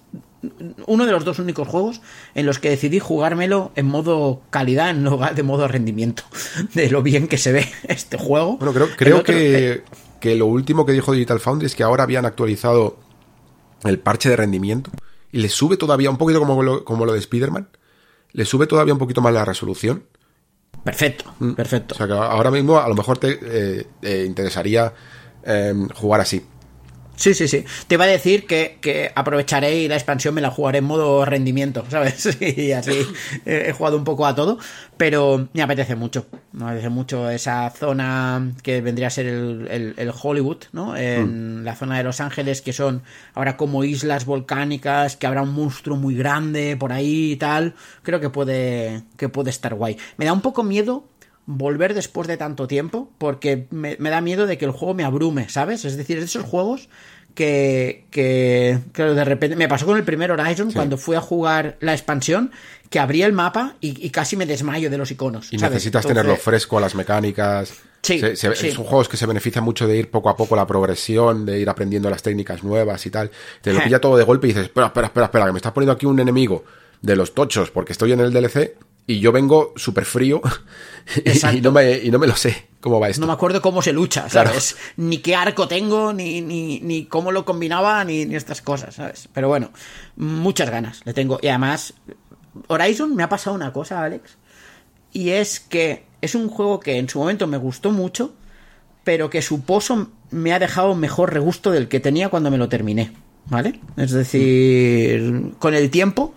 uno 0.85 1.05
de 1.05 1.11
los 1.11 1.25
dos 1.25 1.39
únicos 1.39 1.67
juegos 1.67 2.01
en 2.33 2.45
los 2.45 2.59
que 2.59 2.69
decidí 2.69 2.99
jugármelo 2.99 3.71
en 3.75 3.87
modo 3.87 4.41
calidad 4.49 4.89
en 4.89 5.03
lugar 5.03 5.35
de 5.35 5.43
modo 5.43 5.67
rendimiento. 5.67 6.23
De 6.73 6.89
lo 6.89 7.01
bien 7.01 7.27
que 7.27 7.37
se 7.37 7.51
ve 7.51 7.67
este 7.87 8.17
juego. 8.17 8.57
Bueno, 8.57 8.73
creo, 8.73 8.89
creo 8.95 9.17
otro, 9.19 9.33
que, 9.33 9.69
eh, 9.71 9.83
que, 10.19 10.35
lo 10.35 10.45
último 10.45 10.85
que 10.85 10.91
dijo 10.91 11.11
Digital 11.11 11.39
Foundry 11.39 11.67
es 11.67 11.75
que 11.75 11.83
ahora 11.83 12.03
habían 12.03 12.25
actualizado 12.25 12.97
el 13.83 13.99
parche 13.99 14.29
de 14.29 14.35
rendimiento 14.35 14.91
y 15.31 15.39
le 15.39 15.49
sube 15.49 15.77
todavía 15.77 16.09
un 16.09 16.17
poquito 16.17 16.39
como 16.39 16.61
lo, 16.63 16.85
como 16.85 17.05
lo 17.05 17.13
de 17.13 17.19
Spider-Man. 17.19 17.69
Le 18.31 18.45
sube 18.45 18.67
todavía 18.67 18.93
un 18.93 18.99
poquito 18.99 19.21
más 19.21 19.33
la 19.33 19.45
resolución. 19.45 20.05
Perfecto, 20.83 21.33
perfecto. 21.55 21.95
O 21.95 21.97
sea 21.97 22.07
que 22.07 22.13
ahora 22.13 22.51
mismo 22.51 22.77
a 22.79 22.87
lo 22.87 22.95
mejor 22.95 23.17
te 23.17 23.39
eh, 23.41 24.25
interesaría 24.25 24.93
eh, 25.43 25.73
jugar 25.95 26.21
así. 26.21 26.45
Sí, 27.15 27.33
sí, 27.33 27.47
sí. 27.47 27.63
Te 27.87 27.95
iba 27.95 28.05
a 28.05 28.07
decir 28.07 28.45
que, 28.45 28.77
que, 28.81 29.11
aprovecharé 29.15 29.75
y 29.79 29.87
la 29.87 29.95
expansión 29.95 30.35
me 30.35 30.41
la 30.41 30.51
jugaré 30.51 30.79
en 30.79 30.85
modo 30.85 31.25
rendimiento, 31.25 31.85
¿sabes? 31.89 32.37
Y 32.45 32.71
así 32.71 33.05
he 33.45 33.71
jugado 33.71 33.97
un 33.97 34.03
poco 34.03 34.25
a 34.25 34.35
todo, 34.35 34.57
pero 34.97 35.47
me 35.53 35.61
apetece 35.61 35.95
mucho. 35.95 36.27
Me 36.51 36.65
apetece 36.65 36.89
mucho 36.89 37.29
esa 37.29 37.69
zona 37.71 38.53
que 38.63 38.81
vendría 38.81 39.07
a 39.07 39.09
ser 39.09 39.27
el, 39.27 39.67
el, 39.69 39.93
el 39.97 40.11
Hollywood, 40.21 40.65
¿no? 40.71 40.95
En 40.95 41.61
mm. 41.61 41.63
la 41.63 41.75
zona 41.75 41.97
de 41.97 42.03
Los 42.03 42.21
Ángeles, 42.21 42.61
que 42.61 42.73
son 42.73 43.03
ahora 43.33 43.57
como 43.57 43.83
islas 43.83 44.25
volcánicas, 44.25 45.15
que 45.15 45.27
habrá 45.27 45.41
un 45.41 45.53
monstruo 45.53 45.97
muy 45.97 46.15
grande 46.15 46.77
por 46.77 46.91
ahí 46.91 47.31
y 47.31 47.35
tal. 47.35 47.75
Creo 48.03 48.19
que 48.19 48.29
puede, 48.29 49.03
que 49.17 49.29
puede 49.29 49.49
estar 49.49 49.73
guay. 49.75 49.97
Me 50.17 50.25
da 50.25 50.33
un 50.33 50.41
poco 50.41 50.63
miedo 50.63 51.05
volver 51.45 51.93
después 51.93 52.27
de 52.27 52.37
tanto 52.37 52.67
tiempo, 52.67 53.09
porque 53.17 53.67
me, 53.69 53.97
me, 53.99 54.09
da 54.09 54.21
miedo 54.21 54.47
de 54.47 54.57
que 54.57 54.65
el 54.65 54.71
juego 54.71 54.93
me 54.93 55.03
abrume, 55.03 55.49
¿sabes? 55.49 55.85
Es 55.85 55.95
decir, 55.97 56.17
es 56.17 56.23
de 56.23 56.25
esos 56.25 56.43
juegos 56.43 56.89
que, 57.35 58.05
que, 58.09 58.79
que 58.93 59.03
de 59.03 59.25
repente 59.25 59.55
me 59.55 59.67
pasó 59.67 59.85
con 59.85 59.97
el 59.97 60.03
primer 60.03 60.31
Horizon 60.31 60.69
sí. 60.69 60.75
cuando 60.75 60.97
fui 60.97 61.15
a 61.15 61.21
jugar 61.21 61.77
la 61.81 61.93
expansión, 61.93 62.51
que 62.89 62.99
abría 62.99 63.25
el 63.25 63.33
mapa 63.33 63.75
y, 63.81 64.05
y 64.05 64.09
casi 64.09 64.37
me 64.37 64.45
desmayo 64.45 64.89
de 64.89 64.97
los 64.97 65.11
iconos. 65.11 65.51
Y 65.51 65.59
¿sabes? 65.59 65.73
necesitas 65.73 66.05
Entonces, 66.05 66.23
tenerlo 66.23 66.41
fresco 66.41 66.77
a 66.77 66.81
las 66.81 66.95
mecánicas. 66.95 67.73
Sí, 68.01 68.19
se, 68.19 68.35
se, 68.35 68.55
sí. 68.55 68.71
Son 68.71 68.85
juegos 68.85 69.09
que 69.09 69.17
se 69.17 69.25
benefician 69.25 69.63
mucho 69.63 69.87
de 69.87 69.97
ir 69.97 70.09
poco 70.09 70.29
a 70.29 70.37
poco 70.37 70.55
la 70.55 70.65
progresión, 70.65 71.45
de 71.45 71.59
ir 71.59 71.69
aprendiendo 71.69 72.09
las 72.09 72.23
técnicas 72.23 72.63
nuevas 72.63 73.05
y 73.05 73.09
tal. 73.09 73.29
Te 73.61 73.73
lo 73.73 73.79
pilla 73.83 73.99
todo 73.99 74.17
de 74.17 74.23
golpe 74.23 74.47
y 74.47 74.49
dices, 74.51 74.65
espera, 74.65 74.87
espera, 74.87 75.07
espera, 75.07 75.25
espera, 75.25 75.45
que 75.45 75.51
me 75.51 75.59
estás 75.59 75.73
poniendo 75.73 75.91
aquí 75.91 76.05
un 76.05 76.19
enemigo 76.19 76.63
de 77.01 77.15
los 77.15 77.33
tochos 77.33 77.69
porque 77.71 77.91
estoy 77.91 78.13
en 78.13 78.19
el 78.19 78.31
DLC 78.31 78.75
y 79.07 79.19
yo 79.19 79.31
vengo 79.31 79.73
súper 79.75 80.05
frío 80.05 80.41
y, 81.53 81.61
no 81.61 81.71
me, 81.71 81.97
y 81.97 82.09
no 82.09 82.19
me 82.19 82.27
lo 82.27 82.35
sé 82.35 82.67
cómo 82.79 82.99
va 82.99 83.09
esto. 83.09 83.21
No 83.21 83.27
me 83.27 83.33
acuerdo 83.33 83.61
cómo 83.61 83.81
se 83.81 83.93
lucha, 83.93 84.29
¿sabes? 84.29 84.73
Claro. 84.73 84.93
Ni 84.97 85.17
qué 85.19 85.35
arco 85.35 85.67
tengo, 85.67 86.13
ni, 86.13 86.41
ni, 86.41 86.79
ni 86.79 87.05
cómo 87.05 87.31
lo 87.31 87.45
combinaba, 87.45 88.03
ni, 88.03 88.25
ni, 88.25 88.35
estas 88.35 88.61
cosas, 88.61 88.95
¿sabes? 88.95 89.29
Pero 89.33 89.47
bueno, 89.47 89.71
muchas 90.15 90.69
ganas 90.69 91.01
le 91.05 91.13
tengo. 91.13 91.39
Y 91.41 91.47
además, 91.47 91.93
Horizon 92.67 93.15
me 93.15 93.23
ha 93.23 93.29
pasado 93.29 93.55
una 93.55 93.73
cosa, 93.73 94.03
Alex, 94.03 94.37
y 95.13 95.31
es 95.31 95.59
que 95.59 96.05
es 96.21 96.35
un 96.35 96.49
juego 96.49 96.79
que 96.79 96.97
en 96.97 97.09
su 97.09 97.19
momento 97.19 97.47
me 97.47 97.57
gustó 97.57 97.91
mucho, 97.91 98.33
pero 99.03 99.29
que 99.29 99.41
su 99.41 99.61
pozo 99.61 100.09
me 100.31 100.53
ha 100.53 100.59
dejado 100.59 100.95
mejor 100.95 101.33
regusto 101.33 101.71
del 101.71 101.87
que 101.87 101.99
tenía 101.99 102.29
cuando 102.29 102.51
me 102.51 102.57
lo 102.57 102.69
terminé, 102.69 103.13
¿vale? 103.45 103.79
Es 103.97 104.11
decir, 104.11 105.53
con 105.59 105.75
el 105.75 105.89
tiempo 105.91 106.33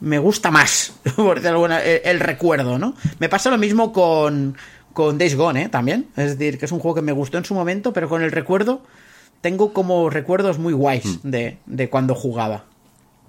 me 0.00 0.18
gusta 0.18 0.50
más, 0.50 0.92
por 1.16 1.44
alguna, 1.46 1.82
el, 1.82 2.00
el, 2.04 2.20
recuerdo, 2.20 2.78
¿no? 2.78 2.94
Me 3.18 3.28
pasa 3.28 3.50
lo 3.50 3.58
mismo 3.58 3.92
con, 3.92 4.56
con 4.92 5.18
Days 5.18 5.36
Gone, 5.36 5.62
¿eh? 5.62 5.68
También. 5.68 6.08
Es 6.16 6.38
decir, 6.38 6.58
que 6.58 6.66
es 6.66 6.72
un 6.72 6.78
juego 6.78 6.96
que 6.96 7.02
me 7.02 7.12
gustó 7.12 7.38
en 7.38 7.44
su 7.44 7.54
momento, 7.54 7.92
pero 7.92 8.08
con 8.08 8.22
el 8.22 8.32
recuerdo 8.32 8.82
tengo 9.40 9.72
como 9.72 10.10
recuerdos 10.10 10.58
muy 10.58 10.72
guays 10.72 11.20
mm. 11.22 11.30
de, 11.30 11.58
de, 11.66 11.88
cuando 11.88 12.14
jugaba. 12.14 12.64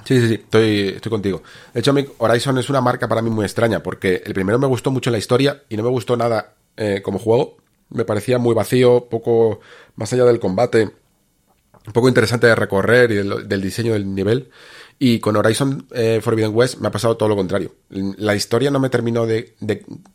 Sí, 0.06 0.20
sí, 0.20 0.28
sí, 0.30 0.34
estoy, 0.36 0.88
estoy 0.96 1.10
contigo. 1.10 1.44
De 1.74 1.82
hecho, 1.82 1.94
Horizon 2.18 2.58
es 2.58 2.70
una 2.70 2.82
marca 2.82 3.08
para 3.08 3.22
mí 3.22 3.30
muy 3.30 3.46
extraña, 3.46 3.84
porque 3.84 4.24
el 4.26 4.34
primero 4.34 4.58
me 4.58 4.68
gustó 4.68 4.92
mucho 4.92 5.12
la 5.12 5.18
historia 5.18 5.64
y 5.70 5.78
no 5.78 5.84
me 5.84 5.90
gustó 5.90 6.16
nada 6.16 6.54
eh, 6.78 7.02
como 7.04 7.20
juego. 7.20 7.58
Me 7.90 8.06
parecía 8.06 8.38
muy 8.38 8.56
vacío, 8.56 9.08
poco 9.10 9.60
más 9.96 10.12
allá 10.14 10.26
del 10.26 10.40
combate, 10.40 10.90
un 11.86 11.94
poco 11.94 12.08
interesante 12.08 12.48
de 12.48 12.56
recorrer 12.56 13.12
y 13.12 13.16
del, 13.16 13.48
del 13.48 13.62
diseño 13.62 13.94
del 13.94 14.14
nivel. 14.14 14.50
Y 15.02 15.20
con 15.20 15.38
Horizon 15.38 15.88
eh, 15.92 16.20
Forbidden 16.22 16.54
West 16.54 16.80
me 16.80 16.90
ha 16.90 16.92
pasado 16.92 17.16
todo 17.16 17.30
lo 17.30 17.38
contrario. 17.38 17.74
La 17.90 18.36
historia 18.36 18.70
no 18.70 18.80
me 18.80 18.90
terminó 18.90 19.26
de, 19.26 19.56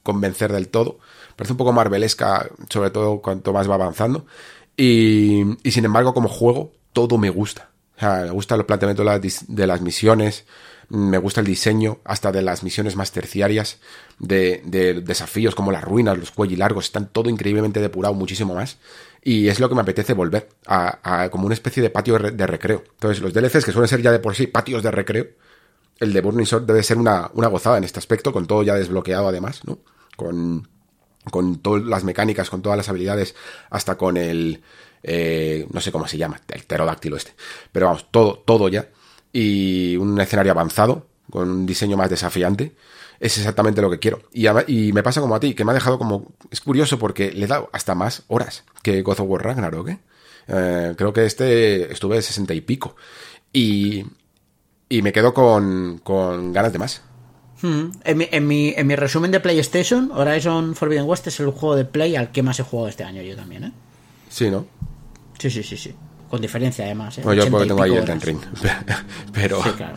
convencer 0.02 0.52
del 0.52 0.68
todo. 0.68 0.98
Parece 1.36 1.54
un 1.54 1.56
poco 1.56 1.72
marvelesca, 1.72 2.50
sobre 2.68 2.90
todo 2.90 3.22
cuanto 3.22 3.54
más 3.54 3.68
va 3.68 3.76
avanzando. 3.76 4.26
Y, 4.76 5.42
y 5.66 5.70
sin 5.70 5.86
embargo, 5.86 6.12
como 6.12 6.28
juego, 6.28 6.72
todo 6.92 7.16
me 7.16 7.30
gusta. 7.30 7.70
Me 8.00 8.30
gusta 8.30 8.56
el 8.56 8.66
planteamiento 8.66 9.04
de 9.48 9.66
las, 9.66 9.80
misiones, 9.80 10.44
me 10.88 11.16
gusta 11.16 11.40
el 11.40 11.46
diseño, 11.46 11.98
hasta 12.04 12.32
de 12.32 12.42
las 12.42 12.62
misiones 12.62 12.96
más 12.96 13.12
terciarias, 13.12 13.78
de, 14.18 14.62
de 14.64 15.00
desafíos 15.00 15.54
como 15.54 15.70
las 15.70 15.84
ruinas, 15.84 16.18
los 16.18 16.30
cuellos 16.32 16.84
están 16.84 17.08
todo 17.08 17.30
increíblemente 17.30 17.80
depurado, 17.80 18.14
muchísimo 18.14 18.54
más. 18.54 18.78
Y 19.26 19.48
es 19.48 19.58
lo 19.58 19.70
que 19.70 19.74
me 19.74 19.80
apetece 19.80 20.12
volver 20.12 20.50
a, 20.66 21.30
como 21.30 21.46
una 21.46 21.54
especie 21.54 21.82
de 21.82 21.88
patio 21.88 22.18
de, 22.18 22.32
de, 22.32 22.46
recreo. 22.46 22.84
Entonces, 22.92 23.22
los 23.22 23.32
DLCs 23.32 23.64
que 23.64 23.72
suelen 23.72 23.88
ser 23.88 24.02
ya 24.02 24.12
de 24.12 24.18
por 24.18 24.34
sí 24.34 24.46
patios 24.46 24.82
de 24.82 24.90
recreo, 24.90 25.28
el 25.98 26.12
de 26.12 26.20
Burning 26.20 26.44
Sword 26.44 26.64
debe 26.64 26.82
ser 26.82 26.98
una, 26.98 27.30
una 27.32 27.48
gozada 27.48 27.78
en 27.78 27.84
este 27.84 27.98
aspecto, 27.98 28.32
con 28.32 28.46
todo 28.46 28.62
ya 28.62 28.74
desbloqueado 28.74 29.28
además, 29.28 29.62
¿no? 29.64 29.78
Con, 30.14 30.68
con 31.30 31.58
todas 31.60 31.84
las 31.84 32.04
mecánicas, 32.04 32.50
con 32.50 32.60
todas 32.60 32.76
las 32.76 32.90
habilidades, 32.90 33.34
hasta 33.70 33.96
con 33.96 34.18
el, 34.18 34.62
eh, 35.02 35.66
no 35.72 35.80
sé 35.80 35.90
cómo 35.90 36.06
se 36.06 36.18
llama, 36.18 36.40
el 36.48 36.64
pterodáctilo 36.64 37.16
este. 37.16 37.32
Pero 37.72 37.86
vamos, 37.86 38.08
todo, 38.10 38.42
todo 38.44 38.68
ya. 38.68 38.90
Y 39.32 39.96
un 39.96 40.20
escenario 40.20 40.52
avanzado, 40.52 41.06
con 41.30 41.48
un 41.48 41.66
diseño 41.66 41.96
más 41.96 42.10
desafiante 42.10 42.74
es 43.20 43.38
exactamente 43.38 43.80
lo 43.80 43.90
que 43.90 43.98
quiero. 43.98 44.22
Y, 44.32 44.46
y, 44.66 44.92
me 44.92 45.02
pasa 45.02 45.20
como 45.20 45.34
a 45.34 45.40
ti, 45.40 45.54
que 45.54 45.64
me 45.64 45.70
ha 45.70 45.74
dejado 45.74 45.98
como... 45.98 46.32
Es 46.50 46.60
curioso 46.60 46.98
porque 46.98 47.32
le 47.32 47.44
he 47.44 47.48
dado 47.48 47.70
hasta 47.72 47.94
más 47.94 48.24
horas 48.28 48.64
que 48.82 49.02
God 49.02 49.20
of 49.20 49.28
War 49.28 49.44
Ragnarok, 49.44 49.88
¿eh? 49.88 49.98
Eh, 50.46 50.94
creo 50.96 51.12
que 51.12 51.24
este 51.24 51.92
estuve 51.92 52.16
de 52.16 52.22
60 52.22 52.54
y 52.54 52.60
pico. 52.60 52.96
Y, 53.52 54.04
y 54.88 55.02
me 55.02 55.12
quedo 55.12 55.32
con, 55.32 56.00
con 56.02 56.52
ganas 56.52 56.72
de 56.72 56.78
más. 56.78 57.02
Hmm. 57.62 57.92
En, 58.04 58.18
mi, 58.18 58.28
en, 58.30 58.46
mi, 58.46 58.74
en 58.76 58.86
mi 58.86 58.96
resumen 58.96 59.30
de 59.30 59.40
PlayStation, 59.40 60.10
Horizon 60.12 60.74
Forbidden 60.74 61.06
West 61.06 61.26
es 61.28 61.40
el 61.40 61.50
juego 61.50 61.76
de 61.76 61.84
Play 61.84 62.16
al 62.16 62.30
que 62.30 62.42
más 62.42 62.58
he 62.60 62.62
jugado 62.62 62.88
este 62.88 63.04
año 63.04 63.22
yo 63.22 63.36
también, 63.36 63.64
¿eh? 63.64 63.72
Sí, 64.28 64.50
¿no? 64.50 64.66
Sí, 65.38 65.50
sí, 65.50 65.62
sí, 65.62 65.76
sí. 65.76 65.94
Con 66.28 66.40
diferencia 66.40 66.84
además, 66.84 67.16
¿eh? 67.18 67.22
Bueno, 67.22 67.44
yo 67.44 67.50
porque 67.50 67.68
tengo 67.68 67.82
ahí 67.82 67.94
el 67.94 68.20
Ring. 68.20 68.40
Pero... 69.32 69.62
Sí, 69.62 69.70
claro. 69.70 69.96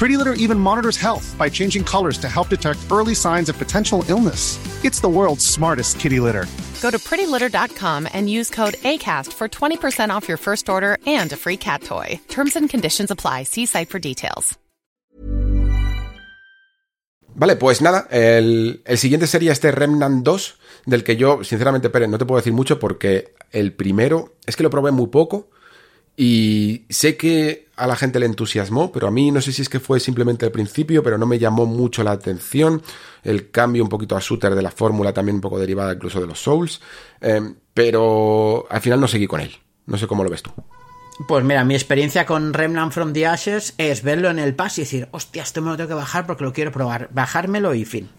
Pretty 0.00 0.16
Litter 0.16 0.32
even 0.44 0.58
monitors 0.58 0.96
health 0.96 1.36
by 1.36 1.50
changing 1.50 1.84
colors 1.84 2.16
to 2.18 2.26
help 2.26 2.48
detect 2.48 2.78
early 2.90 3.14
signs 3.14 3.50
of 3.50 3.58
potential 3.58 4.02
illness. 4.08 4.56
It's 4.82 4.98
the 4.98 5.10
world's 5.10 5.44
smartest 5.44 6.00
kitty 6.00 6.20
litter. 6.20 6.46
Go 6.80 6.90
to 6.90 6.96
prettylitter.com 6.96 8.08
and 8.14 8.30
use 8.30 8.48
code 8.48 8.76
ACAST 8.82 9.30
for 9.34 9.46
20% 9.46 10.08
off 10.08 10.26
your 10.26 10.38
first 10.38 10.70
order 10.70 10.96
and 11.06 11.30
a 11.32 11.36
free 11.36 11.58
cat 11.58 11.82
toy. 11.82 12.18
Terms 12.28 12.56
and 12.56 12.70
conditions 12.70 13.10
apply. 13.10 13.42
See 13.42 13.66
site 13.66 13.90
for 13.90 13.98
details. 13.98 14.56
Vale, 17.34 17.56
pues 17.56 17.82
nada, 17.82 18.08
el, 18.10 18.80
el 18.86 18.96
siguiente 18.96 19.26
sería 19.26 19.52
este 19.52 19.70
Remnant 19.70 20.24
2, 20.24 20.54
del 20.86 21.04
que 21.04 21.16
yo, 21.16 21.44
sinceramente, 21.44 21.90
Pérez, 21.90 22.08
no 22.08 22.16
te 22.16 22.24
puedo 22.24 22.40
decir 22.40 22.54
mucho 22.54 22.78
porque 22.78 23.34
el 23.52 23.74
primero 23.74 24.34
es 24.46 24.56
que 24.56 24.62
lo 24.62 24.70
probé 24.70 24.92
muy 24.92 25.08
poco 25.08 25.50
y 26.22 26.84
sé 26.90 27.16
que 27.16 27.68
a 27.76 27.86
la 27.86 27.96
gente 27.96 28.20
le 28.20 28.26
entusiasmó, 28.26 28.92
pero 28.92 29.06
a 29.06 29.10
mí 29.10 29.30
no 29.30 29.40
sé 29.40 29.52
si 29.54 29.62
es 29.62 29.70
que 29.70 29.80
fue 29.80 29.98
simplemente 30.00 30.44
el 30.44 30.52
principio, 30.52 31.02
pero 31.02 31.16
no 31.16 31.24
me 31.24 31.38
llamó 31.38 31.64
mucho 31.64 32.02
la 32.02 32.10
atención. 32.10 32.82
El 33.22 33.50
cambio 33.50 33.82
un 33.82 33.88
poquito 33.88 34.18
a 34.18 34.20
shooter 34.20 34.54
de 34.54 34.60
la 34.60 34.70
fórmula, 34.70 35.14
también 35.14 35.36
un 35.36 35.40
poco 35.40 35.58
derivada 35.58 35.94
incluso 35.94 36.20
de 36.20 36.26
los 36.26 36.38
Souls. 36.38 36.82
Eh, 37.22 37.40
pero 37.72 38.66
al 38.68 38.82
final 38.82 39.00
no 39.00 39.08
seguí 39.08 39.26
con 39.26 39.40
él. 39.40 39.56
No 39.86 39.96
sé 39.96 40.06
cómo 40.06 40.22
lo 40.22 40.28
ves 40.28 40.42
tú. 40.42 40.50
Pues 41.26 41.42
mira, 41.42 41.64
mi 41.64 41.74
experiencia 41.74 42.26
con 42.26 42.52
Remnant 42.52 42.92
from 42.92 43.14
the 43.14 43.26
Ashes 43.26 43.72
es 43.78 44.02
verlo 44.02 44.28
en 44.28 44.38
el 44.38 44.54
pass 44.54 44.76
y 44.76 44.82
decir, 44.82 45.08
hostia, 45.12 45.42
esto 45.42 45.62
me 45.62 45.70
lo 45.70 45.78
tengo 45.78 45.88
que 45.88 45.94
bajar 45.94 46.26
porque 46.26 46.44
lo 46.44 46.52
quiero 46.52 46.70
probar. 46.70 47.08
Bajármelo 47.14 47.72
y 47.74 47.86
fin. 47.86 48.10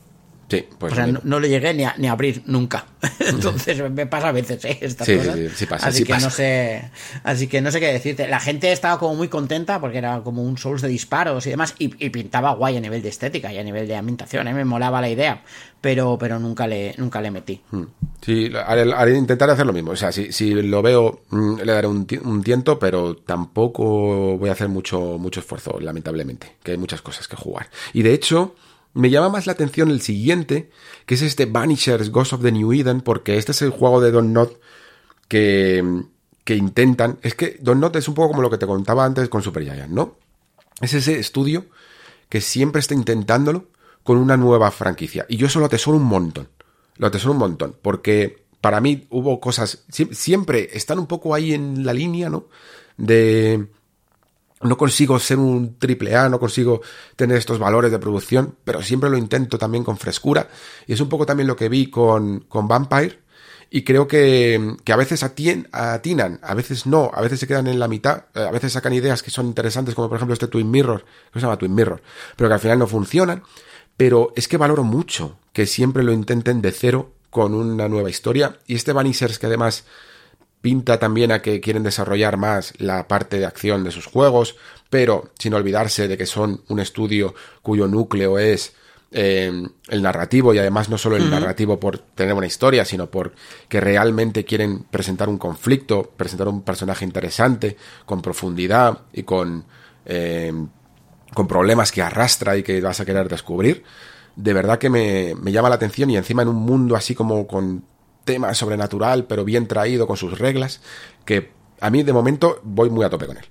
Sí, 0.52 0.66
pues. 0.78 0.92
O 0.92 0.96
sea, 0.98 1.08
no, 1.08 1.22
no 1.24 1.40
lo 1.40 1.48
llegué 1.48 1.74
ni 1.74 1.86
a, 1.86 1.96
ni 1.98 2.08
a 2.08 2.12
abrir 2.12 2.44
nunca. 2.46 2.86
Entonces 3.20 3.82
me 3.90 4.06
pasa 4.06 4.28
a 4.28 4.32
veces, 4.34 4.64
¿eh? 4.66 4.78
Estas 4.82 5.08
Sí, 5.08 5.16
cosas. 5.16 5.36
sí, 5.36 5.50
sí 5.56 5.66
pasa, 5.66 5.88
así 5.88 5.98
sí 6.00 6.04
que 6.04 6.14
pasa. 6.14 6.26
no 6.26 6.30
sé. 6.32 6.92
Así 7.24 7.48
que 7.48 7.62
no 7.62 7.72
sé 7.72 7.80
qué 7.80 7.88
decirte. 7.88 8.28
La 8.28 8.40
gente 8.42 8.72
estaba 8.72 9.00
como 9.00 9.16
muy 9.16 9.30
contenta 9.30 9.80
porque 9.80 9.98
era 10.00 10.20
como 10.22 10.44
un 10.44 10.58
Souls 10.58 10.82
de 10.82 10.90
disparos 10.90 11.48
y 11.48 11.52
demás. 11.52 11.74
Y, 11.80 11.86
y 12.06 12.10
pintaba 12.10 12.54
guay 12.54 12.76
a 12.78 12.82
nivel 12.82 13.02
de 13.02 13.10
estética 13.10 13.52
y 13.54 13.58
a 13.58 13.64
nivel 13.64 13.88
de 13.88 13.96
ambientación, 13.96 14.48
¿eh? 14.50 14.54
Me 14.54 14.66
molaba 14.66 15.00
la 15.02 15.10
idea. 15.10 15.42
Pero, 15.80 16.18
pero 16.20 16.38
nunca 16.38 16.68
le, 16.68 16.94
nunca 16.98 17.22
le 17.22 17.32
metí. 17.32 17.60
Mm. 17.72 17.84
Sí, 18.22 18.52
haré, 18.68 18.84
haré- 18.94 19.18
intentaré 19.18 19.54
hacer 19.54 19.66
lo 19.66 19.74
mismo. 19.74 19.92
O 19.92 19.96
sea, 19.96 20.12
si, 20.12 20.32
si 20.32 20.54
lo 20.54 20.82
veo, 20.84 21.22
mm, 21.30 21.62
le 21.62 21.72
daré 21.74 21.88
un, 21.88 22.06
un 22.24 22.44
tiento, 22.44 22.78
pero 22.78 23.16
tampoco 23.16 24.38
voy 24.38 24.50
a 24.50 24.52
hacer 24.52 24.70
mucho, 24.70 25.18
mucho 25.18 25.40
esfuerzo, 25.40 25.80
lamentablemente, 25.80 26.56
que 26.62 26.72
hay 26.72 26.78
muchas 26.78 27.02
cosas 27.02 27.28
que 27.28 27.36
jugar. 27.36 27.70
Y 27.94 28.04
de 28.04 28.14
hecho, 28.14 28.54
me 28.94 29.10
llama 29.10 29.30
más 29.30 29.46
la 29.46 29.54
atención 29.54 29.90
el 29.92 30.02
siguiente, 30.02 30.70
que 31.06 31.16
es 31.16 31.22
este 31.22 31.46
Vanishers 31.46 32.10
Ghost 32.12 32.34
of 32.34 32.42
the 32.42 32.52
New 32.52 32.72
Eden, 32.74 33.02
porque 33.02 33.38
este 33.38 33.52
es 33.54 33.62
el 33.62 33.70
juego 33.70 34.02
de 34.02 34.12
Don 34.12 34.34
Not 34.34 34.60
que, 35.28 35.84
intentan. 36.48 37.18
Es 37.22 37.34
que 37.36 37.58
Don 37.62 37.80
Not 37.80 37.96
es 37.96 38.08
un 38.10 38.14
poco 38.16 38.30
como 38.30 38.42
lo 38.42 38.50
que 38.50 38.58
te 38.58 38.68
contaba 38.68 39.06
antes 39.06 39.30
con 39.30 39.42
Super 39.42 39.64
Giant, 39.64 39.90
¿no? 39.92 40.18
Es 40.82 40.94
ese 40.94 41.18
estudio 41.20 41.68
que 42.28 42.42
siempre 42.42 42.80
está 42.82 42.94
intentándolo 42.94 43.68
con 44.04 44.18
una 44.18 44.36
nueva 44.36 44.72
franquicia. 44.72 45.26
Y 45.30 45.38
yo 45.38 45.48
eso 45.48 45.60
lo 45.60 45.68
atesoro 45.68 45.96
un 45.98 46.04
montón. 46.04 46.50
Lo 46.98 47.08
atesoro 47.08 47.32
un 47.34 47.38
montón. 47.40 47.76
Porque 47.82 48.44
para 48.60 48.82
mí 48.82 49.08
hubo 49.10 49.40
cosas. 49.40 49.86
sie- 49.90 50.14
Siempre 50.14 50.70
están 50.74 51.00
un 51.00 51.08
poco 51.08 51.34
ahí 51.34 51.54
en 51.54 51.86
la 51.86 51.94
línea, 51.94 52.30
¿no? 52.30 52.48
De. 52.98 53.68
No 54.64 54.78
consigo 54.78 55.18
ser 55.20 55.40
un 55.40 55.78
triple 55.80 56.16
A, 56.16 56.30
no 56.30 56.40
consigo 56.40 56.82
tener 57.16 57.38
estos 57.38 57.58
valores 57.60 57.92
de 57.92 58.00
producción, 58.00 58.56
pero 58.64 58.82
siempre 58.82 59.10
lo 59.10 59.18
intento 59.18 59.58
también 59.58 59.84
con 59.84 59.98
frescura. 59.98 60.50
Y 60.88 60.94
es 60.94 61.02
un 61.02 61.10
poco 61.10 61.26
también 61.26 61.48
lo 61.48 61.56
que 61.56 61.70
vi 61.70 61.90
con, 61.90 62.42
con 62.42 62.68
Vampire. 62.68 63.20
Y 63.74 63.84
creo 63.84 64.06
que, 64.08 64.76
que 64.84 64.92
a 64.92 64.98
veces 64.98 65.24
atien- 65.24 65.70
atinan, 65.72 66.40
a 66.44 66.54
veces 66.54 66.86
no, 66.86 67.10
a 67.14 67.22
veces 67.22 67.40
se 67.40 67.48
quedan 67.48 67.68
en 67.68 67.80
la 67.80 67.88
mitad, 67.88 68.26
eh, 68.36 68.42
a 68.42 68.52
veces 68.52 68.74
sacan 68.74 68.92
ideas 68.92 69.24
que 69.24 69.32
son 69.32 69.46
interesantes, 69.46 69.96
como 69.96 70.10
por 70.10 70.18
ejemplo 70.18 70.34
este 70.34 70.48
Twin 70.48 70.70
Mirror, 70.70 71.06
que 71.32 71.40
se 71.40 71.46
llama 71.46 71.58
Twin 71.58 71.74
Mirror, 71.74 72.02
pero 72.36 72.50
que 72.50 72.54
al 72.54 72.60
final 72.60 72.80
no 72.80 72.88
funcionan. 72.88 73.44
Pero 73.96 74.34
es 74.36 74.48
que 74.48 74.58
valoro 74.58 74.84
mucho 74.84 75.38
que 75.54 75.66
siempre 75.66 76.04
lo 76.04 76.12
intenten 76.12 76.62
de 76.62 76.72
cero 76.72 77.14
con 77.30 77.54
una 77.54 77.88
nueva 77.88 78.10
historia. 78.10 78.58
Y 78.68 78.76
este 78.76 78.94
Vanishers, 78.94 79.40
que 79.40 79.46
además 79.46 79.86
pinta 80.62 81.00
también 81.00 81.32
a 81.32 81.42
que 81.42 81.60
quieren 81.60 81.84
desarrollar 81.84 82.38
más 82.38 82.74
la 82.78 83.08
parte 83.08 83.40
de 83.40 83.46
acción 83.46 83.84
de 83.84 83.92
sus 83.92 84.06
juegos, 84.06 84.56
pero 84.90 85.32
sin 85.38 85.54
olvidarse 85.54 86.08
de 86.08 86.18
que 86.18 86.26
son 86.26 86.64
un 86.70 86.80
estudio 86.80 87.34
cuyo 87.62 87.88
núcleo 87.88 88.38
es 88.38 88.76
eh, 89.14 89.52
el 89.90 90.02
narrativo 90.02 90.54
y 90.54 90.60
además 90.60 90.88
no 90.88 90.98
solo 90.98 91.18
el 91.18 91.30
narrativo 91.30 91.80
por 91.80 91.98
tener 91.98 92.34
una 92.34 92.48
historia, 92.48 92.86
sino 92.86 93.08
por 93.08 93.34
que 93.68 93.82
realmente 93.82 94.46
quieren 94.46 94.84
presentar 94.84 95.28
un 95.28 95.38
conflicto, 95.38 96.14
presentar 96.16 96.48
un 96.48 96.62
personaje 96.62 97.04
interesante, 97.04 97.76
con 98.06 98.22
profundidad 98.22 99.00
y 99.12 99.24
con, 99.24 99.66
eh, 100.06 100.54
con 101.34 101.48
problemas 101.48 101.92
que 101.92 102.02
arrastra 102.02 102.56
y 102.56 102.64
que 102.64 102.80
vas 102.80 103.02
a 103.02 103.06
querer 103.06 103.28
descubrir. 103.28 103.84
De 104.38 104.54
verdad 104.54 104.80
que 104.80 104.90
me, 104.90 105.36
me 105.36 105.52
llama 105.52 105.68
la 105.68 105.76
atención 105.76 106.10
y 106.10 106.16
encima 106.16 106.44
en 106.44 106.48
un 106.48 106.56
mundo 106.56 106.96
así 106.96 107.14
como 107.14 107.48
con 107.48 107.84
tema 108.24 108.54
sobrenatural, 108.54 109.26
pero 109.26 109.44
bien 109.46 109.68
traído 109.68 110.08
con 110.08 110.18
sus 110.18 110.38
reglas, 110.38 110.82
que 111.26 111.52
a 111.80 111.90
mí 111.90 112.04
de 112.04 112.14
momento 112.14 112.60
voy 112.64 112.90
muy 112.90 113.06
a 113.06 113.10
tope 113.10 113.28
con 113.28 113.38
él. 113.38 113.46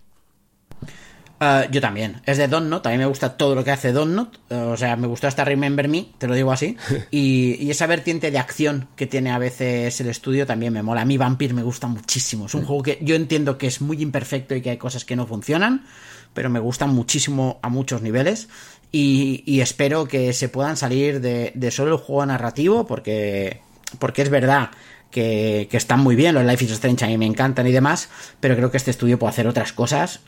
Ah, 1.43 1.65
yo 1.71 1.81
también. 1.81 2.21
Es 2.27 2.37
de 2.37 2.49
Donnot. 2.49 2.87
A 2.87 2.91
mí 2.91 2.99
me 2.99 3.07
gusta 3.07 3.39
todo 3.39 3.55
lo 3.55 3.65
que 3.65 3.71
hace 3.71 3.93
Donnot. 3.93 4.39
O 4.51 4.77
sea, 4.77 4.97
me 4.97 5.07
gustó 5.07 5.27
hasta 5.27 5.43
Remember 5.43 5.89
Me, 5.89 6.09
te 6.19 6.27
lo 6.29 6.35
digo 6.35 6.53
así. 6.53 6.77
Y, 7.11 7.57
y 7.59 7.71
esa 7.71 7.87
vertiente 7.87 8.31
de 8.31 8.39
acción 8.39 8.89
que 8.95 9.07
tiene 9.07 9.31
a 9.31 9.39
veces 9.39 9.99
el 10.03 10.09
estudio 10.09 10.47
también 10.47 10.75
me 10.75 10.83
mola. 10.83 11.01
A 11.01 11.05
mí 11.07 11.17
Vampire 11.17 11.55
me 11.55 11.63
gusta 11.63 11.87
muchísimo. 11.87 12.45
Es 12.45 12.55
un 12.55 12.67
juego 12.67 12.83
que 12.83 12.99
yo 13.01 13.15
entiendo 13.17 13.57
que 13.57 13.67
es 13.67 13.81
muy 13.81 14.03
imperfecto 14.03 14.55
y 14.55 14.61
que 14.61 14.71
hay 14.71 14.77
cosas 14.77 15.07
que 15.07 15.17
no 15.17 15.27
funcionan, 15.27 15.87
pero 16.35 16.51
me 16.51 16.61
gustan 16.61 16.91
muchísimo 16.91 17.59
a 17.63 17.71
muchos 17.71 18.03
niveles. 18.03 18.49
Y, 18.93 19.43
y 19.47 19.63
espero 19.63 20.07
que 20.07 20.35
se 20.35 20.51
puedan 20.51 20.77
salir 20.77 21.23
de, 21.23 21.53
de 21.55 21.71
solo 21.71 21.93
el 21.93 21.99
juego 21.99 22.27
narrativo, 22.27 22.87
porque, 22.87 23.63
porque 23.99 24.23
es 24.23 24.31
verdad 24.31 24.71
que, 25.11 25.69
que 25.71 25.77
están 25.77 26.01
muy 26.01 26.15
bien, 26.17 26.35
los 26.35 26.45
Life 26.45 26.65
is 26.65 26.71
Strange 26.73 27.05
a 27.05 27.09
mí 27.09 27.19
me 27.19 27.27
encantan 27.27 27.67
y 27.67 27.73
demás, 27.73 28.09
pero 28.41 28.57
creo 28.57 28.71
que 28.71 28.77
este 28.77 28.91
estudio 28.91 29.19
puede 29.19 29.31
hacer 29.31 29.47
otras 29.49 29.73
cosas 29.73 30.21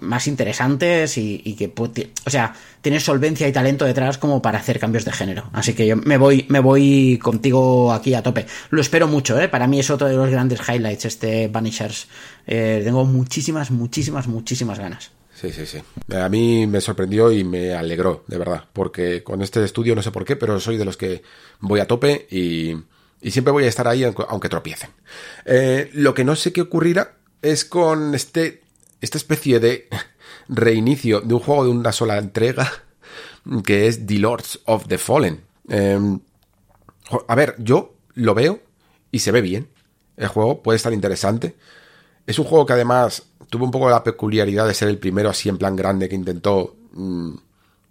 más 0.00 0.26
interesantes 0.26 1.16
y, 1.18 1.40
y 1.44 1.54
que 1.54 1.68
puede- 1.68 2.10
o 2.26 2.30
sea 2.30 2.52
tiene 2.80 2.98
solvencia 2.98 3.46
y 3.46 3.52
talento 3.52 3.84
detrás 3.84 4.18
como 4.18 4.42
para 4.42 4.58
hacer 4.58 4.80
cambios 4.80 5.04
de 5.04 5.12
género. 5.12 5.50
Así 5.52 5.72
que 5.72 5.86
yo 5.86 5.96
me 5.96 6.16
voy 6.16 6.46
me 6.48 6.58
voy 6.58 7.18
contigo 7.22 7.92
aquí 7.92 8.12
a 8.14 8.22
tope. 8.24 8.46
Lo 8.70 8.80
espero 8.80 9.06
mucho 9.06 9.40
¿eh? 9.40 9.48
para 9.48 9.68
mí 9.68 9.78
es 9.78 9.88
otro 9.90 10.08
de 10.08 10.16
los 10.16 10.30
grandes 10.30 10.60
highlights 10.68 11.04
este 11.04 11.46
Vanishers. 11.46 12.08
Eh, 12.46 12.80
tengo 12.84 13.04
muchísimas 13.04 13.70
muchísimas 13.70 14.26
muchísimas 14.26 14.80
ganas 14.80 15.12
Sí, 15.42 15.50
sí, 15.50 15.66
sí. 15.66 15.82
A 16.14 16.28
mí 16.28 16.68
me 16.68 16.80
sorprendió 16.80 17.32
y 17.32 17.42
me 17.42 17.74
alegró, 17.74 18.22
de 18.28 18.38
verdad, 18.38 18.68
porque 18.72 19.24
con 19.24 19.42
este 19.42 19.64
estudio 19.64 19.96
no 19.96 20.02
sé 20.02 20.12
por 20.12 20.24
qué, 20.24 20.36
pero 20.36 20.60
soy 20.60 20.76
de 20.76 20.84
los 20.84 20.96
que 20.96 21.22
voy 21.58 21.80
a 21.80 21.88
tope 21.88 22.28
y, 22.30 22.76
siempre 23.28 23.50
voy 23.50 23.64
a 23.64 23.68
estar 23.68 23.88
ahí 23.88 24.04
aunque, 24.04 24.48
tropiecen. 24.48 24.90
Eh, 25.44 25.90
lo 25.94 26.14
que 26.14 26.22
no 26.22 26.36
sé 26.36 26.52
qué 26.52 26.60
ocurrirá 26.60 27.16
es 27.42 27.64
con 27.64 28.14
este, 28.14 28.62
esta 29.00 29.18
especie 29.18 29.58
de 29.58 29.88
reinicio 30.48 31.20
de 31.20 31.34
un 31.34 31.40
juego 31.40 31.64
de 31.64 31.70
una 31.70 31.90
sola 31.90 32.18
entrega, 32.18 32.70
que 33.66 33.88
es 33.88 34.06
The 34.06 34.20
Lords 34.20 34.60
of 34.66 34.86
the 34.86 34.96
Fallen. 34.96 35.40
Jo- 37.10 37.24
a 37.26 37.34
ver, 37.34 37.56
yo 37.58 37.96
lo 38.14 38.34
veo 38.34 38.60
y 39.10 39.18
se 39.18 39.32
ve 39.32 39.40
bien. 39.40 39.66
El 40.16 40.28
juego 40.28 40.62
puede 40.62 40.76
estar 40.76 40.92
interesante. 40.92 41.56
Es 42.26 42.38
un 42.38 42.44
juego 42.44 42.66
que 42.66 42.72
además 42.74 43.24
tuvo 43.50 43.64
un 43.64 43.70
poco 43.70 43.90
la 43.90 44.02
peculiaridad 44.04 44.66
de 44.66 44.74
ser 44.74 44.88
el 44.88 44.98
primero 44.98 45.28
así 45.30 45.48
en 45.48 45.58
plan 45.58 45.76
grande 45.76 46.08
que 46.08 46.14
intentó 46.14 46.76
mm, 46.92 47.34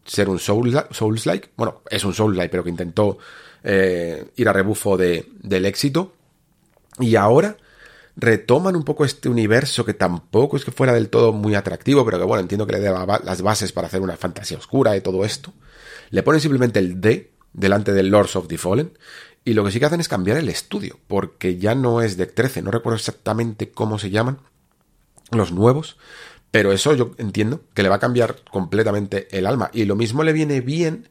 ser 0.06 0.30
un 0.30 0.40
Souls- 0.40 0.88
Souls-like. 0.92 1.50
bueno, 1.58 1.82
es 1.90 2.04
un 2.04 2.14
Souls-like, 2.14 2.50
pero 2.50 2.64
que 2.64 2.70
intentó 2.70 3.18
eh, 3.64 4.26
ir 4.36 4.50
a 4.50 4.54
rebufo 4.54 4.98
de, 4.98 5.28
del 5.42 5.66
éxito. 5.66 6.14
Y 7.00 7.16
ahora 7.16 7.58
retoman 8.16 8.76
un 8.76 8.84
poco 8.84 9.06
este 9.06 9.30
universo 9.30 9.86
que 9.86 9.94
tampoco 9.94 10.58
es 10.58 10.66
que 10.66 10.72
fuera 10.72 10.94
del 10.94 11.10
todo 11.10 11.32
muy 11.34 11.56
atractivo, 11.56 12.04
pero 12.06 12.18
que 12.20 12.26
bueno, 12.26 12.42
entiendo 12.42 12.68
que 12.68 12.78
le 12.78 12.90
ba- 12.90 13.22
las 13.24 13.42
bases 13.42 13.72
para 13.72 13.88
hacer 13.88 14.02
una 14.02 14.18
fantasía 14.18 14.58
oscura 14.58 14.96
y 14.98 15.02
todo 15.02 15.24
esto. 15.24 15.54
Le 16.10 16.24
ponen 16.24 16.42
simplemente 16.42 16.80
el 16.80 17.00
D 17.00 17.32
delante 17.54 17.94
del 17.94 18.08
Lords 18.10 18.36
of 18.36 18.48
the 18.48 18.58
Fallen. 18.58 18.92
Y 19.44 19.54
lo 19.54 19.64
que 19.64 19.72
sí 19.72 19.80
que 19.80 19.86
hacen 19.86 20.00
es 20.00 20.08
cambiar 20.08 20.38
el 20.38 20.50
estudio, 20.50 21.00
porque 21.08 21.58
ya 21.58 21.74
no 21.76 22.02
es 22.02 22.16
Deck 22.18 22.34
13, 22.36 22.62
no 22.62 22.70
recuerdo 22.72 22.98
exactamente 22.98 23.72
cómo 23.72 23.98
se 23.98 24.10
llaman 24.12 24.38
los 25.32 25.52
nuevos, 25.52 25.98
pero 26.52 26.72
eso 26.74 26.94
yo 26.94 27.12
entiendo 27.18 27.62
que 27.74 27.82
le 27.84 27.90
va 27.90 27.96
a 27.96 28.00
cambiar 28.00 28.36
completamente 28.52 29.28
el 29.36 29.46
alma. 29.48 29.70
Y 29.74 29.86
lo 29.86 29.96
mismo 29.96 30.24
le 30.24 30.34
viene 30.34 30.62
bien 30.62 31.08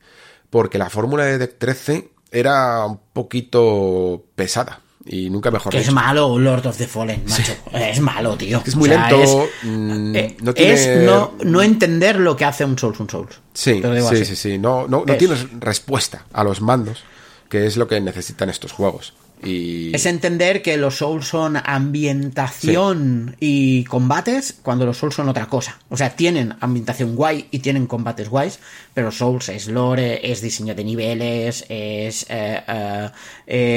porque 0.50 0.78
la 0.78 0.90
fórmula 0.90 1.24
de 1.24 1.38
Deck 1.38 1.58
13 1.58 2.10
era 2.30 2.84
un 2.84 3.00
poquito 3.12 4.24
pesada. 4.36 4.80
Y 5.06 5.30
nunca 5.30 5.50
mejor 5.50 5.72
que 5.72 5.78
es 5.80 5.90
malo 5.90 6.38
Lord 6.38 6.66
of 6.66 6.76
the 6.76 6.86
Fallen 6.86 7.22
macho 7.26 7.54
es 7.72 8.00
malo 8.00 8.36
tío 8.36 8.62
Es 8.66 8.76
muy 8.76 8.90
O 8.90 8.92
sea, 8.92 9.08
lento, 9.10 9.22
es- 9.44 9.48
mm, 9.62 10.14
eh, 10.14 10.36
no 10.42 10.52
tiene- 10.52 10.72
es 10.74 11.06
no, 11.06 11.32
no 11.42 11.62
entender 11.62 12.20
lo 12.20 12.36
que 12.36 12.44
hace 12.44 12.66
un 12.66 12.78
Souls 12.78 13.00
un 13.00 13.08
Souls 13.08 13.40
Sí, 13.54 13.80
sí, 13.82 13.88
así. 13.98 14.24
sí, 14.26 14.36
sí. 14.36 14.58
No, 14.58 14.86
no, 14.86 15.02
no 15.06 15.12
Es- 15.14 15.18
tienes 15.18 15.46
respuesta 15.58 16.26
a 16.34 16.44
los 16.44 16.60
mandos, 16.60 17.02
que 17.50 17.66
es 17.66 17.76
lo 17.76 17.88
que 17.88 18.00
necesitan 18.00 18.48
estos 18.48 18.72
juegos. 18.72 19.12
Y... 19.42 19.94
Es 19.94 20.06
entender 20.06 20.62
que 20.62 20.76
los 20.76 20.96
Souls 20.98 21.26
son 21.26 21.56
ambientación 21.56 23.36
y 23.40 23.84
combates 23.84 24.54
cuando 24.62 24.84
los 24.86 24.98
Souls 24.98 25.14
son 25.14 25.28
otra 25.28 25.46
cosa. 25.46 25.78
O 25.88 25.96
sea, 25.96 26.10
tienen 26.10 26.54
ambientación 26.60 27.16
guay 27.16 27.48
y 27.50 27.60
tienen 27.60 27.86
combates 27.86 28.28
guays, 28.28 28.60
pero 28.94 29.10
Souls 29.10 29.48
es 29.48 29.66
lore, 29.66 30.30
es 30.30 30.42
diseño 30.42 30.74
de 30.74 30.84
niveles, 30.84 31.64
es, 31.68 32.26
eh, 32.28 32.62
eh, 32.68 33.10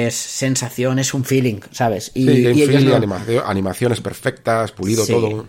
es 0.05 0.15
sensación, 0.15 0.99
es 0.99 1.13
un 1.13 1.23
feeling, 1.23 1.61
¿sabes? 1.71 2.11
Y, 2.13 2.27
sí, 2.27 2.41
y 2.41 2.61
ellos 2.61 2.83
no... 2.83 2.95
animación, 2.95 3.43
animaciones 3.45 4.01
perfectas, 4.01 4.71
pulido 4.71 5.05
sí. 5.05 5.13
todo. 5.13 5.47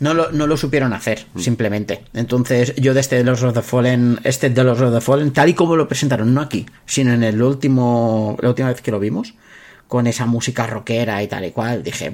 No 0.00 0.14
lo, 0.14 0.30
no 0.30 0.46
lo, 0.46 0.56
supieron 0.56 0.92
hacer, 0.92 1.26
mm. 1.34 1.38
simplemente. 1.40 2.04
Entonces, 2.14 2.74
yo 2.76 2.94
de 2.94 3.00
este 3.00 3.16
de 3.16 3.24
los 3.24 3.42
of 3.42 3.58
Fallen, 3.66 4.20
este 4.24 4.48
de 4.50 4.64
los 4.64 4.80
of 4.80 5.04
Fallen, 5.04 5.32
tal 5.32 5.48
y 5.48 5.54
como 5.54 5.76
lo 5.76 5.88
presentaron, 5.88 6.32
no 6.32 6.40
aquí, 6.40 6.66
sino 6.86 7.12
en 7.12 7.24
el 7.24 7.42
último, 7.42 8.36
la 8.40 8.50
última 8.50 8.68
vez 8.68 8.80
que 8.80 8.90
lo 8.90 9.00
vimos, 9.00 9.34
con 9.88 10.06
esa 10.06 10.26
música 10.26 10.66
rockera 10.66 11.22
y 11.22 11.28
tal 11.28 11.44
y 11.46 11.50
cual, 11.50 11.82
dije, 11.82 12.12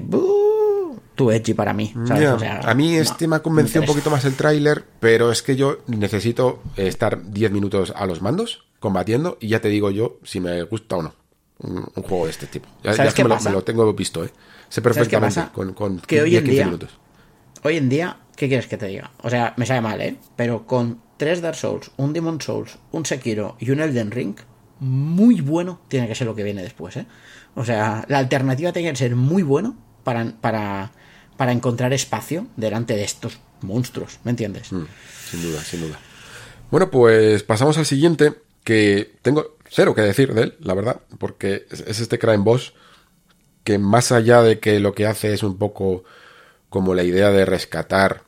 tu 1.14 1.30
edgy 1.30 1.54
para 1.54 1.72
mí. 1.72 1.92
¿sabes? 2.06 2.22
Yeah. 2.22 2.34
O 2.34 2.38
sea, 2.38 2.60
a 2.60 2.74
mí 2.74 2.96
este 2.96 3.26
no, 3.26 3.30
me 3.30 3.36
ha 3.36 3.42
convencido 3.42 3.82
un 3.82 3.86
poquito 3.86 4.10
más 4.10 4.24
el 4.24 4.34
tráiler, 4.34 4.84
pero 5.00 5.30
es 5.30 5.42
que 5.42 5.56
yo 5.56 5.78
necesito 5.86 6.62
estar 6.76 7.30
10 7.30 7.52
minutos 7.52 7.92
a 7.94 8.06
los 8.06 8.22
mandos, 8.22 8.64
combatiendo, 8.80 9.38
y 9.40 9.48
ya 9.48 9.60
te 9.60 9.68
digo 9.68 9.90
yo 9.90 10.18
si 10.24 10.40
me 10.40 10.62
gusta 10.62 10.96
o 10.96 11.02
no. 11.02 11.14
Un, 11.58 11.86
un 11.94 12.02
juego 12.02 12.24
de 12.24 12.32
este 12.32 12.46
tipo. 12.46 12.68
Ya, 12.82 12.90
ya 12.90 12.96
¿Sabes 12.96 13.14
qué 13.14 13.22
me 13.22 13.28
lo, 13.28 13.36
pasa? 13.36 13.48
me 13.48 13.54
lo 13.54 13.62
tengo 13.62 13.92
visto, 13.94 14.24
¿eh? 14.24 14.30
Sé 14.68 14.82
perfectamente 14.82 15.40
con, 15.52 15.72
con 15.72 16.00
Que 16.00 16.20
hoy 16.20 16.30
10, 16.30 16.40
en 16.40 16.44
15 16.46 16.54
día- 16.54 16.64
minutos. 16.66 16.90
Hoy 17.66 17.78
en 17.78 17.88
día, 17.88 18.18
¿qué 18.36 18.46
quieres 18.46 18.66
que 18.66 18.76
te 18.76 18.84
diga? 18.84 19.10
O 19.22 19.30
sea, 19.30 19.54
me 19.56 19.64
sabe 19.64 19.80
mal, 19.80 19.98
¿eh? 20.02 20.18
Pero 20.36 20.66
con 20.66 21.00
tres 21.16 21.40
Dark 21.40 21.56
Souls, 21.56 21.92
un 21.96 22.12
Demon 22.12 22.38
Souls, 22.38 22.76
un 22.92 23.06
Sekiro 23.06 23.56
y 23.58 23.70
un 23.70 23.80
Elden 23.80 24.10
Ring, 24.10 24.36
muy 24.80 25.40
bueno 25.40 25.80
tiene 25.88 26.06
que 26.06 26.14
ser 26.14 26.26
lo 26.26 26.34
que 26.34 26.42
viene 26.42 26.62
después, 26.62 26.94
¿eh? 26.98 27.06
O 27.54 27.64
sea, 27.64 28.04
la 28.08 28.18
alternativa 28.18 28.70
tiene 28.74 28.90
que 28.90 28.96
ser 28.96 29.16
muy 29.16 29.42
bueno 29.42 29.78
para, 30.02 30.30
para, 30.42 30.92
para 31.38 31.52
encontrar 31.52 31.94
espacio 31.94 32.48
delante 32.58 32.96
de 32.96 33.04
estos 33.04 33.38
monstruos, 33.62 34.18
¿me 34.24 34.32
entiendes? 34.32 34.70
Mm, 34.70 34.84
sin 35.30 35.42
duda, 35.42 35.62
sin 35.62 35.80
duda. 35.80 35.98
Bueno, 36.70 36.90
pues 36.90 37.44
pasamos 37.44 37.78
al 37.78 37.86
siguiente, 37.86 38.34
que 38.62 39.14
tengo 39.22 39.56
cero 39.70 39.94
que 39.94 40.02
decir 40.02 40.34
de 40.34 40.42
él, 40.42 40.56
la 40.60 40.74
verdad, 40.74 41.00
porque 41.16 41.64
es 41.70 41.80
es 41.80 42.00
este 42.00 42.18
Crime 42.18 42.44
Boss, 42.44 42.74
que 43.62 43.78
más 43.78 44.12
allá 44.12 44.42
de 44.42 44.58
que 44.58 44.80
lo 44.80 44.92
que 44.92 45.06
hace 45.06 45.32
es 45.32 45.42
un 45.42 45.56
poco 45.56 46.04
como 46.74 46.92
la 46.92 47.04
idea 47.04 47.30
de 47.30 47.44
rescatar 47.44 48.22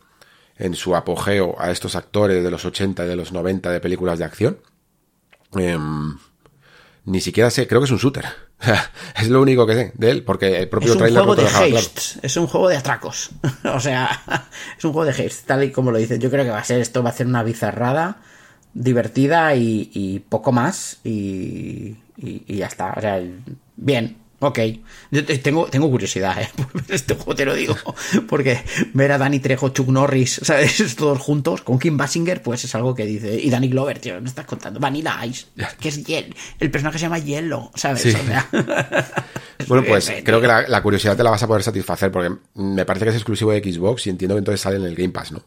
en 0.57 0.77
su 0.77 0.95
apogeo 0.95 1.57
a 1.59 1.73
estos 1.73 1.97
actores 1.97 2.45
de 2.45 2.51
los 2.53 2.65
80 2.65 3.05
y 3.05 3.09
de 3.09 3.17
los 3.17 3.33
90 3.33 3.73
de 3.73 3.81
películas 3.81 4.21
de 4.21 4.25
acción, 4.25 4.59
em, 5.57 6.17
ni 7.07 7.21
siquiera 7.21 7.51
sé, 7.51 7.67
creo 7.67 7.81
que 7.81 7.87
es 7.87 7.91
un 7.91 7.99
shooter. 7.99 8.25
es 9.21 9.29
lo 9.29 9.43
único 9.43 9.67
que 9.67 9.75
sé 9.75 9.93
de 9.97 10.11
él, 10.13 10.23
porque 10.23 10.59
el 10.61 10.69
propio 10.69 10.91
Es 10.91 10.93
un 10.95 10.99
trailer 10.99 11.23
juego 11.25 11.35
no 11.35 11.41
de 11.43 11.49
dejaba 11.49 11.67
claro. 11.67 11.79
haste, 11.87 12.21
es 12.25 12.37
un 12.37 12.47
juego 12.47 12.69
de 12.69 12.77
atracos. 12.77 13.31
o 13.65 13.81
sea, 13.81 14.23
es 14.79 14.85
un 14.85 14.93
juego 14.93 15.07
de 15.07 15.11
haste, 15.11 15.43
tal 15.45 15.65
y 15.65 15.73
como 15.73 15.91
lo 15.91 15.99
dicen. 15.99 16.21
Yo 16.21 16.31
creo 16.31 16.45
que 16.45 16.51
va 16.51 16.59
a 16.61 16.65
ser 16.65 16.81
esto, 16.81 17.03
va 17.03 17.11
a 17.11 17.15
ser 17.15 17.27
una 17.27 17.43
bizarrada, 17.43 18.19
divertida 18.75 19.57
y, 19.57 19.91
y 19.93 20.21
poco 20.21 20.53
más. 20.53 20.99
Y, 21.03 21.97
y- 22.17 22.45
y 22.47 22.57
ya 22.59 22.67
está. 22.67 22.95
O 22.97 23.01
sea, 23.01 23.21
bien, 23.75 24.19
ok. 24.41 24.59
Yo 25.11 25.25
te- 25.25 25.39
tengo, 25.39 25.67
tengo 25.67 25.91
curiosidad, 25.91 26.41
¿eh? 26.41 26.49
por 26.57 26.73
ver 26.73 26.85
este 26.95 27.15
juego, 27.15 27.35
te 27.35 27.45
lo 27.45 27.55
digo. 27.55 27.77
Porque 28.29 28.61
ver 28.95 29.13
a 29.13 29.19
Danny 29.19 29.41
Trejo, 29.41 29.71
Chuck 29.71 29.89
Norris, 29.89 30.41
¿sabes? 30.43 30.95
Todos 30.97 31.19
juntos 31.19 31.63
con 31.63 31.79
Kim 31.79 31.97
Basinger, 31.97 32.43
pues 32.43 32.65
es 32.65 32.75
algo 32.75 32.95
que 32.95 33.07
dice. 33.07 33.39
Y 33.41 33.51
Danny 33.51 33.69
Glover, 33.69 33.99
tío, 33.99 34.21
me 34.21 34.29
estás 34.29 34.47
contando. 34.47 34.81
Vanilla 34.81 35.25
Ice, 35.27 35.47
que 35.81 35.89
es 35.89 36.05
Hiel. 36.05 36.35
El 36.61 36.71
personaje 36.71 36.99
se 36.99 37.05
llama 37.07 37.19
Hielo, 37.19 37.71
¿sabes? 37.75 38.03
Sí. 38.03 38.11
O 38.15 38.25
sea, 38.27 38.49
Bueno, 39.69 39.85
pues 39.89 40.13
creo 40.23 40.41
que 40.41 40.47
la, 40.47 40.69
la 40.69 40.83
curiosidad 40.83 41.17
te 41.17 41.23
la 41.23 41.31
vas 41.31 41.43
a 41.43 41.47
poder 41.47 41.63
satisfacer 41.63 42.13
porque 42.13 42.31
me 42.55 42.85
parece 42.85 43.07
que 43.07 43.11
es 43.11 43.17
exclusivo 43.17 43.53
de 43.53 43.61
Xbox 43.61 44.07
y 44.07 44.11
entiendo 44.11 44.35
que 44.35 44.41
entonces 44.41 44.61
sale 44.61 44.77
en 44.77 44.85
el 44.85 44.95
Game 44.95 45.09
Pass, 45.11 45.33
¿no? 45.33 45.43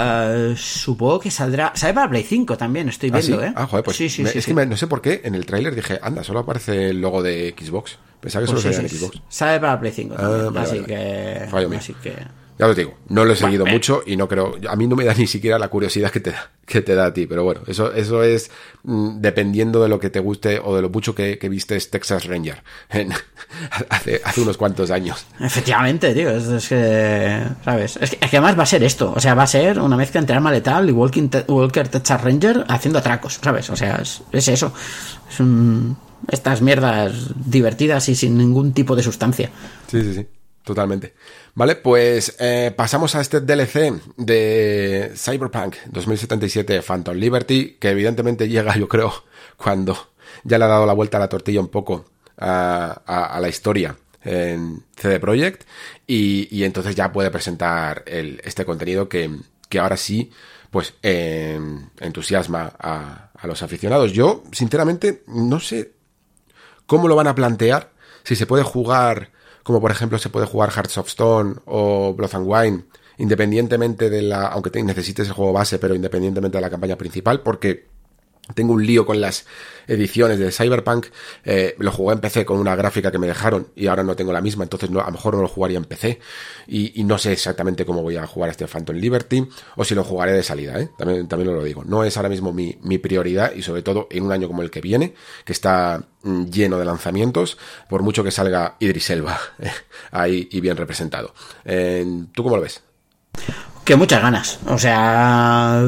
Eh, 0.00 0.54
supongo 0.56 1.20
que 1.20 1.30
saldrá. 1.30 1.72
Sale 1.74 1.94
para 1.94 2.08
Play 2.10 2.22
5 2.24 2.56
también, 2.56 2.88
estoy 2.88 3.10
Ah, 3.12 3.20
sí. 3.22 3.28
viendo, 3.28 3.46
¿eh? 3.46 3.52
Ah, 3.56 3.66
joder, 3.66 3.84
pues 3.84 3.96
sí, 3.96 4.08
sí, 4.08 4.22
me- 4.22 4.30
sí, 4.30 4.38
es 4.38 4.44
sí. 4.44 4.50
que 4.50 4.54
me- 4.54 4.66
no 4.66 4.76
sé 4.76 4.86
por 4.86 5.00
qué 5.00 5.20
en 5.24 5.34
el 5.34 5.46
tráiler 5.46 5.74
dije, 5.74 5.98
anda, 6.02 6.22
solo 6.24 6.40
aparece 6.40 6.90
el 6.90 7.00
logo 7.00 7.22
de 7.22 7.54
Xbox. 7.58 7.98
Pensaba 8.20 8.44
que 8.44 8.50
Pues 8.52 8.60
solo 8.62 8.72
sí, 8.72 8.76
salía 8.76 8.88
sí, 8.88 8.96
en 8.96 9.00
Xbox. 9.02 9.22
Sale 9.28 9.60
para 9.60 9.78
Play 9.80 9.92
5 9.92 10.14
Ah, 10.18 10.22
también, 10.22 10.52
vale, 10.54 10.66
así 10.66 10.78
vale, 10.80 10.86
que. 10.86 11.46
Fallo 11.50 11.68
mío. 11.68 11.78
Así 11.78 11.94
que. 11.94 12.14
Ya 12.58 12.66
os 12.66 12.74
digo, 12.76 12.98
no 13.08 13.24
lo 13.24 13.32
he 13.34 13.36
seguido 13.36 13.62
Bueno, 13.64 13.76
mucho 13.76 14.02
y 14.04 14.16
no 14.16 14.26
creo, 14.26 14.56
a 14.68 14.74
mí 14.74 14.88
no 14.88 14.96
me 14.96 15.04
da 15.04 15.14
ni 15.14 15.28
siquiera 15.28 15.58
la 15.60 15.68
curiosidad 15.68 16.10
que 16.10 16.18
te 16.18 16.32
da, 16.32 16.50
que 16.66 16.80
te 16.82 16.94
da 16.96 17.06
a 17.06 17.14
ti, 17.14 17.26
pero 17.26 17.44
bueno, 17.44 17.60
eso, 17.68 17.92
eso 17.92 18.24
es 18.24 18.50
mm, 18.82 19.20
dependiendo 19.20 19.80
de 19.80 19.88
lo 19.88 20.00
que 20.00 20.10
te 20.10 20.18
guste 20.18 20.58
o 20.58 20.74
de 20.74 20.82
lo 20.82 20.90
mucho 20.90 21.14
que, 21.14 21.38
que 21.38 21.48
viste 21.48 21.78
Texas 21.78 22.24
Ranger 22.26 22.64
en- 22.90 23.12
hace, 23.90 24.20
hace 24.24 24.40
unos 24.40 24.56
cuantos 24.56 24.90
años. 24.90 25.24
Efectivamente, 25.40 26.12
tío. 26.14 26.30
Es, 26.30 26.44
es 26.48 26.68
que. 26.68 27.42
¿Sabes? 27.64 27.96
Es 28.00 28.10
que, 28.10 28.18
es 28.24 28.30
que 28.30 28.36
además 28.38 28.58
va 28.58 28.64
a 28.64 28.66
ser 28.66 28.82
esto. 28.82 29.12
O 29.16 29.20
sea, 29.20 29.34
va 29.34 29.44
a 29.44 29.46
ser 29.46 29.78
una 29.80 29.96
mezcla 29.96 30.20
entre 30.20 30.34
arma 30.36 30.50
letal 30.50 30.88
y 30.88 30.92
Walking 30.92 31.28
Te- 31.28 31.44
Walker 31.48 31.86
Texas 31.88 32.20
Ranger 32.22 32.64
haciendo 32.68 32.98
atracos, 32.98 33.38
¿sabes? 33.42 33.70
O 33.70 33.76
sea, 33.76 33.96
es, 34.02 34.22
es 34.32 34.48
eso. 34.48 34.72
Es 35.30 35.38
un. 35.40 35.96
Estas 36.30 36.60
mierdas 36.60 37.12
divertidas 37.36 38.08
y 38.08 38.16
sin 38.16 38.36
ningún 38.36 38.72
tipo 38.72 38.96
de 38.96 39.02
sustancia. 39.04 39.50
Sí, 39.86 40.02
sí, 40.02 40.12
sí, 40.14 40.26
totalmente. 40.64 41.14
Vale, 41.58 41.74
pues 41.74 42.36
eh, 42.38 42.72
pasamos 42.76 43.16
a 43.16 43.20
este 43.20 43.40
DLC 43.40 44.00
de 44.16 45.10
Cyberpunk 45.16 45.74
2077 45.86 46.82
Phantom 46.82 47.16
Liberty, 47.16 47.78
que 47.80 47.90
evidentemente 47.90 48.48
llega, 48.48 48.76
yo 48.76 48.86
creo, 48.86 49.12
cuando 49.56 50.10
ya 50.44 50.56
le 50.56 50.66
ha 50.66 50.68
dado 50.68 50.86
la 50.86 50.92
vuelta 50.92 51.16
a 51.16 51.20
la 51.20 51.28
tortilla 51.28 51.58
un 51.58 51.66
poco 51.66 52.04
a, 52.36 53.38
la 53.40 53.48
historia 53.48 53.96
en 54.22 54.84
CD 54.94 55.18
Projekt 55.18 55.64
y, 56.06 56.46
y 56.56 56.62
entonces 56.62 56.94
ya 56.94 57.10
puede 57.10 57.32
presentar 57.32 58.04
el- 58.06 58.40
este 58.44 58.64
contenido 58.64 59.08
que, 59.08 59.28
que 59.68 59.80
ahora 59.80 59.96
sí 59.96 60.30
pues 60.70 60.94
eh, 61.02 61.58
entusiasma 61.98 62.72
a, 62.78 63.30
a 63.34 63.46
los 63.48 63.64
aficionados. 63.64 64.12
Yo, 64.12 64.44
sinceramente, 64.52 65.24
no 65.26 65.58
sé 65.58 65.90
cómo 66.86 67.08
lo 67.08 67.16
van 67.16 67.26
a 67.26 67.34
plantear, 67.34 67.90
si 68.22 68.36
se 68.36 68.46
puede 68.46 68.62
jugar, 68.62 69.32
como 69.68 69.82
por 69.82 69.90
ejemplo 69.90 70.18
se 70.18 70.30
puede 70.30 70.46
jugar 70.46 70.70
Hearts 70.70 70.96
of 70.96 71.08
Stone 71.08 71.56
o 71.66 72.14
Blood 72.14 72.36
and 72.36 72.46
Wine, 72.48 72.84
independientemente 73.18 74.08
de 74.08 74.22
la, 74.22 74.46
aunque 74.46 74.70
te 74.70 74.82
necesites 74.82 75.28
el 75.28 75.34
juego 75.34 75.52
base, 75.52 75.78
pero 75.78 75.94
independientemente 75.94 76.56
de 76.56 76.62
la 76.62 76.70
campaña 76.70 76.96
principal, 76.96 77.42
porque 77.42 77.84
tengo 78.54 78.72
un 78.72 78.86
lío 78.86 79.04
con 79.06 79.20
las 79.20 79.46
ediciones 79.86 80.38
de 80.38 80.52
Cyberpunk, 80.52 81.06
eh, 81.44 81.74
lo 81.78 81.90
jugué 81.90 82.14
en 82.14 82.20
PC 82.20 82.44
con 82.44 82.58
una 82.58 82.76
gráfica 82.76 83.10
que 83.10 83.18
me 83.18 83.26
dejaron 83.26 83.68
y 83.74 83.86
ahora 83.86 84.04
no 84.04 84.14
tengo 84.16 84.32
la 84.32 84.40
misma, 84.40 84.64
entonces 84.64 84.90
no, 84.90 85.00
a 85.00 85.06
lo 85.06 85.12
mejor 85.12 85.34
no 85.34 85.42
lo 85.42 85.48
jugaría 85.48 85.78
en 85.78 85.84
PC 85.84 86.20
y, 86.66 87.02
no 87.04 87.16
sé 87.16 87.32
exactamente 87.32 87.86
cómo 87.86 88.02
voy 88.02 88.16
a 88.16 88.26
jugar 88.26 88.50
este 88.50 88.66
Phantom 88.66 88.96
Liberty 88.96 89.48
o 89.76 89.84
si 89.84 89.94
lo 89.94 90.04
jugaré 90.04 90.32
de 90.32 90.42
salida, 90.42 90.78
¿eh? 90.78 90.90
también, 90.98 91.26
también 91.26 91.54
lo 91.54 91.64
digo. 91.64 91.84
No 91.84 92.04
es 92.04 92.16
ahora 92.18 92.28
mismo 92.28 92.52
mi, 92.52 92.98
prioridad 92.98 93.54
y 93.54 93.62
sobre 93.62 93.82
todo 93.82 94.08
en 94.10 94.24
un 94.24 94.32
año 94.32 94.48
como 94.48 94.60
el 94.60 94.70
que 94.70 94.80
viene, 94.80 95.14
que 95.44 95.52
está 95.52 96.04
mm, 96.22 96.46
lleno 96.46 96.78
de 96.78 96.84
lanzamientos, 96.84 97.56
por 97.88 98.02
mucho 98.02 98.22
que 98.22 98.30
salga 98.30 98.76
Idris 98.80 99.08
Elba 99.10 99.38
eh, 99.58 99.70
ahí 100.10 100.48
y 100.50 100.60
bien 100.60 100.76
representado. 100.76 101.32
¿Tú 102.34 102.42
cómo 102.42 102.56
lo 102.56 102.62
ves? 102.62 102.82
Que 103.88 103.96
muchas 103.96 104.20
ganas. 104.20 104.58
O 104.66 104.76
sea, 104.76 105.82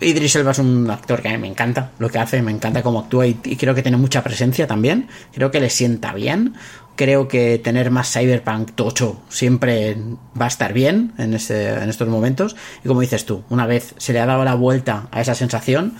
Idris 0.00 0.34
Elba 0.34 0.50
es 0.50 0.58
un 0.58 0.90
actor 0.90 1.22
que 1.22 1.28
a 1.28 1.30
mí 1.30 1.38
me 1.38 1.46
encanta 1.46 1.92
lo 2.00 2.10
que 2.10 2.18
hace, 2.18 2.42
me 2.42 2.50
encanta 2.50 2.82
cómo 2.82 2.98
actúa 2.98 3.28
y, 3.28 3.34
creo 3.34 3.76
que 3.76 3.82
tiene 3.82 3.96
mucha 3.96 4.24
presencia 4.24 4.66
también. 4.66 5.06
Creo 5.32 5.52
que 5.52 5.60
le 5.60 5.70
sienta 5.70 6.12
bien. 6.12 6.54
Creo 6.96 7.28
que 7.28 7.60
tener 7.60 7.92
más 7.92 8.12
Cyberpunk 8.12 8.72
tocho 8.72 9.22
siempre 9.28 9.96
va 10.36 10.46
a 10.46 10.48
estar 10.48 10.72
bien 10.72 11.12
en, 11.16 11.32
en 11.32 11.88
estos 11.88 12.08
momentos. 12.08 12.56
Y 12.84 12.88
como 12.88 13.02
dices 13.02 13.24
tú, 13.24 13.44
una 13.50 13.68
vez 13.68 13.94
se 13.98 14.12
le 14.12 14.18
ha 14.18 14.26
dado 14.26 14.44
la 14.44 14.56
vuelta 14.56 15.06
a 15.12 15.20
esa 15.20 15.36
sensación, 15.36 15.94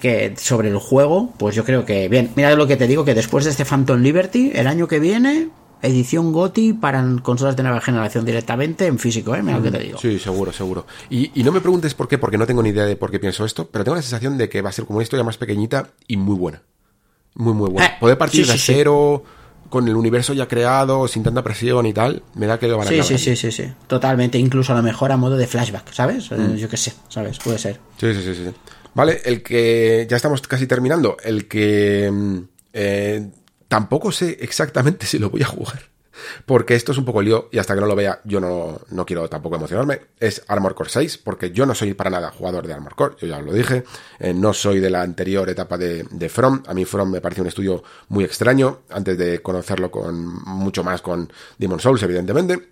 que 0.00 0.34
sobre 0.36 0.68
el 0.68 0.78
juego, 0.78 1.32
pues 1.38 1.54
yo 1.54 1.64
creo 1.64 1.84
que 1.84 2.08
bien. 2.08 2.32
Mira 2.34 2.52
lo 2.56 2.66
que 2.66 2.76
te 2.76 2.88
digo, 2.88 3.04
que 3.04 3.14
después 3.14 3.44
de 3.44 3.52
este 3.52 3.64
Phantom 3.64 4.00
Liberty, 4.00 4.50
el 4.52 4.66
año 4.66 4.88
que 4.88 4.98
viene, 4.98 5.50
edición 5.82 6.32
GOTI 6.32 6.72
para 6.74 7.04
consolas 7.22 7.56
de 7.56 7.62
nueva 7.62 7.80
generación 7.80 8.24
directamente 8.24 8.86
en 8.86 8.98
físico, 8.98 9.34
¿eh? 9.34 9.42
Mira 9.42 9.58
lo 9.58 9.62
que 9.64 9.70
te 9.70 9.78
digo. 9.78 9.98
Sí, 9.98 10.18
seguro, 10.18 10.52
seguro. 10.52 10.86
Y, 11.10 11.30
y 11.40 11.44
no 11.44 11.52
me 11.52 11.60
preguntes 11.60 11.94
por 11.94 12.08
qué, 12.08 12.18
porque 12.18 12.38
no 12.38 12.46
tengo 12.46 12.62
ni 12.62 12.70
idea 12.70 12.84
de 12.84 12.96
por 12.96 13.10
qué 13.10 13.18
pienso 13.18 13.44
esto, 13.44 13.68
pero 13.70 13.84
tengo 13.84 13.96
la 13.96 14.02
sensación 14.02 14.38
de 14.38 14.48
que 14.48 14.62
va 14.62 14.70
a 14.70 14.72
ser 14.72 14.84
como 14.86 14.98
una 14.98 15.04
historia 15.04 15.24
más 15.24 15.36
pequeñita 15.38 15.90
y 16.06 16.16
muy 16.16 16.34
buena. 16.36 16.62
Muy, 17.34 17.52
muy 17.54 17.70
buena. 17.70 17.86
Eh, 17.86 17.92
Poder 18.00 18.18
partir 18.18 18.44
sí, 18.44 18.52
de 18.52 18.58
sí, 18.58 18.64
sí. 18.66 18.72
cero, 18.74 19.22
con 19.68 19.86
el 19.86 19.94
universo 19.96 20.32
ya 20.32 20.48
creado, 20.48 21.06
sin 21.08 21.22
tanta 21.22 21.42
presión 21.42 21.86
y 21.86 21.92
tal, 21.92 22.22
me 22.34 22.46
da 22.46 22.58
que 22.58 22.68
lo 22.68 22.78
van 22.78 22.88
a 22.88 22.90
Sí, 22.90 23.02
sí, 23.02 23.18
sí, 23.18 23.36
sí, 23.36 23.52
sí. 23.52 23.64
Totalmente. 23.86 24.38
Incluso 24.38 24.72
a 24.72 24.76
lo 24.76 24.82
mejor 24.82 25.12
a 25.12 25.16
modo 25.16 25.36
de 25.36 25.46
flashback, 25.46 25.92
¿sabes? 25.92 26.30
Eh, 26.32 26.56
Yo 26.56 26.68
qué 26.68 26.76
sé, 26.76 26.94
¿sabes? 27.08 27.38
Puede 27.38 27.58
ser. 27.58 27.78
Sí, 27.98 28.12
sí, 28.14 28.22
sí, 28.22 28.34
sí. 28.34 28.50
Vale, 28.94 29.20
el 29.24 29.42
que 29.42 30.06
ya 30.10 30.16
estamos 30.16 30.40
casi 30.42 30.66
terminando, 30.66 31.16
el 31.22 31.46
que 31.46 32.10
mm, 32.10 32.38
eh, 32.72 33.28
tampoco 33.68 34.12
sé 34.12 34.38
exactamente 34.40 35.06
si 35.06 35.18
lo 35.18 35.30
voy 35.30 35.42
a 35.42 35.46
jugar. 35.46 35.80
porque 36.46 36.74
esto 36.74 36.90
es 36.92 36.98
un 36.98 37.04
poco 37.04 37.22
lío 37.22 37.48
y 37.52 37.58
hasta 37.58 37.74
que 37.74 37.80
no 37.80 37.86
lo 37.86 37.94
vea 37.94 38.20
yo 38.24 38.40
no, 38.40 38.80
no 38.90 39.06
quiero 39.06 39.28
tampoco 39.28 39.56
emocionarme. 39.56 40.00
Es 40.18 40.42
Armor 40.48 40.74
Core 40.74 40.90
6, 40.90 41.18
porque 41.18 41.52
yo 41.52 41.66
no 41.66 41.74
soy 41.74 41.94
para 41.94 42.10
nada 42.10 42.30
jugador 42.30 42.66
de 42.66 42.72
Armor 42.72 42.94
Core, 42.94 43.16
yo 43.20 43.28
ya 43.28 43.38
os 43.38 43.44
lo 43.44 43.52
dije, 43.52 43.84
eh, 44.18 44.34
no 44.34 44.52
soy 44.52 44.80
de 44.80 44.90
la 44.90 45.02
anterior 45.02 45.48
etapa 45.48 45.78
de, 45.78 46.04
de 46.10 46.28
From, 46.28 46.62
a 46.66 46.74
mí 46.74 46.84
From 46.84 47.10
me 47.10 47.20
parece 47.20 47.42
un 47.42 47.46
estudio 47.46 47.82
muy 48.08 48.24
extraño, 48.24 48.80
antes 48.90 49.16
de 49.16 49.40
conocerlo 49.42 49.90
con 49.90 50.42
mucho 50.44 50.82
más 50.82 51.02
con 51.02 51.32
Demon 51.56 51.80
Souls, 51.80 52.02
evidentemente. 52.02 52.70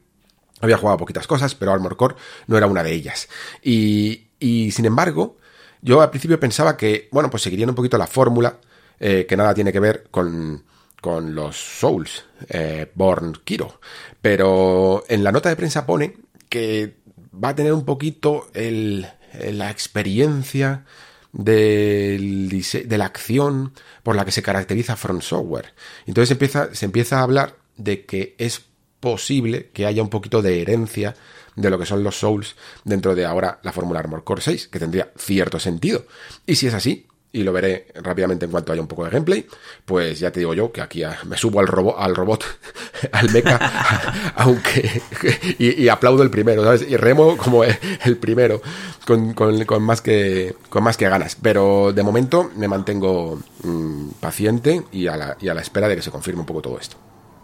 Había 0.60 0.78
jugado 0.78 0.96
poquitas 0.98 1.26
cosas, 1.26 1.54
pero 1.54 1.72
Armor 1.72 1.96
Core 1.96 2.16
no 2.46 2.56
era 2.56 2.66
una 2.66 2.82
de 2.82 2.92
ellas. 2.92 3.28
Y, 3.62 4.28
y 4.40 4.70
sin 4.70 4.86
embargo, 4.86 5.36
yo 5.82 6.00
al 6.00 6.08
principio 6.08 6.40
pensaba 6.40 6.76
que, 6.78 7.08
bueno, 7.12 7.28
pues 7.28 7.42
seguirían 7.42 7.68
un 7.68 7.74
poquito 7.74 7.98
la 7.98 8.06
fórmula, 8.06 8.58
eh, 8.98 9.26
que 9.28 9.36
nada 9.36 9.52
tiene 9.52 9.70
que 9.70 9.80
ver 9.80 10.06
con, 10.10 10.64
con 11.00 11.34
los 11.34 11.56
Souls, 11.56 12.24
eh, 12.48 12.90
Born 12.94 13.40
Kiro. 13.44 13.80
Pero 14.20 15.04
en 15.08 15.22
la 15.22 15.32
nota 15.32 15.48
de 15.48 15.56
prensa 15.56 15.86
pone 15.86 16.16
que 16.48 16.96
va 17.32 17.50
a 17.50 17.54
tener 17.54 17.72
un 17.72 17.84
poquito 17.84 18.48
el, 18.54 19.06
la 19.52 19.70
experiencia 19.70 20.84
de 21.32 22.86
la 22.90 23.04
acción 23.04 23.72
por 24.02 24.16
la 24.16 24.24
que 24.24 24.32
se 24.32 24.42
caracteriza 24.42 24.96
Front 24.96 25.22
Software. 25.22 25.74
Entonces 26.06 26.30
empieza, 26.30 26.74
se 26.74 26.86
empieza 26.86 27.18
a 27.18 27.22
hablar 27.22 27.56
de 27.76 28.06
que 28.06 28.34
es 28.38 28.62
posible 29.00 29.70
que 29.72 29.86
haya 29.86 30.02
un 30.02 30.08
poquito 30.08 30.40
de 30.42 30.62
herencia 30.62 31.14
de 31.56 31.70
lo 31.70 31.78
que 31.78 31.86
son 31.86 32.02
los 32.02 32.18
Souls 32.18 32.56
dentro 32.84 33.14
de 33.14 33.24
ahora 33.24 33.60
la 33.62 33.72
Fórmula 33.72 34.00
Armor 34.00 34.24
Core 34.24 34.42
6, 34.42 34.68
que 34.68 34.78
tendría 34.78 35.12
cierto 35.16 35.58
sentido. 35.58 36.06
Y 36.46 36.56
si 36.56 36.66
es 36.66 36.74
así, 36.74 37.06
y 37.32 37.42
lo 37.42 37.52
veré 37.52 37.88
rápidamente 37.94 38.46
en 38.46 38.50
cuanto 38.50 38.72
haya 38.72 38.80
un 38.80 38.88
poco 38.88 39.04
de 39.04 39.10
gameplay, 39.10 39.46
pues 39.84 40.18
ya 40.18 40.30
te 40.30 40.40
digo 40.40 40.54
yo 40.54 40.72
que 40.72 40.80
aquí 40.80 41.02
me 41.26 41.36
subo 41.36 41.60
al 41.60 41.66
robot, 41.66 41.96
al 41.98 42.16
robot, 42.16 42.44
al 43.12 43.30
mecha, 43.30 44.32
aunque, 44.36 45.02
y, 45.58 45.88
aplaudo 45.88 46.22
el 46.22 46.30
primero, 46.30 46.64
¿sabes? 46.64 46.86
Y 46.88 46.96
remo 46.96 47.36
como 47.36 47.62
el 47.64 48.16
primero, 48.18 48.62
con, 49.06 49.34
con, 49.34 49.82
más 49.82 50.00
que, 50.00 50.54
con 50.68 50.82
más 50.82 50.96
que 50.96 51.08
ganas. 51.08 51.36
Pero 51.36 51.92
de 51.92 52.02
momento 52.02 52.50
me 52.56 52.68
mantengo 52.68 53.38
mm, 53.62 54.08
paciente 54.20 54.84
y 54.92 55.06
a, 55.06 55.16
la, 55.16 55.36
y 55.40 55.48
a 55.48 55.54
la 55.54 55.60
espera 55.60 55.88
de 55.88 55.96
que 55.96 56.02
se 56.02 56.10
confirme 56.10 56.40
un 56.40 56.46
poco 56.46 56.62
todo 56.62 56.78
esto. 56.78 56.96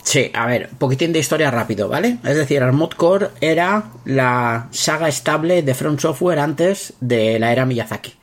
Sí, 0.03 0.31
a 0.35 0.47
ver, 0.47 0.71
poquitín 0.79 1.13
de 1.13 1.21
historia 1.21 1.51
rápido, 1.51 1.89
¿vale? 1.89 2.19
Es 2.25 2.37
decir, 2.37 2.63
Armored 2.63 2.97
Core 2.97 3.29
era 3.41 3.93
la 4.05 4.67
saga 4.73 5.09
estable 5.09 5.63
de 5.63 5.75
Front 5.75 6.01
Software 6.01 6.41
antes 6.41 6.95
de 7.01 7.39
la 7.39 7.53
era 7.53 7.65
Miyazaki, 7.67 8.15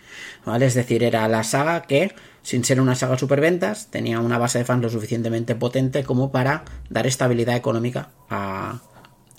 ¿vale? 0.46 0.66
Es 0.66 0.74
decir, 0.74 1.04
era 1.04 1.28
la 1.28 1.44
saga 1.44 1.82
que, 1.84 2.14
sin 2.42 2.64
ser 2.64 2.82
una 2.82 2.96
saga 2.96 3.18
superventas, 3.18 3.88
tenía 3.92 4.20
una 4.20 4.38
base 4.38 4.60
de 4.60 4.66
fans 4.66 4.82
lo 4.82 4.90
suficientemente 4.90 5.56
potente 5.56 6.04
como 6.04 6.32
para 6.32 6.64
dar 6.90 7.08
estabilidad 7.08 7.56
económica 7.56 8.10
a, 8.30 8.80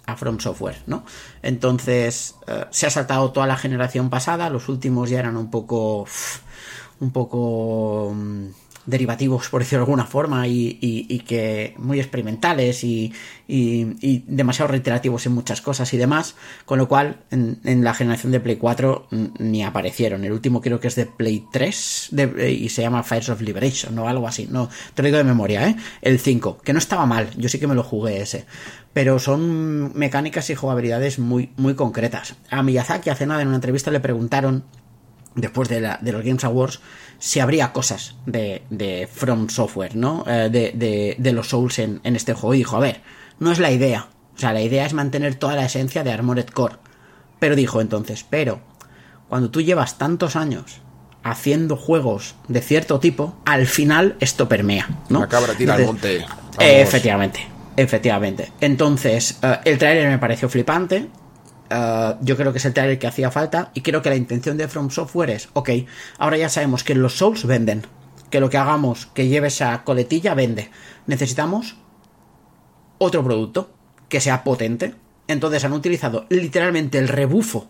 a 0.07 0.17
From 0.17 0.41
Software, 0.41 0.83
¿no? 0.87 1.05
Entonces, 1.43 2.37
eh, 2.47 2.67
se 2.71 2.87
ha 2.87 2.91
saltado 2.91 3.33
toda 3.33 3.47
la 3.47 3.57
generación 3.57 4.11
pasada, 4.11 4.51
los 4.51 4.69
últimos 4.69 5.11
ya 5.11 5.21
eran 5.21 5.37
un 5.37 5.51
poco... 5.51 6.07
un 7.01 7.11
poco... 7.13 8.15
Derivativos, 8.87 9.49
por 9.49 9.61
decirlo 9.61 9.85
de 9.85 9.91
alguna 9.91 10.07
forma, 10.07 10.49
y, 10.49 11.23
que 11.27 11.75
muy 11.79 12.01
experimentales 12.01 12.83
y, 12.83 13.13
demasiado 14.27 14.71
reiterativos 14.71 15.27
en 15.27 15.33
muchas 15.33 15.61
cosas 15.61 15.93
y 15.93 15.97
demás, 15.97 16.35
con 16.65 16.79
lo 16.79 16.89
cual 16.89 17.21
en, 17.31 17.85
la 17.85 17.95
generación 17.95 18.33
de 18.33 18.41
Play 18.41 18.57
4 18.57 19.09
ni 19.39 19.63
aparecieron. 19.63 20.25
El 20.25 20.33
último 20.33 20.61
creo 20.61 20.81
que 20.81 20.89
es 20.89 20.95
de 20.95 21.07
Play 21.07 21.45
3 21.53 22.11
y 22.49 22.69
se 22.69 22.83
llama 22.83 23.03
Fires 23.03 23.29
of 23.29 23.41
Liberation 23.41 23.99
o 23.99 24.09
algo 24.09 24.27
así, 24.27 24.49
no, 24.51 24.69
te 24.95 25.03
lo 25.03 25.07
digo 25.07 25.19
de 25.19 25.25
memoria, 25.25 25.69
¿eh? 25.69 25.77
El 26.01 26.19
5, 26.19 26.59
que 26.65 26.73
no 26.73 26.79
estaba 26.79 27.07
mal, 27.07 27.31
yo 27.37 27.49
sí 27.49 27.59
que 27.59 27.67
me 27.67 27.75
lo 27.75 27.83
jugué 27.83 28.23
ese. 28.23 28.47
Pero 28.93 29.19
son 29.19 29.97
mecánicas 29.97 30.51
y 30.51 30.55
jugabilidades 30.55 31.19
muy, 31.19 31.53
muy 31.57 31.75
concretas. 31.75 32.35
A 32.51 32.63
Miyazaki 32.63 33.11
hace 33.11 33.27
nada 33.27 33.43
en 33.43 33.49
una 33.49 33.57
entrevista 33.57 33.91
le 33.91 34.01
preguntaron 34.01 34.65
después 35.35 35.69
de, 35.69 35.81
la, 35.81 35.99
de 36.01 36.13
los 36.13 36.25
Games 36.25 36.45
Awards, 36.45 36.81
si 37.19 37.41
habría 37.41 37.73
cosas 37.73 38.17
de, 38.27 38.63
de 38.71 39.09
From 39.13 39.49
Software, 39.49 39.97
¿no? 39.97 40.25
Eh, 40.27 40.49
de, 40.51 41.17
de, 41.19 41.33
los 41.33 41.49
Souls 41.49 41.79
en, 41.79 42.01
en, 42.05 42.17
este 42.17 42.33
juego. 42.33 42.55
Y 42.55 42.59
dijo, 42.59 42.77
a 42.77 42.81
ver, 42.81 43.03
no 43.39 43.53
es 43.53 43.59
la 43.59 43.71
idea. 43.71 44.09
O 44.37 44.39
sea, 44.39 44.53
la 44.53 44.63
idea 44.63 44.87
es 44.87 44.95
mantener 44.95 45.35
toda 45.35 45.55
la 45.57 45.67
esencia 45.67 46.03
de 46.03 46.13
Armored 46.13 46.47
Core. 46.47 46.77
Pero 47.39 47.57
dijo 47.57 47.81
entonces, 47.81 48.25
pero 48.29 48.61
cuando 49.29 49.51
tú 49.51 49.61
llevas 49.61 49.99
tantos 49.99 50.37
años 50.37 50.81
haciendo 51.23 51.77
juegos 51.77 52.35
de 52.49 52.61
cierto 52.61 53.01
tipo, 53.01 53.37
al 53.45 53.67
final 53.67 54.17
esto 54.21 54.49
permea, 54.49 54.89
¿no? 55.09 55.21
La 55.21 55.29
cabra 55.29 55.55
tira 55.55 55.75
al 55.75 55.87
monte. 55.87 56.25
efectivamente, 56.59 57.47
efectivamente. 57.77 58.53
Entonces, 58.61 59.39
eh, 59.43 59.59
el 59.65 59.79
trailer 59.79 60.09
me 60.09 60.19
pareció 60.19 60.49
flipante. 60.49 61.09
Eh, 61.71 62.15
yo 62.21 62.37
creo 62.37 62.53
que 62.53 62.59
es 62.59 62.65
el 62.65 62.75
trailer 62.75 62.99
que 62.99 63.07
hacía 63.07 63.31
falta 63.31 63.71
y 63.75 63.81
creo 63.81 64.03
que 64.03 64.11
la 64.11 64.17
intención 64.17 64.57
de 64.57 64.69
From 64.69 64.91
Software 64.91 65.31
es, 65.31 65.49
ok, 65.53 65.71
ahora 66.19 66.37
ya 66.37 66.49
sabemos 66.49 66.83
que 66.83 66.95
los 66.95 67.17
Souls 67.17 67.47
venden, 67.47 67.87
que 68.29 68.41
lo 68.41 68.51
que 68.51 68.59
hagamos 68.59 69.07
que 69.07 69.29
lleve 69.29 69.49
esa 69.49 69.85
coletilla 69.85 70.35
vende. 70.35 70.71
Necesitamos 71.07 71.77
otro 72.99 73.25
producto 73.25 73.71
que 74.09 74.21
sea 74.21 74.45
potente. 74.45 74.95
Entonces 75.29 75.65
han 75.65 75.73
utilizado 75.73 76.27
literalmente 76.29 76.99
el 76.99 77.09
rebufo 77.09 77.69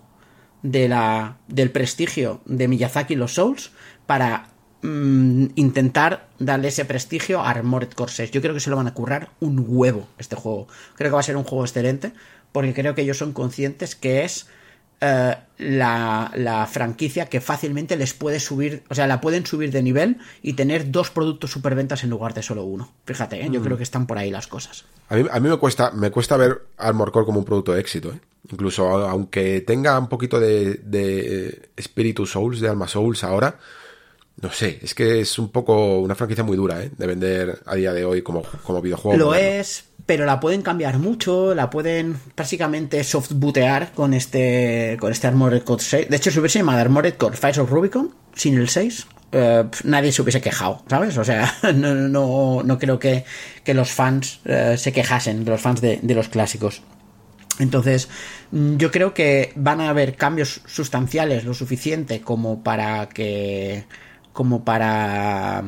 de 0.63 0.89
la, 0.89 1.37
del 1.47 1.71
prestigio 1.71 2.41
de 2.47 2.69
Miyazaki 2.69 3.15
y 3.15 3.17
los 3.17 3.35
Souls 3.35 3.73
para 4.07 4.49
mm, 4.81 5.49
intentar 5.57 6.29
darle 6.39 6.69
ese 6.69 6.87
prestigio 6.87 7.41
a 7.41 7.51
Armored 7.51 7.93
Core 7.93 8.31
Yo 8.33 8.41
creo 8.41 8.55
que 8.55 8.61
se 8.61 8.71
lo 8.71 8.77
van 8.77 8.87
a 8.87 8.95
currar 8.95 9.29
un 9.41 9.63
huevo 9.69 10.09
este 10.19 10.37
juego. 10.37 10.69
Creo 10.97 11.11
que 11.11 11.15
va 11.15 11.21
a 11.21 11.25
ser 11.25 11.37
un 11.37 11.45
juego 11.45 11.65
excelente 11.65 12.13
porque 12.53 12.75
creo 12.75 12.95
que 12.95 13.03
ellos 13.03 13.19
son 13.19 13.33
conscientes 13.33 13.95
que 13.95 14.25
es 14.25 14.47
eh, 15.03 15.35
la, 15.59 16.69
franquicia 16.71 17.27
que 17.27 17.41
fácilmente 17.41 17.97
les 17.97 18.13
puede 18.13 18.39
subir, 18.39 18.83
o 18.91 18.95
sea, 18.95 19.07
la 19.07 19.21
pueden 19.21 19.47
subir 19.47 19.71
de 19.71 19.83
nivel 19.83 20.19
y 20.43 20.53
tener 20.55 20.91
dos 20.91 21.11
productos 21.11 21.51
superventas 21.51 22.05
en 22.05 22.11
lugar 22.11 22.35
de 22.35 22.43
solo 22.43 22.65
uno. 22.65 22.93
Fíjate, 23.07 23.43
¿eh? 23.43 23.49
yo 23.51 23.61
mm. 23.61 23.65
creo 23.65 23.77
que 23.77 23.83
están 23.83 24.07
por 24.07 24.19
ahí 24.19 24.31
las 24.31 24.47
cosas. 24.47 24.85
A 25.09 25.17
mí, 25.17 25.27
a 25.31 25.41
mí 25.41 25.49
me 25.49 25.57
cuesta 25.57 25.91
me 25.91 26.11
cuesta 26.11 26.37
ver 26.37 26.63
Armor 26.77 27.13
Core 27.13 27.27
como 27.27 27.39
un 27.39 27.45
producto 27.45 27.73
de 27.73 27.81
éxito, 27.81 28.11
¿eh? 28.11 28.21
incluso 28.51 28.89
aunque 28.89 29.63
tenga 29.63 29.99
un 29.99 30.09
poquito 30.09 30.39
de, 30.39 30.75
de 30.75 31.71
espíritu 31.77 32.27
Souls, 32.27 32.61
de 32.61 32.69
Alma 32.69 32.89
Souls 32.89 33.25
ahora. 33.25 33.59
No 34.41 34.51
sé, 34.51 34.79
es 34.83 34.95
que 34.95 35.21
es 35.21 35.39
un 35.39 35.51
poco 35.51 35.99
una 35.99 36.15
franquicia 36.15 36.43
muy 36.43 36.57
dura, 36.57 36.83
¿eh? 36.83 36.91
De 36.97 37.07
vender 37.07 37.61
a 37.67 37.75
día 37.75 37.93
de 37.93 38.07
hoy 38.07 38.23
como, 38.23 38.43
como 38.63 38.81
videojuego. 38.81 39.19
Lo 39.19 39.35
es, 39.35 39.85
pero 40.11 40.27
la 40.27 40.41
pueden 40.41 40.63
cambiar 40.63 40.99
mucho, 40.99 41.55
la 41.55 41.71
pueden 41.71 42.17
prácticamente 42.35 43.05
soft 43.05 43.31
bootear 43.33 43.93
con 43.93 44.13
este 44.13 44.97
con 44.99 45.13
este 45.13 45.29
Armored 45.29 45.63
Core 45.63 45.81
6. 45.81 46.09
De 46.11 46.17
hecho, 46.17 46.33
si 46.33 46.41
hubiese 46.41 46.59
llamado 46.59 46.81
Armored 46.81 47.15
Core 47.15 47.37
Fires 47.37 47.59
of 47.59 47.71
Rubicon 47.71 48.13
sin 48.35 48.59
el 48.59 48.69
6, 48.69 49.07
eh, 49.31 49.65
nadie 49.85 50.11
se 50.11 50.21
hubiese 50.23 50.41
quejado, 50.41 50.83
¿sabes? 50.89 51.17
O 51.17 51.23
sea, 51.23 51.55
no, 51.77 51.95
no, 51.95 52.63
no 52.65 52.79
creo 52.81 52.99
que, 52.99 53.25
que 53.63 53.73
los 53.73 53.93
fans 53.93 54.41
eh, 54.47 54.75
se 54.77 54.93
quejasen, 54.93 55.45
los 55.45 55.61
fans 55.61 55.81
de, 55.81 56.01
de 56.03 56.15
los 56.17 56.29
clásicos. 56.29 56.83
Entonces, 57.61 58.09
yo 58.51 58.91
creo 58.91 59.15
que 59.15 59.53
van 59.55 59.81
a 59.81 59.91
haber 59.91 60.17
cambios 60.17 60.61
sustanciales 60.67 61.45
lo 61.45 61.55
suficiente 61.55 62.21
como 62.21 62.65
para 62.65 63.09
que 63.09 63.85
como 64.33 64.65
para 64.65 65.63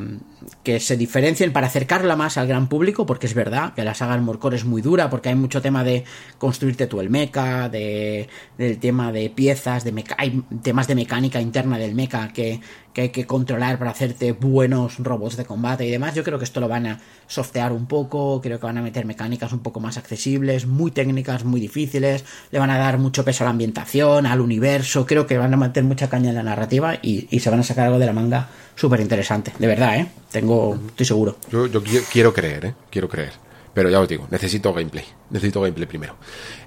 que 0.63 0.79
se 0.79 0.97
diferencien 0.97 1.53
para 1.53 1.67
acercarla 1.67 2.15
más 2.15 2.37
al 2.37 2.47
gran 2.47 2.67
público, 2.67 3.05
porque 3.05 3.27
es 3.27 3.33
verdad 3.33 3.73
que 3.73 3.83
la 3.83 3.93
saga 3.93 4.17
Morcor 4.17 4.53
es 4.53 4.65
muy 4.65 4.81
dura, 4.81 5.09
porque 5.09 5.29
hay 5.29 5.35
mucho 5.35 5.61
tema 5.61 5.83
de 5.83 6.03
construirte 6.37 6.87
tú 6.87 7.01
el 7.01 7.09
mecha, 7.09 7.69
de, 7.69 8.27
del 8.57 8.79
tema 8.79 9.11
de 9.11 9.29
piezas, 9.29 9.83
de 9.83 10.03
hay 10.17 10.43
temas 10.61 10.87
de 10.87 10.95
mecánica 10.95 11.41
interna 11.41 11.77
del 11.77 11.95
mecha 11.95 12.29
que, 12.29 12.59
que 12.93 13.01
hay 13.01 13.09
que 13.09 13.25
controlar 13.25 13.79
para 13.79 13.91
hacerte 13.91 14.31
buenos 14.31 14.99
robots 14.99 15.37
de 15.37 15.45
combate 15.45 15.85
y 15.85 15.91
demás. 15.91 16.15
Yo 16.15 16.23
creo 16.23 16.37
que 16.37 16.45
esto 16.45 16.59
lo 16.59 16.67
van 16.67 16.85
a 16.87 16.99
softear 17.27 17.73
un 17.73 17.87
poco, 17.87 18.41
creo 18.41 18.59
que 18.59 18.65
van 18.65 18.77
a 18.77 18.81
meter 18.81 19.05
mecánicas 19.05 19.51
un 19.51 19.59
poco 19.59 19.79
más 19.79 19.97
accesibles, 19.97 20.65
muy 20.67 20.91
técnicas, 20.91 21.43
muy 21.43 21.59
difíciles, 21.59 22.23
le 22.51 22.59
van 22.59 22.69
a 22.69 22.77
dar 22.77 22.97
mucho 22.97 23.25
peso 23.25 23.43
a 23.43 23.45
la 23.45 23.51
ambientación, 23.51 24.25
al 24.25 24.41
universo, 24.41 25.05
creo 25.05 25.25
que 25.25 25.37
van 25.37 25.53
a 25.53 25.57
meter 25.57 25.83
mucha 25.83 26.09
caña 26.09 26.29
en 26.29 26.35
la 26.35 26.43
narrativa 26.43 26.95
y, 27.01 27.27
y 27.29 27.39
se 27.39 27.49
van 27.49 27.59
a 27.59 27.63
sacar 27.63 27.85
algo 27.85 27.99
de 27.99 28.05
la 28.05 28.13
manga 28.13 28.49
súper 28.75 28.99
interesante, 28.99 29.53
de 29.57 29.67
verdad, 29.67 29.97
¿eh? 29.97 30.11
Tengo, 30.31 30.79
estoy 30.87 31.05
seguro. 31.05 31.37
Yo, 31.51 31.67
yo 31.67 31.81
quiero 32.11 32.33
creer, 32.33 32.65
¿eh? 32.65 32.75
Quiero 32.89 33.07
creer. 33.07 33.33
Pero 33.73 33.89
ya 33.89 33.99
os 33.99 34.07
digo, 34.07 34.27
necesito 34.29 34.73
gameplay. 34.73 35.05
Necesito 35.31 35.61
gameplay 35.61 35.87
primero. 35.87 36.15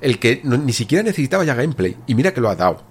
El 0.01 0.19
que 0.19 0.41
ni 0.45 0.73
siquiera 0.73 1.05
necesitaba 1.05 1.45
ya 1.45 1.55
gameplay, 1.55 1.97
y 2.07 2.15
mira 2.15 2.35
que 2.35 2.41
lo 2.41 2.49
ha 2.49 2.57
dado. 2.57 2.83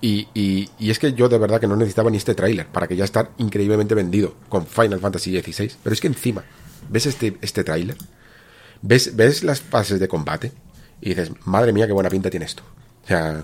Y, 0.00 0.28
y, 0.32 0.70
y 0.78 0.90
es 0.90 0.98
que 0.98 1.12
yo 1.12 1.28
de 1.28 1.38
verdad 1.38 1.60
que 1.60 1.66
no 1.66 1.76
necesitaba 1.76 2.10
ni 2.10 2.16
este 2.16 2.34
tráiler 2.34 2.66
para 2.68 2.86
que 2.86 2.96
ya 2.96 3.04
estar 3.04 3.32
increíblemente 3.38 3.94
vendido 3.94 4.34
con 4.48 4.66
Final 4.66 5.00
Fantasy 5.00 5.40
XVI. 5.40 5.72
Pero 5.82 5.92
es 5.92 6.00
que 6.00 6.06
encima, 6.06 6.44
¿ves 6.88 7.06
este, 7.06 7.36
este 7.40 7.64
tráiler? 7.64 7.96
¿Ves, 8.80 9.16
¿Ves 9.16 9.42
las 9.42 9.60
fases 9.60 9.98
de 9.98 10.08
combate? 10.08 10.52
Y 11.00 11.10
dices, 11.10 11.32
madre 11.44 11.72
mía, 11.72 11.86
qué 11.86 11.92
buena 11.92 12.10
pinta 12.10 12.30
tiene 12.30 12.46
esto. 12.46 12.62
O 13.04 13.08
sea, 13.08 13.42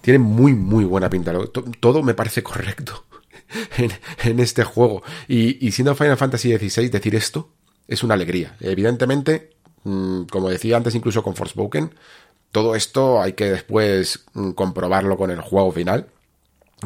tiene 0.00 0.18
muy, 0.18 0.52
muy 0.52 0.84
buena 0.84 1.08
pinta. 1.08 1.32
Todo 1.80 2.02
me 2.02 2.14
parece 2.14 2.42
correcto. 2.42 3.04
en, 4.24 4.40
este 4.40 4.64
juego. 4.64 5.02
Y, 5.28 5.70
siendo 5.72 5.94
Final 5.94 6.16
Fantasy 6.16 6.56
XVI 6.56 6.88
decir 6.88 7.14
esto 7.14 7.50
es 7.86 8.02
una 8.02 8.14
alegría. 8.14 8.56
Evidentemente, 8.60 9.54
Mm, 9.84 10.24
como 10.24 10.48
decía 10.48 10.76
antes, 10.76 10.94
incluso 10.94 11.22
con 11.22 11.36
Forspoken, 11.36 11.94
todo 12.50 12.74
esto 12.74 13.20
hay 13.20 13.34
que 13.34 13.50
después 13.50 14.24
mm, 14.32 14.52
comprobarlo 14.52 15.16
con 15.16 15.30
el 15.30 15.40
juego 15.40 15.70
final. 15.72 16.08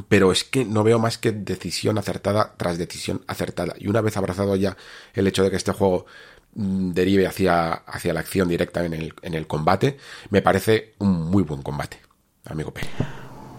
Pero 0.08 0.30
es 0.30 0.44
que 0.44 0.64
no 0.64 0.84
veo 0.84 0.98
más 0.98 1.18
que 1.18 1.32
decisión 1.32 1.98
acertada 1.98 2.54
tras 2.56 2.78
decisión 2.78 3.22
acertada. 3.26 3.74
Y 3.78 3.88
una 3.88 4.00
vez 4.00 4.16
abrazado 4.16 4.54
ya 4.54 4.76
el 5.14 5.26
hecho 5.26 5.42
de 5.42 5.50
que 5.50 5.56
este 5.56 5.72
juego 5.72 6.06
mm, 6.54 6.90
derive 6.92 7.26
hacia, 7.26 7.72
hacia 7.72 8.12
la 8.12 8.20
acción 8.20 8.48
directa 8.48 8.84
en 8.84 8.92
el, 8.92 9.14
en 9.22 9.34
el 9.34 9.46
combate, 9.46 9.96
me 10.30 10.42
parece 10.42 10.94
un 10.98 11.30
muy 11.30 11.42
buen 11.42 11.62
combate, 11.62 11.98
amigo 12.44 12.72
P. 12.72 12.82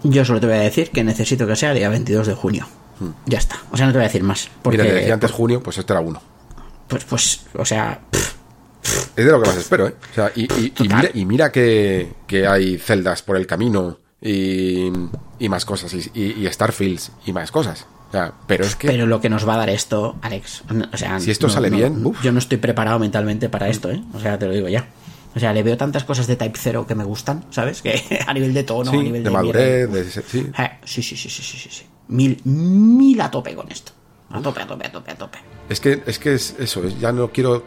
Yo 0.04 0.24
solo 0.24 0.40
te 0.40 0.48
voy 0.48 0.56
a 0.56 0.60
decir 0.60 0.92
que 0.92 1.04
necesito 1.04 1.46
que 1.46 1.58
sea 1.58 1.72
el 1.72 1.78
día 1.78 1.90
22 1.90 2.28
de 2.28 2.34
junio. 2.34 2.68
Ya 3.26 3.38
está. 3.38 3.58
O 3.72 3.78
sea, 3.78 3.86
no 3.86 3.92
te 3.92 3.98
voy 3.98 4.06
a 4.06 4.08
decir 4.08 4.24
más. 4.24 4.50
Porque, 4.62 4.78
Mira, 4.78 4.90
te 4.90 4.96
decía 5.00 5.14
antes 5.14 5.32
junio, 5.32 5.62
pues 5.64 5.78
este 5.78 5.94
era 5.94 6.02
uno. 6.02 6.22
Pues, 6.88 7.06
pues, 7.06 7.42
o 7.56 7.66
sea, 7.66 8.00
pff, 8.12 8.36
Es 9.16 9.26
de 9.26 9.32
lo 9.32 9.42
que 9.42 9.48
más 9.50 9.58
espero, 9.58 9.88
¿eh? 9.88 9.96
O 10.12 10.16
sea, 10.16 10.32
y, 10.36 10.42
y- 10.42 10.66
y 10.66 10.70
Total. 10.72 10.98
mira, 10.98 11.12
y 11.14 11.26
mira 11.26 11.52
que, 11.52 12.14
que 12.28 12.48
hay 12.48 12.78
celdas 12.78 13.22
por 13.22 13.38
el 13.38 13.46
camino 13.48 14.00
y, 14.22 14.92
y 15.40 15.50
más 15.50 15.66
cosas, 15.66 15.94
y, 15.94 16.48
Starfields 16.52 17.12
y 17.26 17.32
más 17.34 17.52
cosas. 17.52 17.86
O 18.10 18.12
sea, 18.12 18.34
pero 18.48 18.66
es 18.66 18.76
que 18.76 18.88
pero 18.88 19.06
lo 19.06 19.22
que 19.22 19.30
nos 19.30 19.48
va 19.48 19.54
a 19.54 19.58
dar 19.58 19.70
esto, 19.70 20.16
Alex, 20.24 20.64
o 20.92 20.98
sea, 20.98 21.20
Si 21.20 21.30
esto 21.30 21.48
sale 21.48 21.70
bien, 21.70 22.04
uf. 22.06 22.20
yo 22.24 22.32
no 22.32 22.40
estoy 22.40 22.58
preparado 22.58 22.98
mentalmente 22.98 23.50
para 23.50 23.70
esto, 23.70 23.92
¿eh? 23.92 24.02
O 24.14 24.20
sea, 24.20 24.40
te 24.40 24.48
lo 24.48 24.54
digo 24.54 24.68
ya. 24.68 24.88
O 25.36 25.40
sea, 25.40 25.54
le 25.54 25.62
veo 25.62 25.78
tantas 25.78 26.06
cosas 26.06 26.26
de 26.26 26.36
Type 26.36 26.58
0 26.60 26.86
que 26.88 26.96
me 26.96 27.04
gustan, 27.04 27.46
¿sabes? 27.52 27.82
Que 27.84 28.20
a 28.26 28.34
nivel 28.34 28.52
de 28.56 28.64
tono, 28.64 28.90
sí, 28.90 28.98
a 28.98 29.04
nivel 29.04 29.24
de 29.24 29.30
de, 29.30 29.36
madurez, 29.36 29.92
de. 29.92 30.00
Eh, 30.02 30.72
sí, 30.86 31.04
sí, 31.04 31.16
sí, 31.16 31.30
sí, 31.30 31.44
sí, 31.44 31.58
sí, 31.58 31.70
sí. 31.72 31.84
Mil, 32.10 32.42
mil 32.44 33.20
a 33.22 33.32
tope 33.32 33.56
con 33.56 33.72
esto. 33.72 33.92
A 34.32 34.42
tope, 34.42 34.62
a 34.62 34.68
tope, 34.68 34.86
a 34.88 34.92
tope, 34.92 35.12
a 35.12 35.16
tope. 35.18 35.38
Es 35.70 35.80
que 35.80 36.04
es 36.06 36.20
que 36.20 36.34
es 36.34 36.56
eso, 36.60 36.84
es- 36.84 37.00
ya 37.00 37.12
no 37.12 37.32
quiero 37.32 37.64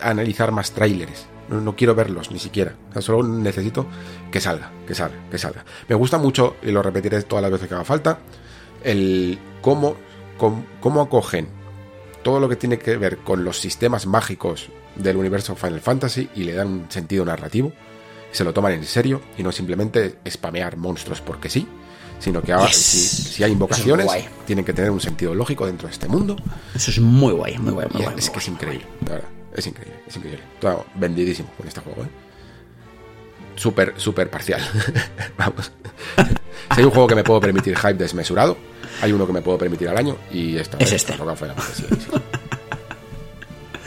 analizar 0.00 0.52
más 0.52 0.70
tráileres. 0.72 1.26
No, 1.48 1.60
no 1.60 1.74
quiero 1.74 1.94
verlos 1.94 2.30
ni 2.30 2.38
siquiera. 2.38 2.74
O 2.90 2.92
sea, 2.92 3.02
solo 3.02 3.22
necesito 3.26 3.86
que 4.30 4.40
salga, 4.40 4.70
que 4.86 4.94
salga, 4.94 5.16
que 5.30 5.36
salga. 5.38 5.64
Me 5.88 5.96
gusta 5.96 6.16
mucho, 6.16 6.56
y 6.62 6.70
lo 6.70 6.80
repetiré 6.82 7.20
todas 7.22 7.42
las 7.42 7.50
veces 7.50 7.68
que 7.68 7.74
haga 7.74 7.84
falta, 7.84 8.20
el 8.84 9.38
cómo, 9.60 9.96
cómo, 10.38 10.64
cómo 10.80 11.00
acogen 11.00 11.48
todo 12.22 12.38
lo 12.38 12.48
que 12.48 12.56
tiene 12.56 12.78
que 12.78 12.96
ver 12.96 13.18
con 13.18 13.44
los 13.44 13.58
sistemas 13.58 14.06
mágicos 14.06 14.68
del 14.94 15.16
universo 15.16 15.56
Final 15.56 15.80
Fantasy 15.80 16.28
y 16.36 16.44
le 16.44 16.52
dan 16.54 16.68
un 16.68 16.86
sentido 16.90 17.24
narrativo. 17.24 17.72
Se 18.30 18.44
lo 18.44 18.52
toman 18.52 18.72
en 18.72 18.84
serio 18.84 19.20
y 19.36 19.42
no 19.42 19.50
simplemente 19.50 20.18
spamear 20.28 20.76
monstruos 20.76 21.20
porque 21.20 21.50
sí, 21.50 21.66
sino 22.20 22.40
que 22.40 22.52
ahora, 22.52 22.68
Yes. 22.68 22.76
si, 22.76 22.98
si 23.32 23.42
hay 23.44 23.50
invocaciones, 23.50 24.06
es 24.14 24.24
tienen 24.46 24.64
que 24.64 24.72
tener 24.72 24.92
un 24.92 25.00
sentido 25.00 25.34
lógico 25.34 25.66
dentro 25.66 25.88
de 25.88 25.92
este 25.94 26.06
mundo. 26.06 26.36
Eso 26.74 26.92
es 26.92 27.00
muy 27.00 27.32
guay, 27.32 27.58
muy 27.58 27.72
guay, 27.72 27.88
muy 27.92 28.02
guay. 28.04 28.14
es 28.16 28.26
muy 28.26 28.32
que 28.34 28.38
es 28.38 28.48
increíble, 28.48 28.86
la 29.06 29.12
verdad. 29.14 29.28
Es 29.56 29.66
increíble, 29.66 30.00
es 30.06 30.16
increíble. 30.16 30.42
Todo 30.60 30.86
vendidísimo 30.94 31.50
con 31.56 31.66
este 31.66 31.80
juego, 31.80 32.04
¿eh? 32.04 32.08
Súper, 33.56 33.94
súper 33.96 34.30
parcial. 34.30 34.62
Vamos. 35.36 35.72
Si 36.74 36.80
hay 36.80 36.84
un 36.84 36.90
juego 36.90 37.08
que 37.08 37.14
me 37.16 37.24
puedo 37.24 37.40
permitir 37.40 37.76
hype 37.76 37.94
desmesurado, 37.94 38.56
hay 39.02 39.12
uno 39.12 39.26
que 39.26 39.32
me 39.32 39.42
puedo 39.42 39.58
permitir 39.58 39.88
al 39.88 39.98
año 39.98 40.16
y 40.30 40.56
esta 40.56 40.76
Es 40.78 40.90
vez 40.90 41.02
este. 41.02 41.12
toca 41.14 41.34
Fantasy 41.34 41.82
XVI. 41.82 42.20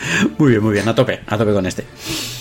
Muy 0.38 0.52
bien, 0.52 0.64
muy 0.64 0.74
bien, 0.74 0.88
a 0.88 0.96
tope, 0.96 1.22
a 1.28 1.38
tope 1.38 1.54
con 1.54 1.66
este. 1.66 1.86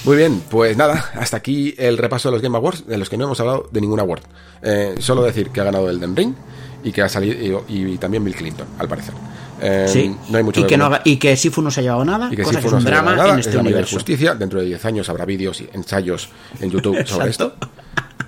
Muy 0.04 0.16
bien, 0.16 0.42
pues 0.50 0.76
nada, 0.76 1.10
hasta 1.14 1.36
aquí 1.36 1.74
el 1.78 1.96
repaso 1.98 2.28
de 2.28 2.32
los 2.32 2.42
Game 2.42 2.56
Awards, 2.56 2.86
de 2.86 2.98
los 2.98 3.08
que 3.08 3.16
no 3.16 3.24
hemos 3.24 3.38
hablado 3.40 3.68
de 3.70 3.80
ningún 3.80 4.00
award. 4.00 4.22
Eh, 4.62 4.94
solo 4.98 5.22
decir 5.22 5.50
que 5.50 5.60
ha 5.60 5.64
ganado 5.64 5.88
el 5.88 6.00
Den 6.00 6.16
Ring 6.16 6.34
y 6.82 6.90
que 6.92 7.02
ha 7.02 7.08
salido 7.08 7.64
y, 7.68 7.84
y 7.86 7.98
también 7.98 8.24
Bill 8.24 8.34
Clinton, 8.34 8.66
al 8.78 8.88
parecer. 8.88 9.14
Eh, 9.60 9.86
Sí, 9.88 10.16
no 10.30 10.38
hay 10.38 10.42
mucho 10.44 10.60
y, 10.60 10.66
que 10.66 10.76
no, 10.76 10.86
haga- 10.86 11.02
y 11.04 11.18
que 11.18 11.36
Sifu 11.36 11.62
no 11.62 11.70
se 11.70 11.80
ha 11.80 11.82
llevado 11.84 12.04
nada, 12.04 12.28
y 12.32 12.36
que 12.36 12.42
cosa 12.42 12.60
que 12.60 12.66
es 12.66 12.72
un 12.72 12.82
drama 12.84 13.14
nada, 13.14 13.34
en 13.34 13.38
es 13.38 13.46
este 13.46 13.56
la 13.58 13.62
mayor 13.62 13.76
universo. 13.76 13.96
justicia. 13.96 14.34
Dentro 14.34 14.58
de 14.58 14.66
10 14.66 14.84
años 14.86 15.08
habrá 15.08 15.24
vídeos 15.24 15.60
y 15.60 15.68
ensayos 15.72 16.30
en 16.60 16.70
YouTube 16.70 17.06
sobre 17.06 17.30
esto. 17.30 17.54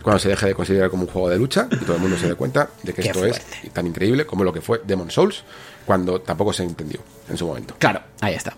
Cuando 0.03 0.19
se 0.21 0.29
deje 0.29 0.47
de 0.47 0.55
considerar 0.55 0.91
como 0.91 1.05
un 1.05 1.09
juego 1.09 1.31
de 1.31 1.39
lucha 1.39 1.67
y 1.73 1.77
todo 1.85 1.97
el 1.97 2.03
mundo 2.03 2.17
se 2.19 2.29
dé 2.29 2.35
cuenta 2.35 2.69
de 2.83 2.93
que 2.93 3.01
Qué 3.03 3.09
esto 3.09 3.21
fuerte. 3.21 3.41
es 3.65 3.71
tan 3.73 3.87
increíble 3.87 4.27
como 4.27 4.45
lo 4.45 4.53
que 4.53 4.61
fue 4.61 4.83
Demon 4.87 5.11
Souls, 5.11 5.43
cuando 5.87 6.21
tampoco 6.21 6.53
se 6.53 6.63
entendió 6.63 7.01
en 7.29 7.37
su 7.37 7.47
momento. 7.47 7.75
Claro, 7.79 8.01
ahí 8.21 8.35
está. 8.35 8.57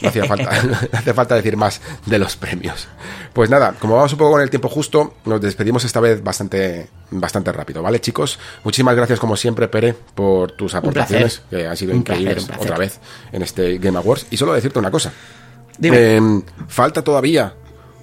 No 0.00 0.08
hacía 0.08 0.24
falta, 0.24 0.62
no 0.92 0.98
hace 0.98 1.12
falta 1.14 1.34
decir 1.34 1.56
más 1.56 1.80
de 2.06 2.18
los 2.18 2.36
premios. 2.36 2.88
Pues 3.32 3.50
nada, 3.50 3.74
como 3.78 3.96
vamos 3.96 4.12
un 4.12 4.18
poco 4.18 4.32
con 4.32 4.40
el 4.40 4.50
tiempo 4.50 4.68
justo, 4.68 5.14
nos 5.26 5.40
despedimos 5.40 5.84
esta 5.84 6.00
vez 6.00 6.22
bastante, 6.22 6.88
bastante 7.10 7.52
rápido, 7.52 7.82
¿vale, 7.82 8.00
chicos? 8.00 8.38
Muchísimas 8.64 8.96
gracias, 8.96 9.20
como 9.20 9.36
siempre, 9.36 9.68
Pere, 9.68 9.92
por 9.92 10.52
tus 10.52 10.74
aportaciones, 10.74 11.42
que 11.50 11.66
han 11.66 11.76
sido 11.76 11.92
Un 11.92 11.98
increíbles 11.98 12.44
placer. 12.46 12.62
otra 12.64 12.78
vez 12.78 12.98
en 13.32 13.42
este 13.42 13.78
Game 13.78 13.98
Awards. 13.98 14.26
Y 14.30 14.36
solo 14.36 14.52
decirte 14.54 14.78
una 14.78 14.90
cosa. 14.90 15.12
Dime. 15.78 16.16
Eh, 16.16 16.20
falta 16.68 17.02
todavía 17.02 17.54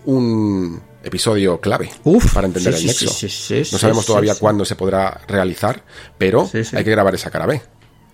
un 0.06 0.82
episodio 1.04 1.60
clave 1.60 1.90
Uf, 2.04 2.34
para 2.34 2.48
entender 2.48 2.74
sí, 2.74 2.88
el 2.88 2.94
sí, 2.94 3.06
nexo. 3.06 3.28
sí, 3.30 3.64
no 3.72 3.78
sabemos 3.78 4.06
todavía 4.06 4.36
cuándo 4.36 4.66
se 4.66 4.76
podrá 4.76 5.22
realizar, 5.28 5.84
pero 6.18 6.50
hay 6.54 6.84
que 6.84 6.92
grabar 6.92 7.14
esa 7.16 7.30
cara 7.30 7.46
B. 7.46 7.62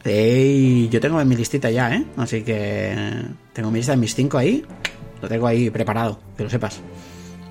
Ey, 0.06 0.90
yo 0.90 1.00
tengo 1.00 1.20
en 1.22 1.28
mi 1.28 1.36
listita 1.36 1.70
ya, 1.70 1.96
¿eh? 1.96 2.06
Así 2.18 2.44
que 2.44 2.96
tengo 3.54 3.72
mi 3.72 3.80
lista 3.80 3.94
de 3.94 3.98
mis 3.98 4.14
cinco 4.16 4.38
ahí. 4.38 4.66
Lo 5.22 5.30
tengo 5.30 5.48
ahí 5.48 5.70
preparado, 5.70 6.20
que 6.36 6.44
lo 6.44 6.50
sepas. 6.50 6.82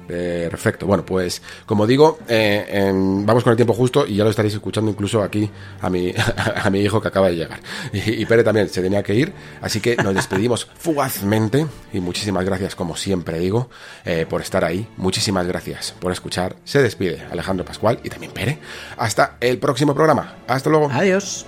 Perfecto. 0.06 0.86
Bueno, 0.86 1.06
pues 1.06 1.42
como 1.64 1.86
digo, 1.86 2.18
eh, 2.28 2.90
vamos 2.92 3.42
con 3.42 3.52
el 3.52 3.56
tiempo 3.56 3.72
justo 3.72 4.06
y 4.06 4.16
ya 4.16 4.24
lo 4.24 4.30
estaréis 4.30 4.54
escuchando 4.54 4.90
incluso 4.90 5.22
aquí 5.22 5.48
a 5.80 5.88
mi, 5.88 6.12
a 6.62 6.68
mi 6.70 6.80
hijo 6.80 7.00
que 7.00 7.08
acaba 7.08 7.28
de 7.28 7.36
llegar. 7.36 7.60
Y, 7.92 8.22
y 8.22 8.26
Pere 8.26 8.44
también 8.44 8.68
se 8.68 8.82
tenía 8.82 9.02
que 9.02 9.14
ir, 9.14 9.32
así 9.60 9.80
que 9.80 9.96
nos 9.96 10.14
despedimos 10.14 10.68
fugazmente 10.78 11.66
y 11.92 12.00
muchísimas 12.00 12.44
gracias, 12.44 12.74
como 12.74 12.96
siempre 12.96 13.38
digo, 13.38 13.70
eh, 14.04 14.26
por 14.28 14.42
estar 14.42 14.64
ahí. 14.64 14.86
Muchísimas 14.96 15.46
gracias 15.46 15.94
por 15.98 16.12
escuchar. 16.12 16.56
Se 16.64 16.82
despide 16.82 17.22
Alejandro 17.30 17.64
Pascual 17.64 18.00
y 18.04 18.10
también 18.10 18.32
Pere. 18.32 18.58
Hasta 18.98 19.36
el 19.40 19.58
próximo 19.58 19.94
programa. 19.94 20.36
Hasta 20.46 20.68
luego. 20.68 20.90
Adiós. 20.92 21.46